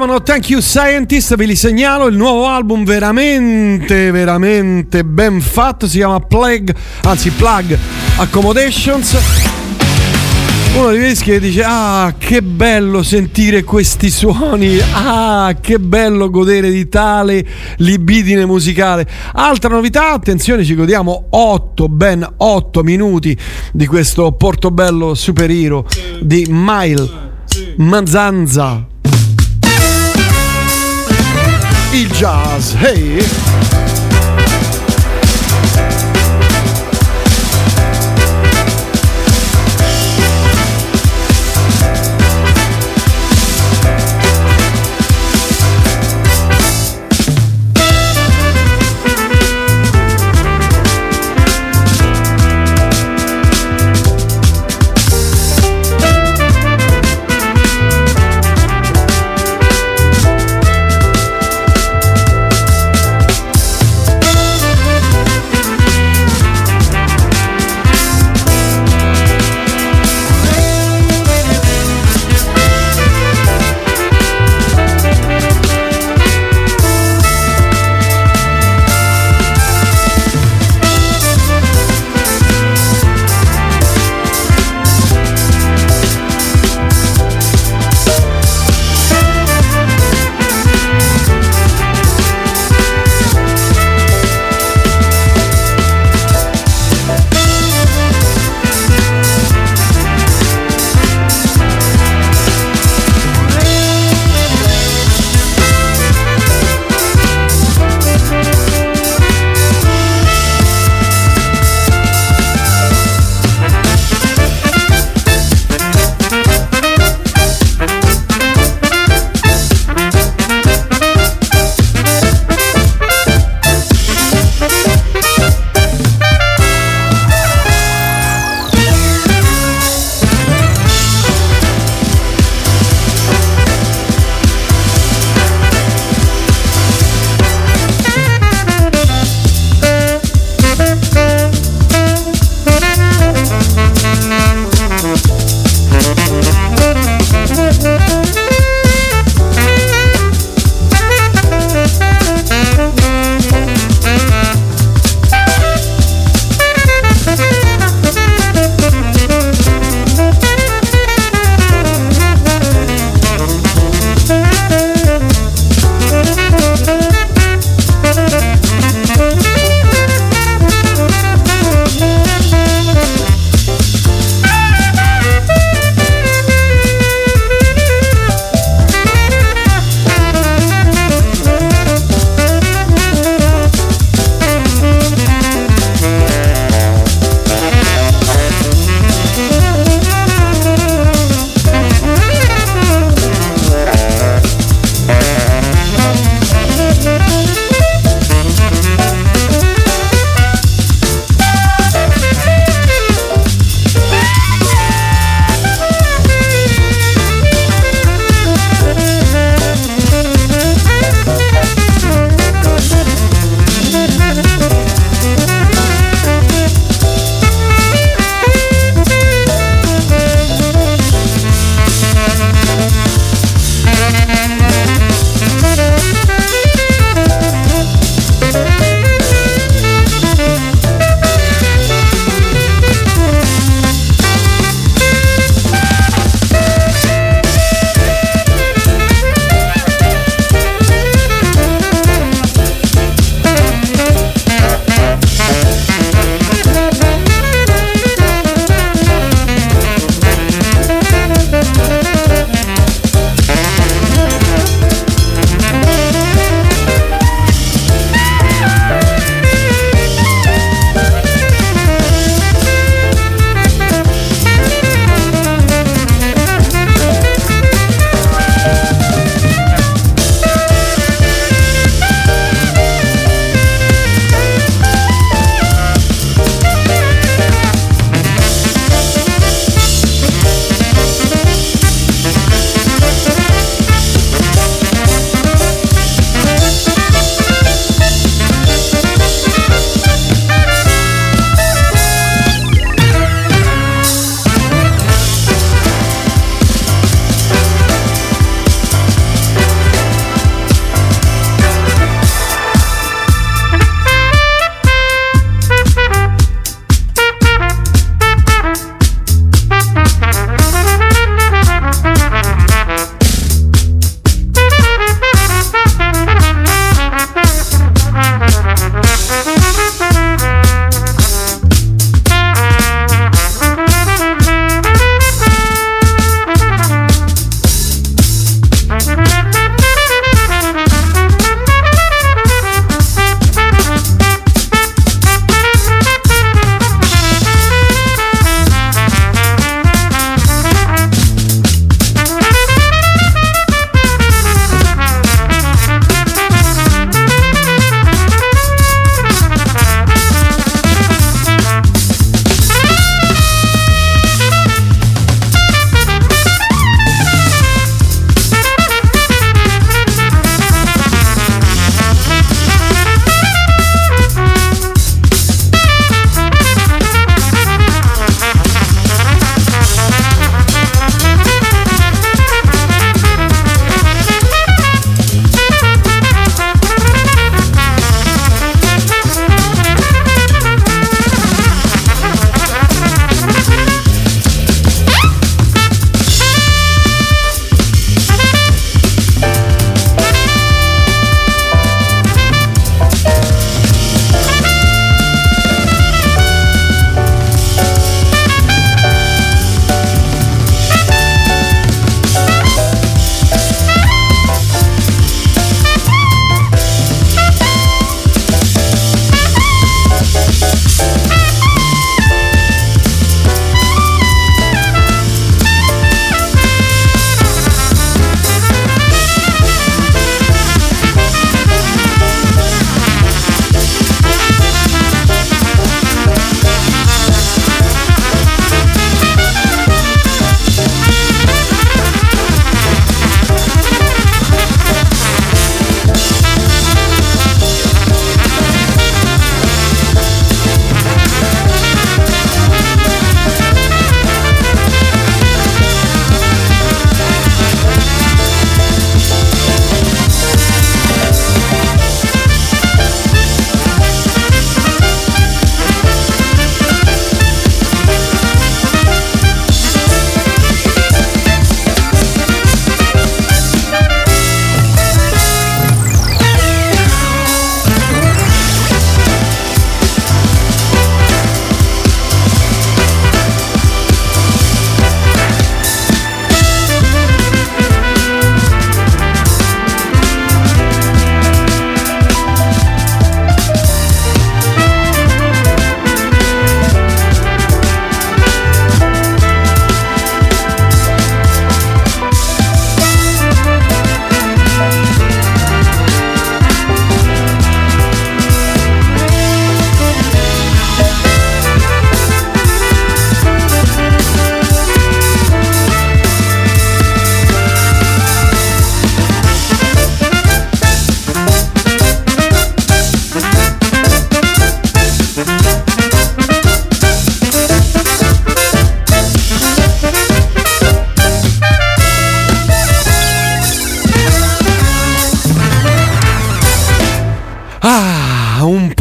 Chiamano 0.00 0.22
Thank 0.22 0.48
You 0.48 0.62
Scientist, 0.62 1.36
ve 1.36 1.44
li 1.44 1.54
segnalo, 1.54 2.06
il 2.06 2.16
nuovo 2.16 2.46
album 2.46 2.84
veramente, 2.84 4.10
veramente 4.10 5.04
ben 5.04 5.42
fatto, 5.42 5.86
si 5.86 5.98
chiama 5.98 6.18
Plague, 6.20 6.74
anzi 7.02 7.28
Plug 7.28 7.76
Accommodations. 8.16 9.18
Uno 10.74 10.90
di 10.92 10.96
quei 10.96 11.08
dischi 11.10 11.30
che 11.32 11.40
dice 11.40 11.62
ah 11.66 12.14
che 12.16 12.40
bello 12.40 13.02
sentire 13.02 13.62
questi 13.62 14.08
suoni, 14.08 14.78
ah 14.94 15.54
che 15.60 15.78
bello 15.78 16.30
godere 16.30 16.70
di 16.70 16.88
tale 16.88 17.46
libidine 17.76 18.46
musicale. 18.46 19.06
Altra 19.34 19.68
novità, 19.68 20.12
attenzione 20.12 20.64
ci 20.64 20.74
godiamo 20.74 21.26
8, 21.28 21.88
ben 21.88 22.26
8 22.38 22.82
minuti 22.82 23.36
di 23.70 23.86
questo 23.86 24.32
Portobello 24.32 25.12
Super 25.12 25.50
Hero 25.50 25.86
di 26.22 26.46
Mile 26.48 27.06
Manzanza. 27.76 28.86
Il 31.92 32.08
jazz, 32.12 32.76
hey! 32.76 33.49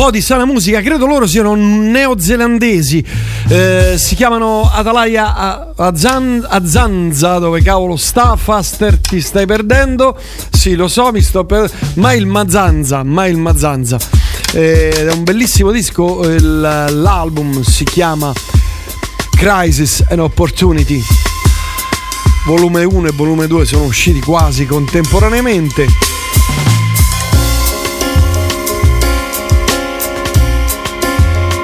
Di 0.09 0.21
sana 0.21 0.45
musica, 0.45 0.81
credo 0.81 1.05
loro 1.05 1.27
siano 1.27 1.55
neozelandesi, 1.55 3.03
Eh, 3.51 3.95
si 3.97 4.13
chiamano 4.15 4.69
Atalaya 4.71 5.73
Azan- 5.75 6.45
Azanza, 6.47 7.39
dove 7.39 7.61
cavolo 7.63 7.95
sta, 7.97 8.35
Faster 8.35 8.97
ti 8.99 9.21
stai 9.21 9.45
perdendo, 9.47 10.15
sì 10.51 10.75
lo 10.75 10.88
so, 10.88 11.11
mi 11.11 11.21
sto 11.21 11.45
per... 11.45 11.69
ma 11.95 12.13
il 12.13 12.25
Mazanza, 12.27 13.03
ma 13.03 13.25
il 13.25 13.38
Mazanza, 13.38 13.97
Eh, 14.53 14.89
è 15.07 15.11
un 15.11 15.23
bellissimo 15.23 15.71
disco, 15.71 16.21
il- 16.27 16.59
l'album 16.59 17.61
si 17.63 17.83
chiama 17.85 18.31
Crisis 19.35 20.03
and 20.09 20.19
Opportunity. 20.19 21.01
Volume 22.45 22.83
1 22.83 23.07
e 23.07 23.11
volume 23.11 23.47
2 23.47 23.65
sono 23.65 23.83
usciti 23.85 24.19
quasi 24.21 24.65
contemporaneamente. 24.65 25.85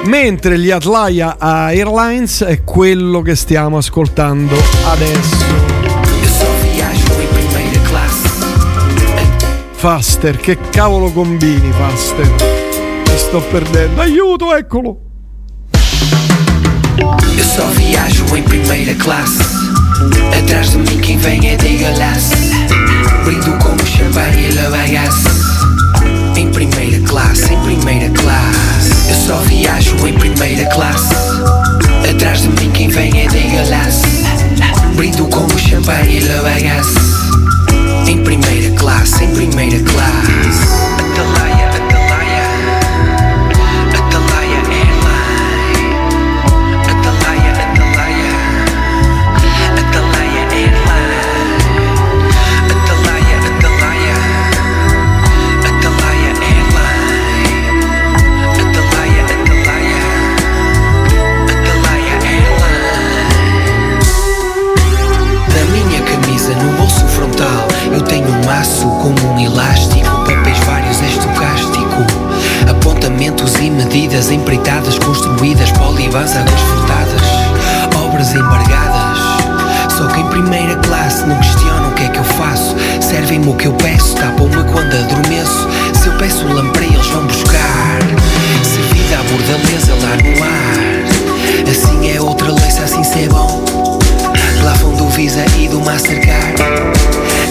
Mentre 0.06 0.58
gli 0.58 0.70
Atlaya 0.70 1.36
Airlines 1.38 2.44
è 2.44 2.62
quello 2.62 3.22
che 3.22 3.34
stiamo 3.34 3.78
ascoltando 3.78 4.54
adesso. 4.86 5.74
Faster, 9.72 10.36
che 10.38 10.58
cavolo 10.70 11.10
combini, 11.10 11.70
Faster? 11.72 12.26
Mi 12.26 13.18
sto 13.18 13.40
perdendo. 13.50 14.00
Aiuto, 14.00 14.54
eccolo! 14.54 15.00
Eu 16.98 17.44
só 17.44 17.66
viajo 17.76 18.34
em 18.34 18.42
primeira 18.42 18.94
classe. 18.94 19.42
Atrás 20.36 20.70
de 20.70 20.78
mim 20.78 20.98
quem 21.00 21.18
vem 21.18 21.46
é 21.48 21.56
de 21.56 21.76
galasse. 21.76 22.34
Brindo 23.24 23.52
como 23.58 23.84
champanhe 23.84 24.48
e 24.48 24.54
la 24.54 24.70
bagasse. 24.70 25.28
Em 26.36 26.50
primeira 26.50 26.98
classe, 27.06 27.52
em 27.52 27.60
primeira 27.60 28.10
classe. 28.10 28.65
Eu 29.08 29.14
só 29.14 29.36
viajo 29.38 30.06
em 30.06 30.14
primeira 30.14 30.68
classe. 30.70 31.14
Atrás 32.10 32.42
de 32.42 32.48
mim 32.48 32.70
quem 32.72 32.88
vem 32.88 33.20
é 33.20 33.26
de 33.26 33.40
galasse. 33.40 34.24
Brindo 34.94 35.26
como 35.26 35.58
champanhe 35.58 36.18
e 36.18 36.20
la 36.20 36.42
bagasse. 36.42 36.96
Em 38.08 38.22
primeira 38.22 38.74
classe, 38.76 39.24
em 39.24 39.34
primeira 39.34 39.82
classe. 39.84 40.95
Medidas 74.16 74.30
empreitadas 74.30 74.98
Construídas, 74.98 75.70
polivãs, 75.72 76.34
águas 76.34 76.60
furtadas 76.60 77.22
Obras 78.02 78.34
embargadas. 78.34 79.18
Só 79.96 80.06
que 80.08 80.20
em 80.20 80.26
primeira 80.26 80.76
classe 80.76 81.26
não 81.26 81.36
questiono 81.36 81.88
o 81.88 81.92
que 81.92 82.04
é 82.04 82.08
que 82.08 82.18
eu 82.18 82.24
faço. 82.24 82.76
Servem-me 83.00 83.48
o 83.48 83.54
que 83.54 83.66
eu 83.66 83.72
peço, 83.74 84.14
tapam-me 84.16 84.62
quando 84.72 84.94
adormeço. 84.94 85.68
Se 85.94 86.08
eu 86.08 86.12
peço 86.18 86.46
lamprey 86.46 86.88
eles 86.88 87.06
vão 87.06 87.24
buscar. 87.24 87.98
Servida 88.62 89.18
à 89.18 89.22
bordaleza 89.24 89.94
lá 89.94 90.16
no 90.16 90.44
ar. 90.44 91.70
Assim 91.70 92.10
é 92.14 92.20
outra 92.20 92.52
leça, 92.52 92.82
assim 92.82 93.02
se 93.02 93.24
é 93.24 93.28
bom. 93.28 93.64
Plafond 94.60 94.96
do 94.96 95.08
Visa 95.08 95.44
e 95.58 95.68
do 95.68 95.80
Mastercard. 95.80 96.62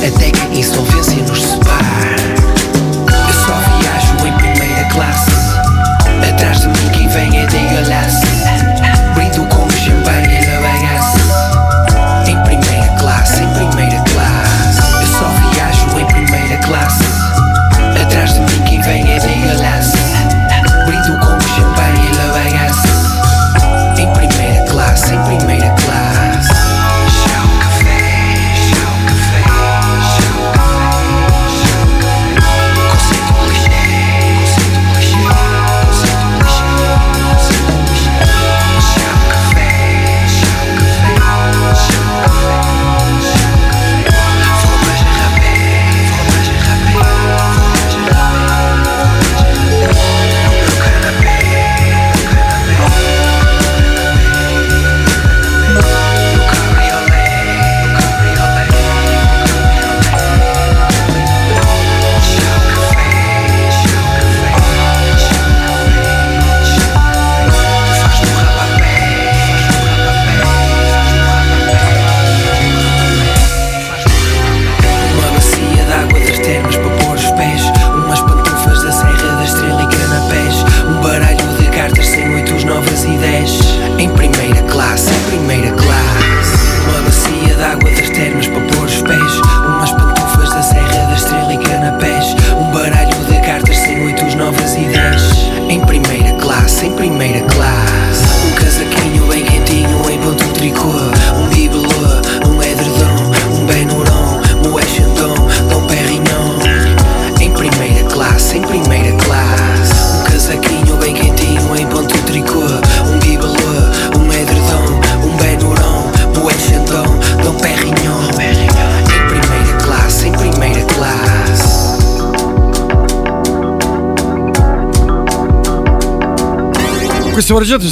Até 0.07 0.31
que 0.31 0.41
a 0.41 0.59
insolvência 0.59 1.23
nos 1.23 1.41
separe 1.41 2.54
Atrás 6.35 6.59
de 6.59 6.67
mim 6.67 8.34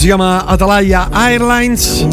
si 0.04 0.10
chiama 0.10 0.44
Atalaya 0.44 1.08
Airlines 1.12 2.06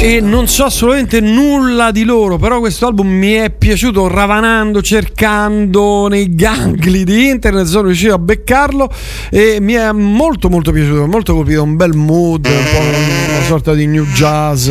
e 0.00 0.20
non 0.22 0.48
so 0.48 0.64
assolutamente 0.64 1.20
nulla 1.20 1.90
di 1.90 2.02
loro, 2.02 2.38
però 2.38 2.60
questo 2.60 2.86
album 2.86 3.08
mi 3.08 3.32
è 3.32 3.50
piaciuto 3.50 4.08
ravanando, 4.08 4.80
cercando 4.80 6.08
nei 6.08 6.34
gangli 6.34 7.04
di 7.04 7.28
internet, 7.28 7.66
sono 7.66 7.88
riuscito 7.88 8.14
a 8.14 8.18
beccarlo 8.18 8.90
e 9.30 9.58
mi 9.60 9.74
è 9.74 9.92
molto 9.92 10.48
molto 10.48 10.72
piaciuto, 10.72 11.06
molto 11.06 11.34
colpito, 11.34 11.62
un 11.62 11.76
bel 11.76 11.94
mood, 11.94 12.46
un 12.46 12.64
po' 12.72 12.78
una 12.78 13.44
sorta 13.44 13.74
di 13.74 13.86
new 13.86 14.06
jazz 14.14 14.70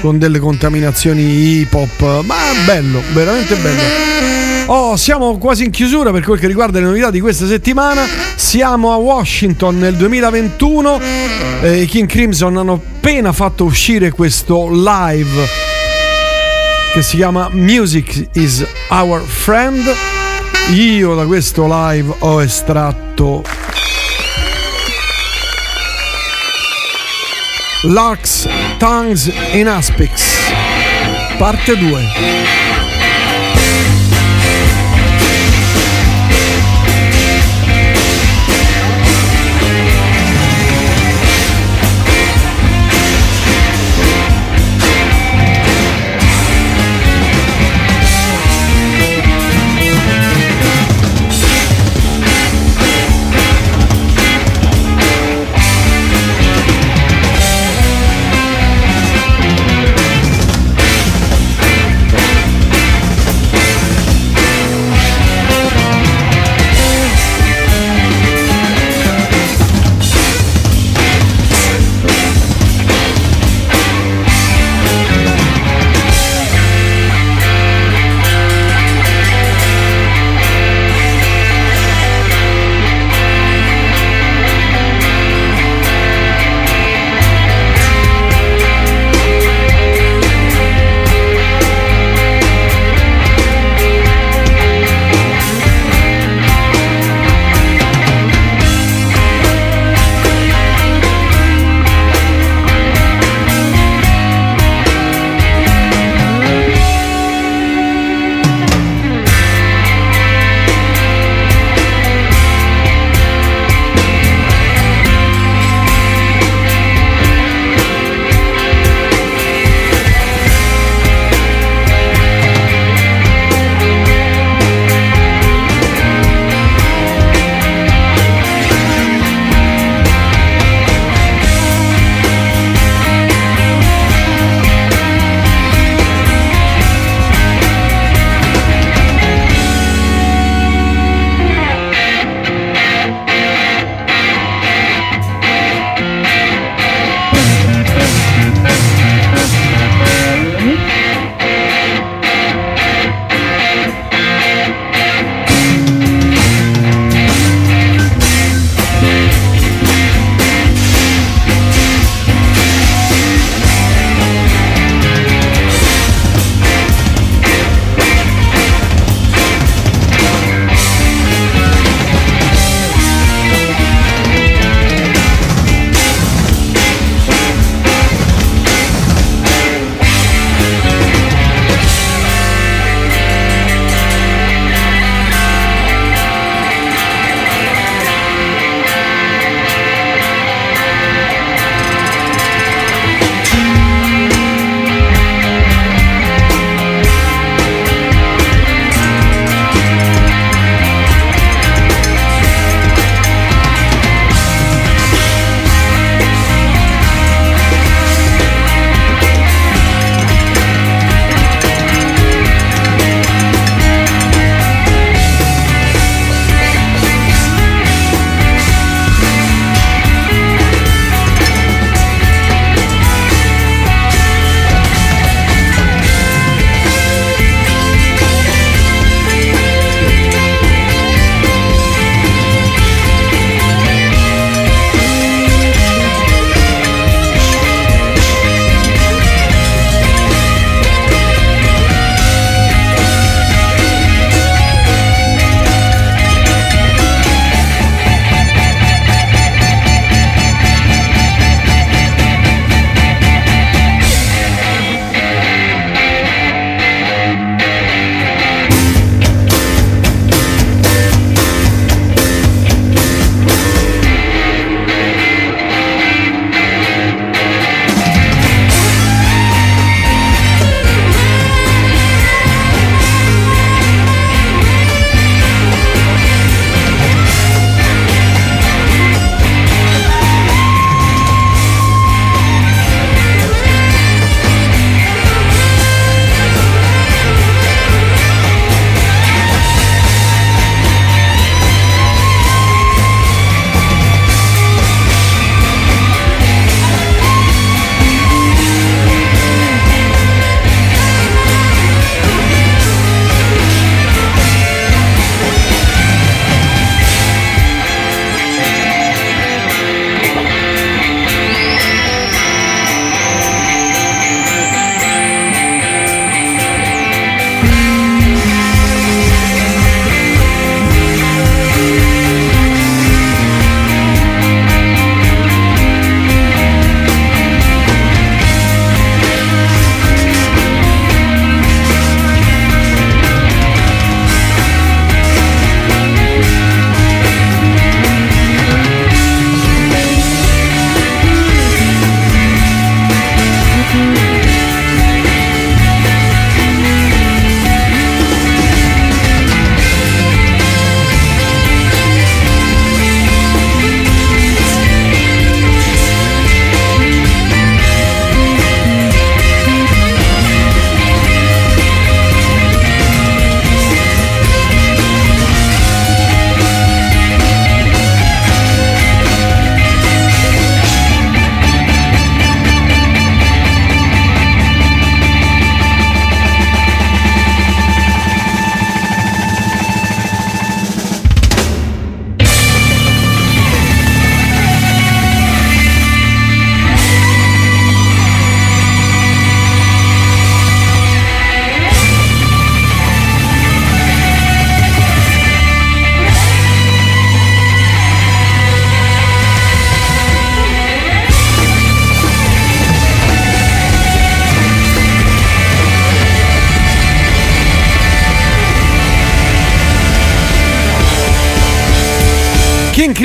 con 0.00 0.16
delle 0.16 0.38
contaminazioni 0.38 1.22
hip 1.22 1.74
hop, 1.74 2.24
ma 2.24 2.36
bello, 2.64 3.02
veramente 3.12 3.56
bello. 3.56 4.10
Oh, 4.66 4.96
siamo 4.96 5.36
quasi 5.38 5.64
in 5.64 5.72
chiusura 5.72 6.12
per 6.12 6.22
quel 6.22 6.38
che 6.38 6.46
riguarda 6.46 6.78
le 6.78 6.84
novità 6.84 7.10
di 7.10 7.18
questa 7.18 7.44
settimana. 7.48 8.02
Siamo 8.40 8.90
a 8.92 8.96
Washington 8.96 9.78
nel 9.78 9.94
2021. 9.94 10.98
Eh, 11.60 11.82
I 11.82 11.86
King 11.86 12.08
Crimson 12.08 12.56
hanno 12.56 12.72
appena 12.72 13.32
fatto 13.32 13.64
uscire 13.64 14.10
questo 14.10 14.66
live 14.72 15.46
che 16.92 17.02
si 17.02 17.16
chiama 17.16 17.48
Music 17.52 18.30
is 18.32 18.66
Our 18.88 19.20
Friend. 19.20 19.94
Io 20.72 21.14
da 21.14 21.26
questo 21.26 21.66
live 21.68 22.12
ho 22.18 22.42
estratto 22.42 23.44
Larks, 27.82 28.48
Tongues 28.78 29.30
in 29.52 29.68
Aspects, 29.68 30.24
parte 31.36 31.76
2. 31.76 32.79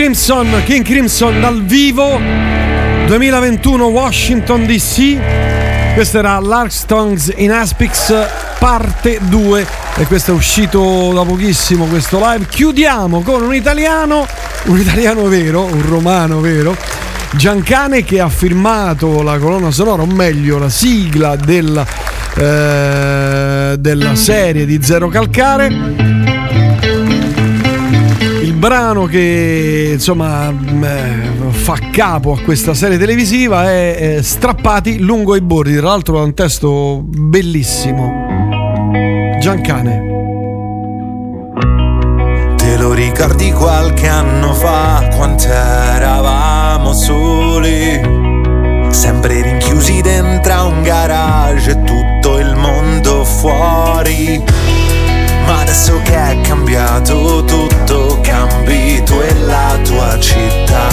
Crimson, 0.05 0.61
King 0.65 0.85
Crimson 0.85 1.41
dal 1.41 1.63
vivo 1.63 2.19
2021 3.07 3.85
Washington 3.85 4.67
DC. 4.67 5.95
Questo 5.95 6.19
era 6.19 6.37
Larkstones 6.37 7.33
in 7.37 7.51
Aspix 7.51 8.13
parte 8.59 9.17
2 9.23 9.67
e 9.95 10.05
questo 10.05 10.29
è 10.29 10.35
uscito 10.35 11.11
da 11.11 11.23
pochissimo 11.23 11.85
questo 11.85 12.19
live. 12.19 12.45
Chiudiamo 12.45 13.21
con 13.21 13.41
un 13.41 13.55
italiano, 13.55 14.27
un 14.65 14.77
italiano 14.77 15.23
vero, 15.23 15.63
un 15.63 15.81
romano 15.81 16.39
vero. 16.39 16.77
Giancane 17.31 18.03
che 18.03 18.19
ha 18.19 18.29
firmato 18.29 19.23
la 19.23 19.39
colonna 19.39 19.71
sonora, 19.71 20.03
o 20.03 20.05
meglio 20.05 20.59
la 20.59 20.69
sigla 20.69 21.35
della, 21.35 21.83
eh, 22.35 23.75
della 23.79 24.13
serie 24.13 24.67
di 24.67 24.77
Zero 24.83 25.07
Calcare 25.07 26.14
brano 28.65 29.05
che 29.05 29.91
insomma 29.93 30.49
mh, 30.49 30.83
eh, 30.83 31.51
fa 31.51 31.77
capo 31.91 32.31
a 32.31 32.39
questa 32.39 32.73
serie 32.73 32.97
televisiva 32.97 33.69
è 33.69 33.95
eh, 34.17 34.23
Strappati 34.23 34.97
lungo 34.97 35.35
i 35.35 35.41
bordi. 35.41 35.75
Tra 35.75 35.89
l'altro 35.89 36.19
ha 36.19 36.23
un 36.23 36.33
testo 36.33 37.03
bellissimo. 37.05 38.11
Giancane. 39.39 40.13
Te 42.55 42.77
lo 42.77 42.93
ricordi 42.93 43.51
qualche 43.51 44.07
anno 44.07 44.51
fa, 44.53 45.09
quando 45.15 45.43
eravamo 45.43 46.91
soli? 46.93 48.01
Sempre 48.89 49.43
rinchiusi 49.43 50.01
dentro 50.01 50.69
un 50.69 50.81
garage 50.81 51.69
e 51.69 51.83
tutto 51.83 52.39
il 52.39 52.55
mondo 52.55 53.23
fuori. 53.25 54.43
Ma 55.45 55.59
adesso 55.59 56.01
che 56.03 56.15
è 56.15 56.41
cambiato 56.41 57.43
tutto, 57.45 58.14
tu 59.03 59.19
e 59.19 59.33
la 59.45 59.77
tua 59.83 60.19
città. 60.19 60.87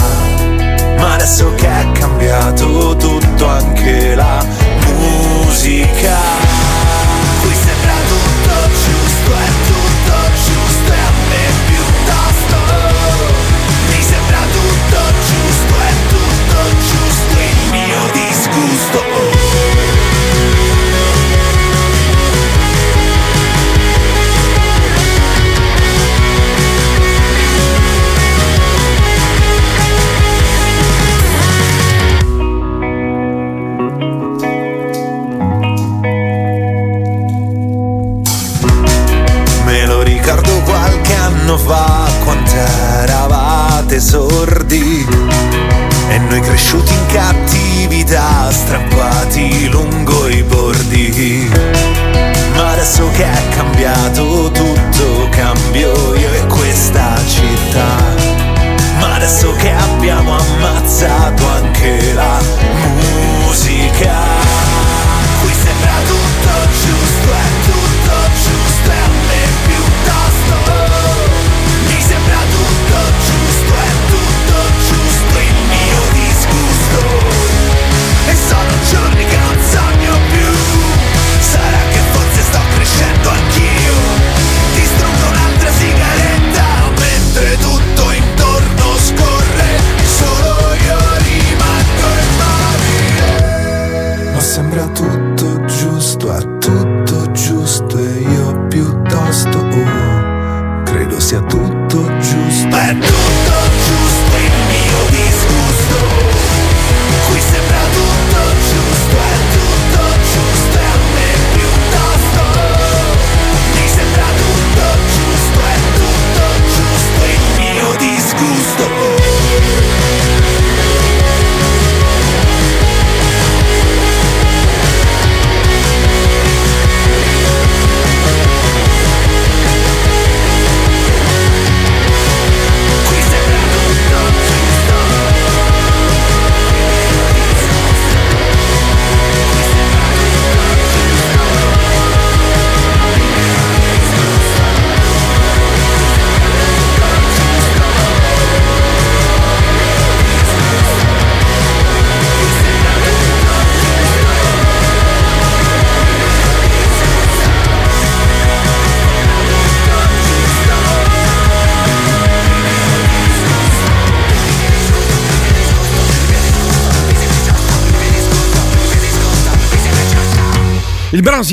Ma 0.97 1.13
adesso 1.13 1.53
che 1.55 1.67
è 1.67 1.91
cambiato 1.91 2.95
tutto, 2.95 3.47
anche 3.47 4.15
la 4.15 4.45
musica. 4.99 6.32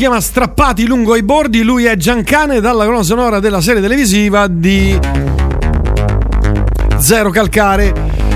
Si 0.01 0.07
chiama 0.07 0.23
Strappati 0.23 0.87
lungo 0.87 1.15
i 1.15 1.23
bordi. 1.23 1.61
Lui 1.61 1.85
è 1.85 1.95
Giancane 1.95 2.61
dalla 2.61 2.87
colonna 2.87 3.03
sonora 3.03 3.39
della 3.39 3.61
serie 3.61 3.83
televisiva 3.83 4.47
di 4.49 4.99
Zero 6.97 7.29
Calcare. 7.29 7.93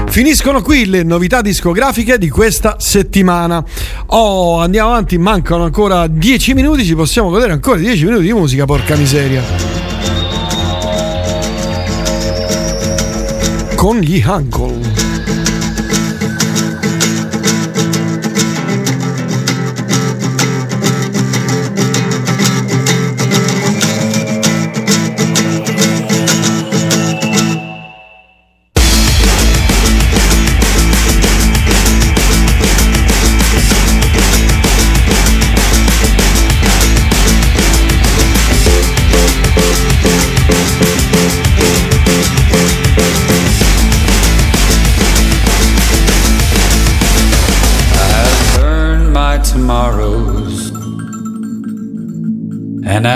Finiscono 0.08 0.60
qui 0.60 0.84
le 0.84 1.02
novità 1.04 1.40
discografiche 1.40 2.18
di 2.18 2.28
questa 2.28 2.76
settimana. 2.78 3.64
Oh, 4.08 4.60
andiamo 4.60 4.90
avanti, 4.90 5.16
mancano 5.16 5.64
ancora 5.64 6.06
10 6.06 6.52
minuti, 6.52 6.84
ci 6.84 6.94
possiamo 6.94 7.30
godere 7.30 7.52
ancora 7.52 7.78
10 7.78 8.04
minuti 8.04 8.24
di 8.24 8.32
musica, 8.34 8.66
porca 8.66 8.94
miseria. 8.96 9.42
Con 13.74 14.00
gli 14.00 14.22
Uncle. 14.26 14.93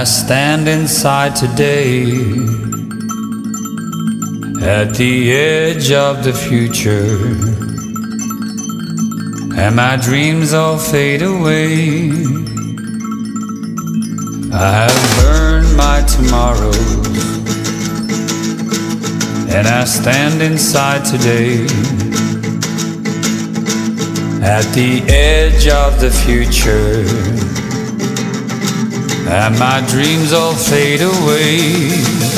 Stand 0.09 0.69
inside 0.69 1.37
today. 1.37 2.05
At 4.63 4.95
the 4.95 5.33
edge 5.33 5.93
of 5.93 6.25
the 6.25 6.33
future, 6.33 7.19
and 9.61 9.77
my 9.77 9.97
dreams 9.97 10.55
all 10.55 10.79
fade 10.79 11.23
away. 11.23 12.11
I 14.51 14.69
have 14.81 14.99
burned 15.21 15.77
my 15.77 16.01
tomorrows, 16.15 17.07
and 19.55 19.67
I 19.67 19.85
stand 19.85 20.41
inside 20.43 21.05
today. 21.05 21.65
At 24.43 24.65
the 24.73 25.03
edge 25.09 25.69
of 25.69 26.01
the 26.01 26.11
future, 26.11 27.05
and 29.31 29.59
my 29.59 29.85
dreams 29.87 30.33
all 30.33 30.55
fade 30.55 31.03
away. 31.03 32.38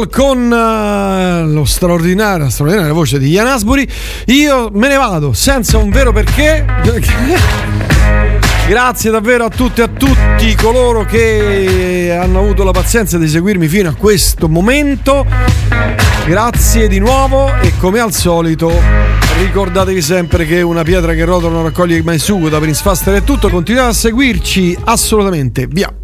Uncle 0.00 0.08
con 0.08 0.52
eh, 0.52 1.44
lo 1.46 1.64
straordinario, 1.64 2.44
la 2.44 2.50
straordinaria 2.50 2.92
voce 2.92 3.18
di 3.18 3.28
Ian 3.28 3.46
Asbury. 3.46 3.86
Io 4.26 4.70
me 4.72 4.88
ne 4.88 4.96
vado 4.96 5.32
senza 5.32 5.78
un 5.78 5.90
vero 5.90 6.12
perché. 6.12 6.64
Grazie 8.68 9.10
davvero 9.10 9.46
a 9.46 9.48
tutte 9.48 9.80
e 9.80 9.84
a 9.84 9.88
tutti 9.88 10.54
coloro 10.54 11.04
che 11.04 12.16
hanno 12.18 12.38
avuto 12.38 12.62
la 12.62 12.70
pazienza 12.70 13.18
di 13.18 13.26
seguirmi 13.26 13.66
fino 13.66 13.88
a 13.88 13.94
questo 13.94 14.48
momento. 14.48 15.26
Grazie 16.26 16.86
di 16.86 17.00
nuovo 17.00 17.52
e 17.60 17.72
come 17.78 17.98
al 17.98 18.12
solito 18.12 18.70
ricordatevi 19.38 20.00
sempre 20.00 20.46
che 20.46 20.62
una 20.62 20.84
pietra 20.84 21.14
che 21.14 21.24
rotola 21.24 21.54
non 21.54 21.64
raccoglie 21.64 22.00
mai 22.02 22.18
sugo 22.18 22.48
da 22.48 22.58
Prince 22.60 22.82
Faster 22.82 23.14
è 23.14 23.24
tutto. 23.24 23.48
Continuate 23.48 23.90
a 23.90 23.94
seguirci 23.94 24.78
assolutamente. 24.84 25.66
Via. 25.66 25.99